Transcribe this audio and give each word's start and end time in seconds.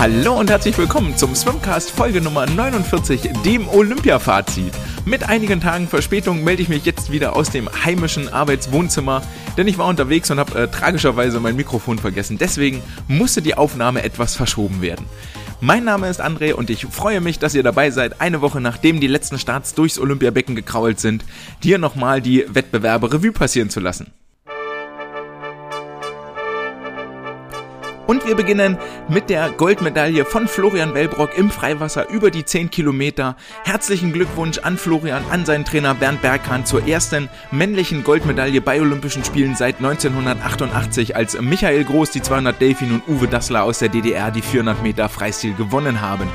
Hallo 0.00 0.40
und 0.40 0.48
herzlich 0.48 0.78
willkommen 0.78 1.14
zum 1.14 1.34
Swimcast 1.34 1.90
Folge 1.90 2.22
Nummer 2.22 2.46
49, 2.46 3.32
dem 3.44 3.68
Olympia-Fazit. 3.68 4.72
Mit 5.04 5.28
einigen 5.28 5.60
Tagen 5.60 5.88
Verspätung 5.88 6.42
melde 6.42 6.62
ich 6.62 6.70
mich 6.70 6.86
jetzt 6.86 7.12
wieder 7.12 7.36
aus 7.36 7.50
dem 7.50 7.68
heimischen 7.84 8.32
Arbeitswohnzimmer, 8.32 9.20
denn 9.58 9.68
ich 9.68 9.76
war 9.76 9.86
unterwegs 9.86 10.30
und 10.30 10.38
habe 10.38 10.58
äh, 10.58 10.68
tragischerweise 10.68 11.38
mein 11.38 11.54
Mikrofon 11.54 11.98
vergessen. 11.98 12.38
Deswegen 12.38 12.82
musste 13.08 13.42
die 13.42 13.58
Aufnahme 13.58 14.02
etwas 14.02 14.36
verschoben 14.36 14.80
werden. 14.80 15.04
Mein 15.60 15.84
Name 15.84 16.08
ist 16.08 16.24
André 16.24 16.54
und 16.54 16.70
ich 16.70 16.86
freue 16.86 17.20
mich, 17.20 17.38
dass 17.38 17.54
ihr 17.54 17.62
dabei 17.62 17.90
seid, 17.90 18.22
eine 18.22 18.40
Woche 18.40 18.62
nachdem 18.62 19.00
die 19.00 19.06
letzten 19.06 19.38
Starts 19.38 19.74
durchs 19.74 19.98
Olympiabecken 19.98 20.56
gekrault 20.56 20.98
sind, 20.98 21.26
dir 21.62 21.76
nochmal 21.76 22.22
die 22.22 22.46
Wettbewerbe 22.48 23.12
Revue 23.12 23.32
passieren 23.32 23.68
zu 23.68 23.80
lassen. 23.80 24.10
Und 28.10 28.26
wir 28.26 28.34
beginnen 28.34 28.76
mit 29.08 29.30
der 29.30 29.50
Goldmedaille 29.50 30.24
von 30.24 30.48
Florian 30.48 30.94
Wellbrock 30.94 31.38
im 31.38 31.48
Freiwasser 31.48 32.08
über 32.08 32.32
die 32.32 32.44
10 32.44 32.68
Kilometer. 32.68 33.36
Herzlichen 33.62 34.12
Glückwunsch 34.12 34.58
an 34.58 34.78
Florian, 34.78 35.22
an 35.30 35.46
seinen 35.46 35.64
Trainer 35.64 35.94
Bernd 35.94 36.20
Berghahn 36.20 36.66
zur 36.66 36.88
ersten 36.88 37.28
männlichen 37.52 38.02
Goldmedaille 38.02 38.62
bei 38.62 38.80
Olympischen 38.80 39.22
Spielen 39.22 39.54
seit 39.54 39.76
1988, 39.76 41.14
als 41.14 41.40
Michael 41.40 41.84
Groß 41.84 42.10
die 42.10 42.20
200 42.20 42.60
Delfin 42.60 42.94
und 42.94 43.06
Uwe 43.06 43.28
Dassler 43.28 43.62
aus 43.62 43.78
der 43.78 43.90
DDR 43.90 44.32
die 44.32 44.42
400 44.42 44.82
Meter 44.82 45.08
Freistil 45.08 45.54
gewonnen 45.54 46.00
haben. 46.00 46.28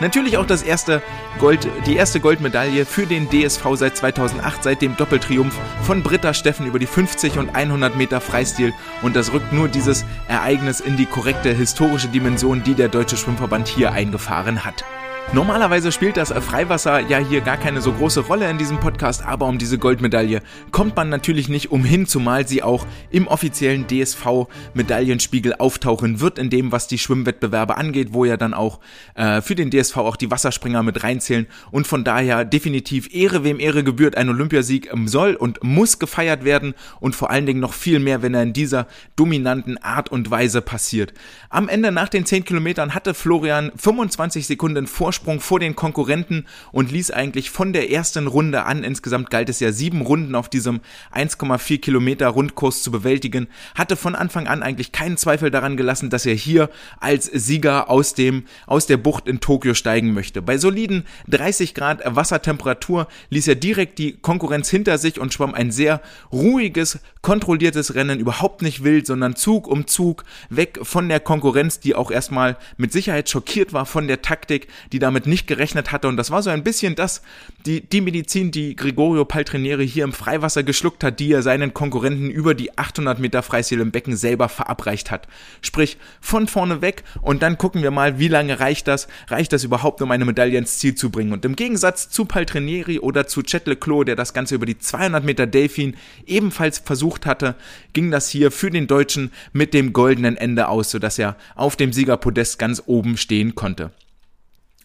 Natürlich 0.00 0.36
auch 0.36 0.46
das 0.46 0.62
erste 0.62 1.02
Gold, 1.38 1.66
die 1.86 1.96
erste 1.96 2.20
Goldmedaille 2.20 2.86
für 2.86 3.06
den 3.06 3.28
DSV 3.28 3.64
seit 3.74 3.96
2008, 3.96 4.62
seit 4.62 4.82
dem 4.82 4.96
Doppeltriumph 4.96 5.58
von 5.82 6.02
Britta 6.02 6.34
Steffen 6.34 6.66
über 6.66 6.78
die 6.78 6.86
50 6.86 7.38
und 7.38 7.54
100 7.54 7.96
Meter 7.96 8.20
Freistil. 8.20 8.72
Und 9.02 9.16
das 9.16 9.32
rückt 9.32 9.52
nur 9.52 9.68
dieses 9.68 10.04
Ereignis 10.28 10.80
in 10.80 10.96
die 10.96 11.06
korrekte 11.06 11.52
historische 11.52 12.08
Dimension, 12.08 12.62
die 12.62 12.74
der 12.74 12.88
Deutsche 12.88 13.16
Schwimmverband 13.16 13.66
hier 13.66 13.92
eingefahren 13.92 14.64
hat. 14.64 14.84
Normalerweise 15.34 15.92
spielt 15.92 16.16
das 16.16 16.32
Freiwasser 16.32 17.00
ja 17.00 17.18
hier 17.18 17.42
gar 17.42 17.58
keine 17.58 17.82
so 17.82 17.92
große 17.92 18.20
Rolle 18.20 18.48
in 18.48 18.56
diesem 18.56 18.80
Podcast, 18.80 19.22
aber 19.26 19.44
um 19.44 19.58
diese 19.58 19.76
Goldmedaille 19.76 20.40
kommt 20.70 20.96
man 20.96 21.10
natürlich 21.10 21.50
nicht 21.50 21.70
umhin, 21.70 22.06
zumal 22.06 22.48
sie 22.48 22.62
auch 22.62 22.86
im 23.10 23.26
offiziellen 23.26 23.86
DSV-Medaillenspiegel 23.86 25.56
auftauchen 25.58 26.20
wird, 26.20 26.38
in 26.38 26.48
dem, 26.48 26.72
was 26.72 26.88
die 26.88 26.96
Schwimmwettbewerbe 26.96 27.76
angeht, 27.76 28.14
wo 28.14 28.24
ja 28.24 28.38
dann 28.38 28.54
auch 28.54 28.80
äh, 29.16 29.42
für 29.42 29.54
den 29.54 29.70
DSV 29.70 29.98
auch 29.98 30.16
die 30.16 30.30
Wasserspringer 30.30 30.82
mit 30.82 31.02
reinzählen 31.04 31.46
und 31.70 31.86
von 31.86 32.04
daher 32.04 32.46
definitiv 32.46 33.14
Ehre, 33.14 33.44
wem 33.44 33.60
Ehre 33.60 33.84
gebührt, 33.84 34.16
ein 34.16 34.30
Olympiasieg 34.30 34.90
soll 35.04 35.34
und 35.34 35.62
muss 35.62 35.98
gefeiert 35.98 36.44
werden 36.44 36.72
und 37.00 37.14
vor 37.14 37.28
allen 37.28 37.44
Dingen 37.44 37.60
noch 37.60 37.74
viel 37.74 37.98
mehr, 37.98 38.22
wenn 38.22 38.32
er 38.32 38.44
in 38.44 38.54
dieser 38.54 38.86
dominanten 39.14 39.76
Art 39.76 40.10
und 40.10 40.30
Weise 40.30 40.62
passiert. 40.62 41.12
Am 41.50 41.68
Ende 41.68 41.92
nach 41.92 42.08
den 42.08 42.24
10 42.24 42.46
Kilometern 42.46 42.94
hatte 42.94 43.12
Florian 43.12 43.72
25 43.76 44.46
Sekunden 44.46 44.86
Vorsprung 44.86 45.17
Vorsprung 45.18 45.40
vor 45.40 45.58
den 45.58 45.74
Konkurrenten 45.74 46.46
und 46.70 46.92
ließ 46.92 47.10
eigentlich 47.10 47.50
von 47.50 47.72
der 47.72 47.90
ersten 47.90 48.28
Runde 48.28 48.64
an, 48.64 48.84
insgesamt 48.84 49.30
galt 49.30 49.48
es 49.48 49.58
ja 49.58 49.72
sieben 49.72 50.00
Runden 50.00 50.34
auf 50.34 50.48
diesem 50.48 50.80
1,4 51.12 51.80
Kilometer 51.80 52.28
Rundkurs 52.28 52.82
zu 52.82 52.92
bewältigen, 52.92 53.48
hatte 53.74 53.96
von 53.96 54.14
Anfang 54.14 54.46
an 54.46 54.62
eigentlich 54.62 54.92
keinen 54.92 55.16
Zweifel 55.16 55.50
daran 55.50 55.76
gelassen, 55.76 56.08
dass 56.08 56.24
er 56.24 56.34
hier 56.34 56.70
als 57.00 57.26
Sieger 57.26 57.90
aus 57.90 58.14
dem, 58.14 58.44
aus 58.66 58.86
der 58.86 58.96
Bucht 58.96 59.26
in 59.26 59.40
Tokio 59.40 59.74
steigen 59.74 60.14
möchte. 60.14 60.40
Bei 60.40 60.56
soliden 60.56 61.04
30 61.28 61.74
Grad 61.74 62.00
Wassertemperatur 62.04 63.08
ließ 63.30 63.48
er 63.48 63.56
direkt 63.56 63.98
die 63.98 64.12
Konkurrenz 64.12 64.70
hinter 64.70 64.98
sich 64.98 65.18
und 65.18 65.34
schwamm 65.34 65.54
ein 65.54 65.72
sehr 65.72 66.00
ruhiges, 66.32 67.00
kontrolliertes 67.22 67.94
Rennen, 67.96 68.20
überhaupt 68.20 68.62
nicht 68.62 68.84
wild, 68.84 69.06
sondern 69.06 69.34
Zug 69.34 69.66
um 69.66 69.86
Zug 69.86 70.24
weg 70.48 70.78
von 70.82 71.08
der 71.08 71.20
Konkurrenz, 71.20 71.80
die 71.80 71.96
auch 71.96 72.10
erstmal 72.10 72.56
mit 72.76 72.92
Sicherheit 72.92 73.28
schockiert 73.28 73.72
war 73.72 73.84
von 73.84 74.06
der 74.06 74.22
Taktik, 74.22 74.68
die 74.92 74.98
da 74.98 75.07
damit 75.08 75.26
nicht 75.26 75.46
gerechnet 75.46 75.90
hatte. 75.90 76.06
Und 76.06 76.16
das 76.16 76.30
war 76.30 76.42
so 76.42 76.50
ein 76.50 76.62
bisschen 76.62 76.94
das, 76.94 77.22
die, 77.66 77.80
die 77.80 78.00
Medizin, 78.00 78.50
die 78.50 78.76
Gregorio 78.76 79.24
Paltrinieri 79.24 79.88
hier 79.88 80.04
im 80.04 80.12
Freiwasser 80.12 80.62
geschluckt 80.62 81.02
hat, 81.02 81.18
die 81.18 81.32
er 81.32 81.42
seinen 81.42 81.72
Konkurrenten 81.72 82.30
über 82.30 82.54
die 82.54 82.76
800 82.76 83.18
Meter 83.18 83.42
Freistil 83.42 83.80
im 83.80 83.90
Becken 83.90 84.16
selber 84.16 84.48
verabreicht 84.48 85.10
hat. 85.10 85.26
Sprich, 85.62 85.96
von 86.20 86.46
vorne 86.46 86.82
weg 86.82 87.04
und 87.22 87.42
dann 87.42 87.56
gucken 87.56 87.82
wir 87.82 87.90
mal, 87.90 88.18
wie 88.18 88.28
lange 88.28 88.60
reicht 88.60 88.86
das? 88.86 89.08
Reicht 89.28 89.52
das 89.52 89.64
überhaupt, 89.64 90.02
um 90.02 90.10
eine 90.10 90.24
Medaille 90.24 90.58
ins 90.58 90.78
Ziel 90.78 90.94
zu 90.94 91.10
bringen? 91.10 91.32
Und 91.32 91.44
im 91.44 91.56
Gegensatz 91.56 92.10
zu 92.10 92.26
Paltrinieri 92.26 92.98
oder 92.98 93.26
zu 93.26 93.42
Chet 93.42 93.66
Leclos, 93.66 94.04
der 94.04 94.16
das 94.16 94.34
Ganze 94.34 94.56
über 94.56 94.66
die 94.66 94.78
200 94.78 95.24
Meter 95.24 95.46
Delfin 95.46 95.96
ebenfalls 96.26 96.78
versucht 96.78 97.24
hatte, 97.24 97.54
ging 97.94 98.10
das 98.10 98.28
hier 98.28 98.50
für 98.50 98.70
den 98.70 98.86
Deutschen 98.86 99.32
mit 99.52 99.72
dem 99.72 99.92
goldenen 99.92 100.36
Ende 100.36 100.68
aus, 100.68 100.90
sodass 100.90 101.18
er 101.18 101.36
auf 101.54 101.76
dem 101.76 101.92
Siegerpodest 101.92 102.58
ganz 102.58 102.82
oben 102.86 103.16
stehen 103.16 103.54
konnte. 103.54 103.90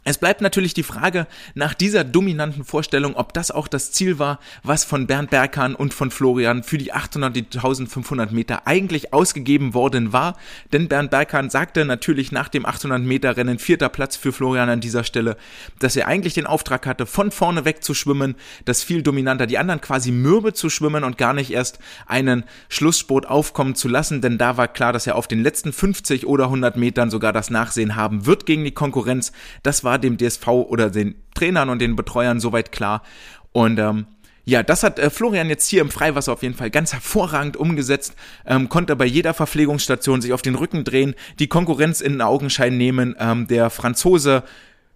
Es 0.06 0.18
bleibt 0.18 0.42
natürlich 0.42 0.74
die 0.74 0.84
Frage 0.84 1.28
nach 1.54 1.74
dieser 1.74 2.04
dominanten 2.04 2.66
Vorstellung, 2.66 3.16
ob 3.16 3.34
das 3.34 3.52
auch 3.52 3.70
das 3.70 3.92
Ziel 3.94 4.20
war, 4.20 4.40
was 4.62 4.84
von 4.84 5.08
Bernd 5.08 5.30
Berghahn 5.30 5.76
und 5.76 5.94
von 5.94 6.12
Florian 6.12 6.64
für 6.64 6.78
die 6.78 6.92
800, 6.92 7.34
die 7.34 7.46
1500 7.46 8.34
Meter 8.34 8.68
eigentlich 8.68 9.14
ausgegeben 9.14 9.74
worden 9.74 10.12
war. 10.12 10.36
Denn 10.74 10.90
Bernd 10.90 11.10
Berghahn 11.10 11.50
sagte 11.50 11.86
natürlich 11.86 12.34
nach 12.34 12.50
dem 12.50 12.66
800 12.66 13.02
Meter 13.02 13.38
Rennen 13.38 13.60
vierter 13.60 13.88
Platz 13.88 14.18
für 14.18 14.34
Florian 14.34 14.70
an 14.70 14.82
dieser 14.82 15.06
Stelle, 15.06 15.38
dass 15.80 15.96
er 15.96 16.08
eigentlich 16.08 16.34
den 16.34 16.48
Auftrag 16.48 16.86
hatte, 16.86 17.06
von 17.06 17.32
vorne 17.32 17.64
weg 17.64 17.82
zu 17.82 17.94
schwimmen, 17.94 18.36
das 18.66 18.84
viel 18.84 19.04
dominanter, 19.04 19.48
die 19.48 19.58
anderen 19.58 19.80
quasi 19.80 20.12
mürbe 20.12 20.54
zu 20.54 20.70
schwimmen 20.70 21.06
und 21.06 21.18
gar 21.18 21.34
nicht 21.34 21.52
erst 21.52 21.80
einen 22.08 22.44
Schlusssport 22.68 23.26
aufkommen 23.26 23.76
zu 23.76 23.88
lassen, 23.88 24.20
denn 24.20 24.38
da 24.38 24.58
war 24.58 24.68
klar, 24.68 24.92
dass 24.92 25.08
er 25.08 25.16
auf 25.16 25.30
den 25.30 25.42
letzten 25.42 25.72
50 25.72 26.28
oder 26.28 26.46
100 26.46 26.76
Metern 26.76 27.10
sogar 27.10 27.32
das 27.32 27.50
Nachsehen 27.50 27.96
haben 27.96 28.26
wird 28.26 28.46
gegen 28.46 28.66
die 28.66 28.74
Konkurrenz. 28.74 29.32
Das 29.62 29.86
war 29.86 29.93
war 29.94 30.00
dem 30.00 30.18
DSV 30.18 30.48
oder 30.48 30.90
den 30.90 31.16
Trainern 31.36 31.70
und 31.70 31.80
den 31.80 31.96
Betreuern 31.96 32.40
soweit 32.40 32.72
klar. 32.72 33.04
Und 33.52 33.78
ähm, 33.78 34.08
ja, 34.44 34.64
das 34.64 34.82
hat 34.82 34.98
äh, 34.98 35.12
Florian 35.12 35.50
jetzt 35.50 35.70
hier 35.70 35.82
im 35.82 35.92
Freiwasser 35.92 36.34
auf 36.34 36.42
jeden 36.42 36.56
Fall 36.56 36.72
ganz 36.72 36.94
hervorragend 36.94 37.58
umgesetzt, 37.58 38.16
ähm, 38.48 38.70
konnte 38.70 38.96
bei 38.96 39.06
jeder 39.06 39.36
Verpflegungsstation 39.36 40.20
sich 40.22 40.34
auf 40.34 40.42
den 40.42 40.56
Rücken 40.56 40.84
drehen, 40.84 41.14
die 41.38 41.48
Konkurrenz 41.48 42.02
in 42.02 42.14
den 42.14 42.22
Augenschein 42.22 42.76
nehmen. 42.76 43.16
Ähm, 43.20 43.46
der 43.48 43.70
Franzose 43.70 44.44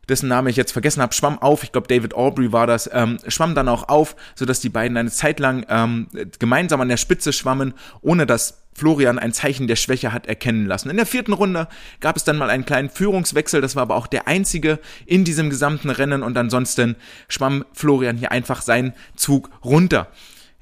dessen 0.09 0.30
Name 0.30 0.50
ich 0.50 0.56
jetzt 0.56 0.72
vergessen 0.72 1.02
habe, 1.02 1.14
schwamm 1.14 1.38
auf, 1.38 1.64
ich 1.64 1.72
glaube 1.72 1.88
David 1.88 2.16
Aubrey 2.16 2.52
war 2.52 2.66
das, 2.66 2.90
ähm, 2.91 3.19
schwamm 3.28 3.53
dann 3.53 3.68
auch 3.68 3.90
auf, 3.90 4.16
sodass 4.35 4.62
die 4.62 4.69
beiden 4.69 4.97
eine 4.97 5.12
Zeit 5.12 5.40
lang 5.40 5.66
ähm, 5.69 6.08
gemeinsam 6.40 6.81
an 6.81 6.88
der 6.88 6.97
Spitze 6.97 7.34
schwammen, 7.34 7.74
ohne 8.02 8.25
dass 8.25 8.64
Florian 8.77 9.17
ein 9.17 9.33
Zeichen 9.33 9.67
der 9.67 9.75
Schwäche 9.75 10.13
hat 10.13 10.27
erkennen 10.27 10.67
lassen. 10.67 10.91
In 10.91 10.97
der 10.97 11.07
vierten 11.07 11.33
Runde 11.33 11.67
gab 11.99 12.15
es 12.15 12.23
dann 12.23 12.38
mal 12.38 12.51
einen 12.51 12.65
kleinen 12.65 12.91
Führungswechsel, 12.91 13.59
das 13.59 13.75
war 13.75 13.81
aber 13.81 13.95
auch 13.95 14.05
der 14.05 14.27
einzige 14.27 14.79
in 15.07 15.23
diesem 15.23 15.49
gesamten 15.49 15.89
Rennen 15.89 16.21
und 16.21 16.38
ansonsten 16.38 16.95
schwamm 17.27 17.66
Florian 17.73 18.17
hier 18.17 18.31
einfach 18.31 18.61
seinen 18.61 18.93
Zug 19.16 19.49
runter. 19.66 20.11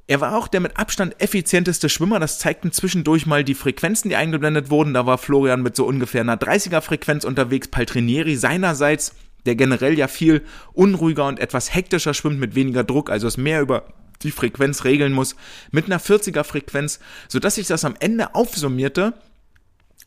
Er 0.07 0.21
war 0.21 0.37
auch 0.37 0.47
der 0.47 0.61
mit 0.61 0.77
Abstand 0.77 1.19
effizienteste 1.19 1.89
Schwimmer, 1.89 2.19
das 2.19 2.39
zeigten 2.39 2.71
zwischendurch 2.71 3.25
mal 3.25 3.43
die 3.43 3.53
Frequenzen, 3.53 4.07
die 4.07 4.15
eingeblendet 4.15 4.69
wurden. 4.69 4.93
Da 4.93 5.05
war 5.05 5.17
Florian 5.17 5.61
mit 5.61 5.75
so 5.75 5.85
ungefähr 5.85 6.21
einer 6.21 6.37
30er 6.37 6.79
Frequenz 6.79 7.25
unterwegs, 7.25 7.67
Paltrinieri 7.67 8.37
seinerseits 8.37 9.13
der 9.45 9.55
generell 9.55 9.97
ja 9.97 10.07
viel 10.07 10.41
unruhiger 10.73 11.27
und 11.27 11.39
etwas 11.39 11.75
hektischer 11.75 12.13
schwimmt 12.13 12.39
mit 12.39 12.55
weniger 12.55 12.83
Druck, 12.83 13.09
also 13.09 13.27
es 13.27 13.37
mehr 13.37 13.61
über 13.61 13.83
die 14.23 14.31
Frequenz 14.31 14.83
regeln 14.83 15.13
muss, 15.13 15.35
mit 15.71 15.85
einer 15.85 15.99
40er 15.99 16.43
Frequenz, 16.43 16.99
sodass 17.27 17.55
sich 17.55 17.67
das 17.67 17.85
am 17.85 17.95
Ende 17.99 18.35
aufsummierte 18.35 19.13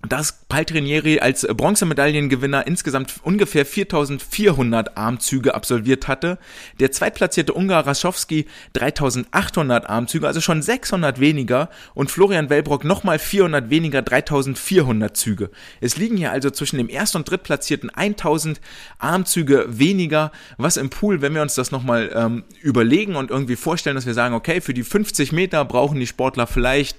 dass 0.06 0.44
Paltrinieri 0.48 1.18
als 1.18 1.44
Bronzemedaillengewinner 1.44 2.66
insgesamt 2.68 3.14
ungefähr 3.24 3.66
4400 3.66 4.96
Armzüge 4.96 5.56
absolviert 5.56 6.06
hatte. 6.06 6.38
Der 6.78 6.92
zweitplatzierte 6.92 7.52
Ungar 7.52 7.84
Raschowski 7.84 8.46
3800 8.74 9.90
Armzüge, 9.90 10.28
also 10.28 10.40
schon 10.40 10.62
600 10.62 11.18
weniger 11.18 11.68
und 11.94 12.12
Florian 12.12 12.48
Wellbrock 12.48 12.84
nochmal 12.84 13.18
400 13.18 13.70
weniger, 13.70 14.02
3400 14.02 15.16
Züge. 15.16 15.50
Es 15.80 15.96
liegen 15.96 16.16
hier 16.16 16.30
also 16.30 16.50
zwischen 16.50 16.78
dem 16.78 16.88
erst- 16.88 17.16
und 17.16 17.28
drittplatzierten 17.28 17.90
1000 17.90 18.60
Armzüge 18.98 19.66
weniger, 19.68 20.30
was 20.58 20.76
im 20.76 20.90
Pool, 20.90 21.22
wenn 21.22 21.34
wir 21.34 21.42
uns 21.42 21.56
das 21.56 21.72
nochmal 21.72 22.12
ähm, 22.14 22.44
überlegen 22.62 23.16
und 23.16 23.30
irgendwie 23.32 23.56
vorstellen, 23.56 23.96
dass 23.96 24.06
wir 24.06 24.14
sagen, 24.14 24.36
okay, 24.36 24.60
für 24.60 24.74
die 24.74 24.84
50 24.84 25.32
Meter 25.32 25.64
brauchen 25.64 25.98
die 25.98 26.06
Sportler 26.06 26.46
vielleicht 26.46 26.96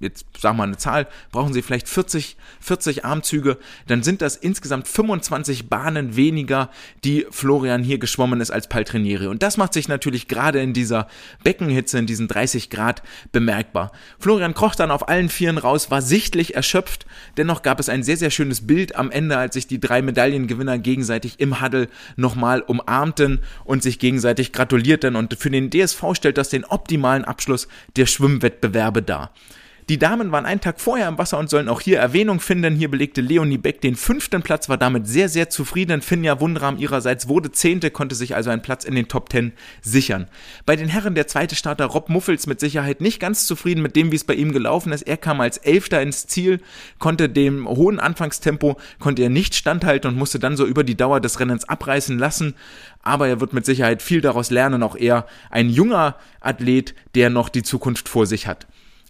jetzt 0.00 0.26
wir 0.40 0.52
mal 0.52 0.64
eine 0.64 0.76
Zahl, 0.76 1.08
brauchen 1.32 1.52
Sie 1.52 1.62
vielleicht 1.62 1.88
40, 1.88 2.36
40 2.60 3.04
Armzüge, 3.04 3.58
dann 3.86 4.02
sind 4.02 4.22
das 4.22 4.36
insgesamt 4.36 4.86
25 4.88 5.68
Bahnen 5.68 6.16
weniger, 6.16 6.70
die 7.04 7.26
Florian 7.30 7.82
hier 7.82 7.98
geschwommen 7.98 8.40
ist 8.40 8.50
als 8.50 8.68
Paltrinieri. 8.68 9.26
Und 9.26 9.42
das 9.42 9.56
macht 9.56 9.72
sich 9.72 9.88
natürlich 9.88 10.28
gerade 10.28 10.60
in 10.60 10.72
dieser 10.72 11.08
Beckenhitze, 11.42 11.98
in 11.98 12.06
diesen 12.06 12.28
30 12.28 12.70
Grad 12.70 13.02
bemerkbar. 13.32 13.92
Florian 14.18 14.54
kroch 14.54 14.74
dann 14.74 14.90
auf 14.90 15.08
allen 15.08 15.28
Vieren 15.28 15.58
raus, 15.58 15.90
war 15.90 16.02
sichtlich 16.02 16.54
erschöpft, 16.54 17.06
dennoch 17.36 17.62
gab 17.62 17.80
es 17.80 17.88
ein 17.88 18.02
sehr, 18.02 18.16
sehr 18.16 18.30
schönes 18.30 18.66
Bild 18.66 18.96
am 18.96 19.10
Ende, 19.10 19.36
als 19.36 19.54
sich 19.54 19.66
die 19.66 19.80
drei 19.80 20.02
Medaillengewinner 20.02 20.78
gegenseitig 20.78 21.40
im 21.40 21.60
Huddle 21.60 21.88
nochmal 22.16 22.60
umarmten 22.60 23.40
und 23.64 23.82
sich 23.82 23.98
gegenseitig 23.98 24.52
gratulierten. 24.52 25.16
Und 25.16 25.34
für 25.38 25.50
den 25.50 25.70
DSV 25.70 26.14
stellt 26.14 26.38
das 26.38 26.48
den 26.48 26.64
optimalen 26.64 27.24
Abschluss 27.24 27.68
der 27.96 28.06
Schwimmwettbewerbe 28.06 29.02
dar. 29.02 29.32
Die 29.88 29.98
Damen 29.98 30.32
waren 30.32 30.44
einen 30.44 30.60
Tag 30.60 30.82
vorher 30.82 31.08
im 31.08 31.16
Wasser 31.16 31.38
und 31.38 31.48
sollen 31.48 31.70
auch 31.70 31.80
hier 31.80 31.98
Erwähnung 31.98 32.40
finden. 32.40 32.76
Hier 32.76 32.90
belegte 32.90 33.22
Leonie 33.22 33.56
Beck 33.56 33.80
den 33.80 33.96
fünften 33.96 34.42
Platz, 34.42 34.68
war 34.68 34.76
damit 34.76 35.06
sehr, 35.06 35.30
sehr 35.30 35.48
zufrieden. 35.48 36.02
Finja 36.02 36.40
Wundram 36.40 36.76
ihrerseits 36.76 37.26
wurde 37.26 37.52
Zehnte, 37.52 37.90
konnte 37.90 38.14
sich 38.14 38.36
also 38.36 38.50
einen 38.50 38.60
Platz 38.60 38.84
in 38.84 38.94
den 38.94 39.08
Top 39.08 39.30
Ten 39.30 39.54
sichern. 39.80 40.26
Bei 40.66 40.76
den 40.76 40.88
Herren 40.88 41.14
der 41.14 41.26
zweite 41.26 41.56
Starter 41.56 41.86
Rob 41.86 42.10
Muffels 42.10 42.46
mit 42.46 42.60
Sicherheit 42.60 43.00
nicht 43.00 43.18
ganz 43.18 43.46
zufrieden 43.46 43.80
mit 43.80 43.96
dem, 43.96 44.12
wie 44.12 44.16
es 44.16 44.24
bei 44.24 44.34
ihm 44.34 44.52
gelaufen 44.52 44.92
ist. 44.92 45.08
Er 45.08 45.16
kam 45.16 45.40
als 45.40 45.56
Elfter 45.56 46.02
ins 46.02 46.26
Ziel, 46.26 46.60
konnte 46.98 47.30
dem 47.30 47.66
hohen 47.66 47.98
Anfangstempo, 47.98 48.76
konnte 48.98 49.22
er 49.22 49.30
nicht 49.30 49.54
standhalten 49.54 50.10
und 50.10 50.18
musste 50.18 50.38
dann 50.38 50.58
so 50.58 50.66
über 50.66 50.84
die 50.84 50.98
Dauer 50.98 51.20
des 51.20 51.40
Rennens 51.40 51.66
abreißen 51.66 52.18
lassen. 52.18 52.56
Aber 53.02 53.26
er 53.26 53.40
wird 53.40 53.54
mit 53.54 53.64
Sicherheit 53.64 54.02
viel 54.02 54.20
daraus 54.20 54.50
lernen, 54.50 54.82
auch 54.82 54.96
er 54.96 55.26
ein 55.50 55.70
junger 55.70 56.16
Athlet, 56.42 56.94
der 57.14 57.30
noch 57.30 57.48
die 57.48 57.62
Zukunft 57.62 58.10
vor 58.10 58.26
sich 58.26 58.46
hat. 58.46 58.66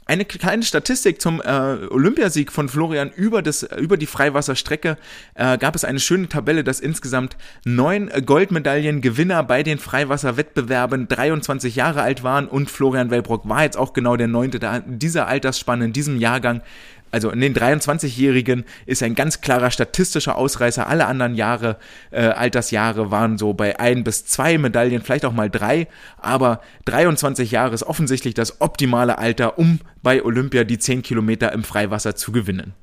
Eine 0.09 0.25
kleine 0.25 0.63
Statistik 0.63 1.21
zum 1.21 1.43
äh, 1.43 1.87
Olympiasieg 1.91 2.51
von 2.51 2.71
Florian. 2.71 3.11
Über, 3.15 3.43
das, 3.43 3.63
über 3.63 3.99
die 3.99 4.07
Freiwasserstrecke 4.07 4.97
äh, 5.35 5.59
gab 5.59 5.77
es 5.77 5.85
eine 5.85 6.01
schöne 6.01 6.31
Tabelle, 6.31 6.65
dass 6.65 6.81
insgesamt 6.81 7.37
neun 7.67 8.11
Goldmedaillengewinner 8.25 9.43
bei 9.43 9.63
den 9.63 9.79
Freiwasserwettbewerben 9.79 11.09
23 11.09 11.77
Jahre 11.77 12.01
alt 12.01 12.23
waren. 12.23 12.49
Und 12.49 12.71
Florian 12.71 13.11
Wellbrock 13.11 13.47
war 13.51 13.65
jetzt 13.65 13.77
auch 13.77 13.93
genau 13.93 14.17
der 14.17 14.29
neunte 14.29 14.83
dieser 14.87 15.27
Altersspanne 15.27 15.85
in 15.85 15.93
diesem 15.93 16.19
Jahrgang 16.19 16.63
also 17.11 17.31
in 17.31 17.41
den 17.41 17.55
23-Jährigen 17.55 18.65
ist 18.87 19.03
ein 19.03 19.15
ganz 19.15 19.41
klarer 19.41 19.71
statistischer 19.71 20.37
Ausreißer. 20.37 20.87
Alle 20.87 21.07
anderen 21.07 21.35
Jahre, 21.35 21.77
äh, 22.11 22.27
Altersjahre 22.27 23.11
waren 23.11 23.39
so 23.39 23.55
bei 23.55 23.79
ein 23.81 24.05
bis 24.05 24.27
zwei 24.27 24.59
Medaillen, 24.59 25.03
vielleicht 25.03 25.25
auch 25.25 25.33
mal 25.33 25.51
drei. 25.51 25.89
Aber 26.17 26.61
23 26.85 27.51
Jahre 27.51 27.75
ist 27.75 27.85
offensichtlich 27.85 28.35
das 28.35 28.61
optimale 28.61 29.19
Alter, 29.19 29.59
um 29.59 29.81
bei 30.03 30.23
Olympia 30.23 30.65
die 30.65 30.79
10 30.79 31.03
Kilometer 31.03 31.53
im 31.53 31.65
Freiwasser 31.65 32.17
zu 32.17 32.33
gewinnen. 32.33 32.75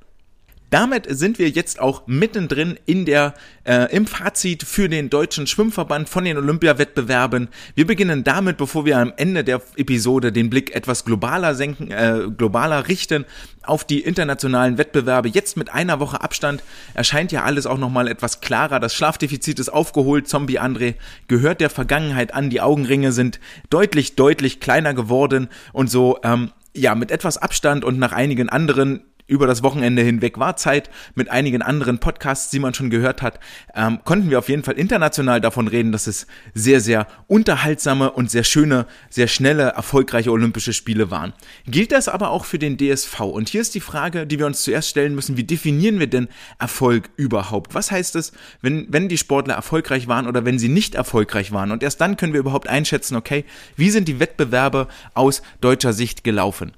Damit 0.76 1.08
sind 1.10 1.40
wir 1.40 1.48
jetzt 1.48 1.80
auch 1.80 2.06
mittendrin 2.06 2.78
in 2.86 3.06
der, 3.06 3.34
äh, 3.64 3.90
im 3.96 4.06
Fazit 4.06 4.64
für 4.64 4.90
den 4.90 5.10
deutschen 5.10 5.48
Schwimmverband 5.48 6.10
von 6.10 6.26
den 6.26 6.36
Olympiawettbewerben. 6.36 7.48
Wir 7.76 7.88
beginnen 7.88 8.26
damit, 8.26 8.58
bevor 8.58 8.84
wir 8.84 8.98
am 8.98 9.14
Ende 9.16 9.46
der 9.46 9.62
Episode 9.78 10.34
den 10.34 10.50
Blick 10.50 10.76
etwas 10.76 11.06
globaler 11.06 11.56
senken, 11.56 11.92
äh, 11.92 12.24
globaler 12.38 12.90
richten 12.90 13.24
auf 13.64 13.86
die 13.86 14.02
internationalen 14.02 14.78
Wettbewerbe. 14.78 15.30
Jetzt 15.30 15.56
mit 15.56 15.74
einer 15.74 16.02
Woche 16.02 16.20
Abstand 16.20 16.62
erscheint 16.94 17.32
ja 17.32 17.44
alles 17.44 17.68
auch 17.68 17.78
nochmal 17.78 18.10
etwas 18.10 18.42
klarer. 18.42 18.82
Das 18.82 18.94
Schlafdefizit 18.94 19.62
ist 19.62 19.70
aufgeholt. 19.70 20.28
Zombie 20.28 20.60
André 20.60 20.96
gehört 21.30 21.62
der 21.62 21.70
Vergangenheit 21.70 22.34
an. 22.34 22.50
Die 22.50 22.60
Augenringe 22.60 23.14
sind 23.14 23.40
deutlich, 23.70 24.18
deutlich 24.18 24.60
kleiner 24.60 24.94
geworden 24.94 25.48
und 25.72 25.90
so, 25.90 26.20
ähm, 26.24 26.52
ja, 26.76 26.96
mit 26.96 27.12
etwas 27.12 27.38
Abstand 27.38 27.86
und 27.86 27.98
nach 27.98 28.12
einigen 28.12 28.50
anderen 28.50 29.06
über 29.28 29.48
das 29.48 29.64
Wochenende 29.64 30.02
hinweg 30.02 30.38
war 30.38 30.56
Zeit 30.56 30.90
mit 31.16 31.30
einigen 31.30 31.62
anderen 31.62 32.00
Podcasts, 32.00 32.50
die 32.50 32.60
man 32.60 32.74
schon 32.74 32.90
gehört 32.90 33.22
hat, 33.22 33.40
ähm, 33.74 34.00
konnten 34.04 34.30
wir 34.30 34.40
auf 34.40 34.50
jeden 34.50 34.64
Fall 34.64 34.76
international 34.76 35.42
davon 35.42 35.68
reden, 35.68 35.92
dass 35.92 36.08
es 36.08 36.28
sehr, 36.54 36.80
sehr 36.80 37.08
unterhaltsame 37.28 38.12
und 38.12 38.30
sehr 38.30 38.44
schöne, 38.44 38.86
sehr 39.10 39.28
schnelle, 39.28 39.64
erfolgreiche 39.70 40.32
Olympische 40.32 40.74
Spiele 40.74 41.10
waren. 41.10 41.34
Gilt 41.66 41.92
das 41.92 42.08
aber 42.08 42.30
auch 42.30 42.46
für 42.46 42.60
den 42.60 42.78
DSV? 42.78 43.20
Und 43.22 43.50
hier 43.50 43.62
ist 43.62 43.76
die 43.76 43.80
Frage, 43.80 44.28
die 44.28 44.38
wir 44.38 44.46
uns 44.46 44.64
zuerst 44.64 44.90
stellen 44.90 45.16
müssen, 45.16 45.38
wie 45.38 45.44
definieren 45.44 46.00
wir 46.00 46.08
denn 46.08 46.28
Erfolg 46.60 47.10
überhaupt? 47.16 47.74
Was 47.74 47.92
heißt 47.92 48.16
es, 48.16 48.32
wenn, 48.62 48.88
wenn 48.90 49.10
die 49.10 49.18
Sportler 49.18 49.56
erfolgreich 49.56 50.08
waren 50.08 50.28
oder 50.28 50.46
wenn 50.46 50.60
sie 50.60 50.70
nicht 50.70 50.96
erfolgreich 50.96 51.52
waren? 51.52 51.72
Und 51.72 51.82
erst 51.82 52.00
dann 52.02 52.18
können 52.18 52.34
wir 52.34 52.40
überhaupt 52.40 52.68
einschätzen, 52.68 53.16
okay, 53.16 53.46
wie 53.76 53.90
sind 53.90 54.08
die 54.08 54.20
Wettbewerbe 54.20 54.88
aus 55.14 55.42
deutscher 55.62 55.94
Sicht 55.94 56.24
gelaufen? 56.24 56.74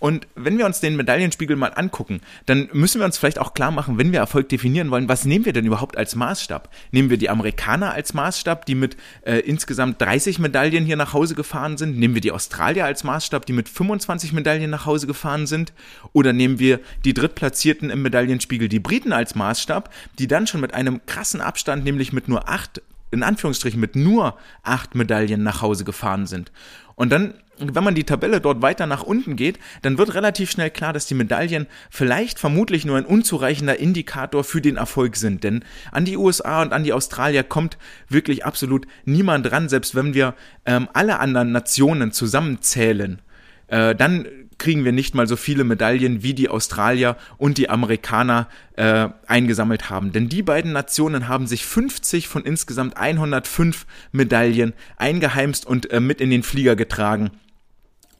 Und 0.00 0.26
wenn 0.34 0.58
wir 0.58 0.64
uns 0.64 0.80
den 0.80 0.96
Medaillenspiegel 0.96 1.56
mal 1.56 1.72
angucken, 1.74 2.22
dann 2.46 2.70
müssen 2.72 3.00
wir 3.00 3.04
uns 3.04 3.18
vielleicht 3.18 3.38
auch 3.38 3.52
klar 3.54 3.70
machen, 3.70 3.98
wenn 3.98 4.12
wir 4.12 4.18
Erfolg 4.18 4.48
definieren 4.48 4.90
wollen, 4.90 5.08
was 5.08 5.26
nehmen 5.26 5.44
wir 5.44 5.52
denn 5.52 5.66
überhaupt 5.66 5.96
als 5.96 6.16
Maßstab? 6.16 6.70
Nehmen 6.90 7.10
wir 7.10 7.18
die 7.18 7.28
Amerikaner 7.28 7.92
als 7.92 8.14
Maßstab, 8.14 8.64
die 8.64 8.74
mit 8.74 8.96
äh, 9.22 9.40
insgesamt 9.40 10.00
30 10.00 10.38
Medaillen 10.38 10.86
hier 10.86 10.96
nach 10.96 11.12
Hause 11.12 11.34
gefahren 11.34 11.76
sind? 11.76 11.98
Nehmen 11.98 12.14
wir 12.14 12.22
die 12.22 12.32
Australier 12.32 12.86
als 12.86 13.04
Maßstab, 13.04 13.44
die 13.44 13.52
mit 13.52 13.68
25 13.68 14.32
Medaillen 14.32 14.70
nach 14.70 14.86
Hause 14.86 15.06
gefahren 15.06 15.46
sind? 15.46 15.74
Oder 16.14 16.32
nehmen 16.32 16.58
wir 16.58 16.80
die 17.04 17.12
Drittplatzierten 17.12 17.90
im 17.90 18.00
Medaillenspiegel, 18.00 18.68
die 18.70 18.80
Briten 18.80 19.12
als 19.12 19.34
Maßstab, 19.34 19.92
die 20.18 20.26
dann 20.26 20.46
schon 20.46 20.62
mit 20.62 20.72
einem 20.72 21.04
krassen 21.04 21.42
Abstand, 21.42 21.84
nämlich 21.84 22.14
mit 22.14 22.26
nur 22.26 22.48
acht 22.48 22.80
in 23.10 23.22
Anführungsstrichen 23.22 23.80
mit 23.80 23.96
nur 23.96 24.38
acht 24.62 24.94
Medaillen 24.94 25.42
nach 25.42 25.62
Hause 25.62 25.84
gefahren 25.84 26.26
sind. 26.26 26.52
Und 26.94 27.10
dann 27.10 27.34
wenn 27.60 27.84
man 27.84 27.94
die 27.94 28.04
Tabelle 28.04 28.40
dort 28.40 28.62
weiter 28.62 28.86
nach 28.86 29.02
unten 29.02 29.36
geht, 29.36 29.58
dann 29.82 29.98
wird 29.98 30.14
relativ 30.14 30.50
schnell 30.50 30.70
klar, 30.70 30.92
dass 30.92 31.06
die 31.06 31.14
Medaillen 31.14 31.66
vielleicht 31.90 32.38
vermutlich 32.38 32.84
nur 32.84 32.96
ein 32.96 33.04
unzureichender 33.04 33.78
Indikator 33.78 34.44
für 34.44 34.60
den 34.60 34.76
Erfolg 34.76 35.16
sind. 35.16 35.44
Denn 35.44 35.64
an 35.92 36.04
die 36.04 36.16
USA 36.16 36.62
und 36.62 36.72
an 36.72 36.84
die 36.84 36.92
Australier 36.92 37.42
kommt 37.42 37.78
wirklich 38.08 38.44
absolut 38.44 38.86
niemand 39.04 39.50
ran, 39.52 39.68
selbst 39.68 39.94
wenn 39.94 40.14
wir 40.14 40.34
ähm, 40.64 40.88
alle 40.92 41.20
anderen 41.20 41.52
Nationen 41.52 42.12
zusammenzählen. 42.12 43.20
Äh, 43.68 43.94
dann 43.94 44.26
kriegen 44.58 44.84
wir 44.84 44.92
nicht 44.92 45.14
mal 45.14 45.26
so 45.26 45.36
viele 45.36 45.64
Medaillen 45.64 46.22
wie 46.22 46.34
die 46.34 46.48
Australier 46.48 47.16
und 47.38 47.56
die 47.56 47.70
Amerikaner 47.70 48.48
äh, 48.76 49.08
eingesammelt 49.26 49.88
haben. 49.88 50.12
Denn 50.12 50.28
die 50.28 50.42
beiden 50.42 50.72
Nationen 50.72 51.28
haben 51.28 51.46
sich 51.46 51.64
50 51.64 52.28
von 52.28 52.44
insgesamt 52.44 52.96
105 52.96 53.86
Medaillen 54.12 54.74
eingeheimst 54.96 55.64
und 55.66 55.90
äh, 55.90 56.00
mit 56.00 56.20
in 56.20 56.30
den 56.30 56.42
Flieger 56.42 56.76
getragen 56.76 57.30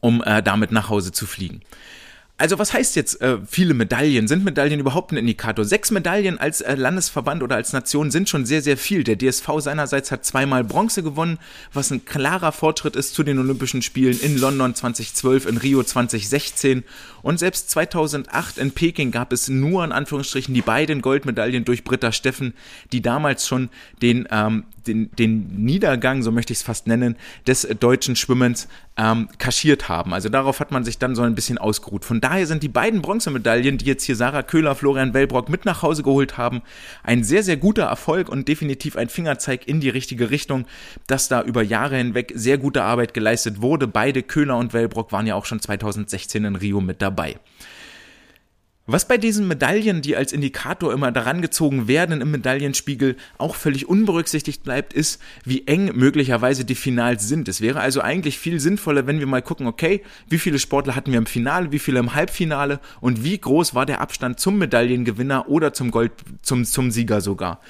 um 0.01 0.21
äh, 0.23 0.43
damit 0.43 0.71
nach 0.71 0.89
Hause 0.89 1.11
zu 1.11 1.25
fliegen. 1.25 1.61
Also 2.41 2.57
was 2.57 2.73
heißt 2.73 2.95
jetzt 2.95 3.21
äh, 3.21 3.37
viele 3.47 3.75
Medaillen? 3.75 4.27
Sind 4.27 4.43
Medaillen 4.43 4.79
überhaupt 4.79 5.11
ein 5.11 5.17
Indikator? 5.17 5.63
Sechs 5.63 5.91
Medaillen 5.91 6.39
als 6.39 6.61
äh, 6.61 6.73
Landesverband 6.73 7.43
oder 7.43 7.55
als 7.55 7.71
Nation 7.71 8.09
sind 8.09 8.29
schon 8.29 8.47
sehr, 8.47 8.63
sehr 8.63 8.77
viel. 8.77 9.03
Der 9.03 9.15
DSV 9.15 9.47
seinerseits 9.59 10.09
hat 10.09 10.25
zweimal 10.25 10.63
Bronze 10.63 11.03
gewonnen, 11.03 11.37
was 11.71 11.91
ein 11.91 12.03
klarer 12.03 12.51
Fortschritt 12.51 12.95
ist 12.95 13.13
zu 13.13 13.21
den 13.21 13.37
Olympischen 13.37 13.83
Spielen 13.83 14.19
in 14.19 14.39
London 14.39 14.73
2012, 14.73 15.45
in 15.45 15.57
Rio 15.57 15.83
2016 15.83 16.83
und 17.21 17.37
selbst 17.37 17.69
2008 17.69 18.57
in 18.57 18.71
Peking 18.71 19.11
gab 19.11 19.31
es 19.31 19.47
nur 19.47 19.83
in 19.83 19.91
Anführungsstrichen 19.91 20.53
die 20.53 20.61
beiden 20.61 21.01
Goldmedaillen 21.01 21.65
durch 21.65 21.83
Britta 21.83 22.11
Steffen, 22.11 22.53
die 22.91 23.01
damals 23.01 23.47
schon 23.47 23.69
den, 24.01 24.27
ähm, 24.31 24.63
den, 24.87 25.11
den 25.11 25.63
Niedergang, 25.63 26.23
so 26.23 26.31
möchte 26.31 26.51
ich 26.53 26.59
es 26.59 26.63
fast 26.63 26.87
nennen, 26.87 27.15
des 27.47 27.67
deutschen 27.79 28.15
Schwimmens 28.15 28.67
ähm, 28.97 29.29
kaschiert 29.37 29.87
haben. 29.87 30.13
Also 30.13 30.29
darauf 30.29 30.59
hat 30.59 30.71
man 30.71 30.83
sich 30.83 30.97
dann 30.97 31.15
so 31.15 31.21
ein 31.21 31.35
bisschen 31.35 31.57
ausgeruht. 31.57 32.03
Von 32.03 32.19
daher 32.19 32.47
sind 32.47 32.63
die 32.63 32.67
beiden 32.67 33.01
Bronzemedaillen, 33.01 33.77
die 33.77 33.85
jetzt 33.85 34.03
hier 34.03 34.15
Sarah 34.15 34.43
Köhler, 34.43 34.75
Florian 34.75 35.13
Wellbrock 35.13 35.49
mit 35.49 35.65
nach 35.65 35.81
Hause 35.81 36.03
geholt 36.03 36.37
haben, 36.37 36.61
ein 37.03 37.23
sehr, 37.23 37.43
sehr 37.43 37.57
guter 37.57 37.83
Erfolg 37.83 38.29
und 38.29 38.47
definitiv 38.47 38.97
ein 38.97 39.09
Fingerzeig 39.09 39.67
in 39.67 39.79
die 39.79 39.89
richtige 39.89 40.31
Richtung, 40.31 40.65
dass 41.07 41.27
da 41.27 41.41
über 41.43 41.61
Jahre 41.61 41.97
hinweg 41.97 42.33
sehr 42.35 42.57
gute 42.57 42.83
Arbeit 42.83 43.13
geleistet 43.13 43.61
wurde. 43.61 43.87
Beide 43.87 44.23
Köhler 44.23 44.57
und 44.57 44.73
Wellbrock 44.73 45.11
waren 45.11 45.27
ja 45.27 45.35
auch 45.35 45.45
schon 45.45 45.59
2016 45.59 46.43
in 46.43 46.55
Rio 46.55 46.81
mit 46.81 47.01
dabei 47.01 47.11
dabei. 47.11 47.35
Was 48.87 49.07
bei 49.07 49.17
diesen 49.17 49.47
Medaillen, 49.47 50.01
die 50.01 50.15
als 50.15 50.33
Indikator 50.33 50.91
immer 50.91 51.11
daran 51.11 51.43
gezogen 51.43 51.87
werden 51.87 52.19
im 52.19 52.31
Medaillenspiegel, 52.31 53.15
auch 53.37 53.53
völlig 53.53 53.87
unberücksichtigt 53.87 54.63
bleibt, 54.63 54.93
ist, 54.93 55.21
wie 55.45 55.67
eng 55.67 55.95
möglicherweise 55.95 56.65
die 56.65 56.75
Finals 56.75 57.27
sind. 57.27 57.47
Es 57.47 57.61
wäre 57.61 57.79
also 57.79 58.01
eigentlich 58.01 58.39
viel 58.39 58.59
sinnvoller, 58.59 59.05
wenn 59.05 59.19
wir 59.19 59.27
mal 59.27 59.43
gucken, 59.43 59.67
okay, 59.67 60.01
wie 60.27 60.39
viele 60.39 60.57
Sportler 60.57 60.95
hatten 60.95 61.11
wir 61.11 61.19
im 61.19 61.27
Finale, 61.27 61.71
wie 61.71 61.79
viele 61.79 61.99
im 61.99 62.15
Halbfinale 62.15 62.79
und 63.01 63.23
wie 63.23 63.37
groß 63.37 63.75
war 63.75 63.85
der 63.85 64.01
Abstand 64.01 64.39
zum 64.39 64.57
Medaillengewinner 64.57 65.47
oder 65.47 65.73
zum 65.73 65.91
Gold, 65.91 66.11
zum, 66.41 66.65
zum 66.65 66.89
Sieger 66.89 67.21
sogar. 67.21 67.61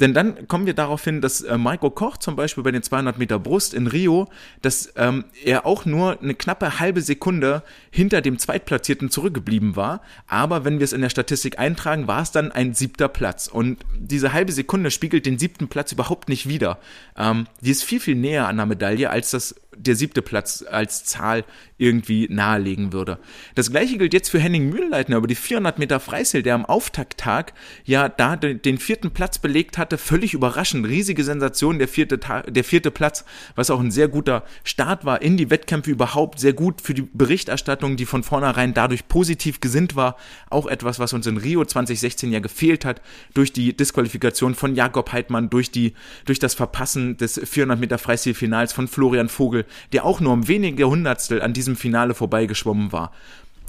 Denn 0.00 0.12
dann 0.12 0.46
kommen 0.46 0.66
wir 0.66 0.74
darauf 0.74 1.02
hin, 1.04 1.20
dass 1.20 1.40
äh, 1.40 1.56
Michael 1.56 1.90
Koch 1.90 2.18
zum 2.18 2.36
Beispiel 2.36 2.62
bei 2.62 2.70
den 2.70 2.82
200 2.82 3.18
Meter 3.18 3.38
Brust 3.38 3.72
in 3.72 3.86
Rio, 3.86 4.28
dass 4.60 4.92
ähm, 4.96 5.24
er 5.44 5.64
auch 5.64 5.86
nur 5.86 6.20
eine 6.20 6.34
knappe 6.34 6.78
halbe 6.78 7.00
Sekunde 7.00 7.62
hinter 7.90 8.20
dem 8.20 8.38
Zweitplatzierten 8.38 9.10
zurückgeblieben 9.10 9.74
war. 9.74 10.02
Aber 10.26 10.64
wenn 10.64 10.78
wir 10.78 10.84
es 10.84 10.92
in 10.92 11.00
der 11.00 11.08
Statistik 11.08 11.58
eintragen, 11.58 12.06
war 12.06 12.22
es 12.22 12.30
dann 12.30 12.52
ein 12.52 12.74
siebter 12.74 13.08
Platz. 13.08 13.46
Und 13.46 13.78
diese 13.98 14.32
halbe 14.32 14.52
Sekunde 14.52 14.90
spiegelt 14.90 15.24
den 15.24 15.38
siebten 15.38 15.68
Platz 15.68 15.92
überhaupt 15.92 16.28
nicht 16.28 16.46
wider. 16.46 16.78
Ähm, 17.16 17.46
die 17.60 17.70
ist 17.70 17.84
viel, 17.84 18.00
viel 18.00 18.16
näher 18.16 18.48
an 18.48 18.56
der 18.56 18.66
Medaille, 18.66 19.08
als 19.08 19.30
das 19.30 19.54
der 19.78 19.96
siebte 19.96 20.22
Platz 20.22 20.64
als 20.68 21.04
Zahl 21.04 21.44
irgendwie 21.78 22.26
nahelegen 22.30 22.92
würde. 22.92 23.18
Das 23.54 23.70
gleiche 23.70 23.98
gilt 23.98 24.14
jetzt 24.14 24.30
für 24.30 24.38
Henning 24.38 24.70
Mühlleitner 24.70 25.18
über 25.18 25.26
die 25.26 25.34
400 25.34 25.78
Meter 25.78 26.00
Freistil, 26.00 26.42
der 26.42 26.54
am 26.54 26.64
Auftakttag 26.64 27.52
ja 27.84 28.08
da 28.08 28.36
den 28.36 28.78
vierten 28.78 29.10
Platz 29.10 29.38
belegt 29.38 29.76
hatte. 29.76 29.98
Völlig 29.98 30.34
überraschend, 30.34 30.86
riesige 30.86 31.22
Sensation, 31.22 31.78
der 31.78 31.88
vierte, 31.88 32.18
der 32.18 32.64
vierte 32.64 32.90
Platz, 32.90 33.24
was 33.54 33.70
auch 33.70 33.80
ein 33.80 33.90
sehr 33.90 34.08
guter 34.08 34.44
Start 34.64 35.04
war 35.04 35.20
in 35.20 35.36
die 35.36 35.50
Wettkämpfe 35.50 35.90
überhaupt, 35.90 36.40
sehr 36.40 36.54
gut 36.54 36.80
für 36.80 36.94
die 36.94 37.02
Berichterstattung, 37.02 37.96
die 37.96 38.06
von 38.06 38.22
vornherein 38.22 38.72
dadurch 38.72 39.06
positiv 39.08 39.60
gesinnt 39.60 39.96
war. 39.96 40.16
Auch 40.48 40.66
etwas, 40.66 40.98
was 40.98 41.12
uns 41.12 41.26
in 41.26 41.36
Rio 41.36 41.64
2016 41.64 42.32
ja 42.32 42.40
gefehlt 42.40 42.84
hat, 42.84 43.02
durch 43.34 43.52
die 43.52 43.76
Disqualifikation 43.76 44.54
von 44.54 44.74
Jakob 44.74 45.12
Heidmann, 45.12 45.50
durch 45.50 45.70
die, 45.70 45.92
durch 46.24 46.38
das 46.38 46.54
Verpassen 46.54 47.18
des 47.18 47.38
400 47.44 47.78
Meter 47.78 47.98
Freistilfinals 47.98 48.72
von 48.72 48.88
Florian 48.88 49.28
Vogel, 49.28 49.65
der 49.92 50.04
auch 50.04 50.20
nur 50.20 50.32
um 50.32 50.48
wenige 50.48 50.88
Hundertstel 50.88 51.42
an 51.42 51.52
diesem 51.52 51.76
Finale 51.76 52.14
vorbeigeschwommen 52.14 52.92
war. 52.92 53.12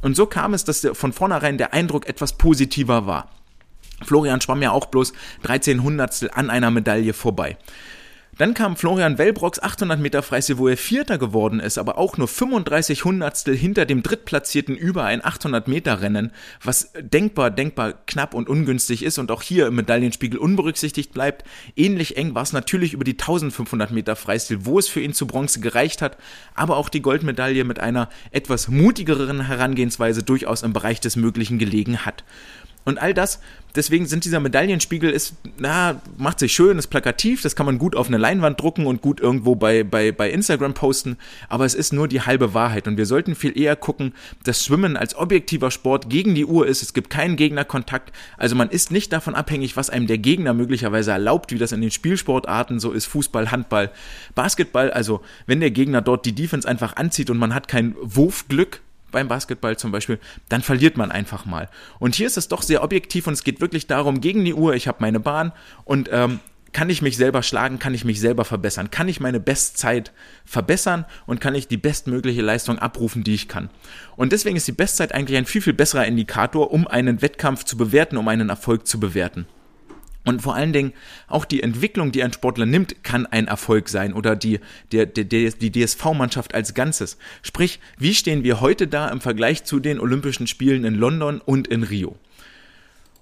Und 0.02 0.16
so 0.16 0.26
kam 0.26 0.54
es, 0.54 0.64
dass 0.64 0.88
von 0.94 1.14
vornherein 1.14 1.58
der 1.58 1.74
Eindruck 1.74 2.08
etwas 2.08 2.34
positiver 2.34 3.08
war. 3.08 3.30
Florian 4.04 4.42
schwamm 4.42 4.62
ja 4.62 4.72
auch 4.72 4.86
bloß 4.86 5.14
13 5.44 5.82
Hundertstel 5.82 6.30
an 6.34 6.50
einer 6.50 6.70
Medaille 6.70 7.14
vorbei. 7.14 7.58
Dann 8.38 8.54
kam 8.54 8.78
Florian 8.78 9.18
Wellbrocks 9.18 9.58
800 9.58 10.00
Meter 10.00 10.22
Freistil, 10.22 10.60
wo 10.60 10.68
er 10.68 10.78
Vierter 10.78 11.18
geworden 11.18 11.60
ist, 11.60 11.80
aber 11.80 11.98
auch 11.98 12.18
nur 12.18 12.28
35 12.28 13.04
Hundertstel 13.04 13.56
hinter 13.56 13.86
dem 13.86 14.04
Drittplatzierten 14.04 14.76
über 14.76 15.06
ein 15.06 15.26
800 15.26 15.68
Meter 15.68 16.02
Rennen, 16.02 16.32
was 16.64 16.92
denkbar, 17.00 17.50
denkbar 17.50 17.94
knapp 18.06 18.36
und 18.36 18.48
ungünstig 18.48 19.02
ist 19.04 19.18
und 19.18 19.32
auch 19.32 19.42
hier 19.42 19.66
im 19.66 19.76
Medaillenspiegel 19.76 20.40
unberücksichtigt 20.40 21.14
bleibt. 21.14 21.46
Ähnlich 21.76 22.16
eng 22.16 22.36
war 22.36 22.44
es 22.44 22.54
natürlich 22.54 22.94
über 22.94 23.04
die 23.04 23.14
1500 23.14 23.90
Meter 23.90 24.16
Freistil, 24.16 24.66
wo 24.66 24.78
es 24.78 24.88
für 24.88 25.02
ihn 25.02 25.14
zu 25.14 25.26
Bronze 25.26 25.60
gereicht 25.60 26.04
hat, 26.04 26.18
aber 26.54 26.78
auch 26.78 26.90
die 26.90 27.02
Goldmedaille 27.02 27.64
mit 27.64 27.80
einer 27.80 28.08
etwas 28.30 28.68
mutigeren 28.68 29.48
Herangehensweise 29.48 30.22
durchaus 30.22 30.62
im 30.62 30.74
Bereich 30.74 31.00
des 31.00 31.16
Möglichen 31.16 31.58
gelegen 31.58 32.06
hat. 32.06 32.24
Und 32.88 33.00
all 33.00 33.14
das, 33.14 33.42
deswegen 33.76 34.06
sind 34.06 34.24
dieser 34.24 34.40
Medaillenspiegel 34.40 35.10
ist, 35.10 35.34
na, 35.58 36.02
macht 36.18 36.40
sich 36.40 36.54
schön, 36.54 36.78
ist 36.78 36.88
plakativ, 36.88 37.42
das 37.42 37.54
kann 37.54 37.66
man 37.66 37.80
gut 37.80 37.98
auf 37.98 38.08
eine 38.08 38.16
Leinwand 38.16 38.62
drucken 38.62 38.86
und 38.86 39.02
gut 39.02 39.20
irgendwo 39.20 39.56
bei, 39.56 39.84
bei, 39.84 40.14
bei 40.14 40.32
Instagram 40.32 40.74
posten, 40.74 41.18
aber 41.50 41.66
es 41.66 41.74
ist 41.74 41.92
nur 41.92 42.08
die 42.08 42.22
halbe 42.22 42.54
Wahrheit. 42.54 42.88
Und 42.88 42.96
wir 42.96 43.06
sollten 43.06 43.36
viel 43.36 43.60
eher 43.60 43.76
gucken, 43.76 44.14
dass 44.46 44.64
Schwimmen 44.64 44.96
als 44.96 45.18
objektiver 45.18 45.70
Sport 45.70 46.10
gegen 46.10 46.34
die 46.34 46.46
Uhr 46.46 46.66
ist, 46.66 46.82
es 46.82 46.94
gibt 46.94 47.10
keinen 47.10 47.36
Gegnerkontakt, 47.36 48.16
also 48.38 48.56
man 48.56 48.70
ist 48.70 48.90
nicht 48.90 49.12
davon 49.12 49.36
abhängig, 49.36 49.76
was 49.76 49.90
einem 49.90 50.08
der 50.08 50.18
Gegner 50.18 50.54
möglicherweise 50.54 51.12
erlaubt, 51.12 51.52
wie 51.52 51.58
das 51.58 51.74
in 51.74 51.82
den 51.82 51.92
Spielsportarten 51.92 52.80
so 52.80 52.94
ist, 52.94 53.06
Fußball, 53.08 53.52
Handball, 53.52 53.92
Basketball, 54.34 54.92
also 54.92 55.20
wenn 55.46 55.60
der 55.60 55.72
Gegner 55.72 56.02
dort 56.02 56.26
die 56.26 56.34
Defense 56.34 56.66
einfach 56.66 56.96
anzieht 56.96 57.30
und 57.30 57.38
man 57.38 57.54
hat 57.54 57.68
kein 57.68 57.96
Wurfglück, 58.02 58.80
beim 59.12 59.28
Basketball 59.28 59.78
zum 59.78 59.92
Beispiel, 59.92 60.20
dann 60.50 60.62
verliert 60.62 60.98
man 60.98 61.12
einfach 61.12 61.46
mal. 61.46 61.70
Und 62.00 62.16
hier 62.16 62.28
ist 62.28 62.38
es 62.38 62.48
doch 62.48 62.62
sehr 62.62 62.84
objektiv 62.84 63.28
und 63.28 63.34
es 63.34 63.44
geht 63.44 63.62
wirklich 63.62 63.88
darum, 63.88 64.22
gegen 64.22 64.44
die 64.46 64.54
Uhr, 64.54 64.76
ich 64.76 64.88
habe 64.88 64.98
meine 65.02 65.20
Bahn 65.20 65.54
und 65.86 66.10
ähm, 66.12 66.40
kann 66.74 66.90
ich 66.90 67.02
mich 67.02 67.18
selber 67.18 67.44
schlagen, 67.44 67.80
kann 67.80 67.94
ich 67.94 68.06
mich 68.06 68.20
selber 68.20 68.46
verbessern, 68.46 68.92
kann 68.92 69.08
ich 69.08 69.20
meine 69.20 69.40
Bestzeit 69.40 70.12
verbessern 70.46 71.06
und 71.26 71.42
kann 71.42 71.56
ich 71.56 71.68
die 71.68 71.78
bestmögliche 71.78 72.42
Leistung 72.42 72.78
abrufen, 72.78 73.24
die 73.24 73.34
ich 73.34 73.48
kann. 73.48 73.70
Und 74.16 74.32
deswegen 74.32 74.58
ist 74.58 74.68
die 74.68 74.74
Bestzeit 74.74 75.14
eigentlich 75.14 75.38
ein 75.38 75.46
viel, 75.46 75.62
viel 75.62 75.74
besserer 75.74 76.06
Indikator, 76.06 76.72
um 76.72 76.88
einen 76.88 77.22
Wettkampf 77.22 77.64
zu 77.64 77.78
bewerten, 77.78 78.18
um 78.18 78.28
einen 78.28 78.50
Erfolg 78.50 78.86
zu 78.86 79.00
bewerten. 79.00 79.48
Und 80.28 80.42
vor 80.42 80.56
allen 80.56 80.74
Dingen 80.74 80.94
auch 81.28 81.46
die 81.46 81.64
Entwicklung, 81.64 82.12
die 82.12 82.24
ein 82.24 82.34
Sportler 82.34 82.66
nimmt, 82.66 83.04
kann 83.04 83.26
ein 83.26 83.48
Erfolg 83.48 83.90
sein 83.90 84.14
oder 84.14 84.36
die, 84.36 84.60
der, 84.92 85.06
der, 85.06 85.26
die 85.26 85.72
DSV-Mannschaft 85.72 86.54
als 86.54 86.74
Ganzes. 86.74 87.18
Sprich, 87.42 87.80
wie 87.98 88.14
stehen 88.14 88.44
wir 88.44 88.62
heute 88.62 88.88
da 88.88 89.10
im 89.10 89.22
Vergleich 89.22 89.64
zu 89.64 89.80
den 89.80 90.00
Olympischen 90.00 90.48
Spielen 90.48 90.84
in 90.84 90.96
London 90.96 91.40
und 91.40 91.68
in 91.68 91.84
Rio? 91.84 92.18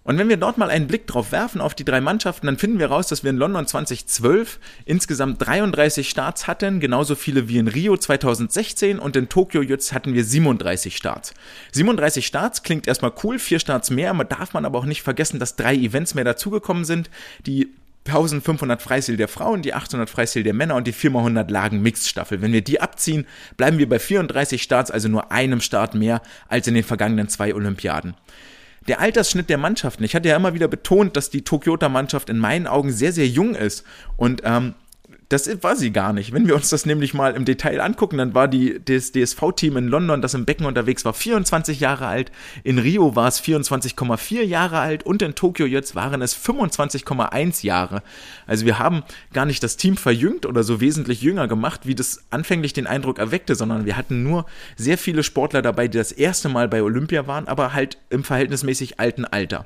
Und 0.05 0.19
wenn 0.19 0.29
wir 0.29 0.37
dort 0.37 0.59
mal 0.59 0.69
einen 0.69 0.85
Blick 0.85 1.07
drauf 1.07 1.31
werfen 1.31 1.59
auf 1.59 1.73
die 1.73 1.83
drei 1.83 1.99
Mannschaften, 1.99 2.45
dann 2.45 2.59
finden 2.59 2.77
wir 2.77 2.87
raus, 2.87 3.07
dass 3.07 3.23
wir 3.23 3.31
in 3.31 3.37
London 3.37 3.65
2012 3.65 4.59
insgesamt 4.85 5.45
33 5.45 6.07
Starts 6.07 6.45
hatten, 6.45 6.79
genauso 6.79 7.15
viele 7.15 7.49
wie 7.49 7.57
in 7.57 7.67
Rio 7.67 7.97
2016 7.97 8.99
und 8.99 9.15
in 9.15 9.29
Tokio 9.29 9.63
jetzt 9.63 9.93
hatten 9.93 10.13
wir 10.13 10.23
37 10.23 10.95
Starts. 10.95 11.33
37 11.71 12.27
Starts 12.27 12.61
klingt 12.61 12.87
erstmal 12.87 13.13
cool, 13.23 13.39
vier 13.39 13.57
Starts 13.57 13.89
mehr, 13.89 14.13
man 14.13 14.29
darf 14.29 14.53
man 14.53 14.63
aber 14.65 14.77
auch 14.77 14.85
nicht 14.85 15.01
vergessen, 15.01 15.39
dass 15.39 15.55
drei 15.55 15.73
Events 15.73 16.13
mehr 16.13 16.23
dazugekommen 16.23 16.85
sind, 16.85 17.09
die 17.47 17.69
1500 18.05 18.83
Freistil 18.83 19.17
der 19.17 19.27
Frauen, 19.27 19.63
die 19.63 19.73
800 19.73 20.07
Freistil 20.07 20.43
der 20.43 20.53
Männer 20.53 20.75
und 20.75 20.85
die 20.85 20.93
4x100 20.93 21.51
Lagen 21.51 21.81
Mixed-Staffel. 21.81 22.43
Wenn 22.43 22.53
wir 22.53 22.61
die 22.61 22.79
abziehen, 22.79 23.25
bleiben 23.57 23.79
wir 23.79 23.89
bei 23.89 23.97
34 23.97 24.61
Starts, 24.61 24.91
also 24.91 25.07
nur 25.07 25.31
einem 25.31 25.61
Start 25.61 25.95
mehr 25.95 26.21
als 26.47 26.67
in 26.67 26.75
den 26.75 26.83
vergangenen 26.83 27.27
zwei 27.27 27.55
Olympiaden 27.55 28.13
der 28.87 28.99
Altersschnitt 28.99 29.49
der 29.49 29.57
Mannschaften. 29.57 30.03
Ich 30.03 30.15
hatte 30.15 30.29
ja 30.29 30.35
immer 30.35 30.53
wieder 30.53 30.67
betont, 30.67 31.17
dass 31.17 31.29
die 31.29 31.43
Tokioter 31.43 31.89
Mannschaft 31.89 32.29
in 32.29 32.37
meinen 32.37 32.67
Augen 32.67 32.91
sehr, 32.91 33.11
sehr 33.11 33.27
jung 33.27 33.55
ist. 33.55 33.83
Und 34.17 34.41
ähm, 34.45 34.75
das 35.29 35.63
war 35.63 35.75
sie 35.75 35.91
gar 35.91 36.13
nicht. 36.13 36.33
Wenn 36.33 36.47
wir 36.47 36.55
uns 36.55 36.69
das 36.69 36.85
nämlich 36.85 37.13
mal 37.13 37.33
im 37.33 37.45
Detail 37.45 37.81
angucken, 37.81 38.17
dann 38.17 38.35
war 38.35 38.47
die, 38.47 38.79
das 38.83 39.11
DSV-Team 39.11 39.77
in 39.77 39.87
London, 39.87 40.21
das 40.21 40.33
im 40.33 40.45
Becken 40.45 40.65
unterwegs 40.65 41.03
war, 41.03 41.13
24 41.13 41.79
Jahre 41.79 42.07
alt. 42.07 42.31
In 42.63 42.77
Rio 42.77 43.15
war 43.15 43.27
es 43.27 43.41
24,4 43.41 44.43
Jahre 44.43 44.79
alt 44.79 45.03
und 45.03 45.21
in 45.21 45.33
Tokio 45.33 45.65
jetzt 45.65 45.95
waren 45.95 46.21
es 46.21 46.35
25,1 46.35 47.65
Jahre. 47.65 48.03
Also 48.45 48.65
wir 48.65 48.77
haben 48.77 49.03
gar 49.33 49.45
nicht 49.45 49.63
das 49.63 49.77
Team 49.77 49.97
verjüngt 49.97 50.45
oder 50.45 50.63
so 50.63 50.79
wesentlich 50.79 51.21
jünger 51.21 51.47
gemacht, 51.47 51.81
wie 51.85 51.95
das 51.95 52.25
anfänglich 52.29 52.73
den 52.73 52.87
Eindruck 52.87 53.17
erweckte, 53.17 53.55
sondern 53.55 53.85
wir 53.85 53.97
hatten 53.97 54.21
nur 54.21 54.45
sehr 54.75 54.97
viele 54.97 55.23
Sportler 55.23 55.61
dabei, 55.61 55.87
die 55.87 55.97
das 55.97 56.11
erste 56.11 56.49
Mal 56.49 56.67
bei 56.67 56.83
Olympia 56.83 57.25
waren, 57.25 57.47
aber 57.47 57.73
halt 57.73 57.97
im 58.09 58.23
verhältnismäßig 58.23 58.99
alten 58.99 59.25
Alter. 59.25 59.65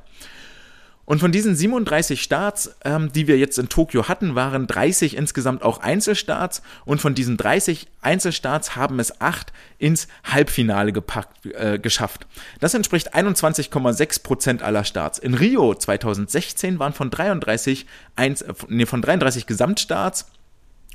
Und 1.10 1.18
von 1.18 1.32
diesen 1.32 1.56
37 1.56 2.22
Starts, 2.22 2.76
ähm, 2.86 3.12
die 3.12 3.26
wir 3.26 3.40
jetzt 3.40 3.58
in 3.58 3.68
Tokio 3.68 4.08
hatten, 4.08 4.36
waren 4.36 4.68
30 4.68 5.18
insgesamt 5.18 5.64
auch 5.64 5.80
Einzelstarts. 5.80 6.62
Und 6.86 7.02
von 7.02 7.16
diesen 7.16 7.36
30 7.36 7.88
Einzelstarts 8.02 8.76
haben 8.76 9.00
es 9.00 9.20
acht 9.20 9.52
ins 9.80 10.08
Halbfinale 10.24 10.94
gepackt, 10.94 11.48
äh, 11.48 11.80
geschafft. 11.80 12.28
Das 12.60 12.76
entspricht 12.76 13.16
21,6 13.16 14.22
Prozent 14.22 14.62
aller 14.62 14.84
Starts. 14.84 15.18
In 15.18 15.34
Rio 15.34 15.74
2016 15.74 16.78
waren 16.78 16.94
von 16.94 17.10
33, 17.10 17.88
1, 18.16 18.44
äh, 18.44 18.54
nee, 18.68 18.86
von 18.86 19.02
33 19.02 19.48
Gesamtstarts 19.48 20.28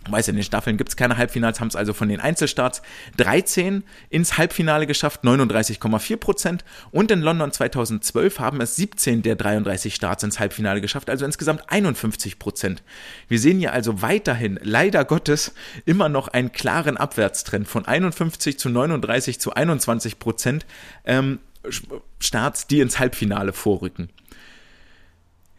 Weiß 0.09 0.29
in 0.29 0.37
den 0.37 0.45
Staffeln 0.45 0.77
gibt 0.77 0.91
es 0.91 0.97
keine 0.97 1.17
Halbfinals, 1.17 1.61
haben 1.61 1.69
es 1.69 1.77
also 1.77 1.95
von 1.95 2.09
den 2.09 2.21
Einzelstarts 2.21 2.83
13 3.17 3.85
ins 4.11 4.37
Halbfinale 4.37 4.87
geschafft, 4.87 5.25
39,4 5.25 6.17
Prozent. 6.17 6.65
Und 6.91 7.11
in 7.11 7.21
London 7.21 7.53
2012 7.53 8.39
haben 8.39 8.61
es 8.61 8.77
17 8.77 9.23
der 9.23 9.37
33 9.37 9.95
Starts 9.95 10.23
ins 10.23 10.39
Halbfinale 10.39 10.81
geschafft, 10.81 11.09
also 11.09 11.25
insgesamt 11.25 11.63
51 11.69 12.39
Prozent. 12.39 12.83
Wir 13.29 13.39
sehen 13.39 13.59
hier 13.59 13.73
also 13.73 14.03
weiterhin, 14.03 14.59
leider 14.63 15.05
Gottes, 15.05 15.55
immer 15.87 16.09
noch 16.09 16.29
einen 16.29 16.53
klaren 16.53 16.97
Abwärtstrend 16.97 17.67
von 17.67 17.87
51 17.87 18.59
zu 18.59 18.69
39 18.69 19.41
zu 19.41 19.55
21 19.55 20.19
Prozent 20.19 20.67
ähm, 21.05 21.39
Starts, 22.19 22.67
die 22.67 22.81
ins 22.81 22.99
Halbfinale 22.99 23.53
vorrücken. 23.53 24.11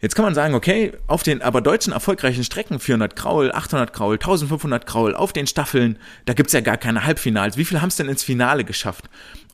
Jetzt 0.06 0.14
kann 0.14 0.24
man 0.24 0.36
sagen, 0.36 0.54
okay, 0.54 0.92
auf 1.08 1.24
den 1.24 1.42
aber 1.42 1.60
deutschen 1.60 1.92
erfolgreichen 1.92 2.44
Strecken, 2.44 2.78
400 2.78 3.16
Kraul, 3.16 3.50
800 3.50 3.92
Kraul, 3.92 4.14
1500 4.14 4.86
Kraul, 4.86 5.16
auf 5.16 5.32
den 5.32 5.48
Staffeln, 5.48 5.98
da 6.26 6.32
gibt's 6.32 6.52
ja 6.52 6.60
gar 6.60 6.76
keine 6.76 7.04
Halbfinals. 7.04 7.56
Wie 7.56 7.64
viel 7.64 7.80
haben's 7.80 7.96
denn 7.96 8.08
ins 8.08 8.22
Finale 8.22 8.62
geschafft? 8.62 9.06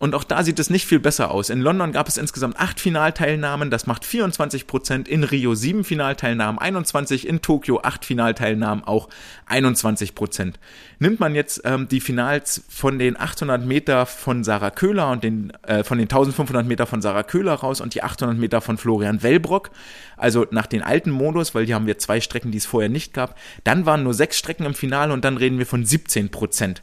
Und 0.02 0.16
auch 0.16 0.24
da 0.24 0.42
sieht 0.42 0.58
es 0.58 0.68
nicht 0.68 0.84
viel 0.84 0.98
besser 0.98 1.30
aus. 1.30 1.48
In 1.48 1.60
London 1.60 1.92
gab 1.92 2.08
es 2.08 2.16
insgesamt 2.16 2.58
acht 2.58 2.80
Finalteilnahmen, 2.80 3.70
das 3.70 3.86
macht 3.86 4.04
24 4.04 4.66
Prozent. 4.66 5.06
In 5.06 5.22
Rio 5.22 5.54
sieben 5.54 5.84
Finalteilnahmen, 5.84 6.58
21. 6.58 7.24
In 7.24 7.40
Tokio 7.40 7.82
acht 7.84 8.04
Finalteilnahmen, 8.04 8.82
auch 8.82 9.08
21 9.46 10.16
Prozent. 10.16 10.58
Nimmt 10.98 11.20
man 11.20 11.36
jetzt 11.36 11.60
ähm, 11.64 11.86
die 11.86 12.00
Finals 12.00 12.64
von 12.68 12.98
den 12.98 13.16
800 13.16 13.64
Meter 13.64 14.04
von 14.04 14.42
Sarah 14.42 14.72
Köhler 14.72 15.08
und 15.12 15.22
den, 15.22 15.52
äh, 15.62 15.84
von 15.84 15.98
den 15.98 16.06
1500 16.06 16.66
Meter 16.66 16.86
von 16.86 17.00
Sarah 17.00 17.22
Köhler 17.22 17.54
raus 17.54 17.80
und 17.80 17.94
die 17.94 18.02
800 18.02 18.36
Meter 18.36 18.60
von 18.60 18.78
Florian 18.78 19.22
Wellbrock, 19.22 19.70
also 20.16 20.48
nach 20.50 20.66
den 20.66 20.82
alten 20.82 21.12
Modus, 21.12 21.54
weil 21.54 21.64
hier 21.64 21.76
haben 21.76 21.86
wir 21.86 21.98
zwei 21.98 22.20
Strecken, 22.20 22.50
die 22.50 22.58
es 22.58 22.66
vorher 22.66 22.90
nicht 22.90 23.14
gab, 23.14 23.36
dann 23.62 23.86
waren 23.86 24.02
nur 24.02 24.14
sechs 24.14 24.36
Strecken 24.36 24.66
im 24.66 24.74
Finale 24.74 25.12
und 25.12 25.24
dann 25.24 25.36
reden 25.36 25.58
wir 25.58 25.66
von 25.66 25.84
17 25.84 26.32
Prozent 26.32 26.82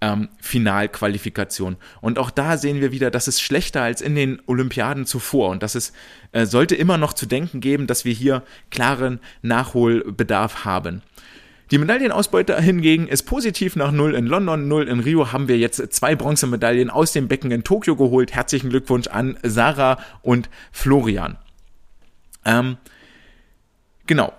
ähm, 0.00 0.28
Finalqualifikation. 0.40 1.76
Und 2.00 2.18
auch 2.18 2.30
da 2.30 2.56
sehen 2.56 2.80
wir 2.80 2.92
wieder, 2.92 3.10
das 3.10 3.28
ist 3.28 3.40
schlechter 3.40 3.82
als 3.82 4.00
in 4.00 4.14
den 4.14 4.40
Olympiaden 4.46 5.06
zuvor. 5.06 5.50
Und 5.50 5.62
das 5.62 5.74
ist, 5.74 5.94
äh, 6.32 6.46
sollte 6.46 6.74
immer 6.74 6.98
noch 6.98 7.12
zu 7.12 7.26
denken 7.26 7.60
geben, 7.60 7.86
dass 7.86 8.04
wir 8.04 8.12
hier 8.12 8.42
klaren 8.70 9.20
Nachholbedarf 9.42 10.64
haben. 10.64 11.02
Die 11.70 11.78
Medaillenausbeute 11.78 12.60
hingegen 12.60 13.06
ist 13.06 13.22
positiv 13.24 13.76
nach 13.76 13.92
0 13.92 14.16
in 14.16 14.26
London, 14.26 14.66
0 14.66 14.88
in 14.88 14.98
Rio 14.98 15.30
haben 15.30 15.46
wir 15.46 15.56
jetzt 15.56 15.92
zwei 15.92 16.16
Bronzemedaillen 16.16 16.90
aus 16.90 17.12
dem 17.12 17.28
Becken 17.28 17.52
in 17.52 17.62
Tokio 17.62 17.94
geholt. 17.94 18.32
Herzlichen 18.32 18.70
Glückwunsch 18.70 19.06
an 19.06 19.38
Sarah 19.44 19.98
und 20.22 20.50
Florian. 20.72 21.38
Ähm, 22.44 22.76
genau. 24.06 24.32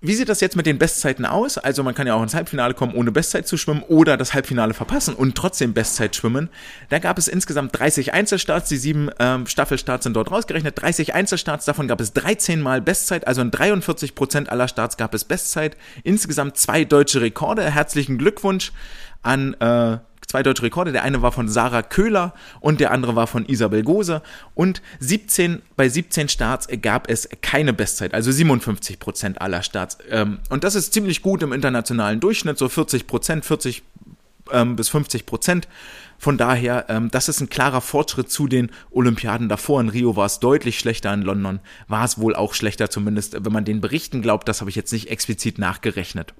Wie 0.00 0.14
sieht 0.14 0.28
das 0.28 0.40
jetzt 0.40 0.54
mit 0.54 0.66
den 0.66 0.78
Bestzeiten 0.78 1.26
aus? 1.26 1.58
Also 1.58 1.82
man 1.82 1.92
kann 1.92 2.06
ja 2.06 2.14
auch 2.14 2.22
ins 2.22 2.34
Halbfinale 2.34 2.72
kommen, 2.72 2.94
ohne 2.94 3.10
Bestzeit 3.10 3.48
zu 3.48 3.56
schwimmen 3.56 3.82
oder 3.82 4.16
das 4.16 4.32
Halbfinale 4.32 4.72
verpassen 4.72 5.12
und 5.12 5.34
trotzdem 5.34 5.74
Bestzeit 5.74 6.14
schwimmen. 6.14 6.50
Da 6.88 7.00
gab 7.00 7.18
es 7.18 7.26
insgesamt 7.26 7.76
30 7.76 8.12
Einzelstarts, 8.12 8.68
die 8.68 8.76
sieben 8.76 9.10
ähm, 9.18 9.48
Staffelstarts 9.48 10.04
sind 10.04 10.14
dort 10.14 10.30
rausgerechnet. 10.30 10.80
30 10.80 11.16
Einzelstarts, 11.16 11.64
davon 11.64 11.88
gab 11.88 12.00
es 12.00 12.12
13 12.12 12.62
Mal 12.62 12.80
Bestzeit, 12.80 13.26
also 13.26 13.40
in 13.40 13.50
43 13.50 14.14
Prozent 14.14 14.50
aller 14.50 14.68
Starts 14.68 14.98
gab 14.98 15.14
es 15.14 15.24
Bestzeit. 15.24 15.76
Insgesamt 16.04 16.56
zwei 16.56 16.84
deutsche 16.84 17.20
Rekorde. 17.20 17.68
Herzlichen 17.68 18.18
Glückwunsch 18.18 18.70
an 19.22 19.54
äh, 19.54 19.98
zwei 20.28 20.42
deutsche 20.42 20.62
Rekorde. 20.62 20.92
Der 20.92 21.02
eine 21.02 21.22
war 21.22 21.32
von 21.32 21.48
Sarah 21.48 21.82
Köhler 21.82 22.34
und 22.60 22.80
der 22.80 22.92
andere 22.92 23.16
war 23.16 23.26
von 23.26 23.46
Isabel 23.46 23.82
Gose. 23.82 24.22
Und 24.54 24.82
17, 25.00 25.62
bei 25.76 25.88
17 25.88 26.28
Starts 26.28 26.68
gab 26.82 27.10
es 27.10 27.28
keine 27.40 27.72
Bestzeit, 27.72 28.14
also 28.14 28.30
57 28.30 28.98
Prozent 28.98 29.40
aller 29.40 29.62
Starts. 29.62 29.98
Ähm, 30.10 30.38
und 30.50 30.64
das 30.64 30.74
ist 30.74 30.92
ziemlich 30.92 31.22
gut 31.22 31.42
im 31.42 31.52
internationalen 31.52 32.20
Durchschnitt, 32.20 32.58
so 32.58 32.68
40 32.68 33.06
Prozent, 33.06 33.44
40 33.44 33.82
ähm, 34.52 34.76
bis 34.76 34.88
50 34.90 35.26
Prozent. 35.26 35.68
Von 36.18 36.36
daher, 36.36 36.86
ähm, 36.88 37.10
das 37.10 37.28
ist 37.28 37.40
ein 37.40 37.48
klarer 37.48 37.80
Fortschritt 37.80 38.30
zu 38.30 38.48
den 38.48 38.70
Olympiaden 38.90 39.48
davor. 39.48 39.80
In 39.80 39.88
Rio 39.88 40.16
war 40.16 40.26
es 40.26 40.40
deutlich 40.40 40.78
schlechter, 40.78 41.14
in 41.14 41.22
London 41.22 41.60
war 41.86 42.04
es 42.04 42.18
wohl 42.18 42.34
auch 42.34 42.54
schlechter, 42.54 42.90
zumindest 42.90 43.44
wenn 43.44 43.52
man 43.52 43.64
den 43.64 43.80
Berichten 43.80 44.20
glaubt. 44.20 44.48
Das 44.48 44.60
habe 44.60 44.68
ich 44.68 44.76
jetzt 44.76 44.92
nicht 44.92 45.10
explizit 45.10 45.58
nachgerechnet. 45.58 46.34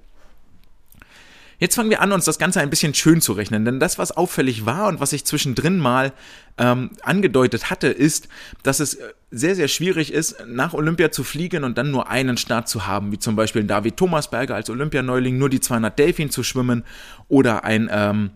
Jetzt 1.60 1.74
fangen 1.74 1.90
wir 1.90 2.00
an, 2.00 2.12
uns 2.12 2.24
das 2.24 2.38
Ganze 2.38 2.60
ein 2.60 2.70
bisschen 2.70 2.94
schön 2.94 3.20
zu 3.20 3.32
rechnen, 3.32 3.64
denn 3.64 3.80
das, 3.80 3.98
was 3.98 4.12
auffällig 4.12 4.64
war 4.64 4.86
und 4.86 5.00
was 5.00 5.12
ich 5.12 5.24
zwischendrin 5.24 5.78
mal 5.78 6.12
ähm, 6.56 6.90
angedeutet 7.02 7.68
hatte, 7.68 7.88
ist, 7.88 8.28
dass 8.62 8.78
es 8.78 8.94
äh, 8.94 9.12
sehr, 9.32 9.56
sehr 9.56 9.66
schwierig 9.66 10.12
ist, 10.12 10.36
nach 10.46 10.72
Olympia 10.72 11.10
zu 11.10 11.24
fliegen 11.24 11.64
und 11.64 11.76
dann 11.76 11.90
nur 11.90 12.08
einen 12.08 12.36
Start 12.36 12.68
zu 12.68 12.86
haben, 12.86 13.10
wie 13.10 13.18
zum 13.18 13.34
Beispiel 13.34 13.64
David 13.64 13.96
Thomasberger 13.96 14.54
als 14.54 14.70
Olympianeuling 14.70 15.36
nur 15.36 15.50
die 15.50 15.60
200 15.60 15.98
Delfin 15.98 16.30
zu 16.30 16.44
schwimmen 16.44 16.84
oder 17.26 17.64
ein 17.64 17.90
ähm, 17.92 18.30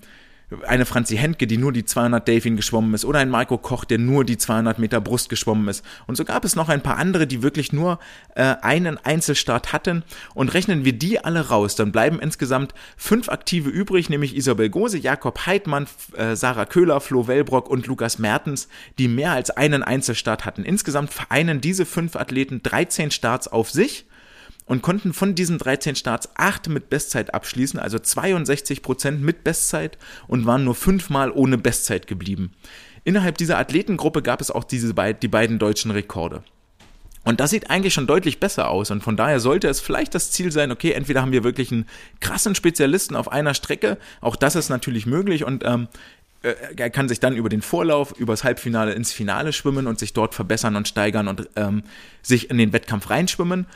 eine 0.66 0.87
Franzi 0.87 1.16
Hentke, 1.16 1.47
die 1.47 1.56
nur 1.56 1.73
die 1.73 1.85
200 1.85 2.26
Delfin 2.26 2.56
geschwommen 2.56 2.94
ist, 2.94 3.04
oder 3.04 3.18
ein 3.18 3.28
Marco 3.28 3.59
Koch, 3.59 3.85
der 3.85 3.99
nur 3.99 4.25
die 4.25 4.38
200 4.38 4.78
Meter 4.78 5.00
Brust 5.00 5.28
geschwommen 5.28 5.68
ist. 5.68 5.85
Und 6.06 6.16
so 6.16 6.25
gab 6.25 6.44
es 6.44 6.56
noch 6.56 6.68
ein 6.68 6.82
paar 6.82 6.97
andere, 6.97 7.26
die 7.26 7.42
wirklich 7.42 7.73
nur 7.73 7.99
äh, 8.35 8.54
einen 8.62 8.99
Einzelstart 8.99 9.73
hatten. 9.73 10.02
Und 10.35 10.54
rechnen 10.54 10.85
wir 10.85 10.92
die 10.92 11.25
alle 11.25 11.49
raus, 11.49 11.76
dann 11.76 11.92
bleiben 11.92 12.21
insgesamt 12.21 12.75
fünf 12.97 13.28
Aktive 13.28 13.71
übrig, 13.71 14.11
nämlich 14.11 14.37
Isabel 14.37 14.71
Gose, 14.71 14.99
Jakob 14.99 15.47
Heidmann, 15.47 15.87
äh, 16.16 16.37
Sarah 16.37 16.66
Köhler, 16.66 17.00
Flo 17.00 17.26
Wellbrock 17.26 17.68
und 17.68 17.87
Lukas 17.87 18.18
Mertens, 18.18 18.68
die 18.99 19.09
mehr 19.09 19.32
als 19.32 19.50
einen 19.50 19.82
Einzelstart 19.82 20.44
hatten. 20.44 20.64
Insgesamt 20.64 21.12
vereinen 21.12 21.61
diese 21.61 21.87
fünf 21.87 22.16
Athleten 22.16 22.62
13 22.62 23.11
Starts 23.11 23.49
auf 23.49 23.71
sich 23.71 24.06
und 24.66 24.83
konnten 24.83 25.12
von 25.12 25.35
diesen 25.35 25.59
13 25.59 25.97
Starts 25.97 26.28
8 26.35 26.69
mit 26.69 26.88
Bestzeit 26.90 27.35
abschließen, 27.35 27.81
also 27.81 27.99
62 27.99 28.83
Prozent 28.83 29.23
mit 29.23 29.45
Bestzeit 29.45 29.99
und 30.28 30.47
waren 30.47 30.64
nur 30.64 30.75
fünfmal 30.75 31.31
ohne 31.31 31.59
Bestzeit 31.59 32.07
geblieben. 32.07 32.52
Innerhalb 33.04 33.38
dieser 33.38 33.59
Athletengruppe 33.59 34.23
gab 34.23 34.40
es 34.40 34.50
auch 34.50 34.64
diese 34.64 34.95
die 34.95 35.28
beiden 35.28 35.59
deutschen 35.59 35.90
Rekorde. 35.90 36.45
Und 37.25 37.40
das 37.40 37.50
sieht 37.50 37.71
eigentlich 37.71 37.95
schon 37.95 38.07
deutlich 38.07 38.40
besser 38.40 38.69
aus. 38.69 38.90
Und 38.90 39.02
von 39.02 39.16
daher 39.16 39.38
sollte 39.38 39.69
es 39.69 39.81
vielleicht 39.81 40.14
das 40.14 40.33
Ziel 40.33 40.50
sein, 40.50 40.73
okay, 40.73 40.92
entweder 40.92 41.23
haben 41.23 41.33
wir 41.33 41.45
wirklich 41.45 41.71
einen 41.71 41.87
krassen 42.21 42.54
Spezialisten 42.54 43.14
auf 43.14 43.31
einer 43.31 43.54
Strecke, 43.54 43.99
auch 44.21 44.37
das 44.37 44.57
ist 44.57 44.71
natürlich 44.71 45.07
möglich 45.07 45.45
und 45.45 45.64
ähm, 45.64 45.88
äh, 46.42 46.54
er 46.76 46.90
kann 46.90 47.09
sich 47.09 47.21
dann 47.21 47.37
über 47.37 47.49
den 47.49 47.62
Vorlauf, 47.62 48.12
übers 48.19 48.45
Halbfinale 48.45 48.92
ins 48.92 49.12
Finale 49.12 49.52
schwimmen 49.52 49.87
und 49.87 49.99
sich 49.99 50.12
dort 50.12 50.35
verbessern 50.35 50.76
und 50.76 50.88
steigern 50.88 51.28
und 51.28 51.49
ähm, 51.57 51.85
sich 52.23 52.50
in 52.50 52.59
den 52.59 52.73
Wettkampf 52.73 53.11
reinschwimmen. 53.11 53.66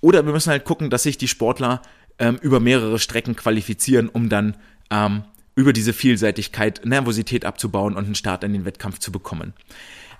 Oder 0.00 0.24
wir 0.24 0.32
müssen 0.32 0.50
halt 0.50 0.64
gucken, 0.64 0.90
dass 0.90 1.02
sich 1.02 1.18
die 1.18 1.28
Sportler 1.28 1.82
ähm, 2.18 2.38
über 2.40 2.60
mehrere 2.60 2.98
Strecken 2.98 3.36
qualifizieren, 3.36 4.08
um 4.08 4.28
dann 4.28 4.56
ähm, 4.90 5.24
über 5.54 5.72
diese 5.72 5.92
Vielseitigkeit 5.92 6.84
Nervosität 6.84 7.44
abzubauen 7.44 7.96
und 7.96 8.04
einen 8.04 8.14
Start 8.14 8.44
in 8.44 8.52
den 8.52 8.64
Wettkampf 8.64 8.98
zu 8.98 9.10
bekommen. 9.10 9.54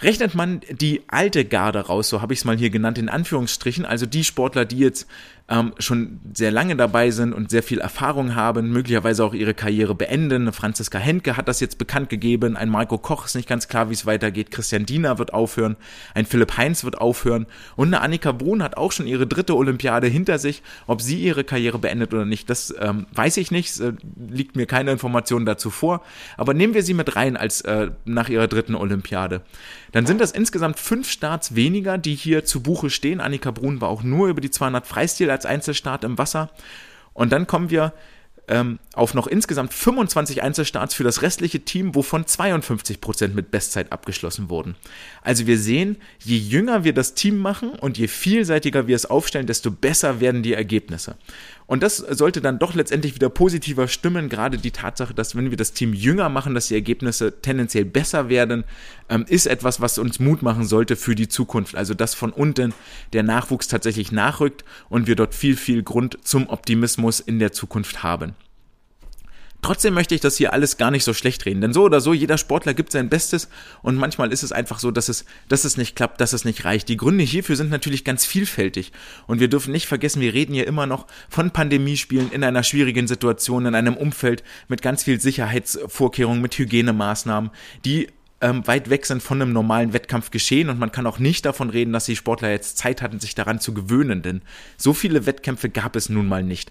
Rechnet 0.01 0.35
man 0.35 0.61
die 0.71 1.03
alte 1.09 1.45
Garde 1.45 1.81
raus, 1.81 2.09
so 2.09 2.23
habe 2.23 2.33
ich 2.33 2.41
es 2.41 2.45
mal 2.45 2.57
hier 2.57 2.71
genannt, 2.71 2.99
in 2.99 3.09
Anführungsstrichen, 3.09 3.85
also 3.85 4.07
die 4.07 4.23
Sportler, 4.23 4.65
die 4.65 4.79
jetzt 4.79 5.09
ähm, 5.49 5.73
schon 5.79 6.21
sehr 6.35 6.51
lange 6.51 6.77
dabei 6.77 7.11
sind 7.11 7.33
und 7.33 7.51
sehr 7.51 7.63
viel 7.63 7.79
Erfahrung 7.79 8.35
haben, 8.35 8.71
möglicherweise 8.71 9.25
auch 9.25 9.33
ihre 9.33 9.55
Karriere 9.55 9.95
beenden. 9.95 10.53
Franziska 10.53 10.99
Henke 10.99 11.37
hat 11.37 11.49
das 11.49 11.61
jetzt 11.61 11.79
bekannt 11.79 12.11
gegeben, 12.11 12.57
ein 12.57 12.69
Marco 12.69 12.99
Koch 12.99 13.25
ist 13.25 13.35
nicht 13.35 13.49
ganz 13.49 13.67
klar, 13.69 13.89
wie 13.89 13.95
es 13.95 14.05
weitergeht, 14.05 14.51
Christian 14.51 14.85
Diener 14.85 15.19
wird 15.19 15.33
aufhören, 15.33 15.77
ein 16.15 16.27
Philipp 16.27 16.59
Heinz 16.59 16.85
wird 16.85 17.01
aufhören 17.01 17.47
und 17.77 17.89
eine 17.89 18.03
Annika 18.03 18.33
Brun 18.33 18.63
hat 18.63 18.77
auch 18.77 18.93
schon 18.93 19.07
ihre 19.07 19.27
dritte 19.27 19.57
Olympiade 19.57 20.07
hinter 20.07 20.39
sich. 20.39 20.63
Ob 20.87 21.01
sie 21.01 21.19
ihre 21.19 21.45
Karriere 21.45 21.79
beendet 21.79 22.13
oder 22.13 22.27
nicht, 22.27 22.51
das 22.51 22.75
ähm, 22.79 23.07
weiß 23.13 23.39
ich 23.39 23.51
nicht, 23.51 23.81
äh, 23.81 23.93
liegt 24.17 24.57
mir 24.57 24.67
keine 24.67 24.93
Information 24.93 25.47
dazu 25.47 25.71
vor, 25.71 26.03
aber 26.37 26.53
nehmen 26.53 26.75
wir 26.75 26.83
sie 26.83 26.95
mit 26.95 27.17
rein 27.17 27.37
als 27.37 27.63
äh, 27.63 27.91
nach 28.05 28.29
ihrer 28.29 28.49
dritten 28.49 28.75
Olympiade. 28.75 29.41
Dann 29.93 30.05
sind 30.05 30.21
das 30.21 30.33
insgesamt 30.33 30.79
fünf 30.79 31.11
Starts 31.11 31.55
weniger, 31.55 31.97
die 31.97 32.15
hier 32.15 32.45
zu 32.45 32.63
Buche 32.63 32.91
stehen. 32.91 33.21
Annika 33.21 33.51
Brun 33.51 33.81
war 33.81 33.89
auch 33.89 34.03
nur 34.03 34.29
über 34.29 34.43
die 34.43 34.51
200 34.51 34.87
Freistil 34.87 35.31
als 35.39 35.47
Einzelstart 35.47 36.03
im 36.03 36.19
Wasser. 36.19 36.51
Und 37.15 37.31
dann 37.33 37.47
kommen 37.47 37.71
wir 37.71 37.93
ähm, 38.49 38.79
auf 38.95 39.15
noch 39.15 39.27
insgesamt 39.27 39.73
25 39.73 40.43
Einzelstarts 40.43 40.95
für 40.95 41.05
das 41.05 41.23
restliche 41.23 41.61
Team, 41.61 41.95
wovon 41.95 42.27
52 42.27 43.01
Prozent 43.01 43.35
mit 43.35 43.51
Bestzeit 43.51 43.93
abgeschlossen 43.93 44.49
wurden. 44.49 44.75
Also 45.23 45.47
wir 45.47 45.59
sehen, 45.59 45.97
je 46.19 46.37
jünger 46.37 46.83
wir 46.85 46.95
das 46.95 47.15
Team 47.15 47.39
machen 47.39 47.71
und 47.71 47.99
je 47.99 48.09
vielseitiger 48.09 48.87
wir 48.87 48.97
es 48.97 49.07
aufstellen, 49.07 49.47
desto 49.47 49.71
besser 49.71 50.21
werden 50.21 50.43
die 50.43 50.55
Ergebnisse. 50.55 51.17
Und 51.69 51.83
das 51.83 51.99
sollte 51.99 52.41
dann 52.41 52.59
doch 52.59 52.75
letztendlich 52.75 53.15
wieder 53.15 53.29
positiver 53.29 53.89
stimmen. 53.89 54.31
Gerade 54.31 54.57
die 54.57 54.71
Tatsache, 54.71 55.13
dass 55.13 55.37
wenn 55.37 55.51
wir 55.51 55.59
das 55.59 55.75
Team 55.75 55.93
jünger 55.93 56.31
machen, 56.31 56.55
dass 56.55 56.69
die 56.69 56.75
Ergebnisse 56.75 57.43
tendenziell 57.43 57.85
besser 57.85 58.31
werden, 58.31 58.65
ähm, 59.11 59.27
ist 59.29 59.47
etwas, 59.47 59.79
was 59.79 59.99
uns 59.99 60.19
Mut 60.19 60.41
machen 60.41 60.65
sollte 60.65 60.97
für 60.97 61.15
die 61.15 61.29
Zukunft. 61.29 61.77
Also 61.77 61.93
dass 61.93 62.15
von 62.15 62.33
unten 62.33 62.73
der 63.13 63.23
Nachwuchs 63.23 63.69
tatsächlich 63.69 64.13
nachrückt 64.13 64.65
und 64.89 65.07
wir 65.07 65.15
dort 65.15 65.35
viel, 65.35 65.57
viel 65.57 65.83
Grund 65.83 66.19
zum 66.25 66.49
Optimismus 66.49 67.21
in 67.21 67.39
der 67.39 67.53
Zukunft 67.53 68.03
haben. 68.03 68.35
Trotzdem 69.61 69.95
möchte 69.95 70.15
ich 70.15 70.21
das 70.21 70.37
hier 70.37 70.53
alles 70.53 70.77
gar 70.77 70.93
nicht 70.93 71.03
so 71.03 71.13
schlecht 71.13 71.45
reden, 71.45 71.61
denn 71.61 71.73
so 71.73 71.83
oder 71.83 72.01
so, 72.01 72.13
jeder 72.13 72.39
Sportler 72.39 72.75
gibt 72.75 72.93
sein 72.93 73.09
Bestes 73.09 73.49
und 73.83 73.97
manchmal 73.97 74.33
ist 74.33 74.45
es 74.45 74.53
einfach 74.53 74.79
so, 74.79 74.93
dass 74.93 75.09
es, 75.09 75.25
dass 75.49 75.65
es 75.65 75.77
nicht 75.77 75.97
klappt, 75.97 76.21
dass 76.21 76.33
es 76.33 76.45
nicht 76.45 76.65
reicht. 76.65 76.89
Die 76.89 76.97
Gründe 76.97 77.25
hierfür 77.25 77.57
sind 77.57 77.71
natürlich 77.71 78.05
ganz 78.05 78.25
vielfältig 78.25 78.93
und 79.27 79.41
wir 79.41 79.49
dürfen 79.49 79.73
nicht 79.73 79.87
vergessen, 79.87 80.23
wir 80.23 80.33
reden 80.33 80.55
hier 80.55 80.67
immer 80.69 80.87
noch 80.87 81.07
von 81.29 81.51
Pandemiespielen 81.51 82.31
in 82.31 82.45
einer 82.45 82.63
schwierigen 82.63 83.09
Situation, 83.09 83.67
in 83.67 83.75
einem 83.75 83.97
Umfeld 83.97 84.45
mit 84.69 84.81
ganz 84.81 85.03
viel 85.03 85.21
Sicherheitsvorkehrungen, 85.21 86.41
mit 86.41 86.57
Hygienemaßnahmen, 86.57 87.51
die 87.85 88.09
ähm, 88.41 88.67
weit 88.67 88.91
weg 88.91 89.07
sind 89.07 89.23
von 89.23 89.43
einem 89.43 89.53
normalen 89.53 89.93
Wettkampf 89.93 90.31
geschehen 90.31 90.69
und 90.69 90.79
man 90.79 90.93
kann 90.93 91.07
auch 91.07 91.19
nicht 91.19 91.45
davon 91.45 91.71
reden, 91.71 91.93
dass 91.93 92.05
die 92.05 92.17
Sportler 92.17 92.51
jetzt 92.51 92.79
Zeit 92.79 93.03
hatten, 93.03 93.19
sich 93.19 93.35
daran 93.35 93.61
zu 93.61 93.75
gewöhnen, 93.75 94.23
denn 94.23 94.43
so 94.77 94.95
viele 94.95 95.27
Wettkämpfe 95.27 95.69
gab 95.69 95.97
es 95.97 96.09
nun 96.09 96.29
mal 96.29 96.43
nicht. 96.43 96.71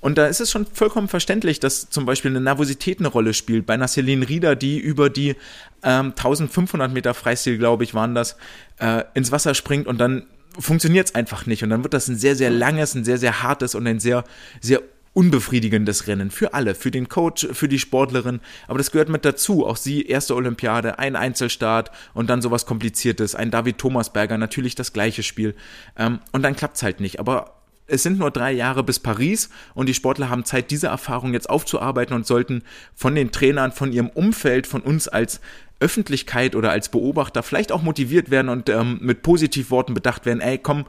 Und 0.00 0.16
da 0.16 0.26
ist 0.26 0.40
es 0.40 0.50
schon 0.50 0.66
vollkommen 0.66 1.08
verständlich, 1.08 1.58
dass 1.60 1.90
zum 1.90 2.06
Beispiel 2.06 2.30
eine 2.30 2.40
Nervosität 2.40 3.00
eine 3.00 3.08
Rolle 3.08 3.34
spielt. 3.34 3.66
Bei 3.66 3.74
einer 3.74 3.88
Celine 3.88 4.28
Rieder, 4.28 4.54
die 4.54 4.78
über 4.78 5.10
die 5.10 5.34
ähm, 5.82 6.12
1500 6.16 6.92
Meter 6.92 7.14
Freistil, 7.14 7.58
glaube 7.58 7.84
ich, 7.84 7.94
waren 7.94 8.14
das, 8.14 8.36
äh, 8.78 9.04
ins 9.14 9.32
Wasser 9.32 9.54
springt 9.54 9.86
und 9.86 9.98
dann 9.98 10.26
funktioniert 10.58 11.08
es 11.08 11.14
einfach 11.14 11.46
nicht. 11.46 11.62
Und 11.62 11.70
dann 11.70 11.82
wird 11.82 11.94
das 11.94 12.08
ein 12.08 12.16
sehr, 12.16 12.36
sehr 12.36 12.50
langes, 12.50 12.94
ein 12.94 13.04
sehr, 13.04 13.18
sehr 13.18 13.42
hartes 13.42 13.74
und 13.74 13.86
ein 13.86 14.00
sehr, 14.00 14.24
sehr 14.60 14.82
unbefriedigendes 15.14 16.06
Rennen 16.06 16.30
für 16.30 16.54
alle, 16.54 16.76
für 16.76 16.92
den 16.92 17.08
Coach, 17.08 17.48
für 17.52 17.66
die 17.66 17.80
Sportlerin. 17.80 18.40
Aber 18.68 18.78
das 18.78 18.92
gehört 18.92 19.08
mit 19.08 19.24
dazu. 19.24 19.66
Auch 19.66 19.76
sie, 19.76 20.02
erste 20.02 20.36
Olympiade, 20.36 21.00
ein 21.00 21.16
Einzelstart 21.16 21.90
und 22.14 22.30
dann 22.30 22.40
sowas 22.40 22.66
Kompliziertes. 22.66 23.34
Ein 23.34 23.50
David 23.50 23.78
Thomasberger, 23.78 24.38
natürlich 24.38 24.76
das 24.76 24.92
gleiche 24.92 25.24
Spiel. 25.24 25.56
Ähm, 25.96 26.20
und 26.30 26.42
dann 26.42 26.54
klappt 26.54 26.76
es 26.76 26.84
halt 26.84 27.00
nicht. 27.00 27.18
Aber 27.18 27.57
es 27.88 28.02
sind 28.02 28.18
nur 28.18 28.30
drei 28.30 28.52
Jahre 28.52 28.84
bis 28.84 29.00
Paris 29.00 29.48
und 29.74 29.88
die 29.88 29.94
Sportler 29.94 30.28
haben 30.28 30.44
Zeit, 30.44 30.70
diese 30.70 30.88
Erfahrung 30.88 31.32
jetzt 31.32 31.50
aufzuarbeiten 31.50 32.14
und 32.14 32.26
sollten 32.26 32.62
von 32.94 33.14
den 33.14 33.32
Trainern, 33.32 33.72
von 33.72 33.92
ihrem 33.92 34.10
Umfeld, 34.10 34.66
von 34.66 34.82
uns 34.82 35.08
als 35.08 35.40
Öffentlichkeit 35.80 36.56
oder 36.56 36.70
als 36.70 36.88
Beobachter 36.88 37.42
vielleicht 37.42 37.72
auch 37.72 37.82
motiviert 37.82 38.30
werden 38.30 38.48
und 38.48 38.68
ähm, 38.68 38.98
mit 39.00 39.22
Positivworten 39.22 39.94
bedacht 39.94 40.26
werden, 40.26 40.40
ey, 40.40 40.58
komm, 40.58 40.86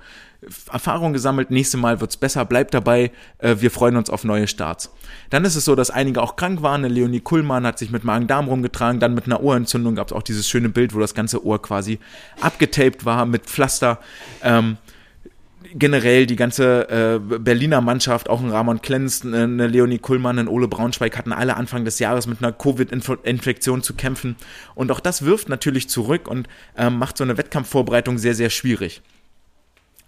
Erfahrung 0.71 1.13
gesammelt, 1.13 1.51
nächste 1.51 1.77
Mal 1.77 1.99
wird's 1.99 2.17
besser, 2.17 2.45
bleib 2.45 2.71
dabei, 2.71 3.11
äh, 3.39 3.57
wir 3.59 3.71
freuen 3.71 3.97
uns 3.97 4.09
auf 4.09 4.23
neue 4.23 4.47
Starts. 4.47 4.91
Dann 5.29 5.45
ist 5.45 5.55
es 5.55 5.65
so, 5.65 5.75
dass 5.75 5.91
einige 5.91 6.21
auch 6.21 6.37
krank 6.37 6.61
waren, 6.61 6.85
eine 6.85 6.93
Leonie 6.93 7.19
Kuhlmann 7.19 7.65
hat 7.65 7.77
sich 7.77 7.91
mit 7.91 8.03
Magen-Darm 8.03 8.47
rumgetragen, 8.47 8.99
dann 8.99 9.13
mit 9.13 9.25
einer 9.25 9.41
Ohrentzündung 9.41 9.95
gab's 9.95 10.13
auch 10.13 10.23
dieses 10.23 10.47
schöne 10.47 10.69
Bild, 10.69 10.95
wo 10.95 10.99
das 10.99 11.13
ganze 11.13 11.45
Ohr 11.45 11.61
quasi 11.61 11.99
abgetaped 12.41 13.05
war 13.05 13.25
mit 13.25 13.45
Pflaster. 13.45 13.99
Ähm, 14.41 14.77
generell 15.73 16.25
die 16.25 16.35
ganze 16.35 16.89
äh, 16.89 17.19
Berliner 17.19 17.81
Mannschaft, 17.81 18.29
auch 18.29 18.41
ein 18.41 18.49
Ramon 18.49 18.81
Klenz, 18.81 19.23
eine 19.23 19.67
Leonie 19.67 19.99
Kuhlmann, 19.99 20.39
ein 20.39 20.47
Ole 20.47 20.67
Braunschweig 20.67 21.17
hatten 21.17 21.33
alle 21.33 21.55
Anfang 21.55 21.85
des 21.85 21.99
Jahres 21.99 22.27
mit 22.27 22.41
einer 22.41 22.51
Covid-Infektion 22.51 23.83
zu 23.83 23.93
kämpfen. 23.93 24.35
Und 24.75 24.91
auch 24.91 24.99
das 24.99 25.25
wirft 25.25 25.49
natürlich 25.49 25.89
zurück 25.89 26.27
und 26.27 26.47
äh, 26.75 26.89
macht 26.89 27.17
so 27.17 27.23
eine 27.23 27.37
Wettkampfvorbereitung 27.37 28.17
sehr, 28.17 28.35
sehr 28.35 28.49
schwierig. 28.49 29.01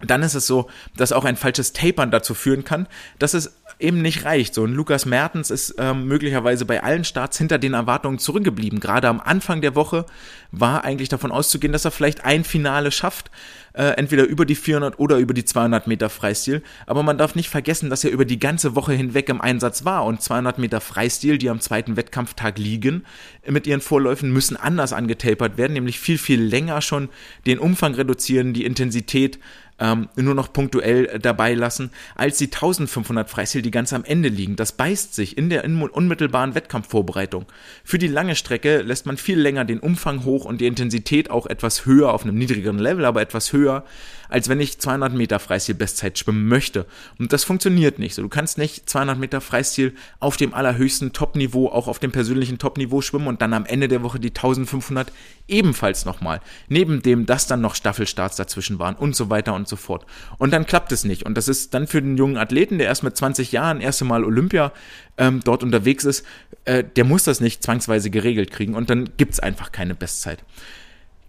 Dann 0.04 0.22
ist 0.22 0.34
es 0.34 0.46
so, 0.46 0.68
dass 0.96 1.12
auch 1.12 1.24
ein 1.24 1.36
falsches 1.36 1.72
Tapern 1.72 2.10
dazu 2.10 2.34
führen 2.34 2.64
kann, 2.64 2.88
dass 3.18 3.34
es 3.34 3.56
eben 3.78 4.02
nicht 4.02 4.24
reicht. 4.24 4.54
So 4.54 4.64
ein 4.64 4.72
Lukas 4.72 5.06
Mertens 5.06 5.50
ist 5.50 5.76
ähm, 5.78 6.06
möglicherweise 6.06 6.64
bei 6.64 6.82
allen 6.82 7.04
Starts 7.04 7.38
hinter 7.38 7.58
den 7.58 7.74
Erwartungen 7.74 8.18
zurückgeblieben. 8.18 8.80
Gerade 8.80 9.08
am 9.08 9.20
Anfang 9.20 9.60
der 9.60 9.74
Woche 9.74 10.06
war 10.50 10.84
eigentlich 10.84 11.08
davon 11.08 11.32
auszugehen, 11.32 11.72
dass 11.72 11.84
er 11.84 11.90
vielleicht 11.90 12.24
ein 12.24 12.44
Finale 12.44 12.90
schafft, 12.90 13.30
äh, 13.74 13.84
entweder 13.96 14.24
über 14.24 14.44
die 14.44 14.54
400 14.54 14.98
oder 14.98 15.18
über 15.18 15.34
die 15.34 15.44
200 15.44 15.86
Meter 15.86 16.10
Freistil. 16.10 16.62
Aber 16.86 17.02
man 17.02 17.18
darf 17.18 17.34
nicht 17.34 17.48
vergessen, 17.48 17.90
dass 17.90 18.04
er 18.04 18.10
über 18.10 18.24
die 18.24 18.38
ganze 18.38 18.74
Woche 18.74 18.92
hinweg 18.92 19.28
im 19.28 19.40
Einsatz 19.40 19.84
war 19.84 20.04
und 20.04 20.22
200 20.22 20.58
Meter 20.58 20.80
Freistil, 20.80 21.38
die 21.38 21.50
am 21.50 21.60
zweiten 21.60 21.96
Wettkampftag 21.96 22.58
liegen, 22.58 23.04
mit 23.46 23.66
ihren 23.66 23.80
Vorläufen 23.80 24.32
müssen 24.32 24.56
anders 24.56 24.92
angetapert 24.92 25.56
werden, 25.56 25.72
nämlich 25.72 25.98
viel, 25.98 26.18
viel 26.18 26.42
länger 26.42 26.80
schon 26.82 27.08
den 27.46 27.58
Umfang 27.58 27.94
reduzieren, 27.94 28.52
die 28.52 28.64
Intensität 28.64 29.38
ähm, 29.78 30.08
nur 30.16 30.34
noch 30.34 30.52
punktuell 30.52 31.18
dabei 31.18 31.54
lassen, 31.54 31.90
als 32.14 32.38
die 32.38 32.46
1500 32.46 33.28
Freistil, 33.28 33.62
die 33.62 33.70
ganz 33.70 33.92
am 33.92 34.04
Ende 34.04 34.28
liegen. 34.28 34.56
Das 34.56 34.72
beißt 34.72 35.14
sich 35.14 35.36
in 35.36 35.50
der 35.50 35.64
unmittelbaren 35.64 36.54
Wettkampfvorbereitung. 36.54 37.46
Für 37.84 37.98
die 37.98 38.08
lange 38.08 38.36
Strecke 38.36 38.82
lässt 38.82 39.06
man 39.06 39.16
viel 39.16 39.38
länger 39.38 39.64
den 39.64 39.80
Umfang 39.80 40.24
hoch 40.24 40.44
und 40.44 40.60
die 40.60 40.66
Intensität 40.66 41.30
auch 41.30 41.46
etwas 41.46 41.86
höher, 41.86 42.12
auf 42.12 42.22
einem 42.22 42.36
niedrigeren 42.36 42.78
Level, 42.78 43.04
aber 43.04 43.22
etwas 43.22 43.52
höher, 43.52 43.84
als 44.32 44.48
wenn 44.48 44.60
ich 44.60 44.78
200 44.78 45.12
Meter 45.12 45.38
Freistil 45.38 45.74
Bestzeit 45.74 46.18
schwimmen 46.18 46.48
möchte. 46.48 46.86
Und 47.18 47.32
das 47.32 47.44
funktioniert 47.44 47.98
nicht. 47.98 48.14
So, 48.14 48.22
du 48.22 48.28
kannst 48.28 48.56
nicht 48.56 48.88
200 48.88 49.18
Meter 49.18 49.40
Freistil 49.40 49.94
auf 50.20 50.36
dem 50.36 50.54
allerhöchsten 50.54 51.12
Topniveau, 51.12 51.68
auch 51.68 51.86
auf 51.86 51.98
dem 51.98 52.12
persönlichen 52.12 52.58
Topniveau 52.58 53.02
schwimmen 53.02 53.26
und 53.26 53.42
dann 53.42 53.52
am 53.52 53.66
Ende 53.66 53.88
der 53.88 54.02
Woche 54.02 54.18
die 54.18 54.30
1500 54.30 55.12
ebenfalls 55.48 56.06
nochmal. 56.06 56.40
Neben 56.68 57.02
dem, 57.02 57.26
dass 57.26 57.46
dann 57.46 57.60
noch 57.60 57.74
Staffelstarts 57.74 58.36
dazwischen 58.36 58.78
waren 58.78 58.94
und 58.94 59.14
so 59.14 59.28
weiter 59.28 59.54
und 59.54 59.68
so 59.68 59.76
fort. 59.76 60.06
Und 60.38 60.52
dann 60.52 60.66
klappt 60.66 60.92
es 60.92 61.04
nicht. 61.04 61.24
Und 61.24 61.36
das 61.36 61.48
ist 61.48 61.74
dann 61.74 61.86
für 61.86 62.00
den 62.00 62.16
jungen 62.16 62.38
Athleten, 62.38 62.78
der 62.78 62.86
erst 62.86 63.02
mit 63.02 63.16
20 63.16 63.52
Jahren 63.52 63.80
erste 63.82 64.06
Mal 64.06 64.24
Olympia 64.24 64.72
ähm, 65.18 65.40
dort 65.44 65.62
unterwegs 65.62 66.04
ist, 66.04 66.24
äh, 66.64 66.82
der 66.84 67.04
muss 67.04 67.24
das 67.24 67.40
nicht 67.40 67.62
zwangsweise 67.62 68.10
geregelt 68.10 68.50
kriegen 68.50 68.74
und 68.74 68.88
dann 68.88 69.10
gibt's 69.16 69.40
einfach 69.40 69.72
keine 69.72 69.94
Bestzeit. 69.94 70.42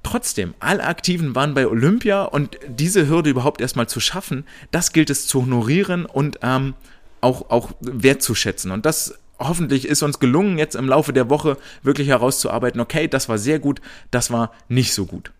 Trotzdem, 0.03 0.53
alle 0.59 0.83
Aktiven 0.83 1.33
waren 1.33 1.53
bei 1.53 1.65
Olympia 1.65 2.23
und 2.23 2.57
diese 2.67 3.07
Hürde 3.07 3.29
überhaupt 3.29 3.61
erstmal 3.61 3.87
zu 3.87 3.99
schaffen, 3.99 4.45
das 4.71 4.91
gilt 4.91 5.09
es 5.09 5.27
zu 5.27 5.41
honorieren 5.41 6.05
und 6.05 6.39
ähm, 6.43 6.75
auch, 7.21 7.49
auch 7.49 7.71
wertzuschätzen. 7.79 8.71
Und 8.71 8.85
das 8.85 9.17
hoffentlich 9.39 9.87
ist 9.87 10.03
uns 10.03 10.19
gelungen, 10.19 10.57
jetzt 10.57 10.75
im 10.75 10.87
Laufe 10.87 11.13
der 11.13 11.29
Woche 11.29 11.57
wirklich 11.81 12.09
herauszuarbeiten, 12.09 12.81
okay, 12.81 13.07
das 13.07 13.29
war 13.29 13.37
sehr 13.37 13.59
gut, 13.59 13.81
das 14.11 14.29
war 14.29 14.51
nicht 14.67 14.93
so 14.93 15.05
gut. 15.05 15.31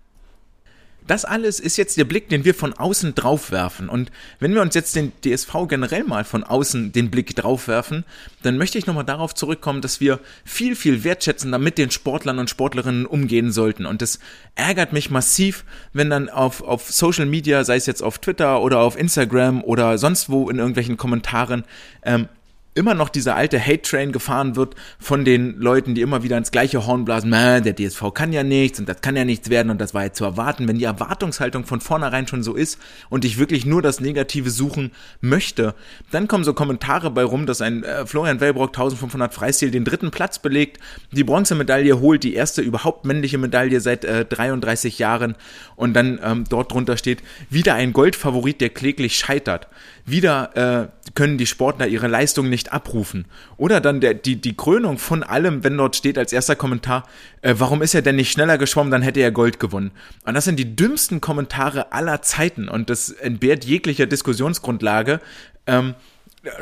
Das 1.07 1.25
alles 1.25 1.59
ist 1.59 1.77
jetzt 1.77 1.97
der 1.97 2.05
Blick, 2.05 2.29
den 2.29 2.45
wir 2.45 2.53
von 2.53 2.73
außen 2.73 3.15
drauf 3.15 3.51
werfen. 3.51 3.89
Und 3.89 4.11
wenn 4.39 4.53
wir 4.53 4.61
uns 4.61 4.75
jetzt 4.75 4.95
den 4.95 5.11
DSV 5.23 5.67
generell 5.67 6.03
mal 6.03 6.23
von 6.23 6.43
außen 6.43 6.91
den 6.91 7.11
Blick 7.11 7.35
drauf 7.35 7.67
werfen, 7.67 8.05
dann 8.41 8.57
möchte 8.57 8.77
ich 8.77 8.85
nochmal 8.85 9.03
darauf 9.03 9.35
zurückkommen, 9.35 9.81
dass 9.81 9.99
wir 9.99 10.19
viel, 10.45 10.75
viel 10.75 11.03
wertschätzender 11.03 11.59
mit 11.59 11.77
den 11.77 11.91
Sportlern 11.91 12.39
und 12.39 12.49
Sportlerinnen 12.49 13.05
umgehen 13.05 13.51
sollten. 13.51 13.85
Und 13.85 14.01
es 14.01 14.19
ärgert 14.55 14.93
mich 14.93 15.09
massiv, 15.09 15.65
wenn 15.91 16.09
dann 16.09 16.29
auf, 16.29 16.61
auf 16.61 16.91
Social 16.91 17.25
Media, 17.25 17.63
sei 17.63 17.75
es 17.75 17.85
jetzt 17.85 18.03
auf 18.03 18.19
Twitter 18.19 18.61
oder 18.61 18.79
auf 18.79 18.97
Instagram 18.97 19.63
oder 19.63 19.97
sonst 19.97 20.29
wo 20.29 20.49
in 20.49 20.57
irgendwelchen 20.57 20.97
Kommentaren, 20.97 21.63
ähm, 22.03 22.27
immer 22.75 22.93
noch 22.93 23.09
dieser 23.09 23.35
alte 23.35 23.59
Hate-Train 23.59 24.11
gefahren 24.11 24.55
wird 24.55 24.75
von 24.99 25.25
den 25.25 25.59
Leuten, 25.59 25.95
die 25.95 26.01
immer 26.01 26.23
wieder 26.23 26.37
ins 26.37 26.51
gleiche 26.51 26.85
Horn 26.85 27.05
blasen, 27.05 27.31
der 27.31 27.75
DSV 27.75 28.13
kann 28.13 28.33
ja 28.33 28.43
nichts 28.43 28.79
und 28.79 28.89
das 28.89 29.01
kann 29.01 29.15
ja 29.15 29.25
nichts 29.25 29.49
werden 29.49 29.69
und 29.69 29.79
das 29.79 29.93
war 29.93 30.03
ja 30.03 30.13
zu 30.13 30.23
erwarten. 30.25 30.67
Wenn 30.67 30.79
die 30.79 30.85
Erwartungshaltung 30.85 31.65
von 31.65 31.81
vornherein 31.81 32.27
schon 32.27 32.43
so 32.43 32.55
ist 32.55 32.79
und 33.09 33.25
ich 33.25 33.37
wirklich 33.37 33.65
nur 33.65 33.81
das 33.81 33.99
Negative 33.99 34.49
suchen 34.49 34.91
möchte, 35.21 35.75
dann 36.11 36.27
kommen 36.27 36.43
so 36.43 36.53
Kommentare 36.53 37.11
bei 37.11 37.23
rum, 37.23 37.45
dass 37.45 37.61
ein 37.61 37.83
äh, 37.83 38.05
Florian 38.05 38.39
Wellbrock 38.39 38.69
1500 38.69 39.33
Freistil 39.33 39.71
den 39.71 39.85
dritten 39.85 40.11
Platz 40.11 40.39
belegt, 40.39 40.79
die 41.11 41.23
Bronzemedaille 41.23 41.99
holt, 41.99 42.23
die 42.23 42.33
erste 42.33 42.61
überhaupt 42.61 43.05
männliche 43.05 43.37
Medaille 43.37 43.81
seit 43.81 44.05
äh, 44.05 44.25
33 44.25 44.99
Jahren 44.99 45.35
und 45.75 45.93
dann 45.93 46.19
ähm, 46.23 46.43
dort 46.49 46.71
drunter 46.71 46.97
steht, 46.97 47.23
wieder 47.49 47.75
ein 47.75 47.93
Goldfavorit, 47.93 48.61
der 48.61 48.69
kläglich 48.69 49.17
scheitert. 49.17 49.67
Wieder 50.05 50.89
äh, 50.89 51.11
können 51.15 51.37
die 51.37 51.45
Sportler 51.45 51.87
ihre 51.87 52.07
Leistung 52.07 52.49
nicht 52.49 52.62
abrufen. 52.71 53.25
Oder 53.57 53.81
dann 53.81 53.99
der, 53.99 54.13
die, 54.13 54.39
die 54.39 54.55
Krönung 54.55 54.97
von 54.97 55.23
allem, 55.23 55.63
wenn 55.63 55.77
dort 55.77 55.95
steht 55.95 56.17
als 56.17 56.31
erster 56.31 56.55
Kommentar, 56.55 57.07
äh, 57.41 57.55
warum 57.57 57.81
ist 57.81 57.93
er 57.93 58.01
denn 58.01 58.15
nicht 58.15 58.31
schneller 58.31 58.57
geschwommen, 58.57 58.91
dann 58.91 59.01
hätte 59.01 59.19
er 59.19 59.31
Gold 59.31 59.59
gewonnen. 59.59 59.91
Und 60.25 60.35
das 60.35 60.45
sind 60.45 60.57
die 60.57 60.75
dümmsten 60.75 61.19
Kommentare 61.19 61.91
aller 61.91 62.21
Zeiten 62.21 62.69
und 62.69 62.89
das 62.89 63.09
entbehrt 63.09 63.65
jeglicher 63.65 64.05
Diskussionsgrundlage. 64.05 65.19
Ähm, 65.65 65.95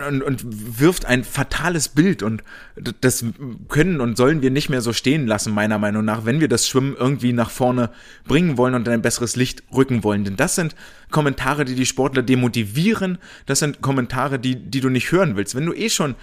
und, 0.08 0.22
und 0.22 0.80
wirft 0.80 1.06
ein 1.06 1.24
fatales 1.24 1.90
Bild 1.90 2.22
und 2.22 2.44
das 2.76 3.26
können 3.68 4.00
und 4.00 4.16
sollen 4.16 4.44
wir 4.44 4.52
nicht 4.52 4.70
mehr 4.70 4.82
so 4.82 4.94
stehen 4.94 5.26
lassen, 5.26 5.54
meiner 5.54 5.80
Meinung 5.80 6.06
nach, 6.06 6.24
wenn 6.24 6.40
wir 6.40 6.48
das 6.48 6.68
Schwimmen 6.68 6.96
irgendwie 6.96 7.34
nach 7.34 7.50
vorne 7.50 7.90
bringen 8.26 8.58
wollen 8.58 8.76
und 8.76 8.88
in 8.88 8.94
ein 8.94 9.02
besseres 9.02 9.36
Licht 9.36 9.64
rücken 9.74 10.04
wollen. 10.04 10.24
Denn 10.24 10.36
das 10.36 10.54
sind 10.54 10.76
Kommentare, 11.10 11.66
die 11.66 11.74
die 11.74 11.88
Sportler 11.88 12.22
demotivieren, 12.22 13.18
das 13.48 13.58
sind 13.60 13.82
Kommentare, 13.82 14.38
die, 14.38 14.56
die 14.56 14.82
du 14.82 14.90
nicht 14.90 15.12
hören 15.12 15.36
willst. 15.36 15.56
Wenn 15.56 15.66
du 15.66 15.74
eh 15.74 15.90
schon, 15.90 16.14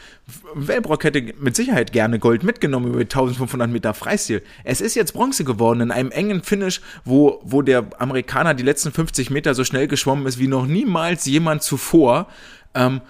Wellbrock 0.55 1.03
hätte 1.03 1.35
mit 1.41 1.57
Sicherheit 1.57 1.93
gerne 1.93 2.21
Gold 2.21 2.45
mitgenommen 2.45 2.89
über 2.89 3.01
1500 3.01 3.69
Meter 3.69 3.93
Freistil. 3.93 4.43
Es 4.63 4.81
ist 4.81 4.95
jetzt 4.95 5.15
Bronze 5.15 5.43
geworden 5.43 5.81
in 5.81 5.91
einem 5.91 6.13
engen 6.13 6.45
Finish, 6.45 6.81
wo, 7.05 7.41
wo 7.43 7.63
der 7.63 7.91
Amerikaner 7.99 8.55
die 8.55 8.63
letzten 8.63 8.93
50 8.93 9.31
Meter 9.31 9.55
so 9.55 9.65
schnell 9.65 9.89
geschwommen 9.89 10.27
ist 10.27 10.39
wie 10.39 10.47
noch 10.47 10.67
niemals 10.67 11.27
jemand 11.27 11.65
zuvor. 11.65 12.29
Ähm, 12.75 13.01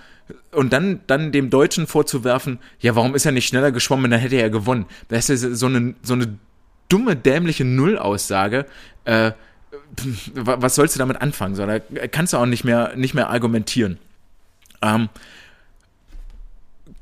und 0.52 0.72
dann, 0.72 1.00
dann 1.06 1.32
dem 1.32 1.50
Deutschen 1.50 1.86
vorzuwerfen, 1.86 2.58
ja, 2.80 2.94
warum 2.96 3.14
ist 3.14 3.26
er 3.26 3.32
nicht 3.32 3.46
schneller 3.46 3.72
geschwommen, 3.72 4.10
dann 4.10 4.20
hätte 4.20 4.36
er 4.36 4.50
gewonnen. 4.50 4.86
Das 5.08 5.30
ist 5.30 5.42
so 5.42 5.66
eine, 5.66 5.94
so 6.02 6.14
eine 6.14 6.38
dumme, 6.88 7.16
dämliche 7.16 7.64
Nullaussage. 7.64 8.66
Äh, 9.04 9.32
was 10.34 10.74
sollst 10.74 10.94
du 10.94 10.98
damit 10.98 11.20
anfangen? 11.20 11.54
So, 11.54 11.66
da 11.66 11.78
kannst 11.78 12.32
du 12.32 12.38
auch 12.38 12.46
nicht 12.46 12.64
mehr, 12.64 12.94
nicht 12.96 13.14
mehr 13.14 13.30
argumentieren. 13.30 13.98
Ähm, 14.82 15.08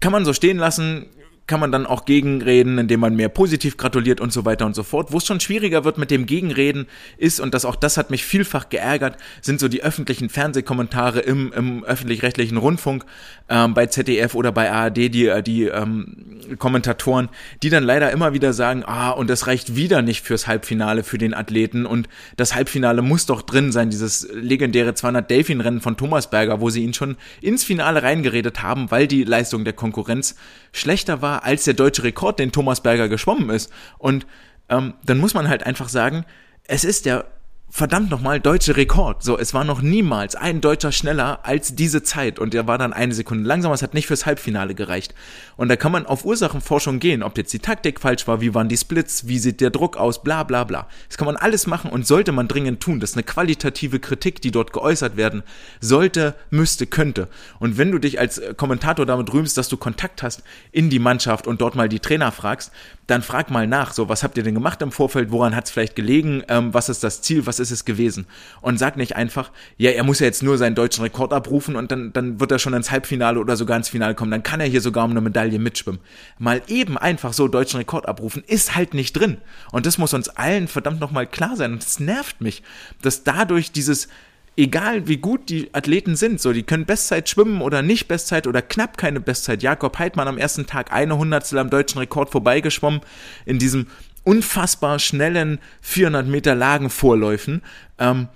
kann 0.01 0.13
man 0.13 0.25
so 0.25 0.33
stehen 0.33 0.59
lassen, 0.59 1.07
kann 1.47 1.61
man 1.61 1.71
dann 1.71 1.87
auch 1.87 2.05
gegenreden, 2.05 2.79
indem 2.79 3.01
man 3.01 3.15
mehr 3.15 3.29
positiv 3.29 3.77
gratuliert 3.77 4.21
und 4.21 4.33
so 4.33 4.45
weiter 4.45 4.67
und 4.67 4.75
so 4.75 4.83
fort. 4.83 5.13
Wo 5.13 5.19
es 5.19 5.27
schon 5.27 5.39
schwieriger 5.39 5.85
wird 5.85 5.97
mit 5.97 6.11
dem 6.11 6.27
Gegenreden 6.27 6.87
ist, 7.19 7.39
und 7.39 7.55
das 7.55 7.65
auch 7.65 7.77
das 7.77 7.97
hat 7.97 8.11
mich 8.11 8.25
vielfach 8.25 8.69
geärgert, 8.69 9.17
sind 9.43 9.61
so 9.61 9.69
die 9.69 9.83
öffentlichen 9.83 10.29
Fernsehkommentare 10.29 11.21
im, 11.21 11.53
im 11.53 11.85
öffentlich-rechtlichen 11.85 12.57
Rundfunk, 12.57 13.05
ähm, 13.49 13.75
bei 13.75 13.87
ZDF 13.87 14.35
oder 14.35 14.51
bei 14.51 14.73
ARD, 14.73 14.97
die, 14.97 15.27
äh, 15.29 15.43
die 15.43 15.65
ähm, 15.65 16.41
Kommentatoren, 16.59 17.29
die 17.63 17.71
dann 17.71 17.85
leider 17.85 18.11
immer 18.11 18.33
wieder 18.33 18.53
sagen, 18.53 18.83
ah, 18.85 19.11
und 19.11 19.31
das 19.31 19.47
reicht 19.47 19.77
wieder 19.77 20.03
nicht 20.03 20.23
fürs 20.23 20.49
Halbfinale 20.49 21.05
für 21.05 21.19
den 21.19 21.33
Athleten 21.33 21.87
und 21.87 22.09
das 22.37 22.57
Halbfinale 22.57 23.03
muss 23.03 23.27
doch 23.27 23.43
drin 23.43 23.71
sein, 23.71 23.91
dieses 23.91 24.29
legendäre 24.33 24.95
200 24.95 25.31
Delfin-Rennen 25.31 25.81
von 25.81 25.97
Thomas 25.97 26.29
Berger, 26.29 26.61
wo 26.61 26.71
sie 26.71 26.83
ihn 26.83 26.95
schon 26.95 27.17
ins 27.41 27.63
Finale 27.63 28.03
reingeredet 28.03 28.63
haben, 28.63 28.91
weil 28.91 29.07
die 29.07 29.23
Leistung 29.23 29.65
der 29.65 29.75
Konkurrenz 29.75 30.35
schlechter 30.73 31.23
war 31.23 31.36
als 31.39 31.65
der 31.65 31.75
deutsche 31.75 32.03
Rekord, 32.03 32.39
den 32.39 32.53
Thomas 32.53 32.81
Berger 32.81 33.09
geschwommen 33.09 33.51
ist. 33.51 33.71
Und 33.99 34.27
ähm, 34.69 34.95
dann 35.05 35.19
muss 35.19 35.35
man 35.35 35.49
halt 35.49 35.65
einfach 35.65 35.89
sagen, 35.89 36.25
es 36.65 36.85
ist 36.85 37.07
der 37.07 37.27
verdammt 37.69 38.11
nochmal, 38.11 38.41
deutsche 38.41 38.77
Rekord. 38.77 39.23
So, 39.23 39.39
es 39.39 39.53
war 39.53 39.65
noch 39.65 39.83
niemals 39.83 40.35
ein 40.35 40.61
Deutscher 40.61 40.93
schneller 40.93 41.41
als 41.43 41.75
diese 41.75 42.03
Zeit 42.03 42.39
und 42.39 42.55
der 42.55 42.67
war 42.67 42.79
dann 42.79 42.93
eine 42.93 43.13
Sekunde 43.13 43.47
langsamer. 43.47 43.75
Es 43.75 43.83
hat 43.83 43.93
nicht 43.93 44.07
fürs 44.07 44.25
Halbfinale 44.25 44.75
gereicht. 44.75 45.15
Und 45.57 45.69
da 45.69 45.77
kann 45.77 45.93
man 45.93 46.07
auf 46.07 46.25
Ursachenforschung 46.25 47.01
gehen, 47.01 47.23
ob 47.23 47.37
jetzt 47.37 47.53
die 47.53 47.59
Taktik 47.59 48.01
falsch 48.01 48.27
war, 48.27 48.41
wie 48.41 48.55
waren 48.55 48.69
die 48.69 48.77
Splits, 48.77 49.27
wie 49.27 49.39
sieht 49.39 49.61
der 49.61 49.71
Druck 49.71 49.97
aus, 49.97 50.23
bla 50.23 50.43
bla 50.45 50.65
bla. 50.65 50.89
Das 51.09 51.19
kann 51.19 51.27
man 51.27 51.37
alles 51.37 51.67
machen 51.67 51.91
und 51.91 52.07
sollte 52.07 52.33
man 52.33 52.49
dringend 52.49 52.81
tun. 52.81 53.01
Das 53.01 53.11
ist 53.11 53.17
eine 53.17 53.25
qualitative 53.25 54.01
Kritik, 54.01 54.41
die 54.41 54.53
dort 54.53 54.73
geäußert 54.73 55.17
werden 55.17 55.43
sollte, 55.81 56.35
müsste, 56.51 56.87
könnte. 56.87 57.29
Und 57.59 57.79
wenn 57.79 57.91
du 57.91 57.99
dich 57.99 58.19
als 58.19 58.41
Kommentator 58.57 59.07
damit 59.07 59.33
rühmst, 59.33 59.59
dass 59.59 59.69
du 59.69 59.77
Kontakt 59.77 60.23
hast 60.23 60.43
in 60.73 60.89
die 60.89 60.99
Mannschaft 60.99 61.47
und 61.47 61.61
dort 61.61 61.75
mal 61.75 61.89
die 61.89 62.01
Trainer 62.01 62.33
fragst, 62.33 62.73
dann 63.07 63.23
frag 63.23 63.51
mal 63.51 63.67
nach, 63.67 63.93
so, 63.93 64.09
was 64.09 64.23
habt 64.23 64.37
ihr 64.37 64.43
denn 64.43 64.55
gemacht 64.55 64.83
im 64.83 64.91
Vorfeld, 64.91 65.31
woran 65.31 65.55
hat 65.55 65.67
es 65.67 65.71
vielleicht 65.71 65.95
gelegen, 65.95 66.43
ähm, 66.49 66.75
was 66.75 66.89
ist 66.89 67.05
das 67.05 67.23
Ziel, 67.23 67.47
was 67.47 67.61
ist 67.61 67.71
es 67.71 67.85
gewesen? 67.85 68.27
Und 68.61 68.79
sag 68.79 68.97
nicht 68.97 69.15
einfach, 69.15 69.53
ja, 69.77 69.93
er 69.93 70.03
muss 70.03 70.19
ja 70.19 70.27
jetzt 70.27 70.43
nur 70.43 70.59
seinen 70.59 70.75
deutschen 70.75 71.03
Rekord 71.03 71.33
abrufen 71.33 71.77
und 71.77 71.93
dann, 71.93 72.13
dann 72.13 72.41
wird 72.41 72.51
er 72.51 72.59
schon 72.59 72.75
ins 72.75 72.91
Halbfinale 72.91 73.39
oder 73.39 73.57
sogar 73.57 73.77
ins 73.77 73.89
Finale 73.89 74.15
kommen, 74.15 74.33
dann 74.33 74.43
kann 74.43 74.61
er 74.61 74.67
hier 74.67 74.81
sogar 74.81 75.05
um 75.05 75.13
eine 75.13 75.21
Medaille 75.21 75.59
mitschwimmen. 75.59 76.01
Mal 76.39 76.63
eben 76.67 76.99
einfach 76.99 77.33
so 77.33 77.47
deutschen 77.47 77.79
Rekord 77.79 78.09
abrufen, 78.09 78.43
ist 78.47 78.75
halt 78.75 78.93
nicht 78.93 79.13
drin. 79.13 79.39
Und 79.71 79.87
das 79.87 79.99
muss 79.99 80.13
uns 80.13 80.29
allen 80.29 80.67
verdammt 80.67 81.01
nochmal 81.01 81.27
klar 81.27 81.57
sein. 81.57 81.73
Und 81.73 81.83
es 81.83 82.01
nervt 82.01 82.41
mich, 82.41 82.63
dass 83.03 83.23
dadurch 83.23 83.71
dieses, 83.71 84.09
egal 84.57 85.07
wie 85.07 85.19
gut 85.19 85.49
die 85.49 85.73
Athleten 85.75 86.17
sind, 86.17 86.41
so, 86.41 86.53
die 86.53 86.63
können 86.63 86.87
Bestzeit 86.87 87.29
schwimmen 87.29 87.61
oder 87.61 87.83
nicht 87.83 88.09
Bestzeit 88.09 88.47
oder 88.47 88.63
knapp 88.63 88.97
keine 88.97 89.21
Bestzeit. 89.21 89.63
Jakob 89.63 89.99
Heidmann 89.99 90.29
am 90.29 90.39
ersten 90.39 90.67
Tag 90.67 90.93
eine 90.93 91.19
Hundertstel 91.19 91.59
am 91.59 91.71
deutschen 91.71 91.99
Rekord 91.99 92.31
vorbeigeschwommen 92.31 93.01
in 93.45 93.59
diesem 93.59 93.87
unfassbar 94.25 94.99
schnellen 94.99 95.59
400 95.83 96.27
Meter 96.27 96.55
Lagenvorläufen. 96.55 97.63
Ähm, 97.99 98.29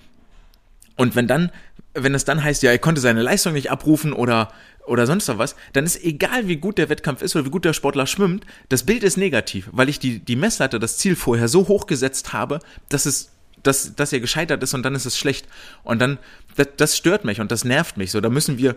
und 0.96 1.16
wenn 1.16 1.26
dann, 1.26 1.50
wenn 1.94 2.14
es 2.14 2.24
dann 2.24 2.44
heißt, 2.44 2.62
ja, 2.62 2.70
er 2.70 2.78
konnte 2.78 3.00
seine 3.00 3.22
Leistung 3.22 3.54
nicht 3.54 3.70
abrufen 3.70 4.12
oder 4.12 4.52
oder 4.86 5.06
sonst 5.06 5.28
was, 5.38 5.54
dann 5.72 5.84
ist 5.84 6.02
egal, 6.02 6.48
wie 6.48 6.56
gut 6.56 6.76
der 6.76 6.88
Wettkampf 6.88 7.22
ist 7.22 7.36
oder 7.36 7.44
wie 7.44 7.50
gut 7.50 7.64
der 7.64 7.74
Sportler 7.74 8.06
schwimmt, 8.06 8.44
das 8.70 8.84
Bild 8.84 9.04
ist 9.04 9.16
negativ, 9.16 9.68
weil 9.72 9.88
ich 9.88 10.00
die, 10.00 10.18
die 10.18 10.34
Messlatte, 10.34 10.80
das 10.80 10.98
Ziel 10.98 11.14
vorher 11.14 11.48
so 11.48 11.68
hoch 11.68 11.86
gesetzt 11.86 12.32
habe, 12.32 12.58
dass 12.88 13.06
es 13.06 13.30
dass, 13.62 13.94
dass 13.94 14.12
er 14.12 14.20
gescheitert 14.20 14.62
ist 14.62 14.74
und 14.74 14.82
dann 14.82 14.94
ist 14.94 15.06
es 15.06 15.18
schlecht. 15.18 15.46
Und 15.82 16.00
dann, 16.00 16.18
das, 16.60 16.68
das 16.76 16.96
stört 16.96 17.24
mich 17.24 17.40
und 17.40 17.50
das 17.50 17.64
nervt 17.64 17.96
mich. 17.96 18.10
So, 18.10 18.20
da 18.20 18.28
müssen 18.28 18.58
wir, 18.58 18.76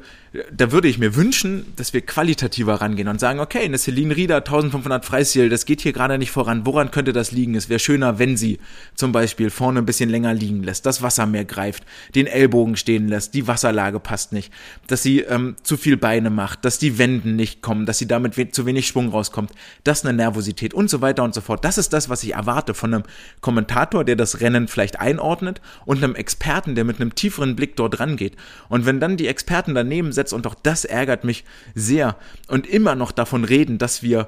da 0.51 0.71
würde 0.71 0.87
ich 0.87 0.97
mir 0.97 1.15
wünschen, 1.15 1.65
dass 1.75 1.93
wir 1.93 2.01
qualitativer 2.01 2.75
rangehen 2.75 3.07
und 3.07 3.19
sagen, 3.19 3.39
okay, 3.39 3.63
eine 3.63 3.77
Celine 3.77 4.15
Rieder 4.15 4.37
1500 4.37 5.05
Freistil, 5.05 5.49
das 5.49 5.65
geht 5.65 5.81
hier 5.81 5.91
gerade 5.91 6.17
nicht 6.17 6.31
voran. 6.31 6.65
Woran 6.65 6.91
könnte 6.91 7.11
das 7.11 7.31
liegen? 7.31 7.55
Es 7.55 7.69
wäre 7.69 7.79
schöner, 7.79 8.19
wenn 8.19 8.37
sie 8.37 8.59
zum 8.95 9.11
Beispiel 9.11 9.49
vorne 9.49 9.79
ein 9.79 9.85
bisschen 9.85 10.09
länger 10.09 10.33
liegen 10.33 10.63
lässt, 10.63 10.85
das 10.85 11.01
Wasser 11.01 11.25
mehr 11.25 11.45
greift, 11.45 11.83
den 12.15 12.27
Ellbogen 12.27 12.77
stehen 12.77 13.07
lässt, 13.07 13.33
die 13.33 13.47
Wasserlage 13.47 13.99
passt 13.99 14.31
nicht, 14.31 14.51
dass 14.87 15.03
sie 15.03 15.19
ähm, 15.19 15.55
zu 15.63 15.75
viel 15.75 15.97
Beine 15.97 16.29
macht, 16.29 16.63
dass 16.63 16.79
die 16.79 16.97
Wenden 16.97 17.35
nicht 17.35 17.61
kommen, 17.61 17.85
dass 17.85 17.97
sie 17.97 18.07
damit 18.07 18.37
we 18.37 18.49
zu 18.49 18.65
wenig 18.65 18.87
Schwung 18.87 19.09
rauskommt, 19.09 19.51
das 19.83 20.05
eine 20.05 20.15
Nervosität 20.15 20.73
und 20.73 20.89
so 20.89 21.01
weiter 21.01 21.23
und 21.23 21.33
so 21.33 21.41
fort. 21.41 21.65
Das 21.65 21.77
ist 21.77 21.91
das, 21.91 22.09
was 22.09 22.23
ich 22.23 22.33
erwarte 22.33 22.73
von 22.73 22.93
einem 22.93 23.03
Kommentator, 23.41 24.05
der 24.05 24.15
das 24.15 24.39
Rennen 24.39 24.67
vielleicht 24.67 24.99
einordnet 24.99 25.59
und 25.85 26.03
einem 26.03 26.15
Experten, 26.15 26.75
der 26.75 26.85
mit 26.85 27.01
einem 27.01 27.15
tieferen 27.15 27.55
Blick 27.55 27.72
dort 27.75 27.99
rangeht. 27.99 28.35
Und 28.69 28.85
wenn 28.85 28.99
dann 28.99 29.17
die 29.17 29.27
Experten 29.27 29.75
daneben 29.75 30.11
setzen, 30.11 30.35
und 30.35 30.47
auch 30.47 30.55
das 30.55 30.85
ärgert 30.85 31.23
mich 31.23 31.43
sehr, 31.75 32.15
und 32.47 32.67
immer 32.67 32.95
noch 32.95 33.11
davon 33.11 33.43
reden, 33.43 33.77
dass 33.77 34.03
wir 34.03 34.27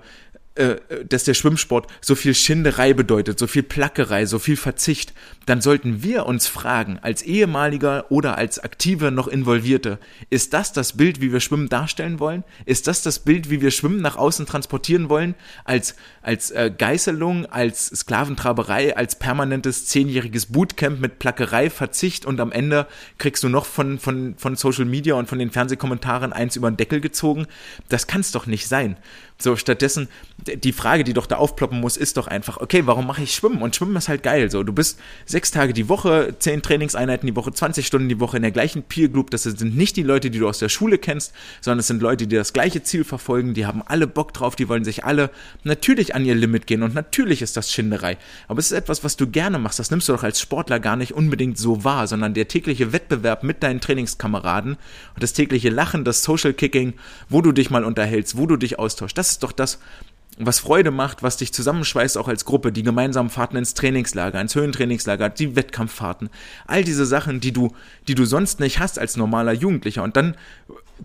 äh, 0.55 0.77
dass 1.07 1.25
der 1.25 1.33
Schwimmsport 1.33 1.87
so 1.99 2.15
viel 2.15 2.33
Schinderei 2.33 2.93
bedeutet, 2.93 3.37
so 3.39 3.45
viel 3.45 3.63
Plackerei, 3.63 4.25
so 4.25 4.39
viel 4.39 4.55
Verzicht, 4.55 5.13
dann 5.45 5.59
sollten 5.59 6.01
wir 6.01 6.25
uns 6.25 6.47
fragen, 6.47 6.97
als 7.01 7.21
ehemaliger 7.21 8.09
oder 8.09 8.37
als 8.37 8.59
aktive 8.59 9.11
noch 9.11 9.27
Involvierte, 9.27 9.99
ist 10.29 10.53
das 10.53 10.71
das 10.71 10.93
Bild, 10.93 11.19
wie 11.19 11.33
wir 11.33 11.41
Schwimmen 11.41 11.67
darstellen 11.67 12.21
wollen? 12.21 12.45
Ist 12.65 12.87
das 12.87 13.01
das 13.01 13.19
Bild, 13.19 13.49
wie 13.49 13.59
wir 13.59 13.69
Schwimmen 13.69 14.01
nach 14.01 14.15
außen 14.15 14.45
transportieren 14.45 15.09
wollen? 15.09 15.35
Als, 15.65 15.95
als 16.21 16.51
äh, 16.51 16.71
Geißelung, 16.75 17.45
als 17.47 17.87
Sklaventraberei, 17.87 18.95
als 18.95 19.19
permanentes 19.19 19.85
zehnjähriges 19.87 20.47
Bootcamp 20.47 21.01
mit 21.01 21.19
Plackerei, 21.19 21.69
Verzicht 21.69 22.25
und 22.25 22.39
am 22.39 22.53
Ende 22.53 22.87
kriegst 23.17 23.43
du 23.43 23.49
noch 23.49 23.65
von, 23.65 23.99
von, 23.99 24.35
von 24.37 24.55
Social 24.55 24.85
Media 24.85 25.15
und 25.15 25.27
von 25.27 25.39
den 25.39 25.51
Fernsehkommentaren 25.51 26.31
eins 26.31 26.55
über 26.55 26.71
den 26.71 26.77
Deckel 26.77 27.01
gezogen? 27.01 27.45
Das 27.89 28.07
kann's 28.07 28.31
doch 28.31 28.45
nicht 28.45 28.67
sein. 28.69 28.95
So, 29.37 29.57
stattdessen, 29.57 30.07
die 30.47 30.71
Frage, 30.71 31.03
die 31.03 31.13
doch 31.13 31.25
da 31.25 31.35
aufploppen 31.35 31.81
muss, 31.81 31.97
ist 31.97 32.15
doch 32.15 32.27
einfach, 32.27 32.57
okay, 32.57 32.83
warum 32.85 33.05
mache 33.05 33.21
ich 33.21 33.33
Schwimmen? 33.33 33.61
Und 33.61 33.75
Schwimmen 33.75 33.95
ist 33.97 34.07
halt 34.07 34.23
geil. 34.23 34.49
So, 34.49 34.63
du 34.63 34.71
bist 34.71 34.97
sechs 35.25 35.51
Tage 35.51 35.73
die 35.73 35.89
Woche, 35.89 36.35
zehn 36.39 36.61
Trainingseinheiten 36.61 37.27
die 37.27 37.35
Woche, 37.35 37.51
20 37.51 37.85
Stunden 37.85 38.07
die 38.07 38.21
Woche 38.21 38.37
in 38.37 38.43
der 38.43 38.51
gleichen 38.51 38.83
Peer 38.83 39.09
Group. 39.09 39.31
Das 39.31 39.43
sind 39.43 39.75
nicht 39.75 39.97
die 39.97 40.03
Leute, 40.03 40.29
die 40.31 40.39
du 40.39 40.47
aus 40.47 40.59
der 40.59 40.69
Schule 40.69 40.97
kennst, 40.97 41.33
sondern 41.59 41.79
es 41.79 41.87
sind 41.87 42.01
Leute, 42.01 42.27
die 42.27 42.35
das 42.35 42.53
gleiche 42.53 42.81
Ziel 42.83 43.03
verfolgen, 43.03 43.53
die 43.53 43.65
haben 43.65 43.83
alle 43.85 44.07
Bock 44.07 44.33
drauf, 44.33 44.55
die 44.55 44.69
wollen 44.69 44.85
sich 44.85 45.03
alle 45.03 45.29
natürlich 45.63 46.15
an 46.15 46.23
ihr 46.23 46.35
Limit 46.35 46.65
gehen 46.65 46.81
und 46.81 46.95
natürlich 46.95 47.41
ist 47.41 47.57
das 47.57 47.71
Schinderei. 47.71 48.17
Aber 48.47 48.59
es 48.59 48.67
ist 48.67 48.77
etwas, 48.77 49.03
was 49.03 49.17
du 49.17 49.27
gerne 49.27 49.59
machst. 49.59 49.79
Das 49.79 49.91
nimmst 49.91 50.07
du 50.07 50.13
doch 50.13 50.23
als 50.23 50.39
Sportler 50.39 50.79
gar 50.79 50.95
nicht 50.95 51.13
unbedingt 51.13 51.57
so 51.57 51.83
wahr, 51.83 52.07
sondern 52.07 52.33
der 52.33 52.47
tägliche 52.47 52.93
Wettbewerb 52.93 53.43
mit 53.43 53.63
deinen 53.63 53.81
Trainingskameraden 53.81 54.73
und 54.73 55.23
das 55.23 55.33
tägliche 55.33 55.69
Lachen, 55.69 56.05
das 56.05 56.23
Social 56.23 56.53
Kicking, 56.53 56.93
wo 57.27 57.41
du 57.41 57.51
dich 57.51 57.69
mal 57.69 57.83
unterhältst, 57.83 58.37
wo 58.37 58.45
du 58.45 58.55
dich 58.55 58.79
austauschst. 58.79 59.17
Das 59.17 59.24
ist 59.29 59.43
doch 59.43 59.51
das, 59.51 59.79
was 60.37 60.59
Freude 60.59 60.91
macht, 60.91 61.23
was 61.23 61.37
dich 61.37 61.53
zusammenschweißt, 61.53 62.17
auch 62.17 62.27
als 62.27 62.45
Gruppe, 62.45 62.71
die 62.71 62.83
gemeinsamen 62.83 63.29
Fahrten 63.29 63.55
ins 63.55 63.73
Trainingslager, 63.73 64.39
ins 64.41 64.55
Höhentrainingslager, 64.55 65.29
die 65.29 65.55
Wettkampffahrten, 65.55 66.29
all 66.67 66.83
diese 66.83 67.05
Sachen, 67.05 67.39
die 67.39 67.53
du, 67.53 67.73
die 68.07 68.15
du 68.15 68.25
sonst 68.25 68.59
nicht 68.59 68.79
hast 68.79 68.99
als 68.99 69.15
normaler 69.15 69.53
Jugendlicher. 69.53 70.03
Und 70.03 70.17
dann 70.17 70.35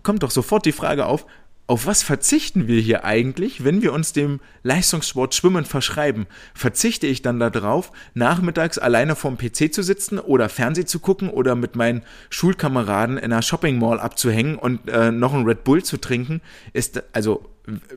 kommt 0.03 0.23
doch 0.23 0.31
sofort 0.31 0.65
die 0.65 0.73
Frage 0.73 1.05
auf, 1.05 1.25
auf 1.67 1.85
was 1.85 2.03
verzichten 2.03 2.67
wir 2.67 2.81
hier 2.81 3.05
eigentlich, 3.05 3.63
wenn 3.63 3.81
wir 3.81 3.93
uns 3.93 4.11
dem 4.11 4.41
Leistungssport 4.63 5.33
Schwimmen 5.33 5.63
verschreiben? 5.63 6.27
Verzichte 6.53 7.07
ich 7.07 7.21
dann 7.21 7.39
darauf, 7.39 7.93
nachmittags 8.13 8.77
alleine 8.77 9.15
vorm 9.15 9.37
PC 9.37 9.73
zu 9.73 9.81
sitzen 9.81 10.19
oder 10.19 10.49
Fernseh 10.49 10.83
zu 10.83 10.99
gucken 10.99 11.29
oder 11.29 11.55
mit 11.55 11.77
meinen 11.77 12.01
Schulkameraden 12.29 13.17
in 13.17 13.31
einer 13.31 13.41
Shopping 13.41 13.79
Mall 13.79 14.01
abzuhängen 14.01 14.57
und 14.57 14.89
äh, 14.89 15.11
noch 15.11 15.33
ein 15.33 15.45
Red 15.45 15.63
Bull 15.63 15.81
zu 15.81 15.95
trinken? 15.95 16.41
Ist 16.73 17.03
also 17.13 17.50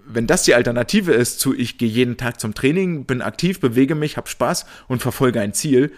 wenn 0.07 0.27
das 0.27 0.42
die 0.42 0.55
Alternative 0.55 1.12
ist 1.12 1.40
zu 1.40 1.55
ich 1.55 1.79
gehe 1.79 1.88
jeden 1.88 2.16
Tag 2.16 2.40
zum 2.40 2.55
Training, 2.55 3.05
bin 3.05 3.22
aktiv, 3.22 3.61
bewege 3.61 3.94
mich, 3.94 4.16
habe 4.16 4.29
Spaß 4.29 4.66
und 4.88 5.00
verfolge 5.03 5.40
ein 5.40 5.55
Ziel, 5.55 5.92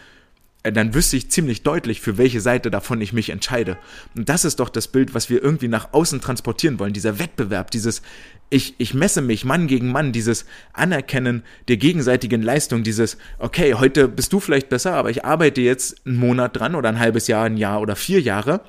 äh, 0.62 0.72
dann 0.72 0.94
wüsste 0.94 1.16
ich 1.16 1.30
ziemlich 1.30 1.62
deutlich, 1.62 2.00
für 2.00 2.18
welche 2.18 2.40
Seite 2.40 2.70
davon 2.70 3.00
ich 3.00 3.12
mich 3.12 3.30
entscheide. 3.30 3.78
Und 4.16 4.28
das 4.28 4.44
ist 4.44 4.60
doch 4.60 4.68
das 4.68 4.88
Bild, 4.88 5.14
was 5.14 5.30
wir 5.30 5.42
irgendwie 5.42 5.68
nach 5.68 5.92
außen 5.92 6.20
transportieren 6.20 6.78
wollen. 6.78 6.92
Dieser 6.92 7.18
Wettbewerb, 7.18 7.70
dieses 7.70 8.02
ich, 8.48 8.74
ich 8.78 8.94
messe 8.94 9.22
mich 9.22 9.44
Mann 9.44 9.66
gegen 9.66 9.90
Mann, 9.90 10.12
dieses 10.12 10.46
Anerkennen 10.72 11.42
der 11.68 11.78
gegenseitigen 11.78 12.42
Leistung, 12.42 12.84
dieses, 12.84 13.18
okay, 13.38 13.74
heute 13.74 14.06
bist 14.06 14.32
du 14.32 14.40
vielleicht 14.40 14.68
besser, 14.68 14.94
aber 14.94 15.10
ich 15.10 15.24
arbeite 15.24 15.60
jetzt 15.60 16.06
einen 16.06 16.16
Monat 16.16 16.56
dran 16.56 16.76
oder 16.76 16.88
ein 16.88 17.00
halbes 17.00 17.26
Jahr, 17.26 17.46
ein 17.46 17.56
Jahr 17.56 17.80
oder 17.80 17.96
vier 17.96 18.20
Jahre. 18.20 18.60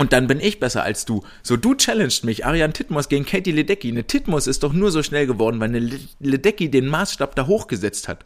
Und 0.00 0.14
dann 0.14 0.26
bin 0.26 0.40
ich 0.40 0.60
besser 0.60 0.82
als 0.82 1.04
du. 1.04 1.24
So, 1.42 1.58
du 1.58 1.74
challenged 1.74 2.24
mich. 2.24 2.46
Ariane 2.46 2.72
Titmus 2.72 3.10
gegen 3.10 3.26
Katie 3.26 3.52
Ledecky. 3.52 3.90
Eine 3.90 4.04
Titmus 4.04 4.46
ist 4.46 4.62
doch 4.62 4.72
nur 4.72 4.90
so 4.90 5.02
schnell 5.02 5.26
geworden, 5.26 5.60
weil 5.60 5.68
eine 5.68 6.00
Ledecky 6.20 6.70
den 6.70 6.86
Maßstab 6.86 7.36
da 7.36 7.46
hochgesetzt 7.46 8.08
hat 8.08 8.24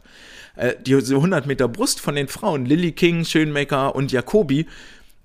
äh, 0.55 0.75
die 0.81 0.95
100 0.95 1.47
Meter 1.47 1.67
Brust 1.67 1.99
von 1.99 2.15
den 2.15 2.29
Frauen, 2.29 2.65
Lily 2.65 2.93
King, 2.93 3.25
Schönmaker 3.25 3.93
und 3.93 4.13
Jacobi, 4.13 4.67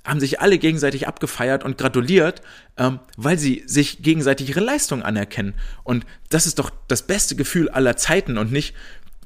haben 0.05 0.19
sich 0.19 0.41
alle 0.41 0.59
gegenseitig 0.59 1.07
abgefeiert 1.07 1.63
und 1.63 1.79
gratuliert, 1.79 2.43
ähm, 2.77 2.99
weil 3.17 3.39
sie 3.39 3.63
sich 3.67 4.03
gegenseitig 4.03 4.49
ihre 4.49 4.59
Leistung 4.59 5.05
anerkennen. 5.05 5.55
Und 5.85 6.05
das 6.31 6.47
ist 6.47 6.59
doch 6.59 6.71
das 6.89 7.07
beste 7.07 7.37
Gefühl 7.37 7.69
aller 7.69 7.97
Zeiten 7.97 8.39
und 8.39 8.51
nicht 8.51 8.75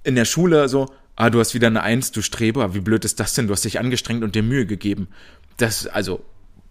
in 0.03 0.15
der 0.15 0.27
Schule 0.27 0.69
so, 0.69 0.93
ah, 1.17 1.31
du 1.31 1.41
hast 1.41 1.55
wieder 1.55 1.69
eine 1.69 1.83
Eins, 1.83 2.13
du 2.13 2.21
Streber, 2.21 2.75
wie 2.75 2.81
blöd 2.81 3.07
ist 3.07 3.19
das 3.19 3.33
denn? 3.33 3.47
Du 3.47 3.55
hast 3.55 3.65
dich 3.65 3.79
angestrengt 3.79 4.23
und 4.23 4.35
dir 4.35 4.43
Mühe 4.43 4.67
gegeben. 4.67 5.09
Das, 5.57 5.87
also, 5.87 6.23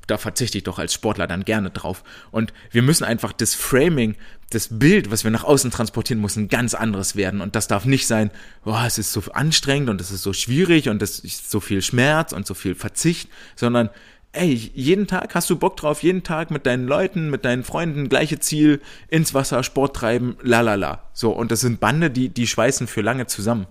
da 0.08 0.18
verzichte 0.18 0.58
ich 0.58 0.64
doch 0.64 0.80
als 0.80 0.94
Sportler 0.94 1.28
dann 1.28 1.46
gerne 1.46 1.70
drauf. 1.70 2.04
Und 2.32 2.54
wir 2.72 2.82
müssen 2.82 3.04
einfach 3.04 3.32
das 3.32 3.56
Framing, 3.56 4.16
das 4.50 4.68
Bild, 4.72 5.12
was 5.12 5.24
wir 5.24 5.32
nach 5.32 5.44
außen 5.44 5.72
transportieren, 5.72 6.22
muss 6.22 6.36
ein 6.36 6.50
ganz 6.50 6.74
anderes 6.74 7.16
werden. 7.16 7.42
Und 7.42 7.56
das 7.56 7.68
darf 7.68 7.86
nicht 7.86 8.08
sein, 8.08 8.32
oh, 8.66 8.78
es 8.86 8.98
ist 8.98 9.14
so 9.14 9.22
anstrengend 9.34 9.90
und 9.90 10.02
es 10.02 10.12
ist 10.12 10.24
so 10.24 10.34
schwierig 10.34 10.90
und 10.90 11.02
es 11.02 11.20
ist 11.20 11.50
so 11.50 11.60
viel 11.60 11.82
Schmerz 11.82 12.34
und 12.34 12.46
so 12.46 12.54
viel 12.54 12.76
Verzicht, 12.76 13.30
sondern 13.56 13.90
ey, 14.34 14.72
jeden 14.74 15.06
Tag 15.06 15.36
hast 15.36 15.50
du 15.50 15.56
Bock 15.56 15.78
drauf, 15.78 16.02
jeden 16.02 16.24
Tag 16.24 16.50
mit 16.50 16.66
deinen 16.66 16.88
Leuten, 16.88 17.30
mit 17.30 17.46
deinen 17.46 17.64
Freunden, 17.64 18.10
gleiche 18.10 18.40
Ziel, 18.40 18.82
ins 19.08 19.36
Wasser, 19.36 19.64
Sport 19.64 19.96
treiben, 19.96 20.38
la 20.42 20.62
la 20.62 20.74
la. 20.76 21.04
So, 21.14 21.32
und 21.32 21.52
das 21.52 21.62
sind 21.62 21.80
Bande, 21.80 22.10
die, 22.10 22.30
die 22.30 22.48
schweißen 22.48 22.88
für 22.88 23.02
lange 23.02 23.28
zusammen 23.28 23.68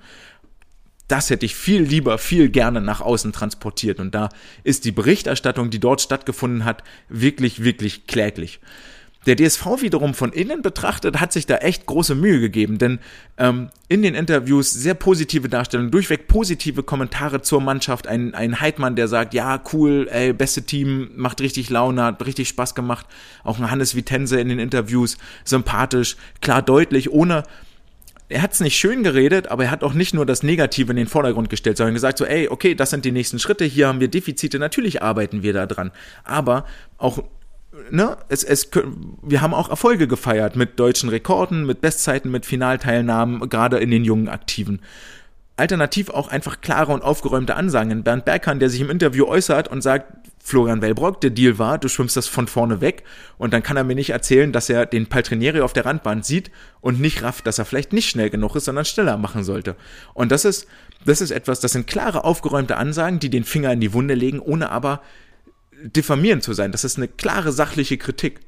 das 1.12 1.28
hätte 1.28 1.44
ich 1.44 1.54
viel 1.54 1.82
lieber, 1.82 2.16
viel 2.16 2.48
gerne 2.48 2.80
nach 2.80 3.02
außen 3.02 3.34
transportiert. 3.34 4.00
Und 4.00 4.14
da 4.14 4.30
ist 4.64 4.86
die 4.86 4.92
Berichterstattung, 4.92 5.68
die 5.68 5.78
dort 5.78 6.00
stattgefunden 6.00 6.64
hat, 6.64 6.82
wirklich, 7.10 7.62
wirklich 7.62 8.06
kläglich. 8.06 8.60
Der 9.26 9.36
DSV 9.36 9.82
wiederum 9.82 10.14
von 10.14 10.32
innen 10.32 10.62
betrachtet 10.62 11.20
hat 11.20 11.32
sich 11.32 11.44
da 11.44 11.56
echt 11.56 11.84
große 11.84 12.14
Mühe 12.14 12.40
gegeben, 12.40 12.78
denn 12.78 12.98
ähm, 13.36 13.68
in 13.88 14.02
den 14.02 14.14
Interviews 14.14 14.72
sehr 14.72 14.94
positive 14.94 15.48
Darstellungen, 15.50 15.92
durchweg 15.92 16.26
positive 16.28 16.82
Kommentare 16.82 17.42
zur 17.42 17.60
Mannschaft. 17.60 18.08
Ein, 18.08 18.34
ein 18.34 18.60
Heidmann, 18.60 18.96
der 18.96 19.06
sagt, 19.06 19.34
ja, 19.34 19.62
cool, 19.72 20.08
ey, 20.10 20.32
beste 20.32 20.62
Team, 20.62 21.10
macht 21.14 21.42
richtig 21.42 21.68
Laune, 21.68 22.02
hat 22.02 22.24
richtig 22.24 22.48
Spaß 22.48 22.74
gemacht. 22.74 23.06
Auch 23.44 23.58
ein 23.58 23.70
Hannes 23.70 23.94
Vitense 23.94 24.40
in 24.40 24.48
den 24.48 24.58
Interviews, 24.58 25.18
sympathisch, 25.44 26.16
klar 26.40 26.62
deutlich, 26.62 27.12
ohne 27.12 27.44
er 28.32 28.42
hat 28.42 28.52
es 28.52 28.60
nicht 28.60 28.76
schön 28.76 29.02
geredet, 29.02 29.48
aber 29.48 29.64
er 29.64 29.70
hat 29.70 29.84
auch 29.84 29.94
nicht 29.94 30.14
nur 30.14 30.26
das 30.26 30.42
Negative 30.42 30.90
in 30.90 30.96
den 30.96 31.06
Vordergrund 31.06 31.50
gestellt, 31.50 31.76
sondern 31.76 31.94
gesagt 31.94 32.18
so, 32.18 32.24
ey, 32.24 32.48
okay, 32.48 32.74
das 32.74 32.90
sind 32.90 33.04
die 33.04 33.12
nächsten 33.12 33.38
Schritte, 33.38 33.64
hier 33.64 33.88
haben 33.88 34.00
wir 34.00 34.08
Defizite, 34.08 34.58
natürlich 34.58 35.02
arbeiten 35.02 35.42
wir 35.42 35.52
da 35.52 35.66
dran. 35.66 35.90
Aber 36.24 36.64
auch 36.98 37.22
Ne, 37.90 38.18
es, 38.28 38.44
es, 38.44 38.68
wir 39.22 39.40
haben 39.40 39.54
auch 39.54 39.70
Erfolge 39.70 40.06
gefeiert 40.06 40.56
mit 40.56 40.78
deutschen 40.78 41.08
Rekorden, 41.08 41.64
mit 41.64 41.80
Bestzeiten, 41.80 42.30
mit 42.30 42.44
Finalteilnahmen, 42.44 43.48
gerade 43.48 43.78
in 43.78 43.90
den 43.90 44.04
jungen 44.04 44.28
Aktiven. 44.28 44.80
Alternativ 45.56 46.10
auch 46.10 46.28
einfach 46.28 46.60
klare 46.60 46.92
und 46.92 47.02
aufgeräumte 47.02 47.56
Ansagen. 47.56 48.02
Bernd 48.02 48.24
Berghahn, 48.24 48.58
der 48.58 48.70
sich 48.70 48.80
im 48.80 48.90
Interview 48.90 49.26
äußert 49.26 49.68
und 49.68 49.82
sagt, 49.82 50.12
Florian 50.44 50.82
Wellbrock, 50.82 51.20
der 51.20 51.30
Deal 51.30 51.58
war, 51.58 51.78
du 51.78 51.88
schwimmst 51.88 52.16
das 52.16 52.26
von 52.26 52.48
vorne 52.48 52.80
weg 52.80 53.04
und 53.38 53.52
dann 53.52 53.62
kann 53.62 53.76
er 53.76 53.84
mir 53.84 53.94
nicht 53.94 54.10
erzählen, 54.10 54.50
dass 54.50 54.68
er 54.68 54.86
den 54.86 55.06
Paltrinieri 55.06 55.60
auf 55.60 55.72
der 55.72 55.86
Randbahn 55.86 56.24
sieht 56.24 56.50
und 56.80 57.00
nicht 57.00 57.22
rafft, 57.22 57.46
dass 57.46 57.60
er 57.60 57.64
vielleicht 57.64 57.92
nicht 57.92 58.08
schnell 58.08 58.28
genug 58.28 58.56
ist, 58.56 58.64
sondern 58.64 58.84
schneller 58.84 59.16
machen 59.18 59.44
sollte. 59.44 59.76
Und 60.14 60.32
das 60.32 60.44
ist, 60.44 60.66
das 61.04 61.20
ist 61.20 61.30
etwas, 61.30 61.60
das 61.60 61.72
sind 61.72 61.86
klare, 61.86 62.24
aufgeräumte 62.24 62.76
Ansagen, 62.76 63.20
die 63.20 63.30
den 63.30 63.44
Finger 63.44 63.72
in 63.72 63.80
die 63.80 63.92
Wunde 63.92 64.14
legen, 64.14 64.40
ohne 64.40 64.70
aber 64.70 65.00
diffamierend 65.82 66.42
zu 66.42 66.54
sein. 66.54 66.72
Das 66.72 66.82
ist 66.82 66.96
eine 66.96 67.08
klare 67.08 67.52
sachliche 67.52 67.96
Kritik. 67.96 68.40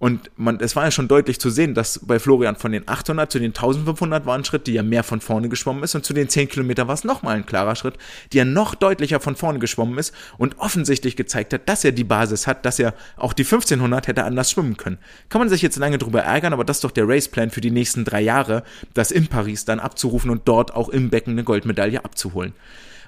Und 0.00 0.30
man, 0.36 0.58
es 0.60 0.76
war 0.76 0.84
ja 0.84 0.90
schon 0.90 1.08
deutlich 1.08 1.38
zu 1.38 1.50
sehen, 1.50 1.74
dass 1.74 2.00
bei 2.02 2.18
Florian 2.18 2.56
von 2.56 2.72
den 2.72 2.88
800 2.88 3.30
zu 3.30 3.38
den 3.38 3.50
1500 3.50 4.24
war 4.24 4.34
ein 4.34 4.46
Schritt, 4.46 4.66
die 4.66 4.72
ja 4.72 4.82
mehr 4.82 5.04
von 5.04 5.20
vorne 5.20 5.50
geschwommen 5.50 5.82
ist 5.82 5.94
und 5.94 6.06
zu 6.06 6.14
den 6.14 6.30
10 6.30 6.48
Kilometer 6.48 6.88
war 6.88 6.94
es 6.94 7.04
nochmal 7.04 7.36
ein 7.36 7.44
klarer 7.44 7.76
Schritt, 7.76 7.98
die 8.32 8.38
er 8.38 8.46
noch 8.46 8.74
deutlicher 8.74 9.20
von 9.20 9.36
vorne 9.36 9.58
geschwommen 9.58 9.98
ist 9.98 10.14
und 10.38 10.58
offensichtlich 10.58 11.16
gezeigt 11.16 11.52
hat, 11.52 11.68
dass 11.68 11.84
er 11.84 11.92
die 11.92 12.04
Basis 12.04 12.46
hat, 12.46 12.64
dass 12.64 12.78
er 12.78 12.94
auch 13.18 13.34
die 13.34 13.44
1500 13.44 14.08
hätte 14.08 14.24
anders 14.24 14.50
schwimmen 14.50 14.78
können. 14.78 14.96
Kann 15.28 15.42
man 15.42 15.50
sich 15.50 15.60
jetzt 15.60 15.76
lange 15.76 15.98
drüber 15.98 16.22
ärgern, 16.22 16.54
aber 16.54 16.64
das 16.64 16.78
ist 16.78 16.84
doch 16.84 16.92
der 16.92 17.06
Raceplan 17.06 17.50
für 17.50 17.60
die 17.60 17.70
nächsten 17.70 18.06
drei 18.06 18.22
Jahre, 18.22 18.62
das 18.94 19.10
in 19.10 19.26
Paris 19.26 19.66
dann 19.66 19.80
abzurufen 19.80 20.30
und 20.30 20.48
dort 20.48 20.74
auch 20.74 20.88
im 20.88 21.10
Becken 21.10 21.34
eine 21.34 21.44
Goldmedaille 21.44 22.02
abzuholen. 22.02 22.54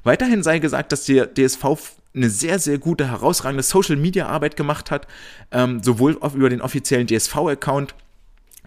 Weiterhin 0.04 0.42
sei 0.42 0.58
gesagt, 0.58 0.92
dass 0.92 1.06
der 1.06 1.32
DSV 1.32 1.64
eine 2.14 2.28
sehr, 2.28 2.58
sehr 2.58 2.78
gute, 2.78 3.08
herausragende 3.08 3.62
Social-Media-Arbeit 3.62 4.56
gemacht 4.56 4.90
hat, 4.90 5.06
ähm, 5.50 5.82
sowohl 5.82 6.18
über 6.34 6.50
den 6.50 6.60
offiziellen 6.60 7.06
DSV-Account 7.06 7.94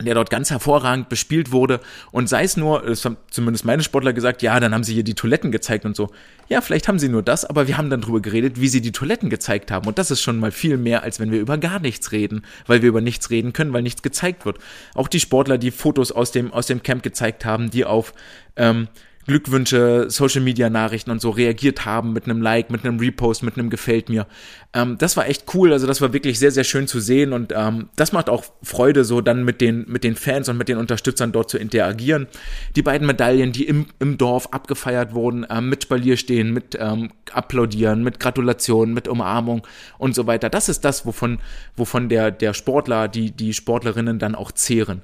der 0.02 0.14
dort 0.14 0.30
ganz 0.30 0.52
hervorragend 0.52 1.08
bespielt 1.08 1.52
wurde. 1.52 1.80
Und 2.12 2.28
sei 2.28 2.44
es 2.44 2.58
nur, 2.58 2.86
es 2.86 3.06
haben 3.06 3.16
zumindest 3.30 3.64
meine 3.64 3.82
Sportler 3.82 4.12
gesagt, 4.12 4.42
ja, 4.42 4.60
dann 4.60 4.74
haben 4.74 4.84
sie 4.84 4.94
hier 4.94 5.04
die 5.04 5.14
Toiletten 5.14 5.52
gezeigt 5.52 5.86
und 5.86 5.96
so. 5.96 6.12
Ja, 6.50 6.60
vielleicht 6.60 6.90
haben 6.90 7.00
sie 7.00 7.08
nur 7.08 7.24
das, 7.24 7.46
aber 7.46 7.68
wir 7.68 7.78
haben 7.78 7.90
dann 7.90 8.02
drüber 8.02 8.20
geredet, 8.20 8.60
wie 8.60 8.68
sie 8.68 8.82
die 8.82 8.92
Toiletten 8.92 9.30
gezeigt 9.30 9.72
haben. 9.72 9.88
Und 9.88 9.98
das 9.98 10.12
ist 10.12 10.22
schon 10.22 10.38
mal 10.38 10.52
viel 10.52 10.78
mehr, 10.78 11.04
als 11.04 11.20
wenn 11.20 11.32
wir 11.32 11.40
über 11.40 11.58
gar 11.58 11.80
nichts 11.80 12.12
reden, 12.12 12.44
weil 12.68 12.82
wir 12.82 12.90
über 12.90 13.02
nichts 13.02 13.30
reden 13.30 13.54
können, 13.54 13.72
weil 13.72 13.84
nichts 13.84 14.02
gezeigt 14.02 14.46
wird. 14.46 14.58
Auch 14.96 15.08
die 15.08 15.22
Sportler, 15.22 15.58
die 15.58 15.72
Fotos 15.72 16.12
aus 16.12 16.32
dem, 16.32 16.52
aus 16.52 16.68
dem 16.68 16.84
Camp 16.84 17.02
gezeigt 17.02 17.46
haben, 17.46 17.72
die 17.72 17.86
auf 17.86 18.14
ähm, 18.58 18.90
Glückwünsche, 19.26 20.06
Social 20.10 20.42
Media 20.42 20.70
Nachrichten 20.70 21.10
und 21.10 21.20
so 21.20 21.32
reagiert 21.32 21.86
haben 21.86 22.14
mit 22.14 22.26
einem 22.26 22.42
Like, 22.42 22.70
mit 22.70 22.86
einem 22.86 23.00
Repost, 23.00 23.44
mit 23.44 23.58
einem 23.58 23.70
Gefällt 23.70 24.08
mir. 24.10 24.28
Ähm, 24.74 24.98
das 25.00 25.18
war 25.18 25.28
echt 25.28 25.46
cool. 25.54 25.74
Also 25.74 25.88
das 25.88 26.00
war 26.02 26.14
wirklich 26.14 26.38
sehr, 26.38 26.52
sehr 26.52 26.64
schön 26.64 26.88
zu 26.88 27.00
sehen 27.00 27.34
und 27.34 27.52
ähm, 27.56 27.90
das 27.96 28.12
macht 28.12 28.30
auch 28.30 28.46
Freude, 28.62 29.04
so 29.04 29.22
dann 29.22 29.44
mit 29.44 29.62
den, 29.62 29.86
mit 29.88 30.04
den 30.04 30.16
Fans 30.16 30.48
und 30.48 30.58
mit 30.58 30.70
den 30.70 30.78
Unterstützern 30.78 31.32
dort 31.32 31.50
zu 31.50 31.58
interagieren. 31.58 32.28
Die 32.76 32.84
beiden 32.84 33.08
Medaillen, 33.08 33.52
die 33.52 33.66
im, 33.66 33.88
im 34.00 34.18
Dorf 34.18 34.50
abgefeiert 34.52 35.14
wurden, 35.14 35.46
ähm, 35.50 35.70
mit 35.70 35.84
Spalier 35.84 36.18
stehen, 36.18 36.52
mit 36.52 36.78
ähm, 36.80 37.10
Applaudieren, 37.32 38.04
mit 38.04 38.20
Gratulation, 38.20 38.94
mit 38.94 39.08
Umarmung 39.08 39.66
und 39.98 40.14
so 40.14 40.28
weiter. 40.28 40.50
Das 40.50 40.70
ist 40.70 40.86
das, 40.86 41.06
wovon, 41.06 41.40
wovon 41.76 42.10
der, 42.10 42.30
der 42.30 42.54
Sportler, 42.54 43.08
die, 43.08 43.32
die 43.32 43.54
Sportlerinnen 43.54 44.20
dann 44.20 44.36
auch 44.36 44.52
zehren. 44.52 45.02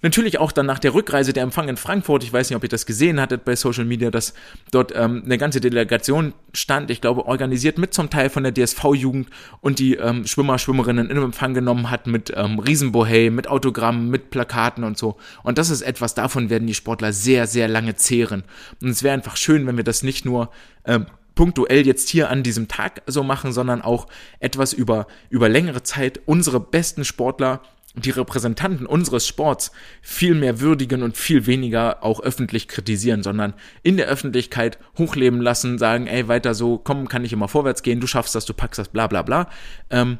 Natürlich 0.00 0.38
auch 0.38 0.52
dann 0.52 0.66
nach 0.66 0.78
der 0.78 0.94
Rückreise 0.94 1.32
der 1.32 1.42
Empfang 1.42 1.68
in 1.68 1.76
Frankfurt. 1.76 2.22
Ich 2.22 2.32
weiß 2.32 2.48
nicht, 2.48 2.56
ob 2.56 2.62
ihr 2.62 2.68
das 2.68 2.86
gesehen 2.86 3.20
hattet 3.20 3.44
bei 3.44 3.56
Social 3.56 3.84
Media, 3.84 4.12
dass 4.12 4.32
dort 4.70 4.92
ähm, 4.94 5.22
eine 5.24 5.38
ganze 5.38 5.60
Delegation 5.60 6.34
stand, 6.52 6.90
ich 6.90 7.00
glaube, 7.00 7.26
organisiert 7.26 7.78
mit 7.78 7.92
zum 7.92 8.08
Teil 8.08 8.30
von 8.30 8.44
der 8.44 8.54
DSV-Jugend 8.54 9.28
und 9.60 9.80
die 9.80 9.94
ähm, 9.96 10.24
Schwimmer, 10.24 10.58
Schwimmerinnen 10.58 11.10
in 11.10 11.16
Empfang 11.16 11.52
genommen 11.52 11.90
hat 11.90 12.06
mit 12.06 12.32
ähm, 12.36 12.60
Riesenbohey, 12.60 13.30
mit 13.30 13.48
Autogrammen, 13.48 14.08
mit 14.08 14.30
Plakaten 14.30 14.84
und 14.84 14.96
so. 14.96 15.16
Und 15.42 15.58
das 15.58 15.68
ist 15.68 15.82
etwas, 15.82 16.14
davon 16.14 16.48
werden 16.48 16.68
die 16.68 16.74
Sportler 16.74 17.12
sehr, 17.12 17.48
sehr 17.48 17.66
lange 17.66 17.96
zehren. 17.96 18.44
Und 18.80 18.90
es 18.90 19.02
wäre 19.02 19.14
einfach 19.14 19.36
schön, 19.36 19.66
wenn 19.66 19.76
wir 19.76 19.84
das 19.84 20.04
nicht 20.04 20.24
nur 20.24 20.50
ähm, 20.84 21.06
punktuell 21.34 21.86
jetzt 21.86 22.08
hier 22.08 22.30
an 22.30 22.42
diesem 22.42 22.68
Tag 22.68 23.02
so 23.06 23.22
machen, 23.22 23.52
sondern 23.52 23.82
auch 23.82 24.06
etwas 24.38 24.72
über, 24.72 25.06
über 25.30 25.48
längere 25.48 25.82
Zeit 25.82 26.20
unsere 26.26 26.60
besten 26.60 27.04
Sportler 27.04 27.62
die 27.94 28.10
Repräsentanten 28.10 28.86
unseres 28.86 29.26
Sports 29.26 29.72
viel 30.02 30.34
mehr 30.34 30.60
würdigen 30.60 31.02
und 31.02 31.16
viel 31.16 31.46
weniger 31.46 32.04
auch 32.04 32.20
öffentlich 32.20 32.68
kritisieren, 32.68 33.22
sondern 33.22 33.54
in 33.82 33.96
der 33.96 34.06
Öffentlichkeit 34.06 34.78
hochleben 34.98 35.40
lassen, 35.40 35.78
sagen, 35.78 36.06
ey, 36.06 36.28
weiter 36.28 36.54
so, 36.54 36.78
komm, 36.78 37.08
kann 37.08 37.24
ich 37.24 37.32
immer 37.32 37.48
vorwärts 37.48 37.82
gehen, 37.82 38.00
du 38.00 38.06
schaffst 38.06 38.34
das, 38.34 38.44
du 38.44 38.54
packst 38.54 38.78
das, 38.78 38.88
bla 38.88 39.06
bla 39.06 39.22
bla. 39.22 39.48
Ähm, 39.90 40.18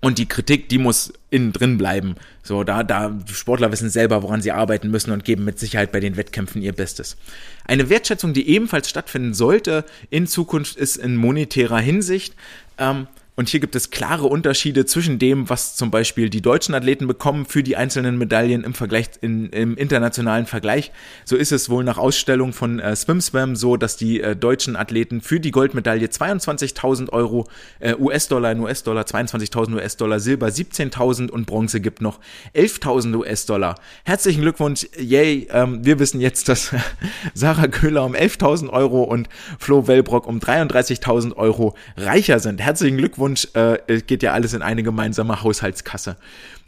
und 0.00 0.18
die 0.18 0.26
Kritik, 0.26 0.68
die 0.68 0.78
muss 0.78 1.12
innen 1.30 1.52
drin 1.52 1.76
bleiben. 1.76 2.14
So, 2.44 2.62
da, 2.62 2.84
da, 2.84 3.18
Sportler 3.32 3.72
wissen 3.72 3.90
selber, 3.90 4.22
woran 4.22 4.40
sie 4.40 4.52
arbeiten 4.52 4.90
müssen 4.92 5.10
und 5.10 5.24
geben 5.24 5.44
mit 5.44 5.58
Sicherheit 5.58 5.90
bei 5.90 5.98
den 5.98 6.16
Wettkämpfen 6.16 6.62
ihr 6.62 6.72
Bestes. 6.72 7.16
Eine 7.64 7.90
Wertschätzung, 7.90 8.32
die 8.32 8.48
ebenfalls 8.48 8.88
stattfinden 8.88 9.34
sollte 9.34 9.84
in 10.08 10.28
Zukunft, 10.28 10.76
ist 10.76 10.96
in 10.96 11.16
monetärer 11.16 11.80
Hinsicht. 11.80 12.36
Ähm, 12.78 13.08
und 13.38 13.48
hier 13.48 13.60
gibt 13.60 13.76
es 13.76 13.90
klare 13.90 14.26
Unterschiede 14.26 14.84
zwischen 14.84 15.20
dem, 15.20 15.48
was 15.48 15.76
zum 15.76 15.92
Beispiel 15.92 16.28
die 16.28 16.42
deutschen 16.42 16.74
Athleten 16.74 17.06
bekommen 17.06 17.46
für 17.46 17.62
die 17.62 17.76
einzelnen 17.76 18.18
Medaillen 18.18 18.64
im 18.64 18.74
Vergleich, 18.74 19.10
in, 19.20 19.50
im 19.50 19.76
internationalen 19.76 20.44
Vergleich. 20.44 20.90
So 21.24 21.36
ist 21.36 21.52
es 21.52 21.70
wohl 21.70 21.84
nach 21.84 21.98
Ausstellung 21.98 22.52
von 22.52 22.80
äh, 22.80 22.96
SwimSwam 22.96 23.54
so, 23.54 23.76
dass 23.76 23.96
die 23.96 24.20
äh, 24.20 24.34
deutschen 24.34 24.74
Athleten 24.74 25.20
für 25.20 25.38
die 25.38 25.52
Goldmedaille 25.52 26.08
22.000 26.08 27.10
Euro 27.10 27.46
äh, 27.78 27.94
US-Dollar 27.94 28.50
in 28.50 28.58
US-Dollar, 28.58 29.04
22.000 29.04 29.72
US-Dollar, 29.76 30.18
Silber 30.18 30.48
17.000 30.48 31.30
und 31.30 31.46
Bronze 31.46 31.80
gibt 31.80 32.02
noch 32.02 32.18
11.000 32.56 33.14
US-Dollar. 33.18 33.76
Herzlichen 34.02 34.42
Glückwunsch, 34.42 34.88
yay. 34.98 35.46
Ähm, 35.52 35.84
wir 35.84 36.00
wissen 36.00 36.20
jetzt, 36.20 36.48
dass 36.48 36.74
Sarah 37.34 37.68
Köhler 37.68 38.04
um 38.04 38.16
11.000 38.16 38.68
Euro 38.70 39.04
und 39.04 39.28
Flo 39.60 39.86
Wellbrock 39.86 40.26
um 40.26 40.40
33.000 40.40 41.36
Euro 41.36 41.76
reicher 41.96 42.40
sind. 42.40 42.60
Herzlichen 42.60 42.96
Glückwunsch 42.96 43.27
Glückwunsch, 43.34 43.48
äh, 43.54 44.00
geht 44.02 44.22
ja 44.22 44.32
alles 44.32 44.54
in 44.54 44.62
eine 44.62 44.82
gemeinsame 44.82 45.42
Haushaltskasse. 45.42 46.16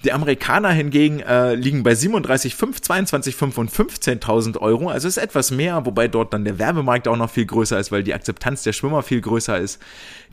Die 0.04 0.12
Amerikaner 0.12 0.70
hingegen 0.70 1.20
äh, 1.20 1.54
liegen 1.54 1.82
bei 1.82 1.92
37,5, 1.92 2.82
22,5 2.82 3.56
und 3.56 3.70
15.000 3.70 4.58
Euro. 4.58 4.88
Also 4.88 5.08
ist 5.08 5.18
etwas 5.18 5.50
mehr, 5.50 5.84
wobei 5.84 6.08
dort 6.08 6.32
dann 6.32 6.44
der 6.44 6.58
Werbemarkt 6.58 7.06
auch 7.08 7.16
noch 7.16 7.30
viel 7.30 7.44
größer 7.44 7.78
ist, 7.78 7.92
weil 7.92 8.02
die 8.02 8.14
Akzeptanz 8.14 8.62
der 8.62 8.72
Schwimmer 8.72 9.02
viel 9.02 9.20
größer 9.20 9.58
ist. 9.58 9.80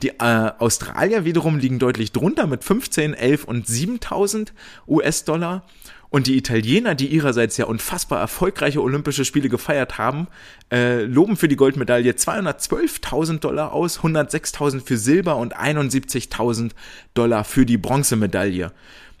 Die 0.02 0.08
äh, 0.08 0.50
Australier 0.58 1.24
wiederum 1.24 1.58
liegen 1.58 1.78
deutlich 1.78 2.12
drunter 2.12 2.46
mit 2.46 2.64
15, 2.64 3.14
11 3.14 3.44
und 3.44 3.66
7.000 3.66 4.48
US-Dollar. 4.86 5.64
Und 6.10 6.26
die 6.26 6.38
Italiener, 6.38 6.94
die 6.94 7.08
ihrerseits 7.08 7.56
ja 7.58 7.66
unfassbar 7.66 8.18
erfolgreiche 8.20 8.82
Olympische 8.82 9.24
Spiele 9.24 9.48
gefeiert 9.48 9.98
haben, 9.98 10.28
äh, 10.72 11.02
loben 11.02 11.36
für 11.36 11.48
die 11.48 11.56
Goldmedaille 11.56 12.12
212.000 12.12 13.40
Dollar 13.40 13.72
aus, 13.72 14.00
106.000 14.00 14.80
für 14.80 14.96
Silber 14.96 15.36
und 15.36 15.56
71.000 15.56 16.70
Dollar 17.12 17.44
für 17.44 17.66
die 17.66 17.76
Bronzemedaille. 17.76 18.72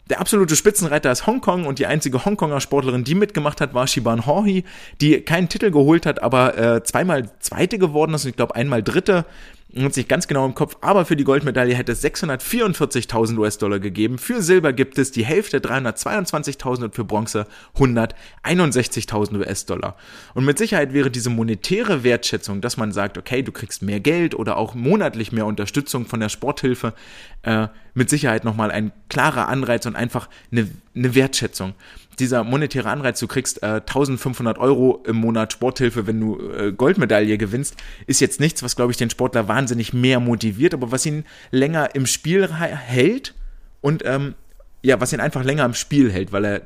Der 0.08 0.20
absolute 0.20 0.56
Spitzenreiter 0.56 1.12
ist 1.12 1.26
Hongkong 1.26 1.66
und 1.66 1.78
die 1.78 1.86
einzige 1.86 2.24
Hongkonger 2.24 2.62
Sportlerin, 2.62 3.04
die 3.04 3.14
mitgemacht 3.14 3.60
hat, 3.60 3.74
war 3.74 3.86
Shiban 3.86 4.24
Horhi, 4.24 4.64
die 5.02 5.20
keinen 5.20 5.50
Titel 5.50 5.70
geholt 5.70 6.06
hat, 6.06 6.22
aber 6.22 6.56
äh, 6.56 6.82
zweimal 6.82 7.30
Zweite 7.40 7.78
geworden 7.78 8.14
ist 8.14 8.24
und 8.24 8.30
ich 8.30 8.36
glaube 8.36 8.54
einmal 8.54 8.82
Dritte 8.82 9.26
hat 9.76 9.94
sich 9.94 10.08
ganz 10.08 10.26
genau 10.26 10.46
im 10.46 10.54
Kopf, 10.54 10.76
aber 10.80 11.04
für 11.04 11.14
die 11.14 11.24
Goldmedaille 11.24 11.74
hätte 11.74 11.92
es 11.92 12.02
644.000 12.02 13.36
US-Dollar 13.38 13.78
gegeben. 13.78 14.16
Für 14.16 14.40
Silber 14.40 14.72
gibt 14.72 14.98
es 14.98 15.10
die 15.10 15.24
Hälfte 15.24 15.58
322.000 15.58 16.84
und 16.84 16.94
für 16.94 17.04
Bronze 17.04 17.46
161.000 17.76 19.38
US-Dollar. 19.38 19.96
Und 20.34 20.46
mit 20.46 20.56
Sicherheit 20.56 20.94
wäre 20.94 21.10
diese 21.10 21.28
monetäre 21.28 22.02
Wertschätzung, 22.02 22.62
dass 22.62 22.78
man 22.78 22.92
sagt, 22.92 23.18
okay, 23.18 23.42
du 23.42 23.52
kriegst 23.52 23.82
mehr 23.82 24.00
Geld 24.00 24.34
oder 24.34 24.56
auch 24.56 24.74
monatlich 24.74 25.32
mehr 25.32 25.44
Unterstützung 25.44 26.06
von 26.06 26.20
der 26.20 26.30
Sporthilfe, 26.30 26.94
äh, 27.42 27.68
mit 27.92 28.08
Sicherheit 28.08 28.44
nochmal 28.44 28.70
ein 28.70 28.92
klarer 29.10 29.48
Anreiz 29.48 29.84
und 29.84 29.96
einfach 29.96 30.28
eine, 30.50 30.68
eine 30.94 31.14
Wertschätzung 31.14 31.74
dieser 32.20 32.44
monetäre 32.44 32.88
Anreiz, 32.88 33.18
du 33.20 33.26
kriegst 33.26 33.62
äh, 33.62 33.80
1500 33.80 34.58
Euro 34.58 35.02
im 35.06 35.16
Monat 35.16 35.52
Sporthilfe, 35.52 36.06
wenn 36.06 36.20
du 36.20 36.38
äh, 36.50 36.72
Goldmedaille 36.72 37.38
gewinnst, 37.38 37.76
ist 38.06 38.20
jetzt 38.20 38.40
nichts, 38.40 38.62
was, 38.62 38.76
glaube 38.76 38.92
ich, 38.92 38.98
den 38.98 39.10
Sportler 39.10 39.48
wahnsinnig 39.48 39.92
mehr 39.92 40.20
motiviert, 40.20 40.74
aber 40.74 40.92
was 40.92 41.06
ihn 41.06 41.24
länger 41.50 41.94
im 41.94 42.06
Spiel 42.06 42.48
hält 42.52 43.34
und 43.80 44.02
ähm, 44.04 44.34
ja, 44.82 45.00
was 45.00 45.12
ihn 45.12 45.20
einfach 45.20 45.44
länger 45.44 45.64
im 45.64 45.74
Spiel 45.74 46.12
hält, 46.12 46.32
weil 46.32 46.44
er 46.44 46.62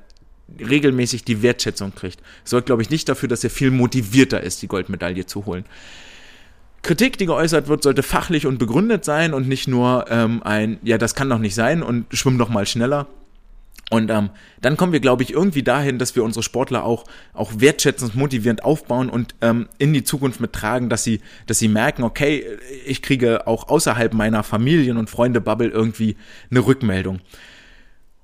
regelmäßig 0.59 1.25
die 1.25 1.43
Wertschätzung 1.43 1.95
kriegt. 1.95 2.21
Sorgt, 2.45 2.67
glaube 2.67 2.83
ich, 2.83 2.91
nicht 2.91 3.09
dafür, 3.09 3.29
dass 3.29 3.45
er 3.45 3.51
viel 3.51 3.71
motivierter 3.71 4.43
ist, 4.43 4.63
die 4.63 4.69
Goldmedaille 4.69 5.27
zu 5.27 5.47
holen. 5.47 5.65
Kritik, 6.83 7.17
die 7.17 7.27
geäußert 7.27 7.69
wird, 7.69 7.85
sollte 7.85 8.03
fachlich 8.03 8.47
und 8.47 8.59
begründet 8.59 9.05
sein 9.05 9.35
und 9.35 9.49
nicht 9.49 9.69
nur 9.69 10.07
ähm, 10.11 10.43
ein, 10.43 10.79
ja, 10.83 10.99
das 10.99 11.15
kann 11.15 11.31
doch 11.31 11.39
nicht 11.39 11.55
sein 11.55 11.83
und 11.83 12.07
schwimm 12.11 12.39
doch 12.39 12.49
mal 12.49 12.67
schneller. 12.67 13.07
Und 13.93 14.11
ähm, 14.11 14.31
dann 14.63 14.79
kommen 14.79 14.95
wir, 14.95 15.01
glaube 15.01 15.23
ich, 15.23 15.35
irgendwie 15.35 15.63
dahin, 15.63 15.99
dass 15.99 16.17
wir 16.17 16.25
unsere 16.25 16.43
Sportler 16.43 16.83
auch, 16.83 17.05
auch 17.35 17.53
wertschätzend, 17.57 18.15
motivierend 18.15 18.65
aufbauen 18.65 19.11
und 19.11 19.35
ähm, 19.43 19.69
in 19.77 19.93
die 19.93 20.03
Zukunft 20.03 20.41
mittragen, 20.41 20.89
dass 20.89 21.05
sie, 21.05 21.21
dass 21.47 21.59
sie 21.59 21.69
merken, 21.69 22.03
okay, 22.03 22.43
ich 22.87 23.03
kriege 23.03 23.47
auch 23.47 23.69
außerhalb 23.69 24.15
meiner 24.15 24.45
Familien- 24.45 24.97
und 24.97 25.11
Freunde-Bubble 25.11 25.69
irgendwie 25.69 26.17
eine 26.51 26.61
Rückmeldung. 26.61 27.21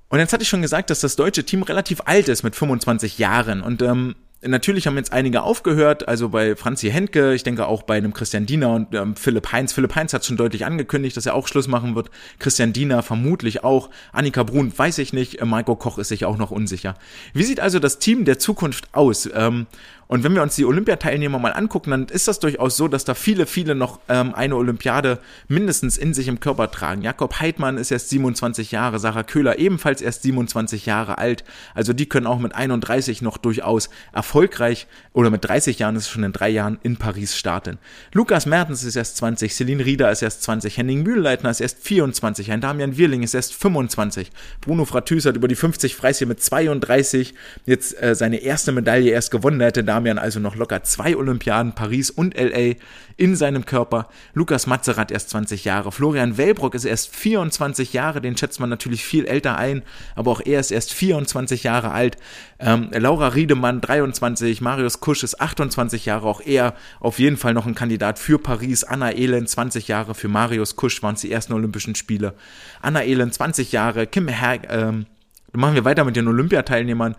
Und 0.09 0.17
jetzt 0.17 0.33
hatte 0.33 0.41
ich 0.41 0.49
schon 0.49 0.63
gesagt, 0.63 0.89
dass 0.89 1.01
das 1.01 1.15
deutsche 1.15 1.43
Team 1.43 1.61
relativ 1.61 2.01
alt 2.05 2.29
ist 2.29 2.41
mit 2.41 2.55
25 2.55 3.19
Jahren. 3.19 3.61
Und 3.61 3.83
ähm, 3.83 4.15
Natürlich 4.41 4.87
haben 4.87 4.95
jetzt 4.95 5.11
einige 5.11 5.43
aufgehört, 5.43 6.07
also 6.07 6.29
bei 6.29 6.55
Franzi 6.55 6.89
Henke, 6.89 7.33
ich 7.33 7.43
denke 7.43 7.67
auch 7.67 7.83
bei 7.83 7.97
einem 7.97 8.13
Christian 8.13 8.45
Diener 8.45 8.73
und 8.73 8.95
ähm, 8.95 9.17
Philipp 9.17 9.51
Heinz. 9.51 9.73
Philipp 9.73 9.95
Heinz 9.95 10.13
hat 10.13 10.23
schon 10.23 10.37
deutlich 10.37 10.65
angekündigt, 10.65 11.17
dass 11.17 11.25
er 11.25 11.35
auch 11.35 11.49
Schluss 11.49 11.67
machen 11.67 11.93
wird. 11.93 12.09
Christian 12.39 12.71
Diener 12.71 13.03
vermutlich 13.03 13.65
auch. 13.65 13.89
Annika 14.13 14.43
Brun 14.43 14.71
weiß 14.73 14.99
ich 14.99 15.11
nicht. 15.11 15.41
Äh, 15.41 15.45
Maiko 15.45 15.75
Koch 15.75 15.97
ist 15.97 16.07
sich 16.07 16.23
auch 16.23 16.37
noch 16.37 16.51
unsicher. 16.51 16.95
Wie 17.33 17.43
sieht 17.43 17.59
also 17.59 17.79
das 17.79 17.99
Team 17.99 18.23
der 18.23 18.39
Zukunft 18.39 18.87
aus? 18.93 19.29
Ähm, 19.33 19.67
und 20.11 20.23
wenn 20.23 20.33
wir 20.33 20.41
uns 20.41 20.55
die 20.55 20.65
Olympiateilnehmer 20.65 21.37
mal 21.37 21.51
angucken, 21.51 21.91
dann 21.91 22.07
ist 22.07 22.27
das 22.27 22.39
durchaus 22.39 22.75
so, 22.75 22.87
dass 22.87 23.05
da 23.05 23.13
viele, 23.13 23.45
viele 23.45 23.75
noch 23.75 23.99
ähm, 24.09 24.33
eine 24.33 24.55
Olympiade 24.55 25.19
mindestens 25.47 25.99
in 25.99 26.15
sich 26.15 26.27
im 26.27 26.39
Körper 26.39 26.71
tragen. 26.71 27.03
Jakob 27.03 27.39
Heidmann 27.39 27.77
ist 27.77 27.91
erst 27.91 28.09
27 28.09 28.71
Jahre, 28.71 28.97
Sarah 28.97 29.21
Köhler 29.21 29.59
ebenfalls 29.59 30.01
erst 30.01 30.23
27 30.23 30.87
Jahre 30.87 31.19
alt. 31.19 31.43
Also 31.75 31.93
die 31.93 32.09
können 32.09 32.25
auch 32.25 32.39
mit 32.39 32.55
31 32.55 33.21
noch 33.21 33.37
durchaus 33.37 33.91
erfolgreich 34.11 34.87
oder 35.13 35.29
mit 35.29 35.45
30 35.45 35.77
Jahren 35.77 35.95
ist 35.95 36.05
es 36.05 36.09
schon 36.09 36.23
in 36.23 36.33
drei 36.33 36.49
Jahren 36.49 36.79
in 36.81 36.97
Paris 36.97 37.37
starten. 37.37 37.77
Lukas 38.11 38.47
Mertens 38.47 38.83
ist 38.83 38.95
erst 38.95 39.17
20, 39.17 39.53
Celine 39.53 39.85
Rieder 39.85 40.11
ist 40.11 40.23
erst 40.23 40.41
20, 40.41 40.75
Henning 40.75 41.03
Mühlleitner 41.03 41.51
ist 41.51 41.61
erst 41.61 41.83
24, 41.83 42.51
ein 42.51 42.61
Damian 42.61 42.97
Wirling 42.97 43.21
ist 43.21 43.35
erst 43.35 43.53
25, 43.53 44.31
Bruno 44.59 44.85
Fratüs 44.85 45.27
hat 45.27 45.35
über 45.35 45.47
die 45.47 45.53
50 45.53 45.95
Freistil 45.95 46.25
mit 46.25 46.41
32 46.41 47.35
jetzt 47.67 48.01
äh, 48.01 48.15
seine 48.15 48.37
erste 48.37 48.71
Medaille 48.71 49.11
erst 49.11 49.29
gewonnen. 49.29 49.61
Hätte 49.61 49.83
Damian 49.99 50.17
also 50.17 50.39
noch 50.39 50.55
locker 50.55 50.81
zwei 50.83 51.17
Olympiaden, 51.17 51.73
Paris 51.73 52.09
und 52.09 52.33
LA, 52.33 52.75
in 53.17 53.35
seinem 53.35 53.65
Körper. 53.65 54.07
Lukas 54.33 54.65
Mazerat 54.65 55.11
erst 55.11 55.29
20 55.31 55.65
Jahre. 55.65 55.91
Florian 55.91 56.37
Wellbrock 56.37 56.73
ist 56.73 56.85
erst 56.85 57.13
24 57.13 57.91
Jahre, 57.91 58.21
den 58.21 58.37
schätzt 58.37 58.61
man 58.61 58.69
natürlich 58.69 59.03
viel 59.03 59.25
älter 59.25 59.57
ein, 59.57 59.83
aber 60.15 60.31
auch 60.31 60.39
er 60.39 60.61
ist 60.61 60.71
erst 60.71 60.93
24 60.93 61.63
Jahre 61.63 61.91
alt. 61.91 62.15
Ähm, 62.59 62.89
Laura 62.93 63.27
Riedemann 63.29 63.81
23, 63.81 64.61
Marius 64.61 65.01
Kusch 65.01 65.23
ist 65.23 65.41
28 65.41 66.05
Jahre, 66.05 66.27
auch 66.27 66.39
er 66.39 66.75
auf 67.01 67.19
jeden 67.19 67.35
Fall 67.35 67.53
noch 67.53 67.65
ein 67.65 67.75
Kandidat 67.75 68.19
für 68.19 68.39
Paris. 68.39 68.85
Anna 68.85 69.11
Elend 69.11 69.49
20 69.49 69.89
Jahre, 69.89 70.15
für 70.15 70.29
Marius 70.29 70.77
Kusch 70.77 71.03
waren 71.03 71.15
es 71.15 71.21
die 71.21 71.31
ersten 71.31 71.51
Olympischen 71.51 71.95
Spiele. 71.95 72.35
Anna 72.81 73.03
Elend 73.03 73.33
20 73.33 73.73
Jahre, 73.73 74.07
Kim 74.07 74.29
Her 74.29 74.59
ähm, 74.69 75.07
machen 75.51 75.75
wir 75.75 75.83
weiter 75.83 76.05
mit 76.05 76.15
den 76.15 76.29
Olympiateilnehmern. 76.29 77.17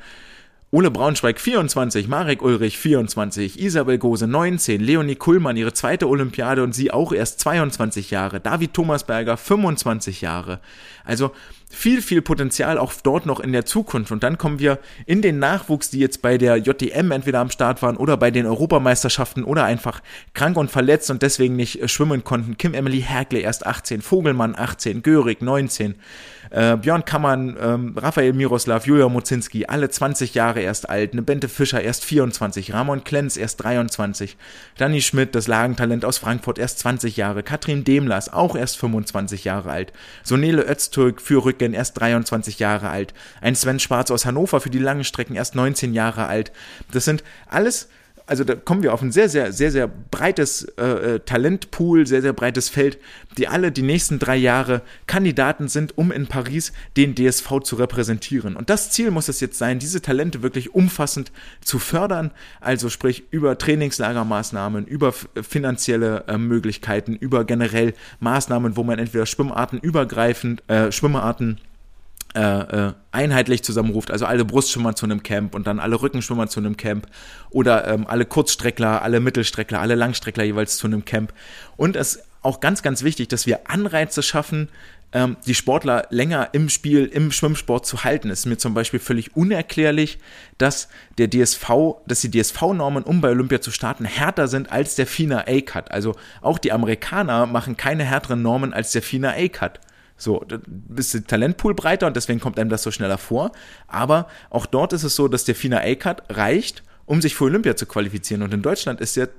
Ole 0.73 0.93
Braunschweig 0.93 1.41
24, 1.41 2.07
Marek 2.07 2.43
Ulrich 2.43 2.79
24, 2.79 3.59
Isabel 3.59 3.99
Gose 3.99 4.29
19, 4.29 4.81
Leonie 4.81 5.17
Kuhlmann 5.17 5.57
ihre 5.57 5.73
zweite 5.73 6.09
Olympiade 6.09 6.63
und 6.63 6.77
sie 6.77 6.93
auch 6.93 7.13
erst 7.13 7.41
22 7.41 8.13
Jahre, 8.13 8.39
David 8.39 8.73
Thomasberger 8.73 9.37
25 9.37 10.21
Jahre. 10.21 10.61
Also 11.05 11.33
viel, 11.69 12.03
viel 12.03 12.23
Potenzial 12.23 12.79
auch 12.79 12.93
dort 13.03 13.27
noch 13.27 13.41
in 13.41 13.51
der 13.51 13.65
Zukunft. 13.65 14.13
Und 14.13 14.23
dann 14.23 14.39
kommen 14.39 14.61
wir 14.61 14.79
in 15.07 15.23
den 15.23 15.41
Nachwuchs, 15.41 15.91
die 15.91 15.99
jetzt 15.99 16.23
bei 16.23 16.39
der 16.39 16.57
JDM 16.59 17.11
entweder 17.11 17.41
am 17.41 17.51
Start 17.51 17.83
waren 17.83 17.97
oder 17.97 18.17
bei 18.17 18.31
den 18.31 18.47
Europameisterschaften 18.47 19.43
oder 19.43 19.65
einfach 19.65 20.01
krank 20.35 20.57
und 20.57 20.71
verletzt 20.71 21.11
und 21.11 21.23
deswegen 21.23 21.57
nicht 21.57 21.91
schwimmen 21.91 22.23
konnten. 22.23 22.57
Kim 22.57 22.75
Emily 22.75 23.03
Herkle 23.03 23.41
erst 23.41 23.67
18, 23.67 24.03
Vogelmann 24.03 24.55
18, 24.57 25.03
Görig 25.03 25.43
19 25.43 25.97
äh, 26.51 26.77
Björn 26.77 27.05
Kammern, 27.05 27.57
ähm, 27.61 27.95
Raphael 27.97 28.33
Miroslav, 28.33 28.87
Julia 28.87 29.09
Mozinski, 29.09 29.67
alle 29.67 29.89
20 29.89 30.35
Jahre 30.35 30.61
erst 30.61 30.89
alt, 30.89 31.13
eine 31.13 31.23
Bente 31.23 31.49
Fischer 31.49 31.81
erst 31.81 32.05
24, 32.05 32.73
Ramon 32.75 33.05
Klenz 33.05 33.37
erst 33.37 33.63
23, 33.63 34.37
Danny 34.77 35.01
Schmidt, 35.01 35.35
das 35.35 35.47
Lagentalent 35.47 36.05
aus 36.05 36.19
Frankfurt, 36.19 36.59
erst 36.59 36.81
20 36.81 37.17
Jahre, 37.17 37.43
Katrin 37.43 37.85
Demlers, 37.85 38.33
auch 38.33 38.57
erst 38.57 38.79
25 38.79 39.45
Jahre 39.45 39.71
alt, 39.71 39.93
Sonele 40.23 40.69
Öztürk 40.69 41.21
für 41.21 41.45
Rücken, 41.45 41.73
erst 41.73 42.01
23 42.01 42.59
Jahre 42.59 42.91
alt, 42.91 43.15
ein 43.41 43.55
Sven 43.55 43.81
Schwarz 43.81 44.11
aus 44.11 44.25
Hannover 44.25 44.61
für 44.61 44.71
die 44.71 44.79
langen 44.79 45.05
Strecken, 45.05 45.37
erst 45.37 45.55
19 45.55 45.95
Jahre 45.95 46.27
alt. 46.27 46.53
Das 46.93 47.05
sind 47.05 47.25
alles 47.49 47.89
also 48.31 48.45
da 48.45 48.55
kommen 48.55 48.85
wir 48.85 48.95
auf 48.95 49.03
ein 49.03 49.11
sehr, 49.11 49.29
sehr, 49.29 49.53
sehr, 49.53 49.73
sehr 49.73 49.89
breites 49.89 50.63
äh, 50.79 50.85
äh, 50.85 51.19
Talentpool, 51.19 52.07
sehr, 52.07 52.23
sehr 52.23 52.33
breites 52.33 52.69
Feld, 52.69 52.97
die 53.37 53.49
alle 53.49 53.73
die 53.73 53.83
nächsten 53.83 54.21
drei 54.21 54.37
Jahre 54.37 54.83
Kandidaten 55.09 55.67
sind, 55.67 55.99
um 55.99 56.13
in 56.13 56.29
Paris 56.29 56.73
den 56.97 57.17
DSV 57.17 57.59
zu 57.65 57.75
repräsentieren. 57.75 58.55
Und 58.55 58.71
das 58.71 58.91
Ziel 58.91 59.11
muss 59.11 59.29
es 59.29 59.41
jetzt 59.41 59.59
sein, 59.59 59.81
diese 59.81 60.01
Talente 60.01 60.43
wirklich 60.43 60.77
umfassend 60.77 61.33
zu 61.61 61.81
fördern, 61.81 62.31
also 62.61 62.89
sprich 62.89 63.25
über 63.33 63.59
Trainingslagermaßnahmen, 63.59 64.87
über 64.87 65.13
finanzielle 65.13 66.23
äh, 66.29 66.39
Möglichkeiten, 66.39 67.17
über 67.17 67.45
generell 67.45 67.95
Maßnahmen, 68.21 68.77
wo 68.77 68.85
man 68.85 69.01
entweder 69.01 69.27
Schwimmarten 69.27 69.81
übergreifend, 69.81 70.63
äh, 70.69 70.93
Schwimmarten 70.93 71.59
äh, 72.35 72.41
äh, 72.41 72.93
einheitlich 73.11 73.65
zusammenruft, 73.65 74.11
also 74.11 74.25
alle 74.25 74.45
Brustschwimmer 74.45 74.95
zu 74.95 75.05
einem 75.05 75.23
Camp 75.23 75.55
und 75.55 75.67
dann 75.67 75.81
alle 75.81 76.01
Rückenschwimmer 76.01 76.47
zu 76.47 76.61
einem 76.61 76.77
Camp 76.77 77.09
oder 77.51 77.89
ähm, 77.89 78.07
alle 78.07 78.25
Kurzstreckler, 78.25 79.03
alle 79.03 79.19
Mittelstreckler, 79.19 79.81
alle 79.81 79.97
Langstreckler 79.97 80.45
jeweils 80.45 80.77
zu 80.77 80.87
einem 80.87 81.05
Camp. 81.05 81.33
Und 81.77 81.97
es 81.97 82.15
ist 82.17 82.25
auch 82.43 82.61
ganz, 82.61 82.83
ganz 82.83 83.03
wichtig, 83.03 83.29
dass 83.29 83.47
wir 83.47 83.69
Anreize 83.69 84.23
schaffen, 84.23 84.69
ähm, 85.13 85.37
die 85.47 85.55
Sportler 85.55 86.07
länger 86.11 86.51
im 86.53 86.69
Spiel, 86.69 87.07
im 87.07 87.33
Schwimmsport 87.33 87.85
zu 87.85 88.05
halten. 88.05 88.31
Es 88.31 88.41
ist 88.41 88.47
mir 88.47 88.59
zum 88.59 88.75
Beispiel 88.75 89.01
völlig 89.01 89.37
unerklärlich, 89.37 90.19
dass 90.57 90.89
der 91.19 91.29
DSV, 91.29 91.69
dass 92.07 92.21
die 92.21 92.31
DSV-Normen, 92.31 93.03
um 93.03 93.21
bei 93.21 93.31
Olympia 93.31 93.61
zu 93.61 93.73
starten, 93.73 94.05
härter 94.05 94.47
sind 94.47 94.71
als 94.71 94.95
der 94.95 95.07
FINA 95.07 95.47
A-Cut. 95.49 95.91
Also 95.91 96.15
auch 96.43 96.59
die 96.59 96.73
Amerikaner 96.73 97.47
machen 97.47 97.77
keine 97.77 98.05
härteren 98.05 98.43
Normen 98.43 98.73
als 98.73 98.93
der 98.93 99.03
FINA 99.03 99.31
A-Cut. 99.31 99.81
So, 100.21 100.45
da 100.47 100.59
ist 100.97 101.15
der 101.15 101.25
Talentpool 101.25 101.75
breiter 101.75 102.07
und 102.07 102.15
deswegen 102.15 102.41
kommt 102.41 102.59
einem 102.59 102.71
das 102.71 102.83
so 102.83 102.91
schneller 102.91 103.19
vor. 103.19 103.53
Aber 103.89 104.29
auch 104.51 104.67
dort 104.67 104.93
ist 104.93 105.03
es 105.03 105.17
so, 105.17 105.29
dass 105.29 105.45
der 105.45 105.55
FINA 105.55 105.79
A-Cut 105.79 106.23
reicht, 106.29 106.83
um 107.07 107.23
sich 107.23 107.35
für 107.35 107.45
Olympia 107.45 107.75
zu 107.75 107.87
qualifizieren. 107.87 108.43
Und 108.43 108.53
in 108.53 108.63
Deutschland 108.63 109.01
ist 109.01 109.17
der 109.17 109.31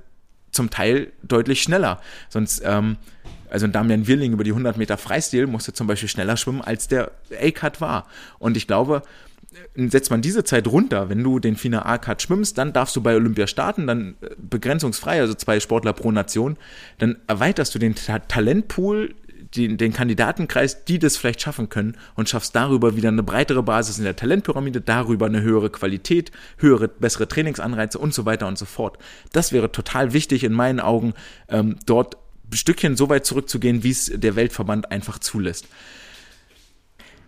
zum 0.50 0.70
Teil 0.70 1.12
deutlich 1.22 1.62
schneller. 1.62 2.00
Sonst, 2.28 2.62
ähm, 2.64 2.96
also 3.48 3.66
Damian 3.66 4.06
Wirling 4.06 4.32
über 4.32 4.44
die 4.44 4.50
100 4.50 4.76
Meter 4.76 4.98
Freistil 4.98 5.46
musste 5.46 5.72
zum 5.72 5.86
Beispiel 5.86 6.08
schneller 6.08 6.36
schwimmen, 6.36 6.60
als 6.60 6.88
der 6.88 7.12
A-Cut 7.40 7.80
war. 7.80 8.06
Und 8.38 8.56
ich 8.56 8.66
glaube, 8.66 9.02
setzt 9.76 10.10
man 10.10 10.22
diese 10.22 10.44
Zeit 10.44 10.66
runter, 10.66 11.08
wenn 11.08 11.22
du 11.22 11.38
den 11.38 11.56
FINA 11.56 11.84
A-Cut 11.84 12.22
schwimmst, 12.22 12.58
dann 12.58 12.72
darfst 12.72 12.96
du 12.96 13.02
bei 13.02 13.14
Olympia 13.14 13.46
starten, 13.46 13.86
dann 13.86 14.14
äh, 14.20 14.30
begrenzungsfrei, 14.38 15.20
also 15.20 15.34
zwei 15.34 15.60
Sportler 15.60 15.92
pro 15.92 16.10
Nation, 16.10 16.56
dann 16.98 17.16
erweiterst 17.26 17.74
du 17.74 17.78
den 17.78 17.94
Ta 17.94 18.18
Talentpool 18.20 19.14
die, 19.54 19.76
den 19.76 19.92
Kandidatenkreis, 19.92 20.84
die 20.84 20.98
das 20.98 21.16
vielleicht 21.16 21.42
schaffen 21.42 21.68
können 21.68 21.96
und 22.14 22.28
schaffst 22.28 22.54
darüber 22.56 22.96
wieder 22.96 23.08
eine 23.08 23.22
breitere 23.22 23.62
Basis 23.62 23.98
in 23.98 24.04
der 24.04 24.16
Talentpyramide, 24.16 24.80
darüber 24.80 25.26
eine 25.26 25.42
höhere 25.42 25.70
Qualität, 25.70 26.32
höhere, 26.58 26.88
bessere 26.88 27.28
Trainingsanreize 27.28 27.98
und 27.98 28.14
so 28.14 28.24
weiter 28.24 28.46
und 28.46 28.58
so 28.58 28.64
fort. 28.64 28.98
Das 29.32 29.52
wäre 29.52 29.70
total 29.70 30.12
wichtig 30.12 30.44
in 30.44 30.52
meinen 30.52 30.80
Augen, 30.80 31.14
ähm, 31.48 31.76
dort 31.86 32.16
Stückchen 32.52 32.96
so 32.96 33.08
weit 33.08 33.24
zurückzugehen, 33.24 33.82
wie 33.82 33.90
es 33.90 34.12
der 34.14 34.36
Weltverband 34.36 34.90
einfach 34.90 35.18
zulässt. 35.18 35.66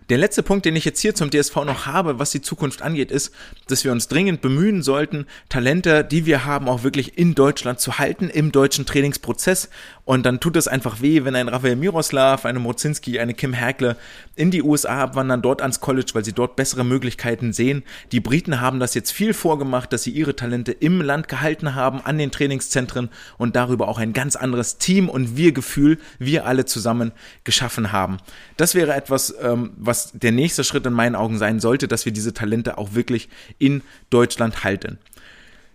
Der 0.09 0.19
letzte 0.19 0.43
Punkt, 0.43 0.67
den 0.67 0.75
ich 0.75 0.85
jetzt 0.85 0.99
hier 0.99 1.15
zum 1.15 1.31
DSV 1.31 1.55
noch 1.65 1.87
habe, 1.87 2.19
was 2.19 2.29
die 2.29 2.41
Zukunft 2.41 2.83
angeht, 2.83 3.09
ist, 3.09 3.33
dass 3.67 3.83
wir 3.83 3.91
uns 3.91 4.07
dringend 4.07 4.39
bemühen 4.39 4.83
sollten, 4.83 5.25
Talente, 5.49 6.03
die 6.03 6.27
wir 6.27 6.45
haben, 6.45 6.69
auch 6.69 6.83
wirklich 6.83 7.17
in 7.17 7.33
Deutschland 7.33 7.79
zu 7.79 7.97
halten, 7.97 8.29
im 8.29 8.51
deutschen 8.51 8.85
Trainingsprozess. 8.85 9.67
Und 10.03 10.27
dann 10.27 10.39
tut 10.39 10.57
es 10.57 10.67
einfach 10.67 11.01
weh, 11.01 11.23
wenn 11.23 11.35
ein 11.35 11.47
Rafael 11.47 11.75
Miroslav, 11.75 12.45
eine 12.45 12.59
Mozinski, 12.59 13.17
eine 13.17 13.33
Kim 13.33 13.53
Herkle 13.53 13.97
in 14.35 14.51
die 14.51 14.61
USA 14.61 15.01
abwandern, 15.01 15.41
dort 15.41 15.63
ans 15.63 15.79
College, 15.79 16.11
weil 16.13 16.23
sie 16.23 16.33
dort 16.33 16.55
bessere 16.55 16.85
Möglichkeiten 16.85 17.51
sehen. 17.51 17.81
Die 18.11 18.19
Briten 18.19 18.61
haben 18.61 18.79
das 18.79 18.93
jetzt 18.93 19.09
viel 19.09 19.33
vorgemacht, 19.33 19.91
dass 19.91 20.03
sie 20.03 20.11
ihre 20.11 20.35
Talente 20.35 20.71
im 20.71 21.01
Land 21.01 21.27
gehalten 21.29 21.73
haben, 21.73 22.01
an 22.01 22.19
den 22.19 22.29
Trainingszentren 22.29 23.09
und 23.39 23.55
darüber 23.55 23.87
auch 23.87 23.97
ein 23.97 24.13
ganz 24.13 24.35
anderes 24.35 24.77
Team 24.77 25.09
und 25.09 25.35
Wir-Gefühl, 25.35 25.97
wir 26.19 26.45
alle 26.45 26.65
zusammen 26.65 27.11
geschaffen 27.43 27.91
haben. 27.91 28.17
Das 28.57 28.75
wäre 28.75 28.93
etwas, 28.93 29.33
ähm, 29.41 29.71
was 29.77 29.94
was 29.95 30.11
der 30.13 30.33
nächste 30.33 30.65
Schritt 30.65 30.85
in 30.85 30.91
meinen 30.91 31.15
Augen 31.15 31.37
sein 31.37 31.61
sollte, 31.61 31.87
dass 31.87 32.05
wir 32.05 32.11
diese 32.11 32.33
Talente 32.33 32.77
auch 32.77 32.95
wirklich 32.95 33.29
in 33.59 33.81
Deutschland 34.09 34.65
halten. 34.65 34.97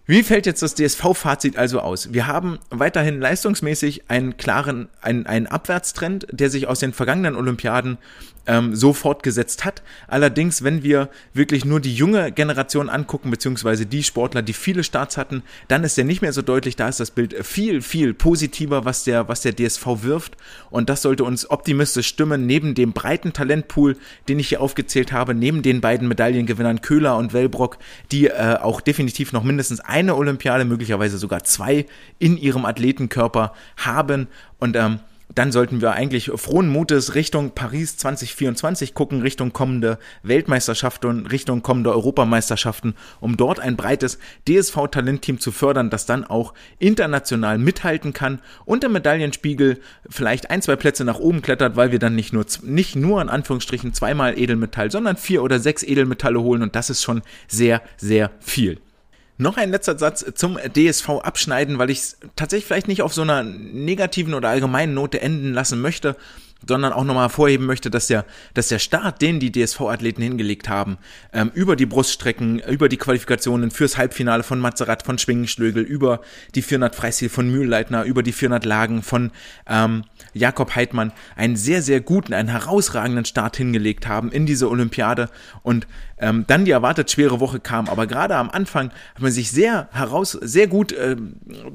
Wie 0.05 0.23
fällt 0.23 0.45
jetzt 0.45 0.63
das 0.63 0.75
DSV-Fazit 0.75 1.57
also 1.57 1.81
aus? 1.81 2.13
Wir 2.13 2.27
haben 2.27 2.59
weiterhin 2.69 3.21
leistungsmäßig 3.21 4.11
einen 4.11 4.37
klaren, 4.37 4.89
einen, 5.01 5.25
einen 5.25 5.47
Abwärtstrend, 5.47 6.27
der 6.33 6.51
sich 6.51 6.67
aus 6.67 6.81
den 6.81 6.93
vergangenen 6.93 7.37
Olympiaden 7.37 7.97
ähm, 8.47 8.75
so 8.75 8.93
fortgesetzt 8.93 9.65
hat. 9.65 9.83
Allerdings, 10.09 10.63
wenn 10.63 10.83
wir 10.83 11.09
wirklich 11.35 11.65
nur 11.65 11.81
die 11.81 11.95
junge 11.95 12.33
Generation 12.33 12.89
angucken, 12.89 13.31
beziehungsweise 13.31 13.87
die 13.87 14.03
Sportler, 14.03 14.43
die 14.43 14.53
viele 14.53 14.85
Starts 14.85 15.17
hatten, 15.17 15.43
dann 15.69 15.85
ist 15.85 15.97
der 15.97 16.05
nicht 16.05 16.23
mehr 16.23 16.33
so 16.33 16.43
deutlich. 16.43 16.77
Da 16.77 16.89
ist 16.89 17.01
das 17.01 17.11
Bild 17.11 17.35
viel, 17.45 17.83
viel 17.83 18.15
positiver, 18.15 18.85
was 18.85 19.05
der, 19.05 19.29
was 19.29 19.43
der 19.43 19.55
DSV 19.55 19.87
wirft. 20.03 20.37
Und 20.71 20.91
das 20.91 21.03
sollte 21.03 21.25
uns 21.25 21.51
optimistisch 21.51 22.09
stimmen, 22.09 22.47
neben 22.47 22.75
dem 22.75 22.93
breiten 22.93 23.33
Talentpool, 23.33 23.97
den 24.29 24.39
ich 24.39 24.49
hier 24.49 24.61
aufgezählt 24.61 25.13
habe, 25.13 25.35
neben 25.35 25.63
den 25.63 25.81
beiden 25.81 26.09
Medaillengewinnern 26.09 26.81
Köhler 26.81 27.17
und 27.17 27.33
Wellbrock, 27.33 27.79
die 28.11 28.29
äh, 28.29 28.57
auch 28.61 28.81
definitiv 28.81 29.33
noch 29.33 29.45
mindestens 29.45 29.81
eine 29.81 30.17
Olympiade, 30.17 30.65
möglicherweise 30.65 31.19
sogar 31.19 31.45
zwei 31.45 31.87
in 32.19 32.37
ihrem 32.37 32.65
Athletenkörper 32.65 33.53
haben. 33.77 34.29
Und 34.59 34.77
ähm, 34.77 35.01
dann 35.35 35.53
sollten 35.53 35.81
wir 35.81 35.93
eigentlich 35.93 36.31
frohen 36.35 36.69
Mutes 36.69 37.15
Richtung 37.15 37.53
Paris 37.55 37.97
2024 37.97 38.95
gucken, 38.95 39.23
Richtung 39.23 39.53
kommende 39.53 39.99
Weltmeisterschaften, 40.23 41.27
Richtung 41.27 41.63
kommende 41.63 41.93
Europameisterschaften, 41.93 42.95
um 43.21 43.37
dort 43.37 43.61
ein 43.61 43.77
breites 43.77 44.19
DSV-Talentteam 44.49 45.39
zu 45.39 45.53
fördern, 45.53 45.91
das 45.91 46.07
dann 46.07 46.25
auch 46.25 46.55
international 46.79 47.59
mithalten 47.59 48.13
kann 48.13 48.41
und 48.65 48.83
der 48.83 48.91
Medaillenspiegel 48.91 49.81
vielleicht 50.09 50.51
ein, 50.51 50.63
zwei 50.63 50.77
Plätze 50.77 51.05
nach 51.05 51.19
oben 51.19 51.43
klettert, 51.43 51.77
weil 51.77 51.93
wir 51.93 51.99
dann 51.99 52.15
nicht 52.15 52.33
nur, 52.33 52.45
nicht 52.63 52.97
nur 52.97 53.23
in 53.23 53.29
Anführungsstrichen 53.29 53.95
zweimal 53.95 54.39
Edelmetall, 54.39 54.91
sondern 54.91 55.17
vier 55.17 55.43
oder 55.43 55.61
sechs 55.61 55.83
Edelmetalle 55.83 56.41
holen 56.41 56.63
und 56.63 56.75
das 56.75 56.91
ist 56.91 57.03
schon 57.03 57.23
sehr, 57.49 57.83
sehr 57.97 58.31
viel. 58.41 58.81
Noch 59.41 59.57
ein 59.57 59.71
letzter 59.71 59.99
Satz 59.99 60.23
zum 60.35 60.59
DSV 60.59 61.09
abschneiden, 61.23 61.79
weil 61.79 61.89
ich 61.89 61.99
es 62.01 62.19
tatsächlich 62.37 62.67
vielleicht 62.67 62.89
nicht 62.89 63.01
auf 63.01 63.15
so 63.15 63.23
einer 63.23 63.43
negativen 63.43 64.35
oder 64.35 64.51
allgemeinen 64.51 64.93
Note 64.93 65.23
enden 65.23 65.55
lassen 65.55 65.81
möchte, 65.81 66.15
sondern 66.69 66.93
auch 66.93 67.05
nochmal 67.05 67.25
hervorheben 67.25 67.65
möchte, 67.65 67.91
dass 67.91 68.07
der, 68.07 68.27
dass 68.53 68.69
der 68.69 68.79
Start, 68.79 69.23
den 69.23 69.41
die 69.41 69.51
DSV-Athleten 69.51 70.21
hingelegt 70.21 70.69
haben, 70.69 70.99
ähm, 71.33 71.51
über 71.55 71.75
die 71.75 71.87
Bruststrecken, 71.87 72.59
über 72.59 72.91
die 72.91 72.99
Qualifikationen 72.99 73.71
fürs 73.71 73.97
Halbfinale 73.97 74.43
von 74.43 74.61
Mazerat, 74.61 75.05
von 75.05 75.17
Schwingenschlögel, 75.17 75.83
über 75.85 76.21
die 76.55 76.61
400 76.61 76.95
Freistil 76.95 77.31
von 77.31 77.51
Mühlleitner, 77.51 78.05
über 78.05 78.23
die 78.23 78.33
400 78.33 78.67
Lagen 78.67 79.03
von 79.03 79.31
ähm, 79.67 80.05
Jakob 80.35 80.75
Heidmann, 80.75 81.13
einen 81.35 81.57
sehr, 81.57 81.81
sehr 81.81 82.03
guten, 82.03 82.35
einen 82.35 82.51
herausragenden 82.51 83.25
Start 83.25 83.57
hingelegt 83.57 84.07
haben 84.07 84.31
in 84.31 84.45
diese 84.45 84.69
Olympiade. 84.69 85.31
Und 85.63 85.87
ähm, 86.21 86.45
dann 86.47 86.65
die 86.65 86.71
erwartet 86.71 87.11
schwere 87.11 87.41
Woche 87.41 87.61
kam. 87.61 87.89
Aber 87.89 88.07
gerade 88.07 88.37
am 88.37 88.51
Anfang 88.51 88.91
hat 89.15 89.23
man 89.23 89.33
sich 89.33 89.51
sehr 89.51 89.89
heraus, 89.93 90.33
sehr 90.33 90.67
gut, 90.67 90.93
äh, 90.93 91.17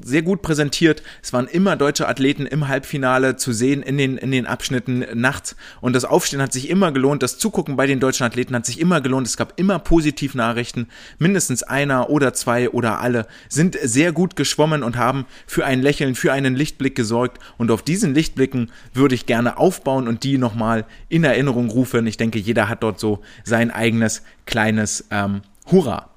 sehr 0.02 0.22
gut 0.22 0.42
präsentiert. 0.42 1.02
Es 1.22 1.32
waren 1.32 1.46
immer 1.46 1.76
deutsche 1.76 2.08
Athleten 2.08 2.46
im 2.46 2.68
Halbfinale 2.68 3.36
zu 3.36 3.52
sehen 3.52 3.82
in 3.82 3.98
den, 3.98 4.16
in 4.16 4.30
den 4.30 4.46
Abschnitten 4.46 5.04
nachts. 5.14 5.56
Und 5.80 5.94
das 5.94 6.04
Aufstehen 6.04 6.40
hat 6.40 6.52
sich 6.52 6.70
immer 6.70 6.92
gelohnt. 6.92 7.22
Das 7.22 7.38
Zugucken 7.38 7.76
bei 7.76 7.86
den 7.86 8.00
deutschen 8.00 8.24
Athleten 8.24 8.54
hat 8.54 8.66
sich 8.66 8.80
immer 8.80 9.00
gelohnt. 9.00 9.26
Es 9.26 9.36
gab 9.36 9.58
immer 9.58 9.78
Positivnachrichten. 9.78 10.86
Mindestens 11.18 11.62
einer 11.62 12.10
oder 12.10 12.32
zwei 12.32 12.70
oder 12.70 13.00
alle 13.00 13.26
sind 13.48 13.76
sehr 13.82 14.12
gut 14.12 14.36
geschwommen 14.36 14.82
und 14.82 14.96
haben 14.96 15.26
für 15.46 15.64
ein 15.64 15.82
Lächeln, 15.82 16.14
für 16.14 16.32
einen 16.32 16.54
Lichtblick 16.54 16.94
gesorgt. 16.94 17.38
Und 17.58 17.70
auf 17.70 17.82
diesen 17.82 18.14
Lichtblicken 18.14 18.70
würde 18.94 19.14
ich 19.14 19.26
gerne 19.26 19.58
aufbauen 19.58 20.06
und 20.06 20.22
die 20.22 20.38
nochmal 20.38 20.86
in 21.08 21.24
Erinnerung 21.24 21.70
rufen. 21.70 22.06
Ich 22.06 22.16
denke, 22.16 22.38
jeder 22.38 22.68
hat 22.68 22.82
dort 22.82 23.00
so 23.00 23.20
sein 23.44 23.70
eigenes 23.70 24.22
kleines 24.46 25.04
ähm, 25.10 25.42
Hurra. 25.70 26.08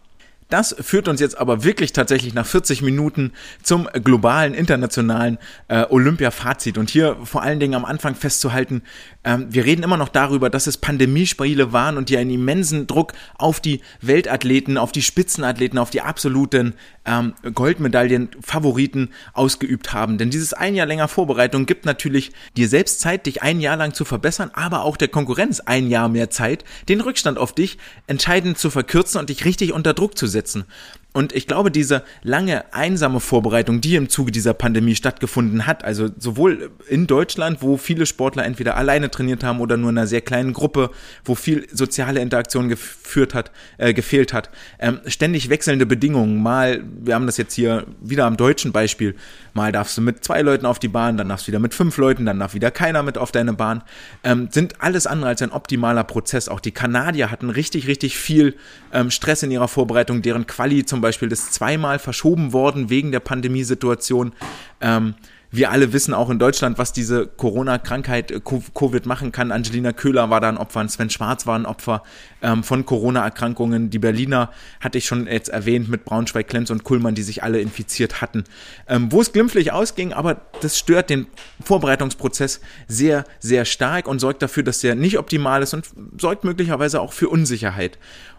Das 0.50 0.76
führt 0.80 1.08
uns 1.08 1.22
jetzt 1.22 1.38
aber 1.38 1.64
wirklich 1.64 1.94
tatsächlich 1.94 2.34
nach 2.34 2.46
40 2.46 2.82
Minuten 2.82 3.34
zum 3.62 3.88
globalen, 4.04 4.56
internationalen 4.56 5.38
äh, 5.68 5.86
Olympia-Fazit. 5.88 6.80
Und 6.80 6.90
hier 6.90 7.18
vor 7.24 7.44
allen 7.44 7.60
Dingen 7.60 7.76
am 7.76 7.86
Anfang 7.86 8.16
festzuhalten, 8.16 8.82
ähm, 9.24 9.46
wir 9.52 9.66
reden 9.66 9.84
immer 9.84 9.98
noch 9.98 10.10
darüber, 10.10 10.50
dass 10.50 10.66
es 10.66 10.78
Pandemiespiele 10.78 11.72
waren 11.72 11.98
und 11.98 12.10
die 12.10 12.18
einen 12.18 12.32
immensen 12.32 12.88
Druck 12.88 13.14
auf 13.38 13.60
die 13.60 13.82
Weltathleten, 14.02 14.80
auf 14.80 14.92
die 14.92 15.04
Spitzenathleten, 15.04 15.78
auf 15.78 15.92
die 15.92 16.02
absoluten 16.02 16.74
ähm, 17.06 17.36
Goldmedaillen-Favoriten 17.54 19.10
ausgeübt 19.34 19.94
haben. 19.94 20.18
Denn 20.18 20.32
dieses 20.32 20.54
ein 20.54 20.74
Jahr 20.74 20.88
länger 20.88 21.10
Vorbereitung 21.10 21.68
gibt 21.68 21.86
natürlich 21.86 22.32
dir 22.58 22.68
selbst 22.68 23.02
Zeit, 23.02 23.28
dich 23.28 23.44
ein 23.44 23.62
Jahr 23.62 23.78
lang 23.78 23.94
zu 23.94 24.04
verbessern, 24.04 24.50
aber 24.56 24.84
auch 24.84 24.98
der 24.98 25.10
Konkurrenz 25.10 25.60
ein 25.60 25.90
Jahr 25.90 26.10
mehr 26.10 26.32
Zeit, 26.32 26.66
den 26.88 27.02
Rückstand 27.02 27.38
auf 27.38 27.54
dich 27.54 27.78
entscheidend 28.08 28.58
zu 28.58 28.72
verkürzen 28.72 29.20
und 29.20 29.30
dich 29.30 29.46
richtig 29.46 29.74
unter 29.74 29.94
Druck 29.94 30.18
zu 30.18 30.26
setzen 30.26 30.39
umsetzen. 30.40 30.66
Und 31.12 31.34
ich 31.34 31.48
glaube, 31.48 31.72
diese 31.72 32.04
lange 32.22 32.72
einsame 32.72 33.20
Vorbereitung, 33.20 33.82
die 33.82 33.96
im 33.96 34.10
Zuge 34.10 34.32
dieser 34.32 34.54
Pandemie 34.54 34.94
stattgefunden 34.94 35.66
hat, 35.66 35.84
also 35.84 36.08
sowohl 36.20 36.70
in 36.88 37.08
Deutschland, 37.08 37.64
wo 37.64 37.78
viele 37.78 38.06
Sportler 38.06 38.46
entweder 38.46 38.78
alleine 38.78 39.10
trainiert 39.10 39.44
haben 39.44 39.60
oder 39.60 39.76
nur 39.76 39.90
in 39.90 39.98
einer 39.98 40.06
sehr 40.06 40.22
kleinen 40.22 40.54
Gruppe, 40.54 40.92
wo 41.26 41.34
viel 41.34 41.68
soziale 41.72 42.20
Interaktion 42.20 42.70
geführt 42.70 43.34
hat, 43.34 43.50
äh, 43.80 43.92
gefehlt 43.94 44.34
hat, 44.34 44.52
ähm, 44.78 45.00
ständig 45.08 45.50
wechselnde 45.50 45.88
Bedingungen. 45.88 46.44
Mal, 46.44 46.84
wir 47.02 47.16
haben 47.16 47.26
das 47.26 47.38
jetzt 47.38 47.56
hier 47.56 47.88
wieder 48.02 48.26
am 48.26 48.38
deutschen 48.38 48.72
Beispiel, 48.72 49.16
mal 49.56 49.72
darfst 49.72 49.98
du 49.98 50.02
mit 50.02 50.24
zwei 50.24 50.44
Leuten 50.44 50.68
auf 50.68 50.78
die 50.78 50.88
Bahn, 50.88 51.18
dann 51.18 51.30
darfst 51.30 51.48
du 51.48 51.52
wieder 51.52 51.60
mit 51.60 51.74
fünf 51.74 51.98
Leuten, 51.98 52.28
dann 52.28 52.40
darf 52.40 52.54
wieder 52.54 52.70
keiner 52.70 53.02
mit 53.02 53.18
auf 53.18 53.32
deine 53.32 53.54
Bahn. 53.54 53.84
Ähm, 54.24 54.50
sind 54.52 54.80
alles 54.80 55.08
andere 55.08 55.30
als 55.30 55.42
ein 55.42 55.52
optimaler 55.52 56.04
Prozess. 56.04 56.50
Auch 56.50 56.60
die 56.60 56.72
Kanadier 56.72 57.32
hatten 57.32 57.50
richtig, 57.50 57.88
richtig 57.88 58.16
viel 58.16 58.56
ähm, 58.94 59.10
Stress 59.10 59.42
in 59.42 59.50
ihrer 59.50 59.68
Vorbereitung, 59.68 60.22
deren 60.22 60.46
Quali 60.46 60.86
zum 60.86 60.99
Beispiel 61.02 61.32
ist 61.32 61.54
zweimal 61.54 62.00
verschoben 62.00 62.54
worden 62.54 62.90
wegen 62.90 63.12
der 63.12 63.20
Pandemiesituation. 63.20 64.34
Ähm, 64.82 65.16
wir 65.52 65.72
alle 65.72 65.94
wissen 65.94 66.14
auch 66.14 66.30
in 66.30 66.38
Deutschland, 66.38 66.78
was 66.78 66.94
diese 66.94 67.26
Corona-Krankheit 67.26 68.30
äh, 68.30 68.40
Covid 68.40 69.06
machen 69.08 69.32
kann. 69.32 69.52
Angelina 69.52 69.94
Köhler 69.94 70.30
war 70.30 70.42
da 70.42 70.50
ein 70.50 70.58
Opfer, 70.58 70.88
Sven 70.88 71.10
Schwarz 71.10 71.48
war 71.48 71.58
ein 71.58 71.66
Opfer 71.66 72.04
ähm, 72.44 72.64
von 72.64 72.86
Corona-Erkrankungen. 72.86 73.90
Die 73.90 73.98
Berliner 73.98 74.52
hatte 74.80 75.00
ich 75.00 75.06
schon 75.06 75.26
jetzt 75.26 75.50
erwähnt 75.50 75.90
mit 75.90 76.06
Braunschweig, 76.06 76.48
Klenz 76.48 76.70
und 76.70 76.84
Kuhlmann, 76.84 77.16
die 77.16 77.24
sich 77.24 77.42
alle 77.42 77.60
infiziert 77.62 78.22
hatten. 78.22 78.44
Ähm, 78.88 79.12
wo 79.12 79.22
es 79.22 79.34
glimpflich 79.34 79.72
ausging, 79.72 80.14
aber 80.14 80.42
das 80.62 80.78
stört 80.78 81.10
den 81.10 81.26
Vorbereitungsprozess 81.64 82.62
sehr, 82.88 83.24
sehr 83.40 83.66
stark 83.66 84.08
und 84.08 84.20
sorgt 84.20 84.44
dafür, 84.44 84.62
dass 84.62 84.82
der 84.82 84.94
nicht 84.94 85.18
optimal 85.18 85.64
ist 85.64 85.74
und 85.74 85.86
sorgt 86.20 86.44
möglicherweise 86.44 87.02
auch 87.02 87.14
für 87.14 87.28
Unsicherheit. 87.28 87.98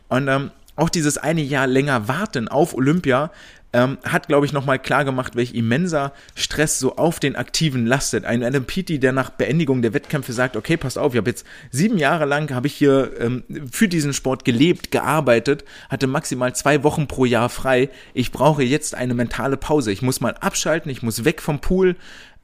Und 0.09 0.29
ähm, 0.29 0.51
auch 0.81 0.91
dieses 0.91 1.19
eine 1.19 1.43
Jahr 1.43 1.67
länger 1.67 2.09
warten 2.09 2.49
auf 2.49 2.75
Olympia 2.75 3.31
ähm, 3.73 3.99
hat, 4.03 4.27
glaube 4.27 4.47
ich, 4.47 4.53
nochmal 4.53 4.79
klar 4.79 5.05
gemacht, 5.05 5.37
welch 5.37 5.55
immenser 5.55 6.13
Stress 6.35 6.79
so 6.79 6.97
auf 6.97 7.21
den 7.21 7.37
Aktiven 7.37 7.87
lastet. 7.87 8.25
Ein 8.25 8.43
Adam 8.43 8.65
Peaty, 8.65 8.99
der 8.99 9.13
nach 9.13 9.31
Beendigung 9.31 9.81
der 9.83 9.95
Wettkämpfe 9.95 10.33
sagt, 10.33 10.57
okay, 10.57 10.77
passt 10.77 10.99
auf, 10.99 11.15
ich 11.15 11.19
habe 11.19 11.31
jetzt 11.31 11.47
sieben 11.71 11.97
Jahre 11.97 12.25
lang, 12.25 12.53
habe 12.53 12.67
ich 12.67 12.75
hier 12.75 13.13
ähm, 13.21 13.45
für 13.71 13.87
diesen 13.87 14.13
Sport 14.13 14.45
gelebt, 14.45 14.91
gearbeitet, 14.91 15.65
hatte 15.89 16.07
maximal 16.09 16.55
zwei 16.55 16.83
Wochen 16.83 17.07
pro 17.07 17.25
Jahr 17.25 17.49
frei. 17.49 17.91
Ich 18.13 18.33
brauche 18.33 18.65
jetzt 18.65 18.95
eine 18.95 19.15
mentale 19.15 19.57
Pause. 19.57 19.93
Ich 19.93 20.03
muss 20.03 20.21
mal 20.21 20.35
abschalten, 20.35 20.91
ich 20.91 21.03
muss 21.03 21.25
weg 21.25 21.41
vom 21.41 21.61
Pool. 21.61 21.95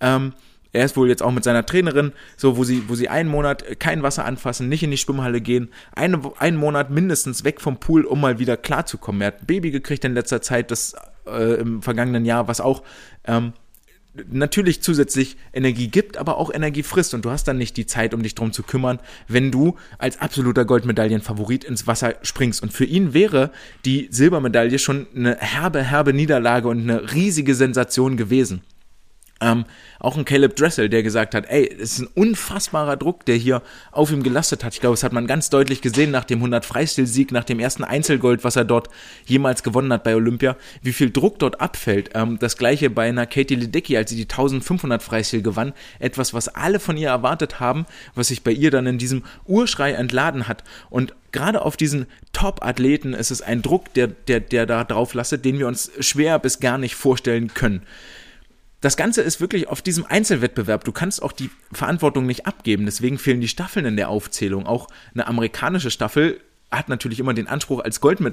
Ähm, 0.01 0.33
er 0.77 0.85
ist 0.85 0.97
wohl 0.97 1.09
jetzt 1.09 1.23
auch 1.23 1.33
mit 1.33 1.45
seiner 1.45 1.67
Trainerin, 1.67 2.13
so 2.37 2.57
wo 2.57 2.65
sie, 2.65 2.89
wo 2.89 2.95
sie 2.95 3.09
einen 3.09 3.29
Monat 3.29 3.81
kein 3.81 4.03
Wasser 4.03 4.25
anfassen, 4.25 4.69
nicht 4.69 4.83
in 4.83 4.91
die 4.91 4.97
Schwimmhalle 4.97 5.41
gehen, 5.41 5.71
eine, 5.95 6.21
einen 6.39 6.57
Monat 6.57 6.91
mindestens 6.91 7.45
weg 7.45 7.61
vom 7.61 7.79
Pool, 7.79 8.05
um 8.05 8.21
mal 8.21 8.39
wieder 8.39 8.57
klarzukommen. 8.57 9.23
Er 9.23 9.29
hat 9.29 9.43
ein 9.43 9.47
Baby 9.47 9.71
gekriegt 9.71 10.05
in 10.05 10.15
letzter 10.15 10.43
Zeit, 10.43 10.71
das 10.71 10.95
äh, 11.27 11.55
im 11.55 11.83
vergangenen 11.83 12.25
Jahr, 12.25 12.47
was 12.49 12.61
auch 12.61 12.83
ähm, 13.25 13.53
natürlich 14.31 14.83
zusätzlich 14.83 15.37
Energie 15.53 15.89
gibt, 15.89 16.17
aber 16.17 16.39
auch 16.39 16.53
Energie 16.53 16.83
frisst 16.83 17.15
und 17.15 17.25
du 17.25 17.31
hast 17.31 17.49
dann 17.49 17.59
nicht 17.59 17.77
die 17.77 17.87
Zeit, 17.87 18.15
um 18.15 18.23
dich 18.23 18.35
drum 18.35 18.53
zu 18.53 18.63
kümmern, 18.63 18.99
wenn 19.29 19.51
du 19.51 19.77
als 19.99 20.21
absoluter 20.21 20.65
Goldmedaillenfavorit 20.65 21.65
ins 21.65 21.87
Wasser 21.87 22.15
springst. 22.23 22.63
Und 22.63 22.73
für 22.73 22.85
ihn 22.85 23.15
wäre 23.15 23.51
die 23.85 24.09
Silbermedaille 24.11 24.79
schon 24.79 25.07
eine 25.15 25.37
herbe, 25.37 25.83
herbe 25.83 26.13
Niederlage 26.13 26.69
und 26.69 26.83
eine 26.83 27.13
riesige 27.13 27.55
Sensation 27.55 28.17
gewesen. 28.17 28.63
Ähm, 29.41 29.67
auch 30.01 30.17
ein 30.17 30.25
Caleb 30.25 30.57
Dressel, 30.57 30.89
der 30.89 31.03
gesagt 31.03 31.35
hat, 31.35 31.45
ey, 31.49 31.71
es 31.71 31.93
ist 31.93 31.99
ein 32.01 32.09
unfassbarer 32.15 32.97
Druck, 32.97 33.27
der 33.27 33.37
hier 33.37 33.63
auf 33.93 34.11
ihm 34.11 34.23
gelastet 34.23 34.65
hat. 34.65 34.73
Ich 34.73 34.81
glaube, 34.81 34.95
das 34.95 35.03
hat 35.03 35.13
man 35.13 35.27
ganz 35.27 35.51
deutlich 35.51 35.83
gesehen 35.83 36.11
nach 36.11 36.25
dem 36.25 36.39
100 36.39 36.65
Freistil-Sieg, 36.65 37.33
nach 37.33 37.45
dem 37.45 37.61
ersten 37.61 37.85
Einzelgold, 37.85 38.45
was 38.45 38.57
er 38.57 38.65
dort 38.65 38.89
jemals 39.27 39.63
gewonnen 39.63 39.93
hat 39.93 40.05
bei 40.05 40.17
Olympia, 40.17 40.57
wie 40.81 40.95
viel 40.95 41.11
Druck 41.11 41.39
dort 41.39 41.61
abfällt. 41.61 42.11
Ähm, 42.15 42.39
das 42.39 42.57
gleiche 42.57 42.89
bei 42.89 43.09
einer 43.09 43.27
Katie 43.27 43.57
Ledecky, 43.57 43.99
als 43.99 44.09
sie 44.09 44.17
die 44.17 44.23
1500 44.23 45.03
Freistil 45.03 45.43
gewann. 45.43 45.75
Etwas, 45.99 46.33
was 46.33 46.49
alle 46.49 46.81
von 46.81 46.97
ihr 46.97 47.09
erwartet 47.09 47.61
haben, 47.61 47.85
was 48.15 48.29
sich 48.29 48.43
bei 48.43 48.53
ihr 48.53 48.71
dann 48.71 48.87
in 48.87 48.97
diesem 48.97 49.23
Urschrei 49.45 49.93
entladen 49.93 50.49
hat. 50.49 50.65
Und 50.89 51.15
gerade 51.33 51.61
auf 51.61 51.77
diesen 51.77 52.07
Top-Athleten 52.33 53.13
ist 53.13 53.31
es 53.31 53.43
ein 53.43 53.61
Druck, 53.61 53.93
der, 53.93 54.07
der, 54.07 54.41
der 54.41 54.65
da 54.65 54.83
drauf 54.85 55.13
lastet, 55.13 55.45
den 55.45 55.59
wir 55.59 55.67
uns 55.67 55.91
schwer 56.01 56.39
bis 56.39 56.59
gar 56.59 56.79
nicht 56.79 56.95
vorstellen 56.95 57.53
können 57.53 57.83
das 58.81 58.97
Ganze 58.97 59.23
ist 59.23 59.41
wirklich 59.41 59.69
auf 59.69 59.83
diesem 59.83 60.07
Einzelwettbewerb. 60.07 60.85
Du 60.85 60.93
kannst 60.93 61.23
auch 61.23 61.33
die 61.33 61.51
Verantwortung 61.73 62.27
nicht 62.27 62.47
abgeben. 62.47 62.85
Deswegen 62.85 63.19
fehlen 63.19 63.41
die 63.41 63.49
Staffeln 63.49 63.87
in 63.87 63.97
der 63.97 64.09
Aufzählung. 64.09 64.67
Auch 64.67 64.89
eine 65.15 65.27
amerikanische 65.27 65.91
Staffel 65.91 66.41
hat 66.71 66.89
natürlich 66.89 67.21
immer 67.21 67.33
den 67.33 67.47
Anspruch, 67.47 67.81
als 67.81 68.01
Goldme 68.01 68.33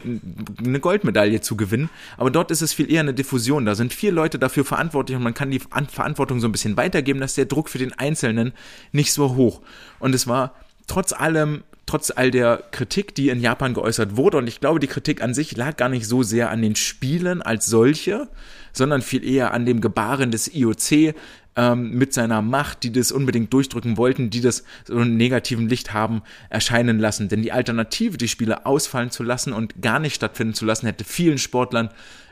eine 0.57 0.79
Goldmedaille 0.79 1.41
zu 1.41 1.55
gewinnen. 1.55 1.89
Aber 2.17 2.29
dort 2.29 2.51
ist 2.51 2.61
es 2.61 2.73
viel 2.73 2.91
eher 2.91 3.01
eine 3.01 3.13
Diffusion. 3.13 3.65
Da 3.65 3.75
sind 3.75 3.93
vier 3.93 4.11
Leute 4.11 4.37
dafür 4.39 4.65
verantwortlich 4.65 5.15
und 5.15 5.23
man 5.23 5.33
kann 5.33 5.51
die 5.51 5.59
Verantwortung 5.59 6.39
so 6.39 6.47
ein 6.47 6.51
bisschen 6.51 6.75
weitergeben, 6.75 7.19
dass 7.19 7.35
der 7.35 7.45
Druck 7.45 7.69
für 7.69 7.77
den 7.77 7.93
Einzelnen 7.93 8.53
nicht 8.91 9.13
so 9.13 9.35
hoch. 9.35 9.61
Und 9.99 10.13
es 10.13 10.27
war 10.27 10.55
trotz 10.87 11.13
allem 11.13 11.63
trotz 11.85 12.11
all 12.11 12.31
der 12.31 12.63
Kritik, 12.71 13.13
die 13.15 13.29
in 13.29 13.41
Japan 13.41 13.73
geäußert 13.73 14.15
wurde, 14.15 14.37
und 14.37 14.47
ich 14.47 14.59
glaube, 14.59 14.79
die 14.79 14.87
Kritik 14.87 15.21
an 15.21 15.33
sich 15.33 15.55
lag 15.55 15.75
gar 15.75 15.89
nicht 15.89 16.07
so 16.07 16.23
sehr 16.23 16.49
an 16.49 16.61
den 16.61 16.75
Spielen 16.75 17.41
als 17.41 17.65
solche, 17.65 18.29
sondern 18.73 19.01
viel 19.01 19.23
eher 19.23 19.53
an 19.53 19.65
dem 19.65 19.79
Gebaren 19.79 20.31
des 20.31 20.53
IOC 20.53 21.15
ähm, 21.55 21.91
mit 21.91 22.13
seiner 22.13 22.41
Macht, 22.41 22.83
die 22.83 22.91
das 22.91 23.11
unbedingt 23.11 23.53
durchdrücken 23.53 23.97
wollten, 23.97 24.29
die 24.29 24.41
das 24.41 24.63
so 24.85 24.97
einen 24.97 25.17
negativen 25.17 25.69
Licht 25.69 25.93
haben 25.93 26.23
erscheinen 26.49 26.99
lassen. 26.99 27.29
Denn 27.29 27.41
die 27.41 27.51
Alternative, 27.51 28.17
die 28.17 28.27
Spiele 28.27 28.65
ausfallen 28.65 29.11
zu 29.11 29.23
lassen 29.23 29.53
und 29.53 29.81
gar 29.81 29.99
nicht 29.99 30.15
stattfinden 30.15 30.55
zu 30.55 30.65
lassen, 30.65 30.87
hätte 30.87 31.03
vielen 31.03 31.37
Sportlern 31.37 31.89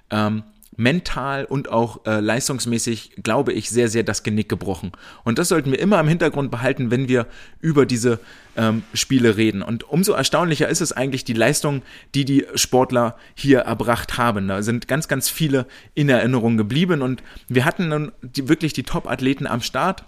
ähm, 0.10 0.44
mental 0.78 1.46
und 1.46 1.70
auch 1.70 2.06
äh, 2.06 2.20
leistungsmäßig, 2.20 3.12
glaube 3.24 3.54
ich, 3.54 3.70
sehr, 3.70 3.90
sehr 3.90 4.04
das 4.04 4.24
Genick 4.24 4.50
gebrochen. 4.50 4.92
Und 5.24 5.38
das 5.38 5.50
sollten 5.50 5.72
wir 5.72 5.80
immer 5.80 6.00
im 6.00 6.08
Hintergrund 6.08 6.50
behalten, 6.50 6.92
wenn 6.92 7.08
wir 7.08 7.28
über 7.60 7.86
diese 7.86 8.20
ähm, 8.56 8.84
Spiele 8.94 9.38
reden. 9.38 9.62
Und 9.62 9.84
umso 9.84 10.14
erstaunlicher 10.14 10.70
ist 10.70 10.82
es 10.82 10.94
eigentlich 10.94 11.26
die 11.26 11.34
Leistung, 11.34 11.82
die 12.16 12.26
die 12.26 12.46
Sportler 12.56 13.18
hier 13.36 13.60
erbracht 13.60 14.18
haben. 14.18 14.48
Da 14.48 14.64
sind 14.64 14.88
ganz, 14.88 15.08
ganz 15.08 15.30
viele 15.30 15.66
in 15.94 16.10
Erinnerung 16.10 16.58
geblieben 16.58 17.02
und 17.02 17.22
wir 17.48 17.66
hatten 17.66 17.90
nun 17.90 18.12
die, 18.22 18.48
wirklich 18.48 18.74
die 18.74 18.84
Top-Athleten 18.84 19.48
am 19.48 19.62
Start. 19.62 20.06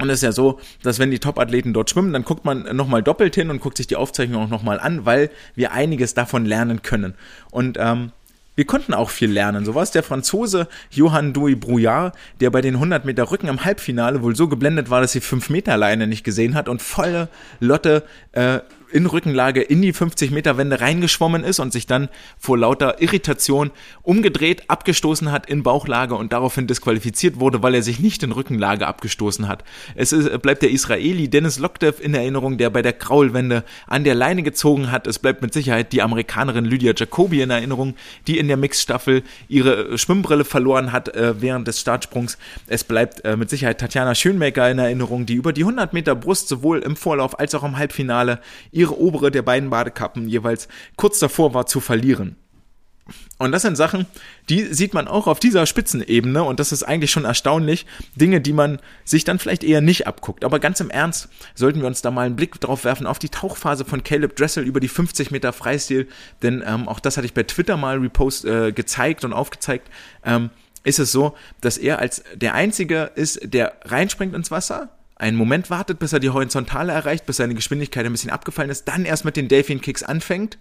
Und 0.00 0.10
es 0.10 0.16
ist 0.16 0.22
ja 0.22 0.32
so, 0.32 0.58
dass 0.82 0.98
wenn 0.98 1.12
die 1.12 1.20
Top-Athleten 1.20 1.72
dort 1.72 1.88
schwimmen, 1.88 2.12
dann 2.12 2.24
guckt 2.24 2.44
man 2.44 2.64
nochmal 2.76 3.04
doppelt 3.04 3.36
hin 3.36 3.48
und 3.50 3.60
guckt 3.60 3.76
sich 3.76 3.86
die 3.86 3.94
Aufzeichnung 3.94 4.42
auch 4.42 4.48
nochmal 4.50 4.80
an, 4.80 5.06
weil 5.06 5.30
wir 5.54 5.70
einiges 5.70 6.14
davon 6.14 6.44
lernen 6.44 6.82
können. 6.82 7.14
Und 7.52 7.76
ähm, 7.78 8.10
wir 8.56 8.64
konnten 8.64 8.94
auch 8.94 9.10
viel 9.10 9.30
lernen. 9.30 9.64
So 9.64 9.74
war 9.74 9.82
es 9.82 9.90
der 9.90 10.02
Franzose 10.02 10.68
Johann 10.90 11.32
Dui 11.32 11.54
Brouillard, 11.54 12.14
der 12.40 12.50
bei 12.50 12.60
den 12.60 12.74
100 12.74 13.04
Meter 13.04 13.30
Rücken 13.30 13.48
im 13.48 13.64
Halbfinale 13.64 14.22
wohl 14.22 14.36
so 14.36 14.48
geblendet 14.48 14.90
war, 14.90 15.00
dass 15.00 15.12
sie 15.12 15.20
5 15.20 15.50
Meter 15.50 15.76
Leine 15.76 16.06
nicht 16.06 16.24
gesehen 16.24 16.54
hat 16.54 16.68
und 16.68 16.82
volle 16.82 17.28
Lotte 17.60 18.04
äh, 18.32 18.60
in 18.94 19.06
Rückenlage 19.06 19.60
in 19.60 19.82
die 19.82 19.92
50 19.92 20.30
Meter 20.30 20.56
Wende 20.56 20.80
reingeschwommen 20.80 21.42
ist 21.42 21.58
und 21.58 21.72
sich 21.72 21.88
dann 21.88 22.08
vor 22.38 22.56
lauter 22.56 23.02
Irritation 23.02 23.72
umgedreht, 24.02 24.70
abgestoßen 24.70 25.32
hat 25.32 25.46
in 25.46 25.64
Bauchlage 25.64 26.14
und 26.14 26.32
daraufhin 26.32 26.68
disqualifiziert 26.68 27.40
wurde, 27.40 27.60
weil 27.60 27.74
er 27.74 27.82
sich 27.82 27.98
nicht 27.98 28.22
in 28.22 28.30
Rückenlage 28.30 28.86
abgestoßen 28.86 29.48
hat. 29.48 29.64
Es 29.96 30.12
ist, 30.12 30.40
bleibt 30.42 30.62
der 30.62 30.70
Israeli 30.70 31.28
Dennis 31.28 31.58
Lokdev 31.58 32.00
in 32.00 32.14
Erinnerung, 32.14 32.56
der 32.56 32.70
bei 32.70 32.82
der 32.82 32.92
Kraulwende 32.92 33.64
an 33.88 34.04
der 34.04 34.14
Leine 34.14 34.44
gezogen 34.44 34.92
hat. 34.92 35.08
Es 35.08 35.18
bleibt 35.18 35.42
mit 35.42 35.52
Sicherheit 35.52 35.92
die 35.92 36.00
Amerikanerin 36.00 36.64
Lydia 36.64 36.92
Jacobi 36.96 37.42
in 37.42 37.50
Erinnerung, 37.50 37.96
die 38.28 38.38
in 38.38 38.46
der 38.46 38.56
Mixstaffel 38.56 39.24
ihre 39.48 39.98
Schwimmbrille 39.98 40.44
verloren 40.44 40.92
hat 40.92 41.08
äh, 41.08 41.40
während 41.40 41.66
des 41.66 41.80
Startsprungs. 41.80 42.38
Es 42.68 42.84
bleibt 42.84 43.24
äh, 43.24 43.36
mit 43.36 43.50
Sicherheit 43.50 43.80
Tatjana 43.80 44.14
Schönmaker 44.14 44.70
in 44.70 44.78
Erinnerung, 44.78 45.26
die 45.26 45.34
über 45.34 45.52
die 45.52 45.62
100 45.62 45.92
Meter 45.92 46.14
Brust 46.14 46.46
sowohl 46.46 46.78
im 46.78 46.94
Vorlauf 46.94 47.40
als 47.40 47.56
auch 47.56 47.64
im 47.64 47.76
Halbfinale 47.76 48.38
ihre 48.70 48.83
obere 48.92 49.30
der 49.30 49.42
beiden 49.42 49.70
Badekappen 49.70 50.28
jeweils 50.28 50.68
kurz 50.96 51.18
davor 51.18 51.54
war 51.54 51.66
zu 51.66 51.80
verlieren. 51.80 52.36
Und 53.38 53.52
das 53.52 53.62
sind 53.62 53.76
Sachen, 53.76 54.06
die 54.48 54.72
sieht 54.72 54.94
man 54.94 55.08
auch 55.08 55.26
auf 55.26 55.38
dieser 55.38 55.66
Spitzenebene 55.66 56.42
und 56.42 56.60
das 56.60 56.72
ist 56.72 56.84
eigentlich 56.84 57.10
schon 57.10 57.24
erstaunlich. 57.24 57.84
Dinge, 58.14 58.40
die 58.40 58.52
man 58.52 58.78
sich 59.04 59.24
dann 59.24 59.38
vielleicht 59.38 59.64
eher 59.64 59.80
nicht 59.80 60.06
abguckt. 60.06 60.44
Aber 60.44 60.58
ganz 60.58 60.80
im 60.80 60.88
Ernst 60.88 61.28
sollten 61.54 61.80
wir 61.80 61.86
uns 61.86 62.00
da 62.00 62.10
mal 62.10 62.26
einen 62.26 62.36
Blick 62.36 62.58
drauf 62.60 62.84
werfen 62.84 63.06
auf 63.06 63.18
die 63.18 63.28
Tauchphase 63.28 63.84
von 63.84 64.04
Caleb 64.04 64.36
Dressel 64.36 64.64
über 64.64 64.80
die 64.80 64.88
50 64.88 65.30
Meter 65.30 65.52
Freistil, 65.52 66.08
denn 66.42 66.62
ähm, 66.66 66.88
auch 66.88 67.00
das 67.00 67.16
hatte 67.16 67.26
ich 67.26 67.34
bei 67.34 67.42
Twitter 67.42 67.76
mal 67.76 67.98
repost 67.98 68.44
äh, 68.44 68.72
gezeigt 68.72 69.24
und 69.24 69.32
aufgezeigt. 69.32 69.90
Ähm, 70.24 70.50
ist 70.84 70.98
es 70.98 71.12
so, 71.12 71.34
dass 71.60 71.76
er 71.76 71.98
als 71.98 72.22
der 72.34 72.54
Einzige 72.54 73.10
ist, 73.14 73.40
der 73.42 73.74
reinspringt 73.84 74.34
ins 74.34 74.50
Wasser, 74.50 74.90
einen 75.16 75.36
Moment 75.36 75.70
wartet, 75.70 75.98
bis 75.98 76.12
er 76.12 76.20
die 76.20 76.30
Horizontale 76.30 76.92
erreicht, 76.92 77.26
bis 77.26 77.36
seine 77.36 77.54
Geschwindigkeit 77.54 78.04
ein 78.04 78.12
bisschen 78.12 78.30
abgefallen 78.30 78.70
ist, 78.70 78.88
dann 78.88 79.04
erst 79.04 79.24
mit 79.24 79.36
den 79.36 79.48
Delfin 79.48 79.80
Kicks 79.80 80.02
anfängt 80.02 80.58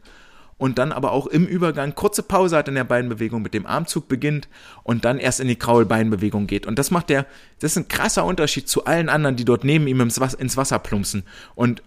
und 0.57 0.77
dann 0.77 0.91
aber 0.91 1.11
auch 1.11 1.27
im 1.27 1.45
Übergang 1.45 1.95
kurze 1.95 2.23
Pause 2.23 2.57
hat 2.57 2.67
in 2.67 2.75
der 2.75 2.83
Beinbewegung, 2.83 3.41
mit 3.41 3.53
dem 3.53 3.65
Armzug 3.65 4.07
beginnt 4.07 4.47
und 4.83 5.05
dann 5.05 5.19
erst 5.19 5.39
in 5.39 5.47
die 5.47 5.55
Kraulbeinbewegung 5.55 6.47
geht. 6.47 6.65
Und 6.65 6.77
das 6.79 6.91
macht 6.91 7.09
der, 7.09 7.25
das 7.59 7.71
ist 7.71 7.77
ein 7.77 7.87
krasser 7.87 8.25
Unterschied 8.25 8.69
zu 8.69 8.85
allen 8.85 9.09
anderen, 9.09 9.35
die 9.35 9.45
dort 9.45 9.63
neben 9.63 9.87
ihm 9.87 9.99
ins 9.99 10.19
Wasser 10.19 10.79
plumpsen. 10.79 11.23
Und 11.55 11.81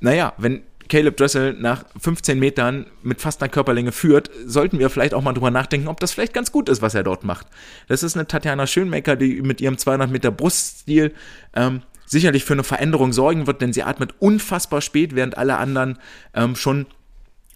naja, 0.00 0.32
wenn 0.38 0.62
Caleb 0.88 1.16
Dressel 1.16 1.54
nach 1.54 1.84
15 2.00 2.38
Metern 2.38 2.86
mit 3.02 3.20
fast 3.20 3.42
einer 3.42 3.48
Körperlänge 3.48 3.90
führt, 3.90 4.30
sollten 4.44 4.78
wir 4.78 4.88
vielleicht 4.88 5.14
auch 5.14 5.22
mal 5.22 5.32
drüber 5.32 5.50
nachdenken, 5.50 5.88
ob 5.88 5.98
das 5.98 6.12
vielleicht 6.12 6.32
ganz 6.32 6.52
gut 6.52 6.68
ist, 6.68 6.80
was 6.80 6.94
er 6.94 7.02
dort 7.02 7.24
macht. 7.24 7.48
Das 7.88 8.02
ist 8.02 8.16
eine 8.16 8.28
Tatjana 8.28 8.68
Schönmaker, 8.68 9.16
die 9.16 9.42
mit 9.42 9.60
ihrem 9.60 9.78
200 9.78 10.10
Meter 10.10 10.30
Bruststil 10.30 11.12
ähm, 11.54 11.82
sicherlich 12.06 12.44
für 12.44 12.54
eine 12.54 12.64
Veränderung 12.64 13.12
sorgen 13.12 13.46
wird, 13.46 13.60
denn 13.60 13.72
sie 13.72 13.82
atmet 13.82 14.14
unfassbar 14.18 14.80
spät, 14.80 15.14
während 15.14 15.36
alle 15.36 15.58
anderen 15.58 15.98
ähm, 16.34 16.56
schon 16.56 16.86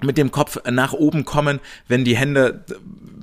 mit 0.02 0.18
dem 0.18 0.30
Kopf 0.30 0.58
nach 0.70 0.92
oben 0.92 1.24
kommen, 1.24 1.60
wenn 1.88 2.04
die 2.04 2.16
Hände, 2.16 2.64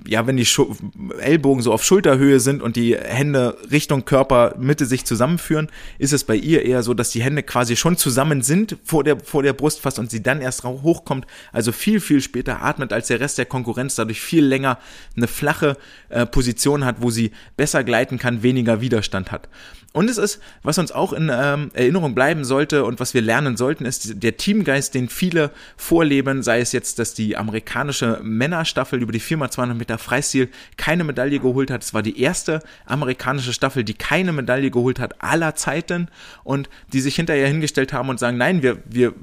ja, 0.07 0.27
wenn 0.27 0.37
die 0.37 0.45
Schu 0.45 0.75
Ellbogen 1.19 1.61
so 1.61 1.73
auf 1.73 1.83
Schulterhöhe 1.83 2.39
sind 2.39 2.61
und 2.61 2.75
die 2.75 2.95
Hände 2.95 3.57
Richtung 3.71 4.05
Körpermitte 4.05 4.85
sich 4.85 5.05
zusammenführen, 5.05 5.69
ist 5.97 6.13
es 6.13 6.23
bei 6.23 6.35
ihr 6.35 6.65
eher 6.65 6.83
so, 6.83 6.93
dass 6.93 7.09
die 7.09 7.23
Hände 7.23 7.43
quasi 7.43 7.75
schon 7.75 7.97
zusammen 7.97 8.41
sind 8.41 8.77
vor 8.83 9.03
der, 9.03 9.19
vor 9.19 9.43
der 9.43 9.53
Brust 9.53 9.81
fast 9.81 9.99
und 9.99 10.11
sie 10.11 10.23
dann 10.23 10.41
erst 10.41 10.63
hochkommt, 10.63 11.25
also 11.51 11.71
viel, 11.71 11.99
viel 11.99 12.21
später 12.21 12.61
atmet 12.61 12.93
als 12.93 13.07
der 13.07 13.19
Rest 13.19 13.37
der 13.37 13.45
Konkurrenz, 13.45 13.95
dadurch 13.95 14.21
viel 14.21 14.45
länger 14.45 14.77
eine 15.15 15.27
flache 15.27 15.77
äh, 16.09 16.25
Position 16.25 16.85
hat, 16.85 16.97
wo 17.01 17.09
sie 17.09 17.31
besser 17.55 17.83
gleiten 17.83 18.17
kann, 18.17 18.43
weniger 18.43 18.81
Widerstand 18.81 19.31
hat. 19.31 19.49
Und 19.97 20.11
es 20.11 20.19
ist, 20.19 20.39
was 20.61 20.77
uns 20.77 20.91
auch 20.91 21.11
in 21.11 21.31
ähm, 21.33 21.71
Erinnerung 21.73 22.13
bleiben 22.13 22.45
sollte 22.45 22.85
und 22.85 22.99
was 22.99 23.15
wir 23.15 23.21
lernen 23.23 23.57
sollten, 23.57 23.83
ist 23.83 24.21
der 24.21 24.37
Teamgeist, 24.37 24.93
den 24.93 25.09
viele 25.09 25.49
vorleben, 25.75 26.43
sei 26.43 26.59
es 26.59 26.71
jetzt, 26.71 26.99
dass 26.99 27.15
die 27.15 27.35
amerikanische 27.35 28.19
Männerstaffel 28.21 29.01
über 29.01 29.11
die 29.11 29.19
4x200 29.19 29.73
Meter 29.73 29.97
Freistil 29.97 30.49
keine 30.77 31.03
Medaille 31.03 31.39
geholt 31.39 31.71
hat. 31.71 31.83
Es 31.83 31.95
war 31.95 32.03
die 32.03 32.21
erste 32.21 32.61
amerikanische 32.85 33.53
Staffel, 33.53 33.83
die 33.83 33.95
keine 33.95 34.33
Medaille 34.33 34.69
geholt 34.69 34.99
hat 34.99 35.15
aller 35.23 35.55
Zeiten 35.55 36.09
und 36.43 36.69
die 36.93 37.01
sich 37.01 37.15
hinterher 37.15 37.47
hingestellt 37.47 37.91
haben 37.91 38.09
und 38.09 38.19
sagen, 38.19 38.37
nein, 38.37 38.61
wir, 38.61 38.77
wir 38.85 39.15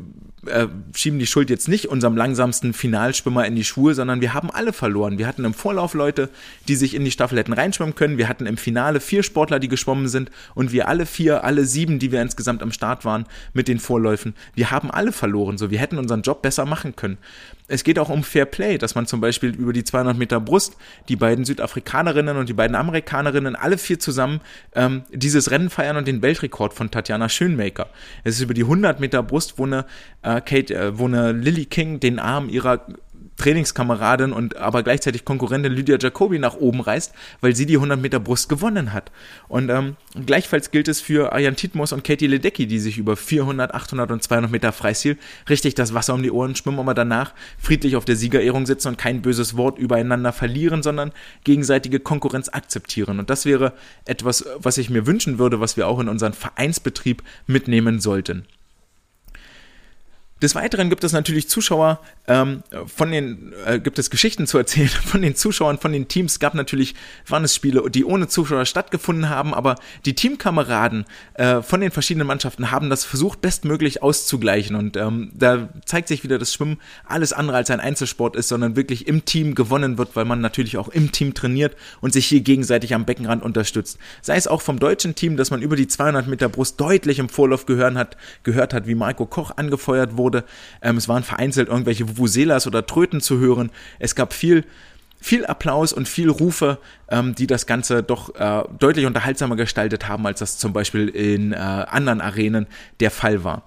äh, 0.48 0.68
schieben 0.94 1.18
die 1.18 1.26
Schuld 1.26 1.50
jetzt 1.50 1.68
nicht 1.68 1.86
unserem 1.86 2.16
langsamsten 2.16 2.72
Finalschwimmer 2.72 3.46
in 3.46 3.56
die 3.56 3.64
Schuhe, 3.64 3.94
sondern 3.94 4.20
wir 4.20 4.34
haben 4.34 4.50
alle 4.50 4.72
verloren. 4.72 5.18
Wir 5.18 5.26
hatten 5.26 5.44
im 5.44 5.54
Vorlauf 5.54 5.94
Leute, 5.94 6.28
die 6.68 6.76
sich 6.76 6.94
in 6.94 7.04
die 7.04 7.10
Staffel 7.10 7.38
hätten 7.38 7.52
reinschwimmen 7.52 7.94
können. 7.94 8.18
Wir 8.18 8.28
hatten 8.28 8.46
im 8.46 8.56
Finale 8.56 9.00
vier 9.00 9.22
Sportler, 9.22 9.58
die 9.58 9.68
geschwommen 9.68 10.08
sind 10.08 10.30
und 10.54 10.72
wir 10.72 10.88
alle 10.88 11.06
vier, 11.06 11.44
alle 11.44 11.64
sieben, 11.64 11.98
die 11.98 12.12
wir 12.12 12.22
insgesamt 12.22 12.62
am 12.62 12.72
Start 12.72 13.04
waren 13.04 13.26
mit 13.52 13.68
den 13.68 13.78
Vorläufen, 13.78 14.34
wir 14.54 14.70
haben 14.70 14.90
alle 14.90 15.12
verloren. 15.12 15.58
So, 15.58 15.70
wir 15.70 15.78
hätten 15.78 15.98
unseren 15.98 16.22
Job 16.22 16.42
besser 16.42 16.66
machen 16.66 16.96
können. 16.96 17.18
Es 17.66 17.82
geht 17.82 17.98
auch 17.98 18.10
um 18.10 18.22
Fair 18.24 18.44
Play, 18.44 18.76
dass 18.76 18.94
man 18.94 19.06
zum 19.06 19.22
Beispiel 19.22 19.54
über 19.54 19.72
die 19.72 19.84
200 19.84 20.18
Meter 20.18 20.38
Brust 20.38 20.76
die 21.08 21.16
beiden 21.16 21.46
Südafrikanerinnen 21.46 22.36
und 22.36 22.50
die 22.50 22.52
beiden 22.52 22.76
Amerikanerinnen 22.76 23.56
alle 23.56 23.78
vier 23.78 23.98
zusammen 23.98 24.42
ähm, 24.74 25.04
dieses 25.10 25.50
Rennen 25.50 25.70
feiern 25.70 25.96
und 25.96 26.06
den 26.06 26.20
Weltrekord 26.20 26.74
von 26.74 26.90
Tatjana 26.90 27.30
Schönmaker. 27.30 27.88
Es 28.22 28.36
ist 28.36 28.42
über 28.42 28.52
die 28.52 28.64
100 28.64 29.00
Meter 29.00 29.22
Brust, 29.22 29.54
wo 29.56 29.64
eine 29.64 29.86
äh, 30.20 30.42
Kate, 30.42 30.74
äh, 30.74 30.98
wo 30.98 31.06
eine 31.06 31.32
Lily 31.32 31.64
King 31.64 32.00
den 32.00 32.18
Arm 32.18 32.50
ihrer 32.50 32.84
Trainingskameradin 33.36 34.32
und 34.32 34.56
aber 34.56 34.82
gleichzeitig 34.82 35.24
Konkurrentin 35.24 35.72
Lydia 35.72 35.98
Jacobi 36.00 36.38
nach 36.38 36.54
oben 36.54 36.80
reißt, 36.80 37.12
weil 37.40 37.54
sie 37.56 37.66
die 37.66 37.76
100 37.76 38.00
Meter 38.00 38.20
Brust 38.20 38.48
gewonnen 38.48 38.92
hat. 38.92 39.10
Und 39.48 39.70
ähm, 39.70 39.96
gleichfalls 40.26 40.70
gilt 40.70 40.88
es 40.88 41.00
für 41.00 41.32
Ayan 41.32 41.56
Titmus 41.56 41.92
und 41.92 42.04
Katie 42.04 42.26
Ledecky, 42.26 42.66
die 42.66 42.78
sich 42.78 42.98
über 42.98 43.16
400, 43.16 43.74
800 43.74 44.10
und 44.10 44.22
200 44.22 44.50
Meter 44.50 44.72
Freistil 44.72 45.18
richtig 45.48 45.74
das 45.74 45.94
Wasser 45.94 46.14
um 46.14 46.22
die 46.22 46.30
Ohren 46.30 46.54
schwimmen, 46.54 46.78
aber 46.78 46.94
danach 46.94 47.32
friedlich 47.58 47.96
auf 47.96 48.04
der 48.04 48.16
Siegerehrung 48.16 48.66
sitzen 48.66 48.88
und 48.88 48.98
kein 48.98 49.22
böses 49.22 49.56
Wort 49.56 49.78
übereinander 49.78 50.32
verlieren, 50.32 50.82
sondern 50.82 51.12
gegenseitige 51.44 52.00
Konkurrenz 52.00 52.48
akzeptieren. 52.48 53.18
Und 53.18 53.30
das 53.30 53.46
wäre 53.46 53.72
etwas, 54.04 54.44
was 54.58 54.78
ich 54.78 54.90
mir 54.90 55.06
wünschen 55.06 55.38
würde, 55.38 55.60
was 55.60 55.76
wir 55.76 55.88
auch 55.88 56.00
in 56.00 56.08
unseren 56.08 56.34
Vereinsbetrieb 56.34 57.22
mitnehmen 57.46 58.00
sollten. 58.00 58.46
Des 60.44 60.54
Weiteren 60.54 60.90
gibt 60.90 61.04
es 61.04 61.12
natürlich 61.12 61.48
Zuschauer, 61.48 62.00
ähm, 62.26 62.64
von 62.84 63.10
den, 63.10 63.54
äh, 63.64 63.80
gibt 63.80 63.98
es 63.98 64.10
Geschichten 64.10 64.46
zu 64.46 64.58
erzählen 64.58 64.88
von 65.06 65.22
den 65.22 65.36
Zuschauern, 65.36 65.78
von 65.78 65.90
den 65.90 66.06
Teams. 66.06 66.32
Es 66.32 66.38
gab 66.38 66.52
natürlich, 66.52 66.94
waren 67.26 67.44
es 67.44 67.54
Spiele, 67.54 67.88
die 67.88 68.04
ohne 68.04 68.28
Zuschauer 68.28 68.66
stattgefunden 68.66 69.30
haben, 69.30 69.54
aber 69.54 69.76
die 70.04 70.14
Teamkameraden 70.14 71.06
äh, 71.32 71.62
von 71.62 71.80
den 71.80 71.90
verschiedenen 71.90 72.26
Mannschaften 72.26 72.70
haben 72.70 72.90
das 72.90 73.06
versucht, 73.06 73.40
bestmöglich 73.40 74.02
auszugleichen. 74.02 74.76
Und 74.76 74.98
ähm, 74.98 75.30
da 75.32 75.70
zeigt 75.86 76.08
sich 76.08 76.24
wieder, 76.24 76.38
dass 76.38 76.52
Schwimmen 76.52 76.78
alles 77.06 77.32
andere 77.32 77.56
als 77.56 77.70
ein 77.70 77.80
Einzelsport 77.80 78.36
ist, 78.36 78.48
sondern 78.48 78.76
wirklich 78.76 79.08
im 79.08 79.24
Team 79.24 79.54
gewonnen 79.54 79.96
wird, 79.96 80.14
weil 80.14 80.26
man 80.26 80.42
natürlich 80.42 80.76
auch 80.76 80.88
im 80.88 81.10
Team 81.10 81.32
trainiert 81.32 81.74
und 82.02 82.12
sich 82.12 82.26
hier 82.26 82.42
gegenseitig 82.42 82.92
am 82.92 83.06
Beckenrand 83.06 83.42
unterstützt. 83.42 83.96
Sei 84.20 84.36
es 84.36 84.46
auch 84.46 84.60
vom 84.60 84.78
deutschen 84.78 85.14
Team, 85.14 85.38
dass 85.38 85.50
man 85.50 85.62
über 85.62 85.76
die 85.76 85.88
200 85.88 86.26
Meter 86.26 86.50
Brust 86.50 86.78
deutlich 86.78 87.18
im 87.18 87.30
Vorlauf 87.30 87.64
gehört 87.64 87.94
hat, 87.94 88.18
gehört 88.42 88.74
hat, 88.74 88.86
wie 88.86 88.94
Marco 88.94 89.24
Koch 89.24 89.52
angefeuert 89.56 90.18
wurde 90.18 90.33
wurde. 90.34 90.44
Ähm, 90.82 90.96
es 90.96 91.08
waren 91.08 91.22
vereinzelt 91.22 91.68
irgendwelche 91.68 92.08
Vuvuzelas 92.08 92.66
oder 92.66 92.86
Tröten 92.86 93.20
zu 93.20 93.38
hören. 93.38 93.70
Es 93.98 94.14
gab 94.14 94.32
viel 94.32 94.64
viel 95.20 95.46
Applaus 95.46 95.94
und 95.94 96.06
viel 96.06 96.28
Rufe, 96.28 96.76
ähm, 97.08 97.34
die 97.34 97.46
das 97.46 97.64
Ganze 97.66 98.02
doch 98.02 98.34
äh, 98.34 98.62
deutlich 98.78 99.06
unterhaltsamer 99.06 99.56
gestaltet 99.56 100.06
haben, 100.06 100.26
als 100.26 100.40
das 100.40 100.58
zum 100.58 100.74
Beispiel 100.74 101.08
in 101.08 101.52
äh, 101.52 101.56
anderen 101.56 102.20
Arenen 102.20 102.66
der 103.00 103.10
Fall 103.10 103.42
war. 103.42 103.62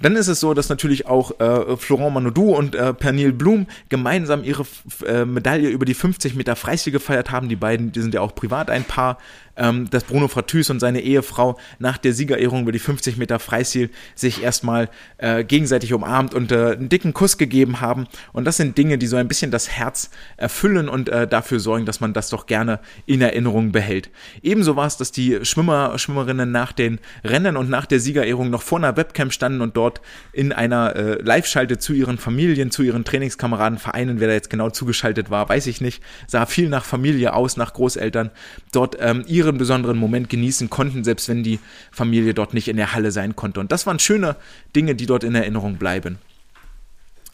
Dann 0.00 0.14
ist 0.14 0.28
es 0.28 0.38
so, 0.38 0.54
dass 0.54 0.68
natürlich 0.68 1.06
auch 1.06 1.40
äh, 1.40 1.76
Florent 1.76 2.14
Manodou 2.14 2.54
und 2.54 2.76
äh, 2.76 2.94
Pernille 2.94 3.32
Blum 3.32 3.66
gemeinsam 3.88 4.44
ihre 4.44 4.64
äh, 5.04 5.24
Medaille 5.24 5.68
über 5.68 5.84
die 5.84 5.94
50 5.94 6.36
Meter 6.36 6.54
Freistil 6.54 6.92
gefeiert 6.92 7.32
haben. 7.32 7.48
Die 7.48 7.56
beiden, 7.56 7.90
die 7.90 8.00
sind 8.00 8.14
ja 8.14 8.20
auch 8.20 8.36
privat 8.36 8.70
ein 8.70 8.84
Paar 8.84 9.18
ähm, 9.58 9.90
dass 9.90 10.04
Bruno 10.04 10.28
Fratüs 10.28 10.70
und 10.70 10.80
seine 10.80 11.00
Ehefrau 11.00 11.58
nach 11.78 11.98
der 11.98 12.12
Siegerehrung 12.12 12.62
über 12.62 12.72
die 12.72 12.78
50 12.78 13.16
Meter 13.16 13.38
Freistil 13.38 13.90
sich 14.14 14.42
erstmal 14.42 14.88
äh, 15.18 15.44
gegenseitig 15.44 15.92
umarmt 15.92 16.34
und 16.34 16.52
äh, 16.52 16.72
einen 16.72 16.88
dicken 16.88 17.12
Kuss 17.12 17.36
gegeben 17.36 17.80
haben. 17.80 18.06
Und 18.32 18.44
das 18.44 18.56
sind 18.56 18.78
Dinge, 18.78 18.98
die 18.98 19.06
so 19.06 19.16
ein 19.16 19.28
bisschen 19.28 19.50
das 19.50 19.68
Herz 19.68 20.10
erfüllen 20.36 20.88
und 20.88 21.08
äh, 21.08 21.26
dafür 21.26 21.60
sorgen, 21.60 21.84
dass 21.84 22.00
man 22.00 22.12
das 22.12 22.30
doch 22.30 22.46
gerne 22.46 22.80
in 23.06 23.20
Erinnerung 23.20 23.72
behält. 23.72 24.10
Ebenso 24.42 24.76
war 24.76 24.86
es, 24.86 24.96
dass 24.96 25.12
die 25.12 25.44
Schwimmer, 25.44 25.98
Schwimmerinnen 25.98 26.50
nach 26.50 26.72
den 26.72 27.00
Rennen 27.24 27.56
und 27.56 27.68
nach 27.68 27.86
der 27.86 28.00
Siegerehrung 28.00 28.50
noch 28.50 28.62
vor 28.62 28.78
einer 28.78 28.96
Webcam 28.96 29.30
standen 29.30 29.60
und 29.60 29.76
dort 29.76 30.00
in 30.32 30.52
einer 30.52 30.94
äh, 30.96 31.22
Live-Schalte 31.22 31.78
zu 31.78 31.92
ihren 31.92 32.18
Familien, 32.18 32.70
zu 32.70 32.82
ihren 32.82 33.04
Trainingskameraden, 33.04 33.78
Vereinen, 33.78 34.20
wer 34.20 34.28
da 34.28 34.34
jetzt 34.34 34.50
genau 34.50 34.70
zugeschaltet 34.70 35.30
war, 35.30 35.48
weiß 35.48 35.66
ich 35.66 35.80
nicht, 35.80 36.02
sah 36.26 36.46
viel 36.46 36.68
nach 36.68 36.84
Familie 36.84 37.34
aus, 37.34 37.56
nach 37.56 37.72
Großeltern, 37.72 38.30
dort 38.72 38.96
ähm, 39.00 39.24
ihre 39.26 39.47
ihren 39.48 39.58
besonderen 39.58 39.98
Moment 39.98 40.28
genießen 40.28 40.70
konnten, 40.70 41.04
selbst 41.04 41.28
wenn 41.28 41.42
die 41.42 41.58
Familie 41.90 42.34
dort 42.34 42.54
nicht 42.54 42.68
in 42.68 42.76
der 42.76 42.92
Halle 42.92 43.10
sein 43.10 43.34
konnte. 43.34 43.60
Und 43.60 43.72
das 43.72 43.86
waren 43.86 43.98
schöne 43.98 44.36
Dinge, 44.76 44.94
die 44.94 45.06
dort 45.06 45.24
in 45.24 45.34
Erinnerung 45.34 45.76
bleiben. 45.76 46.18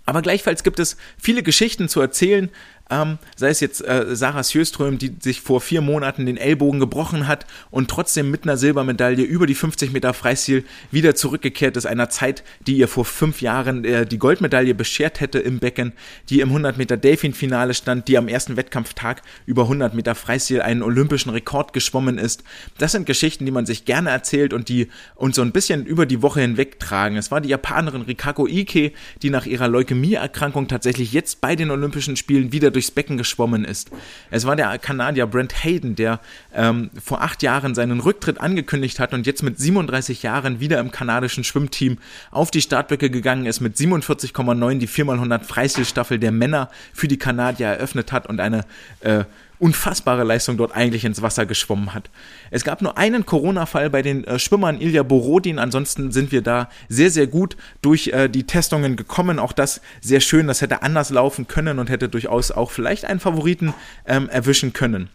Aber 0.06 0.22
gleichfalls 0.22 0.62
gibt 0.62 0.78
es 0.78 0.96
viele 1.18 1.42
Geschichten 1.42 1.88
zu 1.88 2.00
erzählen 2.00 2.50
ähm, 2.91 3.18
sei 3.37 3.49
es 3.49 3.61
jetzt 3.61 3.80
äh, 3.87 4.14
Sarah 4.14 4.43
Sjöström, 4.43 4.99
die 4.99 5.14
sich 5.18 5.41
vor 5.41 5.61
vier 5.61 5.80
Monaten 5.80 6.26
den 6.26 6.37
Ellbogen 6.37 6.80
gebrochen 6.80 7.26
hat 7.26 7.47
und 7.70 7.91
trotzdem 7.91 8.30
mit 8.30 8.45
einer 8.45 8.57
Silbermedaille 8.57 9.22
über 9.24 9.47
die 9.47 9.55
50 9.55 9.93
Meter 9.93 10.12
Freistil 10.12 10.64
wieder 10.91 11.14
zurückgekehrt 11.14 11.76
ist, 11.76 11.87
einer 11.87 12.11
Zeit, 12.11 12.45
die 12.66 12.76
ihr 12.76 12.89
vor 12.89 13.05
fünf 13.05 13.41
Jahren 13.41 13.85
äh, 13.85 14.07
die 14.07 14.18
Goldmedaille 14.18 14.74
beschert 14.74 15.20
hätte 15.20 15.39
im 15.39 15.61
Becken, 15.61 15.93
die 16.28 16.41
im 16.41 16.51
100 16.51 16.76
Meter 16.76 16.97
Delfin-Finale 16.97 17.72
stand, 17.72 18.07
die 18.09 18.18
am 18.18 18.28
ersten 18.28 18.57
Wettkampftag 18.57 19.22
über 19.47 19.62
100 19.62 19.95
Meter 19.95 20.14
Freistil 20.14 20.61
einen 20.61 20.82
olympischen 20.82 21.30
Rekord 21.30 21.72
geschwommen 21.72 22.18
ist. 22.18 22.45
Das 22.76 22.93
sind 22.93 23.07
Geschichten, 23.07 23.47
die 23.47 23.53
man 23.53 23.66
sich 23.66 23.87
gerne 23.87 24.11
erzählt 24.11 24.53
und 24.53 24.68
die 24.68 24.89
uns 25.14 25.37
so 25.37 25.43
ein 25.43 25.53
bisschen 25.53 25.87
über 25.87 26.05
die 26.05 26.20
Woche 26.20 26.43
hinweg 26.43 26.78
tragen. 26.78 27.16
Es 27.16 27.30
war 27.30 27.41
die 27.41 27.49
Japanerin 27.49 28.03
Rikako 28.03 28.47
Ike, 28.47 28.93
die 29.22 29.30
nach 29.30 29.47
ihrer 29.47 29.68
Leukämieerkrankung 29.68 30.68
tatsächlich 30.68 31.12
jetzt 31.12 31.41
bei 31.41 31.57
den 31.57 31.70
Olympischen 31.70 32.16
Spielen 32.16 32.53
wieder 32.53 32.73
durchs 32.74 32.90
Becken 32.90 33.16
geschwommen 33.16 33.64
ist. 33.64 33.90
Es 34.30 34.46
war 34.46 34.56
der 34.56 34.78
Kanadier 34.78 35.26
Brent 35.26 35.64
Hayden, 35.64 35.96
der 35.96 36.20
ähm, 36.54 36.90
vor 37.02 37.22
acht 37.22 37.42
Jahren 37.42 37.74
seinen 37.74 38.00
Rücktritt 38.00 38.40
angekündigt 38.40 39.00
hat 39.00 39.14
und 39.14 39.26
jetzt 39.26 39.42
mit 39.42 39.58
37 39.58 40.22
Jahren 40.22 40.60
wieder 40.60 40.80
im 40.80 40.90
kanadischen 40.90 41.44
Schwimmteam 41.44 41.98
auf 42.30 42.50
die 42.50 42.60
Startböcke 42.60 43.10
gegangen 43.10 43.46
ist, 43.46 43.60
mit 43.60 43.76
47,9 43.76 44.78
die 44.78 44.88
4x100 44.88 45.44
Freistilstaffel 45.44 46.18
der 46.18 46.32
Männer 46.32 46.70
für 46.92 47.08
die 47.08 47.18
Kanadier 47.18 47.68
eröffnet 47.68 48.12
hat 48.12 48.26
und 48.26 48.40
eine 48.40 48.64
äh, 49.00 49.24
unfassbare 49.64 50.24
Leistung 50.24 50.58
dort 50.58 50.72
eigentlich 50.72 51.06
ins 51.06 51.22
Wasser 51.22 51.46
geschwommen 51.46 51.94
hat. 51.94 52.10
Es 52.50 52.64
gab 52.64 52.82
nur 52.82 52.98
einen 52.98 53.24
Corona-Fall 53.24 53.88
bei 53.88 54.02
den 54.02 54.22
äh, 54.24 54.38
Schwimmern 54.38 54.78
Ilya 54.78 55.02
Borodin, 55.02 55.58
ansonsten 55.58 56.12
sind 56.12 56.32
wir 56.32 56.42
da 56.42 56.68
sehr, 56.90 57.10
sehr 57.10 57.26
gut 57.26 57.56
durch 57.80 58.08
äh, 58.08 58.28
die 58.28 58.44
Testungen 58.44 58.94
gekommen. 58.94 59.38
Auch 59.38 59.52
das 59.52 59.80
sehr 60.02 60.20
schön, 60.20 60.48
das 60.48 60.60
hätte 60.60 60.82
anders 60.82 61.08
laufen 61.08 61.48
können 61.48 61.78
und 61.78 61.88
hätte 61.88 62.10
durchaus 62.10 62.50
auch 62.50 62.70
vielleicht 62.72 63.06
einen 63.06 63.20
Favoriten 63.20 63.72
ähm, 64.06 64.28
erwischen 64.28 64.74
können. 64.74 65.08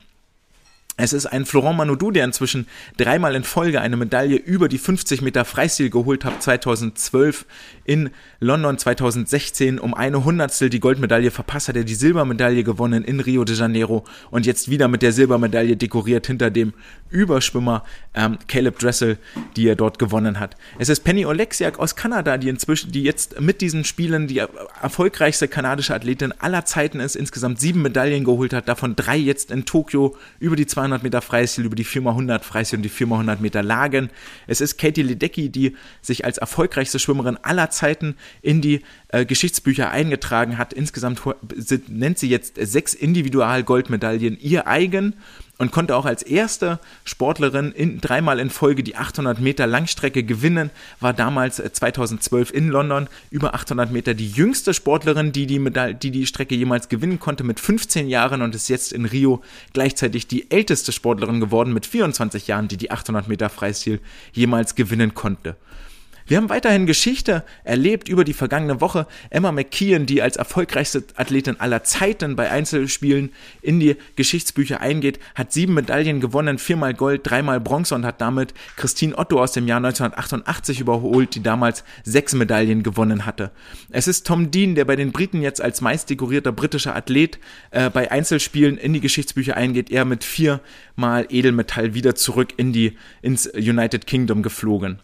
Es 1.02 1.14
ist 1.14 1.28
ein 1.28 1.46
Florent 1.46 1.78
Manodou, 1.78 2.12
der 2.12 2.26
inzwischen 2.26 2.68
dreimal 2.98 3.34
in 3.34 3.46
Folge 3.46 3.80
eine 3.80 3.96
Medaille 3.96 4.36
über 4.36 4.68
die 4.68 4.78
50 4.78 5.22
Meter 5.22 5.46
Freistil 5.46 5.90
geholt 5.90 6.26
hat, 6.26 6.44
2012 6.44 7.46
in 7.86 8.10
London, 8.42 8.78
2016 8.78 9.80
um 9.80 9.94
eine 9.94 10.26
Hundertstel 10.26 10.70
die 10.70 10.82
Goldmedaille 10.82 11.32
verpasst, 11.32 11.70
hat 11.70 11.78
er 11.78 11.86
die 11.86 11.96
Silbermedaille 11.96 12.66
gewonnen 12.66 13.06
in 13.06 13.22
Rio 13.22 13.46
de 13.46 13.56
Janeiro 13.56 14.04
und 14.30 14.46
jetzt 14.46 14.70
wieder 14.70 14.90
mit 14.90 15.02
der 15.02 15.14
Silbermedaille 15.14 15.78
dekoriert 15.78 16.28
hinter 16.28 16.52
dem 16.52 16.74
Überschwimmer 17.10 17.86
ähm, 18.14 18.38
Caleb 18.50 18.78
Dressel, 18.78 19.18
die 19.56 19.70
er 19.70 19.78
dort 19.78 20.00
gewonnen 20.00 20.38
hat. 20.38 20.58
Es 20.80 20.90
ist 20.90 21.06
Penny 21.06 21.26
Oleksiak 21.26 21.80
aus 21.80 21.96
Kanada, 21.96 22.38
die 22.38 22.50
inzwischen, 22.50 22.92
die 22.92 23.04
jetzt 23.04 23.40
mit 23.40 23.62
diesen 23.62 23.86
Spielen 23.86 24.28
die 24.28 24.40
erfolgreichste 24.82 25.48
kanadische 25.48 25.96
Athletin 25.96 26.34
aller 26.40 26.66
Zeiten 26.66 27.00
ist, 27.00 27.16
insgesamt 27.16 27.62
sieben 27.62 27.82
Medaillen 27.82 28.26
geholt 28.26 28.52
hat, 28.52 28.68
davon 28.68 28.98
drei 28.98 29.16
jetzt 29.16 29.50
in 29.50 29.64
Tokio 29.64 30.18
über 30.40 30.58
die 30.58 30.68
200 30.68 30.89
200 30.90 31.04
Meter 31.04 31.22
Freistil, 31.22 31.66
über 31.66 31.76
die 31.76 31.86
4x100 31.86 32.42
Freistil 32.42 32.78
und 32.78 32.84
die 32.84 32.90
4x100 32.90 33.40
Meter 33.40 33.64
Lagen. 33.64 34.10
Es 34.48 34.62
ist 34.62 34.78
Katie 34.78 35.04
Ledecky, 35.04 35.50
die 35.50 35.76
sich 36.02 36.26
als 36.26 36.38
erfolgreichste 36.38 37.00
Schwimmerin 37.00 37.38
aller 37.42 37.70
Zeiten 37.70 38.16
in 38.42 38.62
die 38.62 38.82
äh, 39.10 39.26
Geschichtsbücher 39.26 39.92
eingetragen 39.92 40.58
hat. 40.58 40.74
Insgesamt 40.74 41.22
nennt 41.88 42.18
sie 42.18 42.30
jetzt 42.30 42.56
sechs 42.60 42.94
Individual-Goldmedaillen 42.94 44.38
ihr 44.40 44.68
eigen 44.68 45.16
und 45.60 45.72
konnte 45.72 45.96
auch 45.96 46.06
als 46.06 46.24
erste 46.24 46.80
Sportlerin 47.04 47.74
in, 47.74 48.00
dreimal 48.00 48.40
in 48.40 48.50
Folge 48.50 48.82
die 48.82 48.96
800 48.96 49.40
Meter 49.40 49.68
Langstrecke 49.68 50.24
gewinnen, 50.24 50.72
war 51.02 51.14
damals 51.14 51.58
2012 51.58 52.52
äh, 52.52 52.58
in 52.58 52.70
London 52.70 53.08
über 53.30 53.54
800 53.54 53.92
Meter 53.92 54.14
die 54.14 54.30
jüngste 54.30 54.74
Sportlerin, 54.74 55.34
die 55.34 55.46
die, 55.46 55.60
Medaille, 55.60 55.94
die 55.94 56.12
die 56.12 56.26
Strecke 56.26 56.56
jemals 56.56 56.88
gewinnen 56.88 57.20
konnte 57.20 57.44
mit 57.44 57.60
15 57.60 58.08
Jahren 58.08 58.42
und 58.42 58.56
ist 58.56 58.70
jetzt 58.70 58.94
in 58.94 59.06
Rio 59.06 59.44
gleichzeitig 59.74 60.28
die 60.28 60.50
älteste 60.50 60.94
Sportlerin 60.94 61.42
geworden 61.42 61.74
mit 61.74 61.86
24 61.86 62.48
Jahren, 62.48 62.70
die 62.70 62.78
die 62.78 62.92
800 62.92 63.28
Meter 63.28 63.50
Freistil 63.50 64.00
jemals 64.32 64.76
gewinnen 64.76 65.14
konnte. 65.14 65.58
Wir 66.30 66.38
haben 66.38 66.50
weiterhin 66.50 66.86
Geschichte 66.86 67.44
erlebt 67.64 68.08
über 68.08 68.24
die 68.24 68.34
vergangene 68.34 68.82
Woche. 68.82 69.08
Emma 69.32 69.52
McKeon, 69.52 70.06
die 70.06 70.22
als 70.22 70.38
erfolgreichste 70.38 71.04
Athletin 71.16 71.60
aller 71.60 71.84
Zeiten 71.84 72.36
bei 72.36 72.52
Einzelspielen 72.52 73.32
in 73.64 73.80
die 73.80 73.96
Geschichtsbücher 74.16 74.80
eingeht, 74.80 75.20
hat 75.34 75.52
sieben 75.52 75.74
Medaillen 75.74 76.22
gewonnen, 76.22 76.60
viermal 76.60 76.94
Gold, 76.94 77.22
dreimal 77.24 77.60
Bronze 77.60 77.96
und 77.96 78.06
hat 78.06 78.22
damit 78.22 78.54
Christine 78.76 79.18
Otto 79.18 79.42
aus 79.42 79.54
dem 79.54 79.68
Jahr 79.68 79.78
1988 79.78 80.80
überholt, 80.82 81.34
die 81.34 81.42
damals 81.42 81.84
sechs 82.04 82.36
Medaillen 82.36 82.84
gewonnen 82.84 83.26
hatte. 83.26 83.50
Es 83.90 84.08
ist 84.08 84.28
Tom 84.28 84.52
Dean, 84.52 84.76
der 84.76 84.86
bei 84.86 84.96
den 84.96 85.12
Briten 85.12 85.42
jetzt 85.42 85.62
als 85.62 85.82
meist 85.82 86.12
dekorierter 86.12 86.52
britischer 86.52 86.96
Athlet 86.96 87.40
äh, 87.72 87.90
bei 87.90 88.12
Einzelspielen 88.12 88.78
in 88.78 88.94
die 88.94 89.02
Geschichtsbücher 89.02 89.58
eingeht. 89.58 89.90
Er 89.90 90.06
mit 90.06 90.24
viermal 90.24 91.26
Edelmetall 91.30 91.96
wieder 91.96 92.14
zurück 92.14 92.54
in 92.58 92.72
die, 92.72 92.96
ins 93.24 93.48
United 93.48 94.06
Kingdom 94.06 94.44
geflogen. 94.44 95.00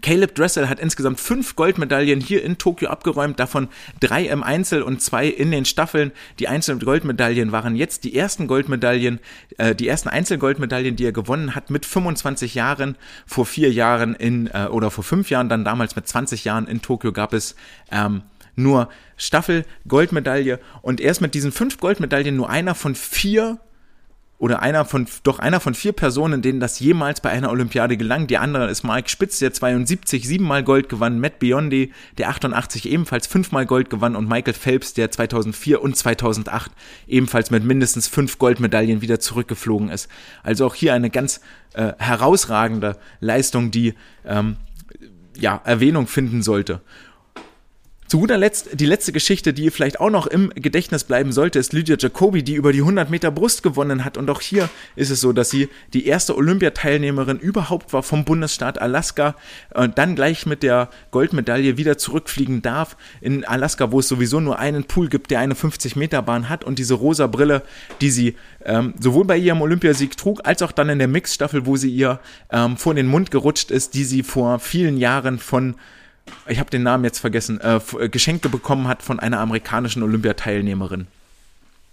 Caleb 0.00 0.34
Dressel 0.34 0.68
hat 0.68 0.80
insgesamt 0.80 1.20
fünf 1.20 1.54
Goldmedaillen 1.54 2.20
hier 2.20 2.42
in 2.42 2.56
Tokio 2.56 2.88
abgeräumt, 2.88 3.38
davon 3.38 3.68
drei 4.00 4.24
im 4.24 4.42
Einzel 4.42 4.82
und 4.82 5.02
zwei 5.02 5.26
in 5.26 5.50
den 5.50 5.64
Staffeln. 5.64 6.12
Die 6.38 6.48
einzelnen 6.48 6.80
Goldmedaillen 6.80 7.52
waren 7.52 7.76
jetzt 7.76 8.04
die 8.04 8.16
ersten 8.16 8.46
Goldmedaillen, 8.46 9.20
äh, 9.58 9.74
die 9.74 9.88
ersten 9.88 10.08
Einzelgoldmedaillen, 10.08 10.96
die 10.96 11.04
er 11.04 11.12
gewonnen 11.12 11.54
hat 11.54 11.70
mit 11.70 11.84
25 11.84 12.54
Jahren. 12.54 12.96
Vor 13.26 13.44
vier 13.44 13.70
Jahren 13.70 14.14
in 14.14 14.46
äh, 14.46 14.68
oder 14.70 14.90
vor 14.90 15.04
fünf 15.04 15.28
Jahren, 15.30 15.48
dann 15.48 15.64
damals 15.64 15.94
mit 15.94 16.08
20 16.08 16.44
Jahren 16.44 16.66
in 16.66 16.80
Tokio 16.80 17.12
gab 17.12 17.34
es 17.34 17.54
ähm, 17.90 18.22
nur 18.56 18.88
Staffel 19.16 19.64
Goldmedaille 19.86 20.58
und 20.82 21.00
erst 21.00 21.20
mit 21.20 21.34
diesen 21.34 21.52
fünf 21.52 21.78
Goldmedaillen 21.78 22.36
nur 22.36 22.48
einer 22.50 22.74
von 22.74 22.94
vier 22.94 23.58
oder 24.42 24.60
einer 24.60 24.84
von, 24.84 25.06
doch 25.22 25.38
einer 25.38 25.60
von 25.60 25.72
vier 25.72 25.92
Personen, 25.92 26.42
denen 26.42 26.58
das 26.58 26.80
jemals 26.80 27.20
bei 27.20 27.30
einer 27.30 27.48
Olympiade 27.52 27.96
gelang. 27.96 28.26
Die 28.26 28.38
andere 28.38 28.68
ist 28.68 28.82
Mike 28.82 29.08
Spitz, 29.08 29.38
der 29.38 29.52
72 29.52 30.26
siebenmal 30.26 30.64
Gold 30.64 30.88
gewann, 30.88 31.20
Matt 31.20 31.38
Biondi, 31.38 31.92
der 32.18 32.28
88 32.28 32.90
ebenfalls 32.90 33.28
fünfmal 33.28 33.66
Gold 33.66 33.88
gewann 33.88 34.16
und 34.16 34.28
Michael 34.28 34.54
Phelps, 34.54 34.94
der 34.94 35.12
2004 35.12 35.80
und 35.80 35.96
2008 35.96 36.72
ebenfalls 37.06 37.52
mit 37.52 37.62
mindestens 37.62 38.08
fünf 38.08 38.38
Goldmedaillen 38.38 39.00
wieder 39.00 39.20
zurückgeflogen 39.20 39.90
ist. 39.90 40.08
Also 40.42 40.66
auch 40.66 40.74
hier 40.74 40.92
eine 40.92 41.10
ganz 41.10 41.40
äh, 41.74 41.92
herausragende 41.98 42.96
Leistung, 43.20 43.70
die 43.70 43.94
ähm, 44.26 44.56
ja, 45.38 45.60
Erwähnung 45.64 46.08
finden 46.08 46.42
sollte. 46.42 46.80
Zu 48.12 48.18
guter 48.18 48.36
Letzt, 48.36 48.78
die 48.78 48.84
letzte 48.84 49.10
Geschichte, 49.10 49.54
die 49.54 49.70
vielleicht 49.70 49.98
auch 49.98 50.10
noch 50.10 50.26
im 50.26 50.52
Gedächtnis 50.54 51.04
bleiben 51.04 51.32
sollte, 51.32 51.58
ist 51.58 51.72
Lydia 51.72 51.96
Jacobi, 51.98 52.42
die 52.42 52.56
über 52.56 52.74
die 52.74 52.80
100 52.80 53.08
Meter 53.08 53.30
Brust 53.30 53.62
gewonnen 53.62 54.04
hat. 54.04 54.18
Und 54.18 54.28
auch 54.28 54.42
hier 54.42 54.68
ist 54.96 55.08
es 55.08 55.22
so, 55.22 55.32
dass 55.32 55.48
sie 55.48 55.70
die 55.94 56.04
erste 56.04 56.36
Olympiateilnehmerin 56.36 57.38
überhaupt 57.38 57.94
war 57.94 58.02
vom 58.02 58.26
Bundesstaat 58.26 58.78
Alaska 58.82 59.34
und 59.72 59.96
dann 59.96 60.14
gleich 60.14 60.44
mit 60.44 60.62
der 60.62 60.90
Goldmedaille 61.10 61.78
wieder 61.78 61.96
zurückfliegen 61.96 62.60
darf 62.60 62.98
in 63.22 63.46
Alaska, 63.46 63.92
wo 63.92 64.00
es 64.00 64.08
sowieso 64.08 64.40
nur 64.40 64.58
einen 64.58 64.84
Pool 64.84 65.08
gibt, 65.08 65.30
der 65.30 65.38
eine 65.38 65.54
50 65.54 65.96
Meter 65.96 66.20
Bahn 66.20 66.50
hat 66.50 66.64
und 66.64 66.78
diese 66.78 66.92
rosa 66.92 67.28
Brille, 67.28 67.62
die 68.02 68.10
sie 68.10 68.36
ähm, 68.66 68.92
sowohl 69.00 69.24
bei 69.24 69.38
ihrem 69.38 69.62
Olympiasieg 69.62 70.18
trug, 70.18 70.42
als 70.44 70.60
auch 70.60 70.72
dann 70.72 70.90
in 70.90 70.98
der 70.98 71.08
Mixstaffel, 71.08 71.64
wo 71.64 71.78
sie 71.78 71.88
ihr 71.88 72.20
ähm, 72.50 72.76
vor 72.76 72.92
den 72.92 73.06
Mund 73.06 73.30
gerutscht 73.30 73.70
ist, 73.70 73.94
die 73.94 74.04
sie 74.04 74.22
vor 74.22 74.58
vielen 74.58 74.98
Jahren 74.98 75.38
von 75.38 75.76
ich 76.48 76.58
habe 76.58 76.70
den 76.70 76.82
Namen 76.82 77.04
jetzt 77.04 77.18
vergessen, 77.18 77.60
äh, 77.60 77.80
äh, 77.98 78.08
Geschenke 78.08 78.48
bekommen 78.48 78.88
hat 78.88 79.02
von 79.02 79.20
einer 79.20 79.40
amerikanischen 79.40 80.02
Olympiateilnehmerin. 80.02 81.06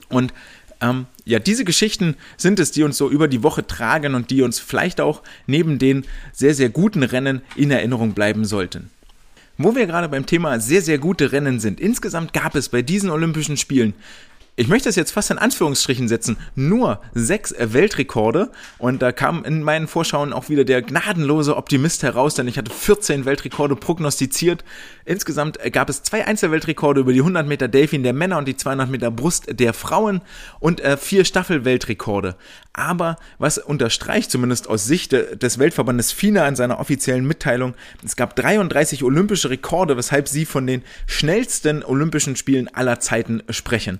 Und 0.09 0.33
ähm, 0.81 1.05
ja, 1.25 1.39
diese 1.39 1.65
Geschichten 1.65 2.15
sind 2.37 2.59
es, 2.59 2.71
die 2.71 2.83
uns 2.83 2.97
so 2.97 3.09
über 3.09 3.27
die 3.27 3.43
Woche 3.43 3.65
tragen 3.67 4.15
und 4.15 4.31
die 4.31 4.41
uns 4.41 4.59
vielleicht 4.59 5.01
auch 5.01 5.21
neben 5.45 5.77
den 5.77 6.05
sehr, 6.31 6.53
sehr 6.53 6.69
guten 6.69 7.03
Rennen 7.03 7.41
in 7.55 7.69
Erinnerung 7.69 8.13
bleiben 8.13 8.45
sollten. 8.45 8.89
Wo 9.57 9.75
wir 9.75 9.87
gerade 9.87 10.07
beim 10.07 10.25
Thema 10.25 10.59
sehr, 10.61 10.81
sehr 10.81 10.97
gute 10.97 11.33
Rennen 11.33 11.59
sind. 11.59 11.81
Insgesamt 11.81 12.31
gab 12.31 12.55
es 12.55 12.69
bei 12.69 12.81
diesen 12.81 13.09
Olympischen 13.09 13.57
Spielen 13.57 13.93
ich 14.59 14.67
möchte 14.67 14.89
es 14.89 14.97
jetzt 14.97 15.11
fast 15.11 15.31
in 15.31 15.37
Anführungsstrichen 15.37 16.09
setzen, 16.09 16.35
nur 16.53 16.99
sechs 17.13 17.55
Weltrekorde. 17.57 18.51
Und 18.77 19.01
da 19.01 19.13
kam 19.13 19.45
in 19.45 19.63
meinen 19.63 19.87
Vorschauen 19.87 20.33
auch 20.33 20.49
wieder 20.49 20.65
der 20.65 20.81
gnadenlose 20.81 21.55
Optimist 21.55 22.03
heraus, 22.03 22.35
denn 22.35 22.45
ich 22.49 22.57
hatte 22.57 22.69
14 22.69 23.23
Weltrekorde 23.23 23.77
prognostiziert. 23.77 24.65
Insgesamt 25.05 25.59
gab 25.71 25.89
es 25.89 26.03
zwei 26.03 26.27
Einzelweltrekorde 26.27 26.99
über 26.99 27.13
die 27.13 27.21
100 27.21 27.47
Meter 27.47 27.69
Delfin 27.69 28.03
der 28.03 28.11
Männer 28.11 28.37
und 28.37 28.49
die 28.49 28.57
200 28.57 28.89
Meter 28.89 29.11
Brust 29.11 29.45
der 29.49 29.73
Frauen 29.73 30.19
und 30.59 30.81
äh, 30.81 30.97
vier 30.97 31.23
Staffelweltrekorde. 31.23 32.35
Aber 32.73 33.15
was 33.37 33.59
unterstreicht 33.59 34.29
zumindest 34.29 34.67
aus 34.67 34.85
Sicht 34.85 35.13
des 35.13 35.57
Weltverbandes 35.57 36.11
FINA 36.11 36.45
in 36.45 36.57
seiner 36.57 36.81
offiziellen 36.81 37.25
Mitteilung, 37.25 37.75
es 38.03 38.17
gab 38.17 38.35
33 38.35 39.05
olympische 39.05 39.49
Rekorde, 39.49 39.95
weshalb 39.95 40.27
sie 40.27 40.45
von 40.45 40.67
den 40.67 40.83
schnellsten 41.07 41.81
Olympischen 41.85 42.35
Spielen 42.35 42.67
aller 42.67 42.99
Zeiten 42.99 43.41
sprechen. 43.49 43.99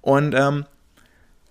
Und 0.00 0.34
ähm, 0.34 0.64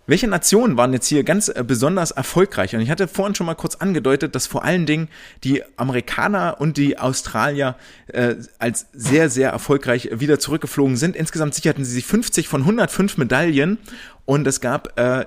Welche 0.10 0.28
Nationen 0.28 0.76
waren 0.76 0.91
jetzt 0.91 1.06
hier 1.06 1.24
ganz 1.24 1.50
äh, 1.50 1.64
besonders 1.64 2.10
erfolgreich? 2.10 2.74
Und 2.74 2.82
ich 2.82 2.89
hatte 2.89 3.08
vorhin 3.08 3.36
schon 3.36 3.45
mal 3.45 3.54
kurz 3.54 3.76
angedeutet, 3.76 4.34
dass 4.34 4.47
vor 4.47 4.64
allen 4.64 4.88
Dingen 4.88 5.08
die 5.43 5.62
Amerikaner 5.78 6.56
und 6.60 6.78
die 6.78 6.97
Australier 6.97 7.76
äh, 8.08 8.34
als 8.58 8.88
sehr, 8.91 9.30
sehr 9.30 9.52
erfolgreich 9.52 10.10
wieder 10.14 10.39
zurückgeflogen 10.39 10.97
sind. 10.97 11.16
Insgesamt 11.16 11.54
sicherten 11.54 11.86
sie 11.86 11.93
sich 11.93 12.08
50 12.08 12.47
von 12.47 12.62
105 12.62 13.18
Medaillen 13.18 13.78
und 14.26 14.47
es 14.47 14.62
gab 14.62 15.00
äh, 15.00 15.26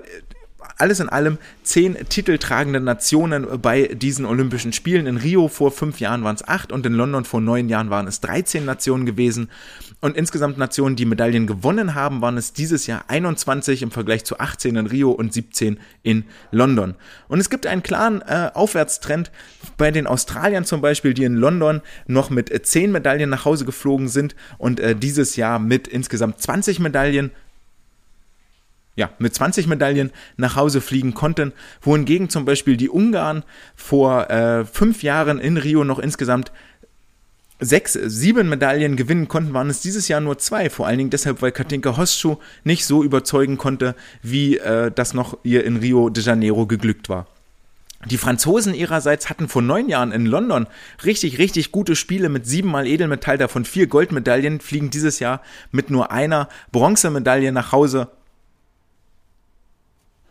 alles 0.77 0.99
in 0.99 1.09
allem 1.09 1.37
zehn 1.63 1.97
titeltragende 2.09 2.79
Nationen 2.79 3.47
bei 3.61 3.87
diesen 3.87 4.25
Olympischen 4.25 4.73
Spielen. 4.73 5.07
In 5.07 5.17
Rio 5.17 5.47
vor 5.47 5.71
fünf 5.71 5.99
Jahren 5.99 6.23
waren 6.23 6.35
es 6.35 6.47
acht 6.47 6.71
und 6.71 6.85
in 6.85 6.93
London 6.93 7.25
vor 7.25 7.41
neun 7.41 7.69
Jahren 7.69 7.89
waren 7.89 8.07
es 8.07 8.21
13 8.21 8.65
Nationen 8.65 9.05
gewesen. 9.05 9.49
Und 10.01 10.17
insgesamt 10.17 10.57
Nationen, 10.57 10.95
die 10.95 11.05
Medaillen 11.05 11.47
gewonnen 11.47 11.95
haben, 11.95 12.21
waren 12.21 12.37
es 12.37 12.53
dieses 12.53 12.87
Jahr 12.87 13.05
21 13.07 13.83
im 13.83 13.91
Vergleich 13.91 14.25
zu 14.25 14.39
18 14.39 14.75
in 14.75 14.87
Rio 14.87 15.11
und 15.11 15.33
17 15.33 15.79
in 16.01 16.25
London. 16.51 16.95
Und 17.27 17.39
es 17.39 17.49
gibt 17.49 17.65
einen 17.65 17.83
klaren 17.83 18.21
äh, 18.21 18.51
Aufwärtstrend 18.53 19.31
bei 19.77 19.91
den 19.91 20.07
Australiern 20.07 20.65
zum 20.65 20.81
Beispiel, 20.81 21.13
die 21.13 21.23
in 21.23 21.35
London 21.35 21.81
noch 22.07 22.29
mit 22.29 22.51
10 22.65 22.91
Medaillen 22.91 23.29
nach 23.29 23.45
Hause 23.45 23.65
geflogen 23.65 24.09
sind 24.09 24.35
und 24.57 24.79
äh, 24.79 24.95
dieses 24.95 25.35
Jahr 25.35 25.59
mit 25.59 25.87
insgesamt 25.87 26.41
20 26.41 26.79
Medaillen 26.79 27.31
ja, 28.95 29.09
mit 29.17 29.33
20 29.33 29.67
Medaillen 29.67 30.11
nach 30.37 30.55
Hause 30.55 30.81
fliegen 30.81 31.13
konnten, 31.13 31.51
wohingegen 31.81 32.29
zum 32.29 32.45
Beispiel 32.45 32.77
die 32.77 32.89
Ungarn 32.89 33.43
vor 33.75 34.29
äh, 34.29 34.65
fünf 34.65 35.03
Jahren 35.03 35.39
in 35.39 35.57
Rio 35.57 35.83
noch 35.83 35.99
insgesamt 35.99 36.51
sechs, 37.59 37.93
sieben 37.93 38.49
Medaillen 38.49 38.95
gewinnen 38.95 39.27
konnten, 39.27 39.53
waren 39.53 39.69
es 39.69 39.81
dieses 39.81 40.07
Jahr 40.07 40.21
nur 40.21 40.37
zwei. 40.37 40.69
Vor 40.69 40.85
allen 40.85 40.97
Dingen 40.97 41.09
deshalb, 41.09 41.41
weil 41.41 41.51
Katinka 41.51 41.97
Hostschuh 41.97 42.37
nicht 42.63 42.85
so 42.85 43.03
überzeugen 43.03 43.57
konnte, 43.57 43.95
wie 44.21 44.57
äh, 44.57 44.91
das 44.91 45.13
noch 45.13 45.37
ihr 45.43 45.63
in 45.63 45.77
Rio 45.77 46.09
de 46.09 46.23
Janeiro 46.23 46.67
geglückt 46.67 47.09
war. 47.09 47.27
Die 48.05 48.17
Franzosen 48.17 48.73
ihrerseits 48.73 49.29
hatten 49.29 49.47
vor 49.47 49.61
neun 49.61 49.87
Jahren 49.87 50.11
in 50.11 50.25
London 50.25 50.67
richtig, 51.05 51.37
richtig 51.37 51.71
gute 51.71 51.95
Spiele 51.95 52.27
mit 52.27 52.45
siebenmal 52.45 52.85
Edelmetall, 52.85 53.37
davon 53.37 53.63
vier 53.63 53.87
Goldmedaillen, 53.87 54.59
fliegen 54.59 54.89
dieses 54.89 55.19
Jahr 55.19 55.41
mit 55.71 55.89
nur 55.89 56.11
einer 56.11 56.49
Bronzemedaille 56.73 57.53
nach 57.53 57.71
Hause 57.71 58.09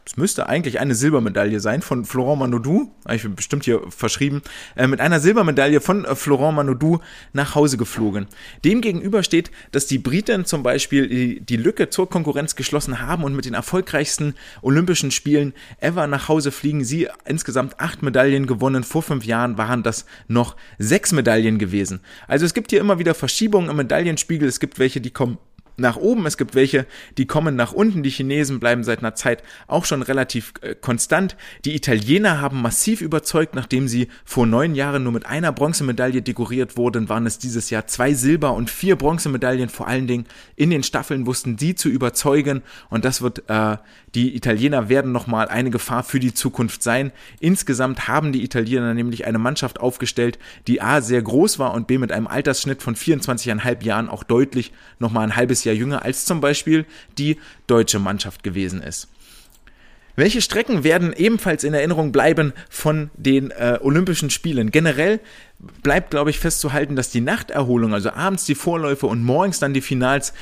es 0.05 0.17
müsste 0.17 0.49
eigentlich 0.49 0.81
eine 0.81 0.95
Silbermedaille 0.95 1.61
sein 1.61 1.81
von 1.81 2.05
Florent 2.05 2.41
Manodou, 2.41 2.91
habe 3.05 3.17
ich 3.17 3.29
bestimmt 3.35 3.65
hier 3.65 3.83
verschrieben, 3.89 4.43
äh, 4.77 4.87
mit 4.89 5.01
einer 5.01 5.21
Silbermedaille 5.21 5.81
von 5.81 6.05
äh, 6.05 6.17
Florent 6.17 6.57
Manodou 6.57 6.99
nach 7.33 7.55
Hause 7.55 7.77
geflogen. 7.77 8.27
Demgegenüber 8.65 9.23
steht, 9.23 9.53
dass 9.71 9.87
die 9.87 9.99
Briten 9.99 10.45
zum 10.45 10.65
Beispiel 10.65 11.09
die, 11.09 11.41
die 11.41 11.57
Lücke 11.57 11.89
zur 11.89 12.11
Konkurrenz 12.11 12.57
geschlossen 12.57 13.01
haben 13.01 13.23
und 13.23 13.37
mit 13.37 13.45
den 13.45 13.55
erfolgreichsten 13.55 14.35
Olympischen 14.61 15.13
Spielen 15.13 15.53
ever 15.79 16.09
nach 16.09 16.29
Hause 16.29 16.51
fliegen. 16.51 16.85
Sie 16.85 17.09
insgesamt 17.25 17.79
acht 17.79 18.03
Medaillen 18.03 18.47
gewonnen. 18.47 18.83
Vor 18.83 19.03
fünf 19.03 19.25
Jahren 19.25 19.57
waren 19.57 19.85
das 19.85 20.05
noch 20.27 20.57
sechs 20.79 21.13
Medaillen 21.13 21.59
gewesen. 21.59 22.01
Also 22.27 22.45
es 22.45 22.55
gibt 22.55 22.71
hier 22.71 22.81
immer 22.81 22.99
wieder 22.99 23.15
Verschiebungen 23.15 23.71
im 23.71 23.77
Medaillenspiegel. 23.77 24.49
Es 24.49 24.59
gibt 24.59 24.81
welche, 24.81 25.01
die 25.01 25.11
kommen 25.11 25.39
nach 25.83 25.97
oben, 25.97 26.25
es 26.25 26.39
gibt 26.39 26.55
welche, 26.55 26.87
die 27.19 27.27
kommen 27.27 27.57
nach 27.57 27.73
unten. 27.73 28.03
Die 28.03 28.11
Chinesen 28.11 28.59
bleiben 28.59 28.85
seit 28.85 29.01
einer 29.01 29.15
Zeit 29.15 29.43
auch 29.67 29.85
schon 29.85 30.01
relativ 30.01 30.55
äh, 30.63 30.75
konstant. 30.75 31.37
Die 31.67 31.75
Italiener 31.75 32.41
haben 32.41 32.63
massiv 32.63 33.03
überzeugt, 33.03 33.55
nachdem 33.55 33.89
sie 33.89 34.09
vor 34.25 34.47
neun 34.47 34.75
Jahren 34.75 35.03
nur 35.03 35.13
mit 35.13 35.27
einer 35.27 35.53
Bronzemedaille 35.53 36.23
dekoriert 36.23 36.79
wurden, 36.79 37.11
waren 37.11 37.27
es 37.27 37.39
dieses 37.39 37.69
Jahr 37.69 37.87
zwei 37.87 38.15
Silber- 38.15 38.55
und 38.55 38.71
vier 38.71 38.97
Bronzemedaillen. 38.97 39.69
Vor 39.69 39.87
allen 39.87 40.07
Dingen 40.07 40.27
in 40.57 40.71
den 40.71 40.83
Staffeln 40.83 41.27
wussten 41.27 41.57
die 41.57 41.75
zu 41.75 41.91
überzeugen 41.91 42.63
und 42.89 43.05
das 43.05 43.21
wird 43.21 43.51
äh, 43.51 43.77
die 44.15 44.37
Italiener 44.37 44.89
werden 44.91 45.11
nochmal 45.11 45.49
eine 45.49 45.71
Gefahr 45.71 46.03
für 46.03 46.21
die 46.21 46.35
Zukunft 46.35 46.83
sein. 46.83 47.13
Insgesamt 47.41 48.09
haben 48.09 48.33
die 48.33 48.45
Italiener 48.45 48.93
nämlich 48.93 49.27
eine 49.27 49.39
Mannschaft 49.39 49.81
aufgestellt, 49.81 50.39
die 50.67 50.83
A 50.83 51.01
sehr 51.01 51.23
groß 51.23 51.59
war 51.59 51.73
und 51.73 51.87
B 51.87 51.97
mit 51.97 52.13
einem 52.13 52.27
Altersschnitt 52.27 52.83
von 52.83 52.95
24,5 52.95 53.83
Jahren 53.83 54.09
auch 54.11 54.23
deutlich 54.23 54.73
nochmal 54.99 55.25
ein 55.25 55.37
halbes 55.37 55.65
Jahr 55.65 55.72
jünger 55.73 56.05
als 56.05 56.25
zum 56.25 56.41
Beispiel 56.41 56.87
die 57.19 57.39
deutsche 57.67 57.99
Mannschaft 57.99 58.43
gewesen 58.43 58.83
ist. 58.83 59.09
Welche 60.15 60.43
Strecken 60.43 60.85
werden 60.85 61.15
ebenfalls 61.15 61.65
in 61.65 61.73
Erinnerung 61.73 62.13
bleiben 62.13 62.53
von 62.69 63.11
den 63.17 63.51
äh, 63.51 63.79
Olympischen 63.81 64.29
Spielen? 64.29 64.71
Generell 64.71 65.21
bleibt, 65.83 66.11
glaube 66.11 66.31
ich, 66.31 66.41
festzuhalten, 66.41 66.97
dass 66.97 67.11
die 67.11 67.21
Nachterholung, 67.21 67.95
also 67.95 68.11
abends 68.11 68.45
die 68.45 68.57
Vorläufe 68.57 69.07
und 69.07 69.23
morgens 69.23 69.61
dann 69.61 69.73
die 69.73 69.81
Finals, 69.81 70.33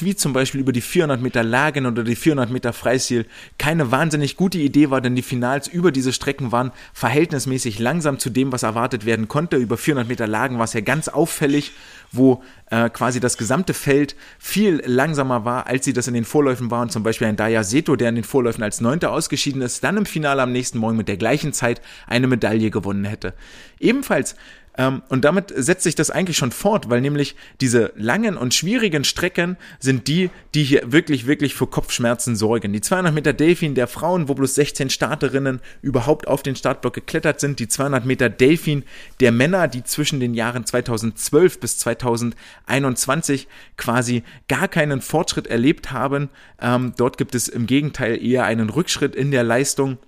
wie 0.00 0.14
zum 0.14 0.32
Beispiel 0.32 0.60
über 0.60 0.72
die 0.72 0.80
400 0.80 1.20
Meter 1.20 1.42
Lagen 1.42 1.86
oder 1.86 2.04
die 2.04 2.14
400 2.14 2.50
Meter 2.50 2.72
Freistil, 2.72 3.26
keine 3.58 3.90
wahnsinnig 3.90 4.36
gute 4.36 4.58
Idee 4.58 4.90
war, 4.90 5.00
denn 5.00 5.16
die 5.16 5.22
Finals 5.22 5.66
über 5.66 5.90
diese 5.90 6.12
Strecken 6.12 6.52
waren 6.52 6.70
verhältnismäßig 6.92 7.80
langsam 7.80 8.18
zu 8.18 8.30
dem, 8.30 8.52
was 8.52 8.62
erwartet 8.62 9.04
werden 9.04 9.26
konnte. 9.26 9.56
Über 9.56 9.76
400 9.76 10.08
Meter 10.08 10.28
Lagen 10.28 10.58
war 10.58 10.64
es 10.64 10.74
ja 10.74 10.80
ganz 10.80 11.08
auffällig, 11.08 11.72
wo 12.12 12.42
äh, 12.70 12.88
quasi 12.90 13.20
das 13.20 13.36
gesamte 13.36 13.74
Feld 13.74 14.14
viel 14.38 14.82
langsamer 14.84 15.44
war, 15.44 15.66
als 15.66 15.84
sie 15.84 15.92
das 15.92 16.06
in 16.06 16.14
den 16.14 16.24
Vorläufen 16.24 16.70
waren. 16.70 16.88
Zum 16.88 17.02
Beispiel 17.02 17.26
ein 17.26 17.36
Daya 17.36 17.64
Seto, 17.64 17.96
der 17.96 18.10
in 18.10 18.14
den 18.14 18.24
Vorläufen 18.24 18.62
als 18.62 18.80
Neunter 18.80 19.12
ausgeschieden 19.12 19.62
ist, 19.62 19.82
dann 19.84 19.96
im 19.96 20.06
Finale 20.06 20.42
am 20.42 20.52
nächsten 20.52 20.78
Morgen 20.78 20.96
mit 20.96 21.08
der 21.08 21.16
gleichen 21.16 21.52
Zeit 21.52 21.80
eine 22.06 22.26
Medaille 22.26 22.70
gewonnen 22.70 23.04
hätte. 23.04 23.34
Ebenfalls 23.80 24.34
ähm, 24.78 25.02
und 25.08 25.24
damit 25.24 25.52
setzt 25.54 25.82
sich 25.82 25.96
das 25.96 26.10
eigentlich 26.10 26.36
schon 26.36 26.52
fort, 26.52 26.88
weil 26.88 27.00
nämlich 27.00 27.34
diese 27.60 27.92
langen 27.96 28.36
und 28.36 28.54
schwierigen 28.54 29.02
Strecken 29.02 29.56
sind 29.80 30.06
die, 30.06 30.30
die 30.54 30.62
hier 30.62 30.92
wirklich, 30.92 31.26
wirklich 31.26 31.54
für 31.54 31.66
Kopfschmerzen 31.66 32.36
sorgen. 32.36 32.72
Die 32.72 32.80
200 32.80 33.12
Meter 33.12 33.32
Delfin 33.32 33.74
der 33.74 33.88
Frauen, 33.88 34.28
wo 34.28 34.34
bloß 34.34 34.54
16 34.54 34.88
Starterinnen 34.88 35.60
überhaupt 35.82 36.28
auf 36.28 36.44
den 36.44 36.54
Startblock 36.54 36.94
geklettert 36.94 37.40
sind. 37.40 37.58
Die 37.58 37.66
200 37.66 38.06
Meter 38.06 38.30
Delfin 38.30 38.84
der 39.18 39.32
Männer, 39.32 39.66
die 39.66 39.82
zwischen 39.82 40.20
den 40.20 40.34
Jahren 40.34 40.64
2012 40.64 41.58
bis 41.58 41.78
2021 41.78 43.48
quasi 43.76 44.22
gar 44.46 44.68
keinen 44.68 45.00
Fortschritt 45.00 45.48
erlebt 45.48 45.90
haben. 45.90 46.28
Ähm, 46.60 46.92
dort 46.96 47.18
gibt 47.18 47.34
es 47.34 47.48
im 47.48 47.66
Gegenteil 47.66 48.24
eher 48.24 48.44
einen 48.44 48.70
Rückschritt 48.70 49.16
in 49.16 49.32
der 49.32 49.42
Leistung. 49.42 49.98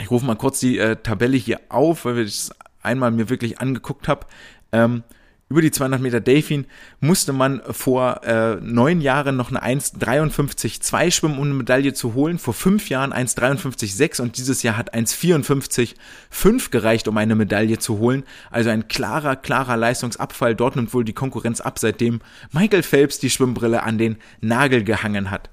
Ich 0.00 0.10
rufe 0.10 0.26
mal 0.26 0.34
kurz 0.34 0.58
die 0.58 0.78
äh, 0.78 0.96
Tabelle 0.96 1.36
hier 1.36 1.60
auf, 1.68 2.04
weil 2.04 2.16
wir 2.16 2.24
das 2.24 2.50
einmal 2.84 3.10
mir 3.10 3.28
wirklich 3.28 3.60
angeguckt 3.60 4.08
habe, 4.08 4.26
ähm, 4.72 5.02
über 5.50 5.60
die 5.60 5.70
200 5.70 6.00
Meter 6.00 6.20
Delfin 6.20 6.66
musste 7.00 7.34
man 7.34 7.60
vor 7.70 8.24
äh, 8.24 8.56
neun 8.56 9.02
Jahren 9.02 9.36
noch 9.36 9.50
eine 9.50 9.62
1,53,2 9.62 11.10
schwimmen, 11.10 11.38
um 11.38 11.44
eine 11.44 11.54
Medaille 11.54 11.92
zu 11.92 12.14
holen. 12.14 12.38
Vor 12.38 12.54
fünf 12.54 12.88
Jahren 12.88 13.12
1,53,6 13.12 14.22
und 14.22 14.38
dieses 14.38 14.62
Jahr 14.62 14.78
hat 14.78 14.94
1,54,5 14.94 16.70
gereicht, 16.70 17.08
um 17.08 17.18
eine 17.18 17.34
Medaille 17.34 17.78
zu 17.78 17.98
holen. 17.98 18.24
Also 18.50 18.70
ein 18.70 18.88
klarer, 18.88 19.36
klarer 19.36 19.76
Leistungsabfall. 19.76 20.56
Dort 20.56 20.76
nimmt 20.76 20.94
wohl 20.94 21.04
die 21.04 21.12
Konkurrenz 21.12 21.60
ab, 21.60 21.78
seitdem 21.78 22.20
Michael 22.50 22.82
Phelps 22.82 23.18
die 23.18 23.30
Schwimmbrille 23.30 23.82
an 23.82 23.98
den 23.98 24.16
Nagel 24.40 24.82
gehangen 24.82 25.30
hat. 25.30 25.50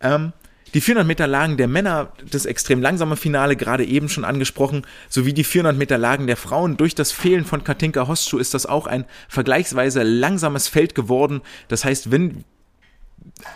Ähm, 0.00 0.32
die 0.74 0.80
400 0.80 1.06
Meter 1.06 1.26
Lagen 1.26 1.56
der 1.56 1.68
Männer, 1.68 2.12
das 2.30 2.46
extrem 2.46 2.80
langsame 2.80 3.16
Finale, 3.16 3.56
gerade 3.56 3.84
eben 3.84 4.08
schon 4.08 4.24
angesprochen, 4.24 4.86
sowie 5.08 5.32
die 5.32 5.44
400 5.44 5.76
Meter 5.76 5.98
Lagen 5.98 6.26
der 6.26 6.36
Frauen. 6.36 6.76
Durch 6.76 6.94
das 6.94 7.12
Fehlen 7.12 7.44
von 7.44 7.64
Katinka 7.64 8.06
Hostschuh 8.06 8.38
ist 8.38 8.54
das 8.54 8.66
auch 8.66 8.86
ein 8.86 9.04
vergleichsweise 9.28 10.02
langsames 10.02 10.68
Feld 10.68 10.94
geworden. 10.94 11.40
Das 11.68 11.84
heißt, 11.84 12.10
wenn 12.10 12.44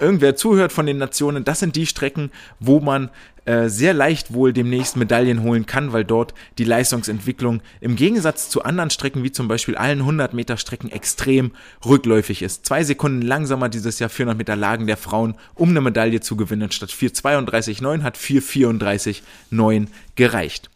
irgendwer 0.01 0.37
zuhört 0.37 0.72
von 0.72 0.87
den 0.87 0.99
Nationen, 0.99 1.45
das 1.45 1.61
sind 1.61 1.76
die 1.76 1.87
Strecken, 1.87 2.30
wo 2.61 2.80
man 2.80 3.11
äh, 3.45 3.68
sehr 3.68 3.93
leicht 3.93 4.32
wohl 4.32 4.53
demnächst 4.53 4.97
Medaillen 4.97 5.43
holen 5.43 5.66
kann, 5.66 5.93
weil 5.93 6.05
dort 6.05 6.35
die 6.59 6.64
Leistungsentwicklung 6.64 7.61
im 7.80 7.97
Gegensatz 7.97 8.49
zu 8.49 8.62
anderen 8.62 8.91
Strecken, 8.91 9.22
wie 9.22 9.32
zum 9.32 9.49
Beispiel 9.49 9.76
allen 9.76 10.01
100 10.01 10.32
Meter 10.32 10.57
Strecken, 10.57 10.91
extrem 10.91 11.53
rückläufig 11.85 12.43
ist. 12.43 12.64
Zwei 12.64 12.85
Sekunden 12.85 13.22
langsamer 13.22 13.68
dieses 13.68 13.99
Jahr 13.99 14.11
400 14.11 14.39
Meter 14.39 14.57
Lagen 14.57 14.87
der 14.87 14.97
Frauen, 14.97 15.35
um 15.55 15.70
eine 15.70 15.82
Medaille 15.82 16.20
zu 16.20 16.37
gewinnen. 16.37 16.70
Statt 16.70 16.91
4,32,9 16.91 18.03
hat 18.03 18.16
4,34,9 18.16 19.89
gereicht. 20.16 20.70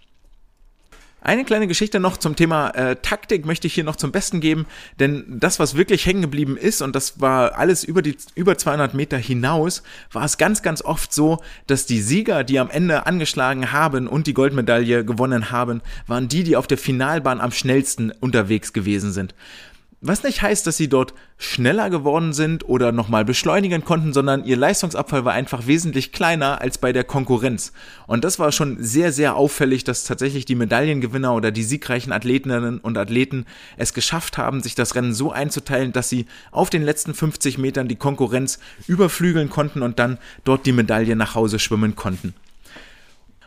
Eine 1.29 1.45
kleine 1.45 1.67
Geschichte 1.67 2.01
noch 2.01 2.17
zum 2.17 2.37
Thema 2.37 2.71
äh, 2.71 2.97
Taktik 2.97 3.45
möchte 3.45 3.67
ich 3.67 3.75
hier 3.75 3.85
noch 3.85 3.97
zum 3.97 4.13
Besten 4.13 4.41
geben, 4.41 4.65
denn 4.99 5.27
das, 5.29 5.59
was 5.59 5.75
wirklich 5.75 6.07
hängen 6.07 6.23
geblieben 6.23 6.57
ist, 6.57 6.81
und 6.81 6.97
das 6.97 7.21
war 7.21 7.59
alles 7.59 7.85
über 7.85 8.01
die 8.01 8.17
über 8.35 8.57
200 8.57 8.95
Meter 8.95 9.19
hinaus, 9.19 9.83
war 10.11 10.25
es 10.25 10.39
ganz, 10.39 10.63
ganz 10.63 10.81
oft 10.81 11.13
so, 11.13 11.43
dass 11.67 11.85
die 11.85 12.01
Sieger, 12.01 12.45
die 12.45 12.59
am 12.59 12.71
Ende 12.71 13.05
angeschlagen 13.05 13.73
haben 13.73 14.09
und 14.09 14.27
die 14.27 14.33
Goldmedaille 14.33 15.05
gewonnen 15.05 15.51
haben, 15.51 15.83
waren 16.07 16.29
die, 16.29 16.45
die 16.45 16.57
auf 16.57 16.67
der 16.67 16.79
Finalbahn 16.79 17.43
am 17.43 17.53
schnellsten 17.53 18.11
unterwegs 18.11 18.73
gewesen 18.73 19.13
sind 19.13 19.35
Was 20.01 20.23
nicht 20.23 20.43
heißt, 20.43 20.65
dass 20.65 20.77
sie 20.77 20.89
dort 20.89 21.13
schneller 21.39 21.91
geworden 21.91 22.33
sind 22.33 22.69
oder 22.69 22.93
nochmal 22.93 23.25
beschleunigen 23.25 23.85
konnten, 23.85 24.13
sondern 24.13 24.45
ihr 24.45 24.57
Leistungsabfall 24.57 25.25
war 25.25 25.33
einfach 25.33 25.67
wesentlich 25.67 26.13
kleiner 26.13 26.61
als 26.61 26.79
bei 26.79 26.93
der 26.93 27.03
Konkurrenz. 27.03 27.73
Und 28.07 28.23
das 28.23 28.39
war 28.39 28.53
schon 28.53 28.77
sehr, 28.81 29.11
sehr 29.13 29.35
auffällig, 29.35 29.83
dass 29.83 30.05
tatsächlich 30.05 30.45
die 30.45 30.55
Medaillengewinner 30.55 31.35
oder 31.35 31.51
die 31.51 31.65
siegreichen 31.65 32.13
Athletinnen 32.13 32.79
und 32.79 32.97
Athleten 32.97 33.45
es 33.77 33.93
geschafft 33.93 34.39
haben, 34.39 34.63
sich 34.63 34.77
das 34.77 34.95
Rennen 34.95 35.15
so 35.15 35.33
einzuteilen, 35.33 35.91
dass 35.91 36.09
sie 36.09 36.27
auf 36.53 36.71
den 36.71 36.85
letzten 36.85 37.13
50 37.13 37.59
Metern 37.59 37.89
die 37.89 37.97
Konkurrenz 37.97 38.61
überflügeln 38.87 39.51
konnten 39.51 39.83
und 39.83 39.99
dann 39.99 40.19
dort 40.45 40.65
die 40.65 40.73
Medaille 40.73 41.17
nach 41.17 41.35
Hause 41.35 41.59
schwimmen 41.59 41.97
konnten. 41.97 42.35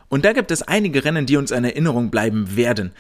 Und 0.10 0.26
da 0.26 0.34
gibt 0.34 0.52
es 0.52 0.64
einige 0.64 1.06
Rennen, 1.06 1.26
die 1.26 1.38
uns 1.38 1.52
in 1.52 1.64
Erinnerung 1.64 2.12
bleiben 2.12 2.58
werden. 2.58 2.92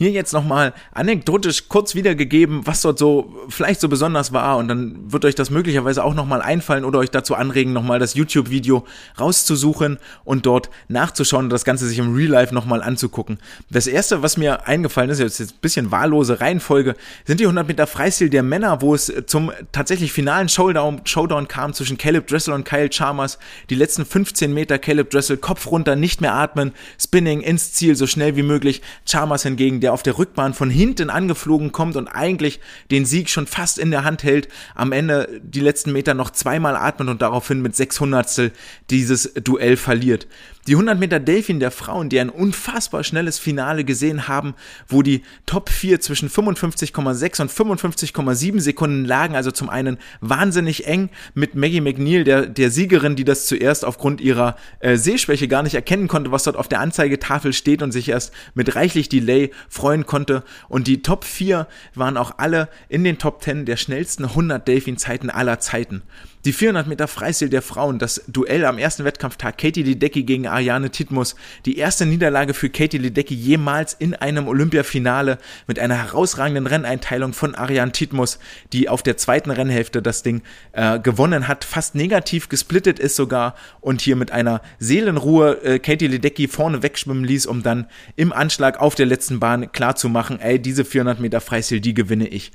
Hier 0.00 0.12
jetzt 0.12 0.32
nochmal 0.32 0.72
anekdotisch 0.92 1.68
kurz 1.68 1.94
wiedergegeben, 1.94 2.66
was 2.66 2.80
dort 2.80 2.98
so 2.98 3.34
vielleicht 3.50 3.82
so 3.82 3.88
besonders 3.90 4.32
war 4.32 4.56
und 4.56 4.66
dann 4.66 5.12
wird 5.12 5.26
euch 5.26 5.34
das 5.34 5.50
möglicherweise 5.50 6.02
auch 6.02 6.14
nochmal 6.14 6.40
einfallen 6.40 6.86
oder 6.86 7.00
euch 7.00 7.10
dazu 7.10 7.34
anregen, 7.34 7.74
nochmal 7.74 7.98
das 7.98 8.14
YouTube-Video 8.14 8.86
rauszusuchen 9.20 9.98
und 10.24 10.46
dort 10.46 10.70
nachzuschauen 10.88 11.44
und 11.44 11.50
das 11.50 11.66
Ganze 11.66 11.86
sich 11.86 11.98
im 11.98 12.14
Real 12.14 12.30
Life 12.30 12.54
nochmal 12.54 12.82
anzugucken. 12.82 13.40
Das 13.68 13.86
erste, 13.86 14.22
was 14.22 14.38
mir 14.38 14.66
eingefallen 14.66 15.10
ist, 15.10 15.18
jetzt 15.18 15.38
ein 15.38 15.48
bisschen 15.60 15.90
wahllose 15.90 16.40
Reihenfolge, 16.40 16.96
sind 17.26 17.38
die 17.38 17.44
100 17.44 17.68
Meter 17.68 17.86
Freistil 17.86 18.30
der 18.30 18.42
Männer, 18.42 18.80
wo 18.80 18.94
es 18.94 19.12
zum 19.26 19.52
tatsächlich 19.70 20.12
finalen 20.12 20.48
Showdown, 20.48 21.02
Showdown 21.04 21.46
kam 21.46 21.74
zwischen 21.74 21.98
Caleb 21.98 22.26
Dressel 22.26 22.54
und 22.54 22.64
Kyle 22.64 22.88
Chalmers. 22.88 23.38
Die 23.68 23.74
letzten 23.74 24.06
15 24.06 24.54
Meter 24.54 24.78
Caleb 24.78 25.10
Dressel 25.10 25.36
Kopf 25.36 25.66
runter, 25.70 25.94
nicht 25.94 26.22
mehr 26.22 26.32
atmen, 26.32 26.72
Spinning 26.98 27.42
ins 27.42 27.74
Ziel 27.74 27.96
so 27.96 28.06
schnell 28.06 28.36
wie 28.36 28.42
möglich. 28.42 28.80
Chalmers 29.04 29.42
hingegen, 29.42 29.80
der 29.80 29.89
der 29.90 29.94
auf 29.94 30.02
der 30.04 30.18
Rückbahn 30.18 30.54
von 30.54 30.70
hinten 30.70 31.10
angeflogen 31.10 31.72
kommt 31.72 31.96
und 31.96 32.06
eigentlich 32.06 32.60
den 32.92 33.04
Sieg 33.04 33.28
schon 33.28 33.48
fast 33.48 33.76
in 33.76 33.90
der 33.90 34.04
Hand 34.04 34.22
hält, 34.22 34.48
am 34.76 34.92
Ende 34.92 35.40
die 35.42 35.60
letzten 35.60 35.90
Meter 35.90 36.14
noch 36.14 36.30
zweimal 36.30 36.76
atmet 36.76 37.08
und 37.08 37.20
daraufhin 37.20 37.60
mit 37.60 37.74
600 37.74 38.52
dieses 38.88 39.34
Duell 39.34 39.76
verliert. 39.76 40.28
Die 40.66 40.74
100 40.74 40.98
Meter 40.98 41.20
Delfin 41.20 41.58
der 41.58 41.70
Frauen, 41.70 42.10
die 42.10 42.20
ein 42.20 42.28
unfassbar 42.28 43.02
schnelles 43.02 43.38
Finale 43.38 43.82
gesehen 43.82 44.28
haben, 44.28 44.54
wo 44.86 45.00
die 45.00 45.22
Top 45.46 45.70
4 45.70 46.00
zwischen 46.00 46.28
55,6 46.28 47.40
und 47.40 47.50
55,7 47.50 48.60
Sekunden 48.60 49.06
lagen, 49.06 49.36
also 49.36 49.50
zum 49.52 49.70
einen 49.70 49.96
wahnsinnig 50.20 50.86
eng 50.86 51.08
mit 51.32 51.54
Maggie 51.54 51.80
McNeil, 51.80 52.24
der, 52.24 52.46
der 52.46 52.70
Siegerin, 52.70 53.16
die 53.16 53.24
das 53.24 53.46
zuerst 53.46 53.86
aufgrund 53.86 54.20
ihrer 54.20 54.56
äh, 54.80 54.96
Sehschwäche 54.96 55.48
gar 55.48 55.62
nicht 55.62 55.74
erkennen 55.74 56.08
konnte, 56.08 56.30
was 56.30 56.44
dort 56.44 56.56
auf 56.56 56.68
der 56.68 56.80
Anzeigetafel 56.80 57.54
steht 57.54 57.80
und 57.80 57.92
sich 57.92 58.10
erst 58.10 58.34
mit 58.52 58.74
reichlich 58.76 59.08
Delay 59.08 59.52
freuen 59.70 60.04
konnte. 60.04 60.44
Und 60.68 60.86
die 60.88 61.00
Top 61.00 61.24
4 61.24 61.68
waren 61.94 62.18
auch 62.18 62.34
alle 62.36 62.68
in 62.90 63.02
den 63.02 63.16
Top 63.16 63.42
10 63.42 63.64
der 63.64 63.78
schnellsten 63.78 64.24
100 64.24 64.68
Delfin-Zeiten 64.68 65.30
aller 65.30 65.58
Zeiten. 65.58 66.02
Die 66.46 66.54
400 66.54 66.86
Meter 66.86 67.06
Freistil 67.06 67.50
der 67.50 67.60
Frauen, 67.60 67.98
das 67.98 68.22
Duell 68.26 68.64
am 68.64 68.78
ersten 68.78 69.04
Wettkampftag 69.04 69.58
Katie 69.58 69.82
Ledecky 69.82 70.22
gegen 70.22 70.46
Ariane 70.46 70.88
Titmus, 70.88 71.36
die 71.66 71.76
erste 71.76 72.06
Niederlage 72.06 72.54
für 72.54 72.70
Katie 72.70 72.96
Ledecky 72.96 73.34
jemals 73.34 73.92
in 73.92 74.14
einem 74.14 74.48
Olympiafinale 74.48 75.36
mit 75.66 75.78
einer 75.78 75.96
herausragenden 75.96 76.66
Renneinteilung 76.66 77.34
von 77.34 77.54
Ariane 77.54 77.92
Titmus, 77.92 78.38
die 78.72 78.88
auf 78.88 79.02
der 79.02 79.18
zweiten 79.18 79.50
Rennhälfte 79.50 80.00
das 80.00 80.22
Ding 80.22 80.40
äh, 80.72 80.98
gewonnen 80.98 81.46
hat, 81.46 81.62
fast 81.64 81.94
negativ 81.94 82.48
gesplittet 82.48 82.98
ist 82.98 83.16
sogar 83.16 83.54
und 83.82 84.00
hier 84.00 84.16
mit 84.16 84.32
einer 84.32 84.62
Seelenruhe 84.78 85.62
äh, 85.62 85.78
Katie 85.78 86.06
Ledecky 86.06 86.48
vorne 86.48 86.82
wegschwimmen 86.82 87.24
ließ, 87.24 87.44
um 87.44 87.62
dann 87.62 87.86
im 88.16 88.32
Anschlag 88.32 88.80
auf 88.80 88.94
der 88.94 89.04
letzten 89.04 89.40
Bahn 89.40 89.72
klarzumachen, 89.72 90.40
ey, 90.40 90.58
diese 90.58 90.86
400 90.86 91.20
Meter 91.20 91.42
Freistil, 91.42 91.80
die 91.82 91.92
gewinne 91.92 92.28
ich. 92.28 92.50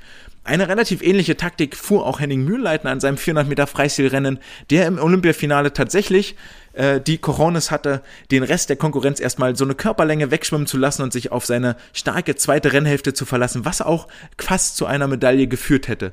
Eine 0.46 0.68
relativ 0.68 1.02
ähnliche 1.02 1.36
Taktik 1.36 1.74
fuhr 1.76 2.06
auch 2.06 2.20
Henning 2.20 2.44
Mühlleitner 2.44 2.92
an 2.92 3.00
seinem 3.00 3.18
400 3.18 3.48
Meter 3.48 3.66
Freistilrennen, 3.66 4.38
der 4.70 4.86
im 4.86 4.96
Olympiafinale 4.96 5.72
tatsächlich 5.72 6.36
äh, 6.76 7.00
die 7.00 7.18
Corones 7.18 7.70
hatte, 7.70 8.02
den 8.30 8.42
Rest 8.42 8.68
der 8.68 8.76
Konkurrenz 8.76 9.18
erstmal 9.18 9.56
so 9.56 9.64
eine 9.64 9.74
Körperlänge 9.74 10.30
wegschwimmen 10.30 10.66
zu 10.66 10.76
lassen 10.76 11.02
und 11.02 11.12
sich 11.12 11.32
auf 11.32 11.44
seine 11.46 11.76
starke 11.92 12.36
zweite 12.36 12.72
Rennhälfte 12.72 13.14
zu 13.14 13.24
verlassen, 13.24 13.64
was 13.64 13.82
auch 13.82 14.08
fast 14.38 14.76
zu 14.76 14.86
einer 14.86 15.08
Medaille 15.08 15.46
geführt 15.46 15.88
hätte. 15.88 16.12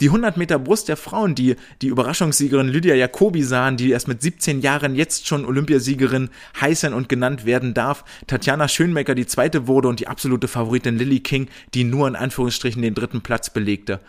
Die 0.00 0.08
100 0.08 0.36
Meter 0.36 0.58
Brust 0.58 0.88
der 0.88 0.96
Frauen, 0.96 1.36
die 1.36 1.54
die 1.80 1.86
Überraschungssiegerin 1.86 2.68
Lydia 2.68 2.96
Jacobi 2.96 3.44
sahen, 3.44 3.76
die 3.76 3.90
erst 3.90 4.08
mit 4.08 4.22
17 4.22 4.60
Jahren 4.60 4.96
jetzt 4.96 5.28
schon 5.28 5.44
Olympiasiegerin 5.44 6.30
heißen 6.60 6.92
und 6.92 7.08
genannt 7.08 7.44
werden 7.44 7.74
darf. 7.74 8.04
Tatjana 8.26 8.66
Schönmecker, 8.66 9.14
die 9.14 9.26
zweite 9.26 9.68
wurde 9.68 9.88
und 9.88 10.00
die 10.00 10.08
absolute 10.08 10.48
Favoritin 10.48 10.98
Lily 10.98 11.20
King, 11.20 11.48
die 11.74 11.84
nur 11.84 12.08
in 12.08 12.16
Anführungsstrichen 12.16 12.82
den 12.82 12.94
dritten 12.94 13.20
Platz 13.20 13.50
belegte. 13.50 14.00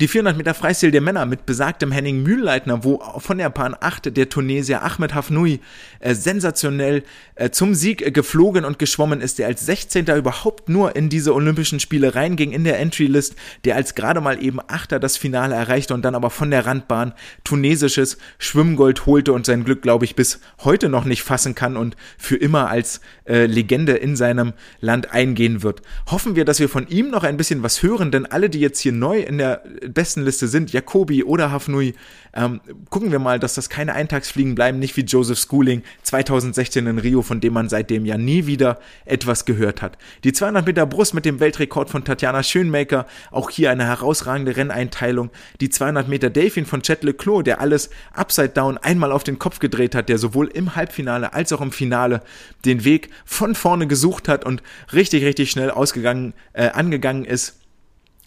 Die 0.00 0.08
400 0.08 0.36
Meter 0.36 0.54
Freistil 0.54 0.90
der 0.90 1.00
Männer 1.00 1.24
mit 1.24 1.46
besagtem 1.46 1.92
Henning 1.92 2.24
Mühlleitner, 2.24 2.82
wo 2.82 3.00
von 3.18 3.38
der 3.38 3.48
Bahn 3.48 3.76
8 3.78 4.16
der 4.16 4.28
Tunesier 4.28 4.82
Ahmed 4.82 5.14
Hafnoui 5.14 5.60
äh, 6.00 6.16
sensationell 6.16 7.04
äh, 7.36 7.50
zum 7.50 7.76
Sieg 7.76 8.04
äh, 8.04 8.10
geflogen 8.10 8.64
und 8.64 8.80
geschwommen 8.80 9.20
ist, 9.20 9.38
der 9.38 9.46
als 9.46 9.64
16. 9.64 10.06
überhaupt 10.08 10.68
nur 10.68 10.96
in 10.96 11.10
diese 11.10 11.32
Olympischen 11.32 11.78
Spiele 11.78 12.16
reinging 12.16 12.50
in 12.50 12.64
der 12.64 12.80
Entry-List, 12.80 13.36
der 13.64 13.76
als 13.76 13.94
gerade 13.94 14.20
mal 14.20 14.42
eben 14.42 14.58
Achter 14.66 14.98
das 14.98 15.16
Finale 15.16 15.54
erreichte 15.54 15.94
und 15.94 16.04
dann 16.04 16.16
aber 16.16 16.30
von 16.30 16.50
der 16.50 16.66
Randbahn 16.66 17.12
tunesisches 17.44 18.18
Schwimmgold 18.38 19.06
holte 19.06 19.32
und 19.32 19.46
sein 19.46 19.62
Glück, 19.62 19.82
glaube 19.82 20.06
ich, 20.06 20.16
bis 20.16 20.40
heute 20.64 20.88
noch 20.88 21.04
nicht 21.04 21.22
fassen 21.22 21.54
kann 21.54 21.76
und 21.76 21.94
für 22.18 22.36
immer 22.36 22.68
als 22.68 23.00
äh, 23.28 23.46
Legende 23.46 23.92
in 23.92 24.16
seinem 24.16 24.54
Land 24.80 25.12
eingehen 25.12 25.62
wird. 25.62 25.82
Hoffen 26.10 26.34
wir, 26.34 26.44
dass 26.44 26.58
wir 26.58 26.68
von 26.68 26.88
ihm 26.88 27.10
noch 27.10 27.22
ein 27.22 27.36
bisschen 27.36 27.62
was 27.62 27.80
hören, 27.84 28.10
denn 28.10 28.26
alle, 28.26 28.50
die 28.50 28.58
jetzt 28.58 28.80
hier 28.80 28.92
neu 28.92 29.20
in 29.20 29.38
der 29.38 29.62
besten 29.88 30.22
Liste 30.22 30.48
sind, 30.48 30.72
Jacobi 30.72 31.24
oder 31.24 31.50
Hafnui, 31.50 31.94
ähm, 32.34 32.60
gucken 32.90 33.12
wir 33.12 33.18
mal, 33.18 33.38
dass 33.38 33.54
das 33.54 33.68
keine 33.68 33.94
Eintagsfliegen 33.94 34.54
bleiben, 34.54 34.78
nicht 34.78 34.96
wie 34.96 35.02
Joseph 35.02 35.38
Schooling 35.38 35.82
2016 36.02 36.86
in 36.86 36.98
Rio, 36.98 37.22
von 37.22 37.40
dem 37.40 37.52
man 37.52 37.68
seitdem 37.68 38.04
ja 38.04 38.18
nie 38.18 38.46
wieder 38.46 38.78
etwas 39.04 39.44
gehört 39.44 39.82
hat. 39.82 39.98
Die 40.24 40.32
200 40.32 40.66
Meter 40.66 40.86
Brust 40.86 41.14
mit 41.14 41.24
dem 41.24 41.40
Weltrekord 41.40 41.90
von 41.90 42.04
Tatjana 42.04 42.42
Schönmaker, 42.42 43.06
auch 43.30 43.50
hier 43.50 43.70
eine 43.70 43.86
herausragende 43.86 44.56
Renneinteilung. 44.56 45.30
Die 45.60 45.70
200 45.70 46.08
Meter 46.08 46.30
Delfin 46.30 46.66
von 46.66 46.82
Chet 46.82 47.04
Leclos, 47.04 47.44
der 47.44 47.60
alles 47.60 47.90
upside 48.12 48.50
down 48.50 48.78
einmal 48.78 49.12
auf 49.12 49.24
den 49.24 49.38
Kopf 49.38 49.58
gedreht 49.58 49.94
hat, 49.94 50.08
der 50.08 50.18
sowohl 50.18 50.48
im 50.48 50.76
Halbfinale 50.76 51.32
als 51.34 51.52
auch 51.52 51.60
im 51.60 51.72
Finale 51.72 52.22
den 52.64 52.84
Weg 52.84 53.10
von 53.24 53.54
vorne 53.54 53.86
gesucht 53.86 54.28
hat 54.28 54.44
und 54.44 54.62
richtig, 54.92 55.24
richtig 55.24 55.50
schnell 55.50 55.70
ausgegangen, 55.70 56.34
äh, 56.52 56.68
angegangen 56.68 57.24
ist 57.24 57.60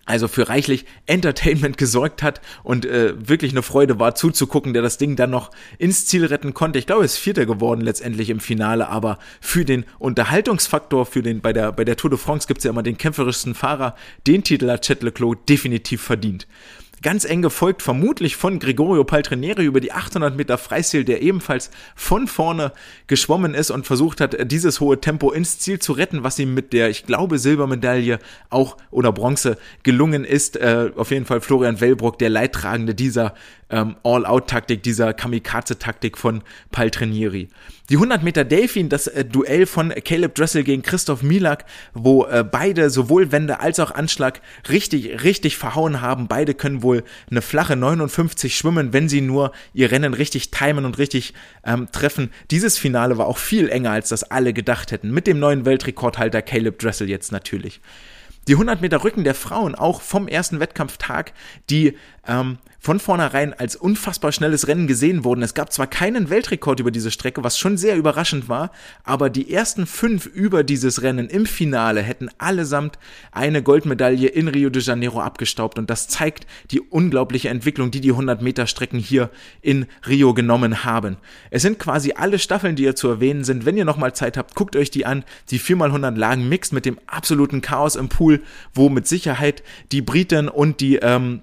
also 0.08 0.28
für 0.28 0.50
reichlich 0.50 0.86
Entertainment 1.06 1.78
gesorgt 1.78 2.24
hat 2.24 2.42
und 2.64 2.86
äh, 2.86 3.14
wirklich 3.18 3.52
eine 3.52 3.62
Freude 3.62 4.00
war 4.00 4.16
zuzugucken, 4.16 4.74
der 4.74 4.82
das 4.82 4.98
Ding 4.98 5.16
dann 5.16 5.30
noch 5.30 5.52
ins 5.78 6.08
Ziel 6.08 6.26
retten 6.26 6.54
konnte. 6.56 6.80
Ich 6.80 6.88
glaube, 6.88 7.06
es 7.06 7.14
ist 7.14 7.20
Vierter 7.20 7.46
geworden 7.46 7.82
letztendlich 7.82 8.30
im 8.30 8.40
Finale, 8.40 8.88
aber 8.88 9.20
für 9.42 9.66
den 9.66 9.86
Unterhaltungsfaktor, 10.00 11.06
für 11.06 11.22
den 11.22 11.42
bei 11.42 11.54
der 11.54 11.72
bei 11.72 11.84
der 11.84 11.98
Tour 11.98 12.10
de 12.10 12.18
France 12.18 12.48
gibt's 12.48 12.64
ja 12.64 12.72
immer 12.72 12.84
den 12.84 12.98
kämpferischsten 12.98 13.54
Fahrer, 13.54 13.96
den 14.26 14.44
Titel 14.44 14.72
hat 14.72 14.86
Chet 14.86 15.04
Leclos 15.04 15.38
definitiv 15.48 16.02
verdient. 16.02 16.48
Ganz 17.04 17.26
eng 17.26 17.44
gefolgt 17.44 17.84
vermutlich 17.84 18.36
von 18.38 18.58
Gregorio 18.58 19.04
Paltrinieri 19.04 19.66
über 19.66 19.80
die 19.80 19.92
800 19.92 20.36
Meter 20.36 20.58
Freistil, 20.58 21.04
der 21.04 21.22
ebenfalls 21.22 21.70
von 21.96 22.28
vorne 22.28 22.72
geschwommen 23.06 23.54
ist 23.54 23.70
und 23.70 23.86
versucht 23.86 24.20
hat, 24.20 24.52
dieses 24.52 24.80
hohe 24.80 25.00
Tempo 25.00 25.32
ins 25.32 25.60
Ziel 25.60 25.78
zu 25.78 25.92
retten, 25.94 26.24
was 26.24 26.40
ihm 26.40 26.56
mit 26.56 26.74
der, 26.74 26.90
ich 26.90 27.06
glaube, 27.06 27.38
Silbermedaille 27.38 28.18
auch 28.50 28.78
oder 28.90 29.12
Bronze 29.12 29.58
gelungen 29.84 30.26
ist. 30.26 30.58
Äh, 30.58 30.92
auf 30.96 31.12
jeden 31.12 31.26
Fall 31.26 31.40
Florian 31.40 31.80
Wellbrock, 31.80 32.18
der 32.18 32.32
Leidtragende 32.32 32.96
dieser 32.96 33.36
ähm, 33.70 33.96
All-Out-Taktik, 34.04 34.82
dieser 34.82 35.14
Kamikaze-Taktik 35.14 36.18
von 36.18 36.42
Paltrinieri. 36.72 37.50
Die 37.90 37.96
100 37.96 38.22
Meter 38.22 38.44
Delfin, 38.44 38.90
das 38.90 39.08
äh, 39.08 39.24
Duell 39.24 39.66
von 39.66 39.94
Caleb 40.04 40.36
Dressel 40.36 40.66
gegen 40.66 40.82
Christoph 40.82 41.24
Milak, 41.24 41.64
wo 41.94 42.26
äh, 42.26 42.44
beide 42.44 42.90
sowohl 42.90 43.32
Wende 43.32 43.62
als 43.62 43.80
auch 43.80 43.92
Anschlag 43.92 44.42
richtig, 44.68 45.24
richtig 45.24 45.56
verhauen 45.56 46.02
haben. 46.02 46.28
Beide 46.28 46.54
können 46.54 46.84
wohl 46.84 47.06
eine 47.32 47.42
flache 47.42 47.78
59 47.78 48.58
schwimmen, 48.58 48.92
wenn 48.92 49.08
sie 49.08 49.22
nur 49.22 49.54
ihr 49.74 49.90
Rennen 49.90 50.14
richtig 50.14 50.52
timen 50.52 50.84
und 50.84 50.98
richtig 50.98 51.34
ähm, 51.66 51.88
treffen. 51.90 52.32
Dieses 52.52 52.78
Finale 52.78 53.18
war 53.18 53.28
auch 53.28 53.38
viel 53.38 53.70
enger, 53.70 53.92
als 53.92 54.10
das 54.10 54.26
alle 54.26 54.52
gedacht 54.52 54.92
hätten. 54.92 55.12
Mit 55.12 55.26
dem 55.26 55.40
neuen 55.40 55.66
Weltrekordhalter 55.66 56.42
Caleb 56.42 56.80
Dressel 56.80 57.10
jetzt 57.10 57.32
natürlich. 57.32 57.80
Die 58.48 58.54
100 58.54 58.82
Meter 58.82 59.04
Rücken 59.04 59.26
der 59.26 59.36
Frauen, 59.36 59.76
auch 59.76 60.02
vom 60.02 60.30
ersten 60.30 60.62
Wettkampftag, 60.62 61.34
die 61.70 61.98
ähm, 62.28 62.58
von 62.80 63.00
vornherein 63.00 63.54
als 63.54 63.76
unfassbar 63.76 64.32
schnelles 64.32 64.68
Rennen 64.68 64.88
gesehen 64.88 65.24
wurden. 65.24 65.42
Es 65.42 65.54
gab 65.54 65.74
zwar 65.74 65.88
keinen 65.88 66.30
Weltrekord 66.30 66.80
über 66.80 66.90
diese 66.90 67.12
Strecke, 67.12 67.44
was 67.44 67.60
schon 67.60 67.76
sehr 67.76 67.98
überraschend 67.98 68.48
war, 68.48 68.72
aber 69.04 69.30
die 69.30 69.52
ersten 69.52 69.86
fünf 69.86 70.26
über 70.26 70.64
dieses 70.64 71.02
Rennen 71.02 71.28
im 71.28 71.46
Finale 71.46 72.02
hätten 72.02 72.30
allesamt 72.38 72.98
eine 73.32 73.62
Goldmedaille 73.62 74.30
in 74.30 74.48
Rio 74.48 74.70
de 74.70 74.82
Janeiro 74.82 75.20
abgestaubt 75.20 75.78
und 75.78 75.90
das 75.90 76.08
zeigt 76.08 76.48
die 76.72 76.80
unglaubliche 76.80 77.50
Entwicklung, 77.50 77.92
die 77.92 78.00
die 78.00 78.12
100 78.12 78.42
Meter 78.42 78.68
Strecken 78.68 79.00
hier 79.00 79.32
in 79.62 79.88
Rio 80.08 80.34
genommen 80.34 80.86
haben. 80.86 81.18
Es 81.50 81.64
sind 81.64 81.80
quasi 81.80 82.14
alle 82.16 82.40
Staffeln, 82.40 82.78
die 82.78 82.84
hier 82.84 82.96
zu 82.96 83.10
erwähnen 83.10 83.44
sind. 83.44 83.66
Wenn 83.66 83.76
ihr 83.76 83.86
nochmal 83.86 84.14
Zeit 84.14 84.38
habt, 84.38 84.56
guckt 84.56 84.78
euch 84.78 84.92
die 84.92 85.06
an. 85.06 85.26
Die 85.50 85.60
4x100 85.60 86.16
Lagen 86.16 86.48
mixed 86.48 86.72
mit 86.72 86.86
dem 86.86 87.00
absoluten 87.08 87.62
Chaos 87.62 87.96
im 87.98 88.08
Pool, 88.08 88.42
wo 88.74 88.88
mit 88.88 89.08
Sicherheit 89.08 89.62
die 89.92 90.02
Briten 90.02 90.48
und 90.48 90.80
die 90.80 90.98
ähm, 90.98 91.42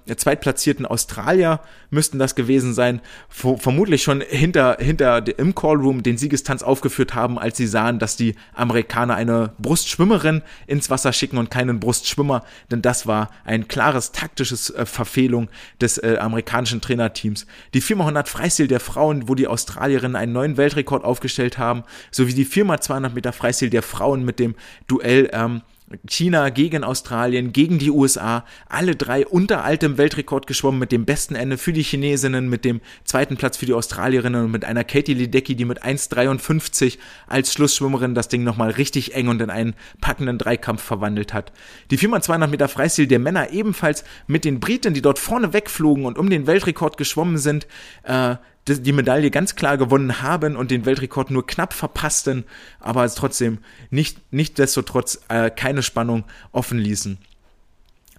zweitplatzierten 0.75 0.85
Australier 0.85 1.59
müssten 1.89 2.19
das 2.19 2.35
gewesen 2.35 2.73
sein, 2.73 3.01
vermutlich 3.29 4.03
schon 4.03 4.21
hinter, 4.21 4.77
hinter 4.79 5.23
im 5.39 5.55
Callroom 5.55 6.03
den 6.03 6.17
Siegestanz 6.17 6.63
aufgeführt 6.63 7.15
haben, 7.15 7.39
als 7.39 7.57
sie 7.57 7.67
sahen, 7.67 7.99
dass 7.99 8.17
die 8.17 8.35
Amerikaner 8.53 9.15
eine 9.15 9.53
Brustschwimmerin 9.59 10.41
ins 10.67 10.89
Wasser 10.89 11.13
schicken 11.13 11.37
und 11.37 11.49
keinen 11.49 11.79
Brustschwimmer, 11.79 12.43
denn 12.71 12.81
das 12.81 13.07
war 13.07 13.29
ein 13.45 13.67
klares 13.67 14.11
taktisches 14.11 14.69
äh, 14.71 14.85
Verfehlung 14.85 15.49
des 15.79 15.97
äh, 15.97 16.17
amerikanischen 16.19 16.81
Trainerteams. 16.81 17.45
Die 17.73 17.81
4x100 17.81 18.27
Freistil 18.27 18.67
der 18.67 18.79
Frauen, 18.79 19.27
wo 19.29 19.35
die 19.35 19.47
Australierinnen 19.47 20.15
einen 20.15 20.33
neuen 20.33 20.57
Weltrekord 20.57 21.03
aufgestellt 21.03 21.57
haben, 21.57 21.83
sowie 22.11 22.33
die 22.33 22.45
4x200 22.45 23.13
Meter 23.13 23.33
Freistil 23.33 23.69
der 23.69 23.83
Frauen 23.83 24.25
mit 24.25 24.39
dem 24.39 24.55
Duell 24.87 25.29
ähm, 25.33 25.61
China 26.07 26.49
gegen 26.49 26.83
Australien, 26.83 27.53
gegen 27.53 27.79
die 27.79 27.91
USA, 27.91 28.45
alle 28.67 28.95
drei 28.95 29.25
unter 29.25 29.63
altem 29.63 29.97
Weltrekord 29.97 30.47
geschwommen 30.47 30.79
mit 30.79 30.91
dem 30.91 31.05
besten 31.05 31.35
Ende 31.35 31.57
für 31.57 31.73
die 31.73 31.83
Chinesinnen, 31.83 32.49
mit 32.49 32.65
dem 32.65 32.81
zweiten 33.03 33.37
Platz 33.37 33.57
für 33.57 33.65
die 33.65 33.73
Australierinnen 33.73 34.45
und 34.45 34.51
mit 34.51 34.65
einer 34.65 34.83
Katie 34.83 35.13
Ledecky, 35.13 35.55
die 35.55 35.65
mit 35.65 35.83
1,53 35.83 36.97
als 37.27 37.53
Schlussschwimmerin 37.53 38.15
das 38.15 38.27
Ding 38.27 38.43
nochmal 38.43 38.71
richtig 38.71 39.15
eng 39.15 39.27
und 39.27 39.41
in 39.41 39.49
einen 39.49 39.75
packenden 40.01 40.37
Dreikampf 40.37 40.81
verwandelt 40.81 41.33
hat. 41.33 41.51
Die 41.91 41.97
4x200 41.97 42.47
Meter 42.47 42.67
Freistil 42.67 43.07
der 43.07 43.19
Männer 43.19 43.51
ebenfalls 43.51 44.03
mit 44.27 44.45
den 44.45 44.59
Briten, 44.59 44.93
die 44.93 45.01
dort 45.01 45.19
vorne 45.19 45.53
wegflogen 45.53 46.05
und 46.05 46.17
um 46.17 46.29
den 46.29 46.47
Weltrekord 46.47 46.97
geschwommen 46.97 47.37
sind, 47.37 47.67
äh, 48.03 48.35
die 48.67 48.93
Medaille 48.93 49.29
ganz 49.29 49.55
klar 49.55 49.77
gewonnen 49.77 50.21
haben 50.21 50.55
und 50.55 50.71
den 50.71 50.85
Weltrekord 50.85 51.29
nur 51.29 51.45
knapp 51.45 51.73
verpassten, 51.73 52.45
aber 52.79 53.03
es 53.03 53.15
trotzdem 53.15 53.59
nicht, 53.91 54.33
nicht 54.33 54.57
destotrotz 54.57 55.21
äh, 55.27 55.51
keine 55.51 55.83
Spannung 55.83 56.23
offen 56.51 56.79
ließen. 56.79 57.19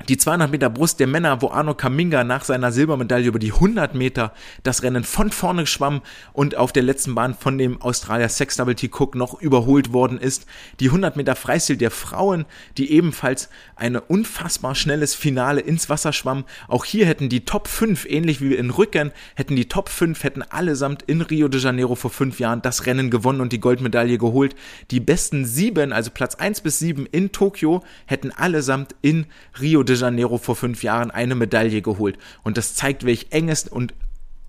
Die 0.09 0.19
200 0.19 0.51
Meter 0.51 0.69
Brust 0.69 1.01
der 1.01 1.07
Männer, 1.07 1.41
wo 1.41 1.49
Arno 1.49 1.75
Kaminga 1.75 2.23
nach 2.23 2.45
seiner 2.45 2.71
Silbermedaille 2.71 3.27
über 3.27 3.39
die 3.39 3.53
100 3.53 3.95
Meter 3.95 4.35
das 4.63 4.83
Rennen 4.83 5.05
von 5.05 5.33
vorne 5.33 5.67
schwamm 5.67 6.03
und 6.35 6.55
auf 6.55 6.71
der 6.71 6.83
letzten 6.83 7.15
Bahn 7.15 7.35
von 7.35 7.57
dem 7.57 7.81
Australier 7.81 8.29
Sex 8.29 8.57
Double 8.57 8.75
T 8.75 8.89
Cook 8.93 9.15
noch 9.15 9.41
überholt 9.41 9.95
worden 9.95 10.19
ist. 10.19 10.47
Die 10.81 10.89
100 10.89 11.17
Meter 11.17 11.35
Freistil 11.35 11.79
der 11.79 11.91
Frauen, 11.91 12.45
die 12.77 12.93
ebenfalls 12.93 13.49
ein 13.75 13.97
unfassbar 13.97 14.75
schnelles 14.75 15.15
Finale 15.15 15.63
ins 15.63 15.89
Wasser 15.89 16.13
schwamm. 16.13 16.45
Auch 16.69 16.85
hier 16.85 17.07
hätten 17.07 17.31
die 17.31 17.47
Top 17.47 17.67
5, 17.67 18.05
ähnlich 18.05 18.43
wie 18.43 18.55
in 18.55 18.71
Rücken, 18.71 19.13
hätten 19.35 19.57
die 19.57 19.67
Top 19.67 19.89
5, 19.89 20.23
hätten 20.23 20.43
allesamt 20.43 21.03
in 21.05 21.23
Rio 21.23 21.49
de 21.49 21.61
Janeiro 21.61 21.95
vor 21.95 22.11
fünf 22.11 22.39
Jahren 22.39 22.61
das 22.61 22.85
Rennen 22.85 23.11
gewonnen 23.11 23.41
und 23.41 23.51
die 23.51 23.61
Goldmedaille 23.61 24.19
geholt. 24.19 24.55
Die 24.91 25.01
besten 25.01 25.47
sieben, 25.47 25.93
also 25.95 26.11
Platz 26.11 26.35
1 26.35 26.61
bis 26.61 26.79
7 26.81 27.07
in 27.07 27.33
Tokio, 27.33 27.83
hätten 28.05 28.31
allesamt 28.31 28.95
in 29.01 29.25
Rio 29.59 29.86
de 29.87 29.97
Janeiro 29.97 30.39
vor 30.39 30.57
fünf 30.57 30.83
Jahren 30.83 31.11
eine 31.11 31.35
Medaille 31.35 31.83
geholt. 31.83 32.19
Und 32.43 32.57
das 32.57 32.75
zeigt, 32.75 33.07
welch 33.07 33.29
enges 33.31 33.67
und 33.69 33.95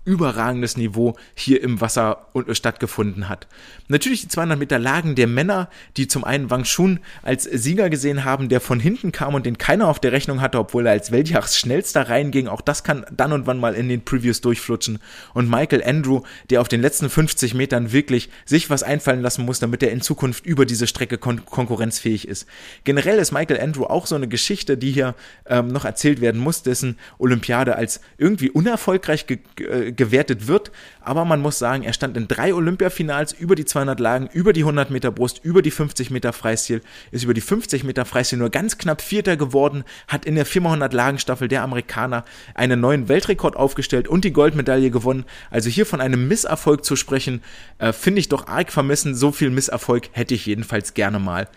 überragendes 0.08 0.78
Niveau 0.78 1.16
hier 1.34 1.62
im 1.62 1.80
Wasser 1.82 2.26
stattgefunden 2.52 3.28
hat. 3.28 3.46
Natürlich 3.88 4.22
die 4.22 4.28
200 4.28 4.58
Meter 4.58 4.78
Lagen 4.78 5.14
der 5.14 5.26
Männer, 5.26 5.68
die 5.96 6.08
zum 6.08 6.24
einen 6.24 6.50
Wang 6.50 6.62
Chun 6.64 7.00
als 7.22 7.44
Sieger 7.44 7.90
gesehen 7.90 8.24
haben, 8.24 8.48
der 8.48 8.60
von 8.60 8.80
hinten 8.80 9.12
kam 9.12 9.34
und 9.34 9.44
den 9.44 9.58
keiner 9.58 9.86
auf 9.86 10.00
der 10.00 10.12
Rechnung 10.12 10.40
hatte, 10.40 10.58
obwohl 10.58 10.86
er 10.86 10.92
als 10.92 11.12
Weltjahresschnellster 11.12 12.08
reinging. 12.08 12.48
Auch 12.48 12.62
das 12.62 12.84
kann 12.84 13.04
dann 13.14 13.32
und 13.32 13.46
wann 13.46 13.60
mal 13.60 13.74
in 13.74 13.88
den 13.88 14.04
Previews 14.04 14.40
durchflutschen. 14.40 14.98
Und 15.34 15.50
Michael 15.50 15.84
Andrew, 15.84 16.22
der 16.48 16.62
auf 16.62 16.68
den 16.68 16.80
letzten 16.80 17.10
50 17.10 17.52
Metern 17.52 17.92
wirklich 17.92 18.30
sich 18.46 18.70
was 18.70 18.82
einfallen 18.82 19.20
lassen 19.20 19.44
muss, 19.44 19.58
damit 19.58 19.82
er 19.82 19.92
in 19.92 20.00
Zukunft 20.00 20.46
über 20.46 20.64
diese 20.64 20.86
Strecke 20.86 21.18
kon 21.18 21.44
konkurrenzfähig 21.44 22.26
ist. 22.26 22.46
Generell 22.84 23.18
ist 23.18 23.32
Michael 23.32 23.60
Andrew 23.60 23.84
auch 23.84 24.06
so 24.06 24.14
eine 24.14 24.28
Geschichte, 24.28 24.78
die 24.78 24.92
hier 24.92 25.14
ähm, 25.46 25.68
noch 25.68 25.84
erzählt 25.84 26.20
werden 26.22 26.40
muss, 26.40 26.62
dessen 26.62 26.96
Olympiade 27.18 27.76
als 27.76 28.00
irgendwie 28.16 28.50
unerfolgreich 28.50 29.26
ge 29.26 29.38
äh, 29.58 29.92
gewertet 29.98 30.46
wird. 30.46 30.72
Aber 31.02 31.26
man 31.26 31.42
muss 31.42 31.58
sagen, 31.58 31.82
er 31.82 31.92
stand 31.92 32.16
in 32.16 32.28
drei 32.28 32.54
Olympiafinals 32.54 33.32
über 33.32 33.54
die 33.54 33.66
200 33.66 34.00
Lagen, 34.00 34.30
über 34.32 34.54
die 34.54 34.62
100 34.62 34.90
Meter 34.90 35.10
Brust, 35.10 35.40
über 35.42 35.60
die 35.60 35.70
50 35.70 36.10
Meter 36.10 36.32
Freistil, 36.32 36.80
ist 37.10 37.24
über 37.24 37.34
die 37.34 37.42
50 37.42 37.84
Meter 37.84 38.06
Freistil 38.06 38.38
nur 38.38 38.48
ganz 38.48 38.78
knapp 38.78 39.02
Vierter 39.02 39.36
geworden, 39.36 39.84
hat 40.06 40.24
in 40.24 40.36
der 40.36 40.46
400 40.46 40.92
Lagen 40.94 41.18
Staffel 41.18 41.48
der 41.48 41.62
Amerikaner 41.62 42.24
einen 42.54 42.80
neuen 42.80 43.08
Weltrekord 43.08 43.56
aufgestellt 43.56 44.08
und 44.08 44.24
die 44.24 44.32
Goldmedaille 44.32 44.90
gewonnen. 44.90 45.24
Also 45.50 45.68
hier 45.68 45.84
von 45.84 46.00
einem 46.00 46.28
Misserfolg 46.28 46.84
zu 46.84 46.96
sprechen, 46.96 47.42
äh, 47.78 47.92
finde 47.92 48.20
ich 48.20 48.28
doch 48.28 48.46
arg 48.46 48.72
vermessen. 48.72 49.14
So 49.14 49.32
viel 49.32 49.50
Misserfolg 49.50 50.08
hätte 50.12 50.34
ich 50.34 50.46
jedenfalls 50.46 50.94
gerne 50.94 51.18
mal. 51.18 51.48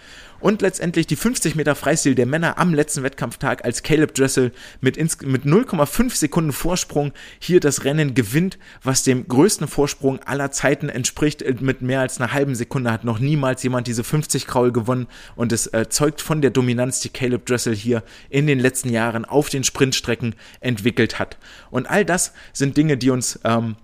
Und 0.41 0.61
letztendlich 0.61 1.07
die 1.07 1.15
50 1.15 1.55
Meter 1.55 1.75
Freistil 1.75 2.15
der 2.15 2.25
Männer 2.25 2.57
am 2.57 2.73
letzten 2.73 3.03
Wettkampftag, 3.03 3.63
als 3.63 3.83
Caleb 3.83 4.15
Dressel 4.15 4.51
mit, 4.81 4.97
mit 4.97 5.45
0,5 5.45 6.15
Sekunden 6.15 6.51
Vorsprung 6.51 7.13
hier 7.39 7.59
das 7.59 7.83
Rennen 7.85 8.15
gewinnt, 8.15 8.57
was 8.83 9.03
dem 9.03 9.27
größten 9.27 9.67
Vorsprung 9.67 10.19
aller 10.23 10.51
Zeiten 10.51 10.89
entspricht. 10.89 11.43
Mit 11.61 11.81
mehr 11.81 12.01
als 12.01 12.19
einer 12.19 12.33
halben 12.33 12.55
Sekunde 12.55 12.91
hat 12.91 13.03
noch 13.03 13.19
niemals 13.19 13.61
jemand 13.63 13.87
diese 13.87 14.03
50 14.03 14.47
Kraul 14.47 14.71
gewonnen 14.71 15.07
und 15.35 15.51
es 15.51 15.67
äh, 15.67 15.87
zeugt 15.89 16.21
von 16.21 16.41
der 16.41 16.51
Dominanz, 16.51 16.99
die 17.01 17.09
Caleb 17.09 17.45
Dressel 17.45 17.75
hier 17.75 18.03
in 18.29 18.47
den 18.47 18.59
letzten 18.59 18.89
Jahren 18.89 19.25
auf 19.25 19.49
den 19.49 19.63
Sprintstrecken 19.63 20.35
entwickelt 20.59 21.19
hat. 21.19 21.37
Und 21.69 21.87
all 21.87 22.03
das 22.03 22.33
sind 22.51 22.77
Dinge, 22.77 22.97
die 22.97 23.11
uns 23.11 23.39
ähm, 23.43 23.75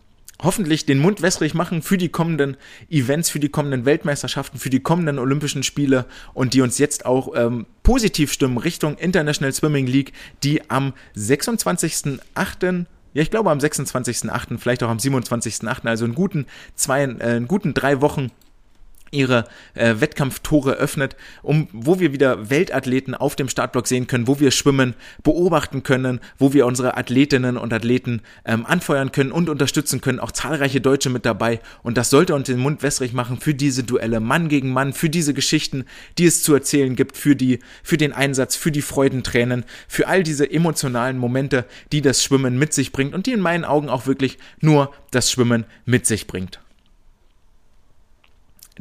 hoffentlich 0.42 0.86
den 0.86 1.00
Mund 1.00 1.22
wässrig 1.22 1.54
machen 1.54 1.82
für 1.82 1.98
die 1.98 2.10
kommenden 2.10 2.58
Events, 2.90 3.30
für 3.30 3.40
die 3.40 3.50
kommenden 3.50 3.86
Weltmeisterschaften, 3.86 4.60
für 4.60 4.70
die 4.70 4.80
kommenden 4.80 5.20
Olympischen 5.20 5.64
Spiele 5.64 6.06
und 6.34 6.54
die 6.54 6.62
uns 6.62 6.78
jetzt 6.78 7.06
auch 7.06 7.34
ähm, 7.36 7.66
positiv 7.84 8.32
stimmen 8.32 8.58
Richtung 8.58 8.98
International 8.98 9.52
Swimming 9.54 9.88
League, 9.88 10.14
die 10.44 10.70
am 10.70 10.94
26.08 11.16 12.86
ja, 13.14 13.24
ich 13.24 13.32
glaube 13.32 13.50
am 13.50 13.58
26.08., 13.58 14.60
vielleicht 14.60 14.84
auch 14.84 14.90
am 14.90 14.98
27.08., 14.98 15.88
also 15.88 16.06
in 16.06 16.14
guten 16.14 16.46
zwei, 16.76 17.04
äh, 17.04 17.38
in 17.38 17.48
guten 17.48 17.74
drei 17.74 18.00
Wochen 18.02 18.30
ihre 19.12 19.46
äh, 19.74 19.96
Wettkampftore 20.00 20.74
öffnet, 20.74 21.16
um 21.42 21.68
wo 21.72 22.00
wir 22.00 22.14
wieder 22.14 22.50
Weltathleten 22.50 23.16
auf 23.16 23.36
dem 23.36 23.50
Startblock 23.50 23.88
sehen 23.88 24.08
können, 24.08 24.28
wo 24.28 24.40
wir 24.40 24.52
schwimmen, 24.52 24.96
beobachten 25.24 25.84
können, 25.84 26.20
wo 26.38 26.54
wir 26.54 26.66
unsere 26.66 26.98
Athletinnen 26.98 27.58
und 27.58 27.74
Athleten 27.74 28.22
ähm, 28.46 28.66
anfeuern 28.66 29.12
können 29.12 29.32
und 29.32 29.50
unterstützen 29.50 30.02
können, 30.02 30.20
auch 30.20 30.32
zahlreiche 30.32 30.82
Deutsche 30.82 31.10
mit 31.10 31.26
dabei 31.26 31.60
und 31.84 31.98
das 31.98 32.10
sollte 32.10 32.36
uns 32.36 32.48
den 32.48 32.60
Mund 32.60 32.84
wässrig 32.84 33.14
machen 33.14 33.40
für 33.40 33.54
diese 33.54 33.84
Duelle 33.84 34.20
Mann 34.20 34.50
gegen 34.50 34.72
Mann, 34.72 34.94
für 34.94 35.10
diese 35.10 35.34
Geschichten, 35.34 35.86
die 36.18 36.26
es 36.26 36.44
zu 36.44 36.54
erzählen 36.54 36.96
gibt, 36.96 37.18
für 37.18 37.36
die 37.36 37.60
für 37.84 37.98
den 37.98 38.14
Einsatz, 38.14 38.56
für 38.56 38.72
die 38.72 38.82
Freudentränen, 38.82 39.66
für 39.88 40.08
all 40.08 40.24
diese 40.24 40.50
emotionalen 40.50 41.18
Momente, 41.18 41.66
die 41.92 42.02
das 42.02 42.24
Schwimmen 42.24 42.58
mit 42.58 42.74
sich 42.74 42.92
bringt 42.92 43.14
und 43.14 43.26
die 43.26 43.34
in 43.34 43.42
meinen 43.42 43.66
Augen 43.66 43.90
auch 43.90 44.08
wirklich 44.08 44.38
nur 44.60 44.94
das 45.12 45.32
Schwimmen 45.32 45.66
mit 45.86 46.06
sich 46.06 46.28
bringt. 46.28 46.60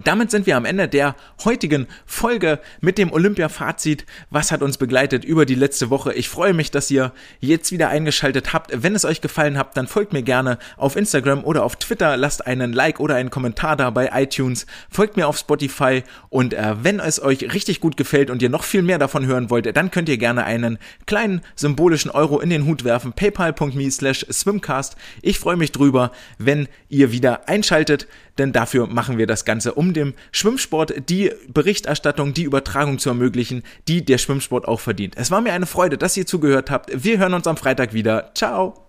Damit 0.05 0.31
sind 0.31 0.47
wir 0.47 0.57
am 0.57 0.65
Ende 0.65 0.89
der 0.89 1.17
heutigen 1.45 1.87
Folge 2.05 2.61
mit 2.81 2.99
dem 2.99 3.13
Olympia-Fazit. 3.13 4.05
Was 4.31 4.53
hat 4.53 4.63
uns 4.63 4.79
begleitet 4.79 5.25
über 5.25 5.47
die 5.47 5.55
letzte 5.55 5.91
Woche? 5.91 6.13
Ich 6.13 6.29
freue 6.29 6.53
mich, 6.53 6.71
dass 6.71 6.91
ihr 6.91 7.13
jetzt 7.41 7.73
wieder 7.73 7.89
eingeschaltet 7.89 8.53
habt. 8.53 8.71
Wenn 8.83 8.95
es 8.95 9.05
euch 9.05 9.21
gefallen 9.21 9.57
hat, 9.59 9.77
dann 9.77 9.87
folgt 9.87 10.13
mir 10.13 10.23
gerne 10.23 10.59
auf 10.77 10.97
Instagram 10.97 11.45
oder 11.45 11.65
auf 11.65 11.77
Twitter. 11.77 12.17
Lasst 12.17 12.47
einen 12.47 12.73
Like 12.73 13.01
oder 13.01 13.15
einen 13.15 13.31
Kommentar 13.31 13.77
da 13.77 13.91
bei 13.91 14.11
iTunes. 14.13 14.67
Folgt 14.91 15.17
mir 15.17 15.27
auf 15.27 15.39
Spotify. 15.39 16.03
Und 16.29 16.53
äh, 16.53 16.75
wenn 16.83 17.01
es 17.01 17.23
euch 17.23 17.55
richtig 17.55 17.81
gut 17.81 17.97
gefällt 17.97 18.31
und 18.31 18.43
ihr 18.43 18.51
noch 18.51 18.65
viel 18.65 18.83
mehr 18.83 18.99
davon 18.99 19.27
hören 19.27 19.51
wollt, 19.51 19.75
dann 19.77 19.91
könnt 19.91 20.09
ihr 20.09 20.19
gerne 20.19 20.45
einen 20.45 20.79
kleinen 21.07 21.41
symbolischen 21.55 22.11
Euro 22.11 22.41
in 22.41 22.51
den 22.51 22.67
Hut 22.67 22.85
werfen. 22.85 23.13
paypal.me 23.13 23.91
slash 23.91 24.27
swimcast. 24.31 24.97
Ich 25.23 25.39
freue 25.39 25.57
mich 25.57 25.73
drüber, 25.73 26.13
wenn 26.39 26.69
ihr 26.89 27.13
wieder 27.13 27.49
einschaltet 27.49 28.07
denn 28.39 28.53
dafür 28.53 28.87
machen 28.87 29.19
wir 29.19 29.27
das 29.27 29.45
Ganze, 29.45 29.75
um 29.87 29.93
dem 29.93 30.15
Schwimmsport 30.33 31.09
die 31.09 31.31
Berichterstattung, 31.49 32.35
die 32.35 32.45
Übertragung 32.45 32.99
zu 32.99 33.09
ermöglichen, 33.09 33.63
die 33.89 34.05
der 34.05 34.19
Schwimmsport 34.19 34.67
auch 34.67 34.81
verdient. 34.81 35.15
Es 35.17 35.31
war 35.31 35.41
mir 35.41 35.53
eine 35.53 35.67
Freude, 35.67 35.97
dass 35.97 36.17
ihr 36.17 36.27
zugehört 36.27 36.71
habt. 36.71 36.91
Wir 36.93 37.19
hören 37.19 37.35
uns 37.35 37.47
am 37.47 37.57
Freitag 37.57 37.93
wieder. 37.93 38.33
Ciao! 38.35 38.86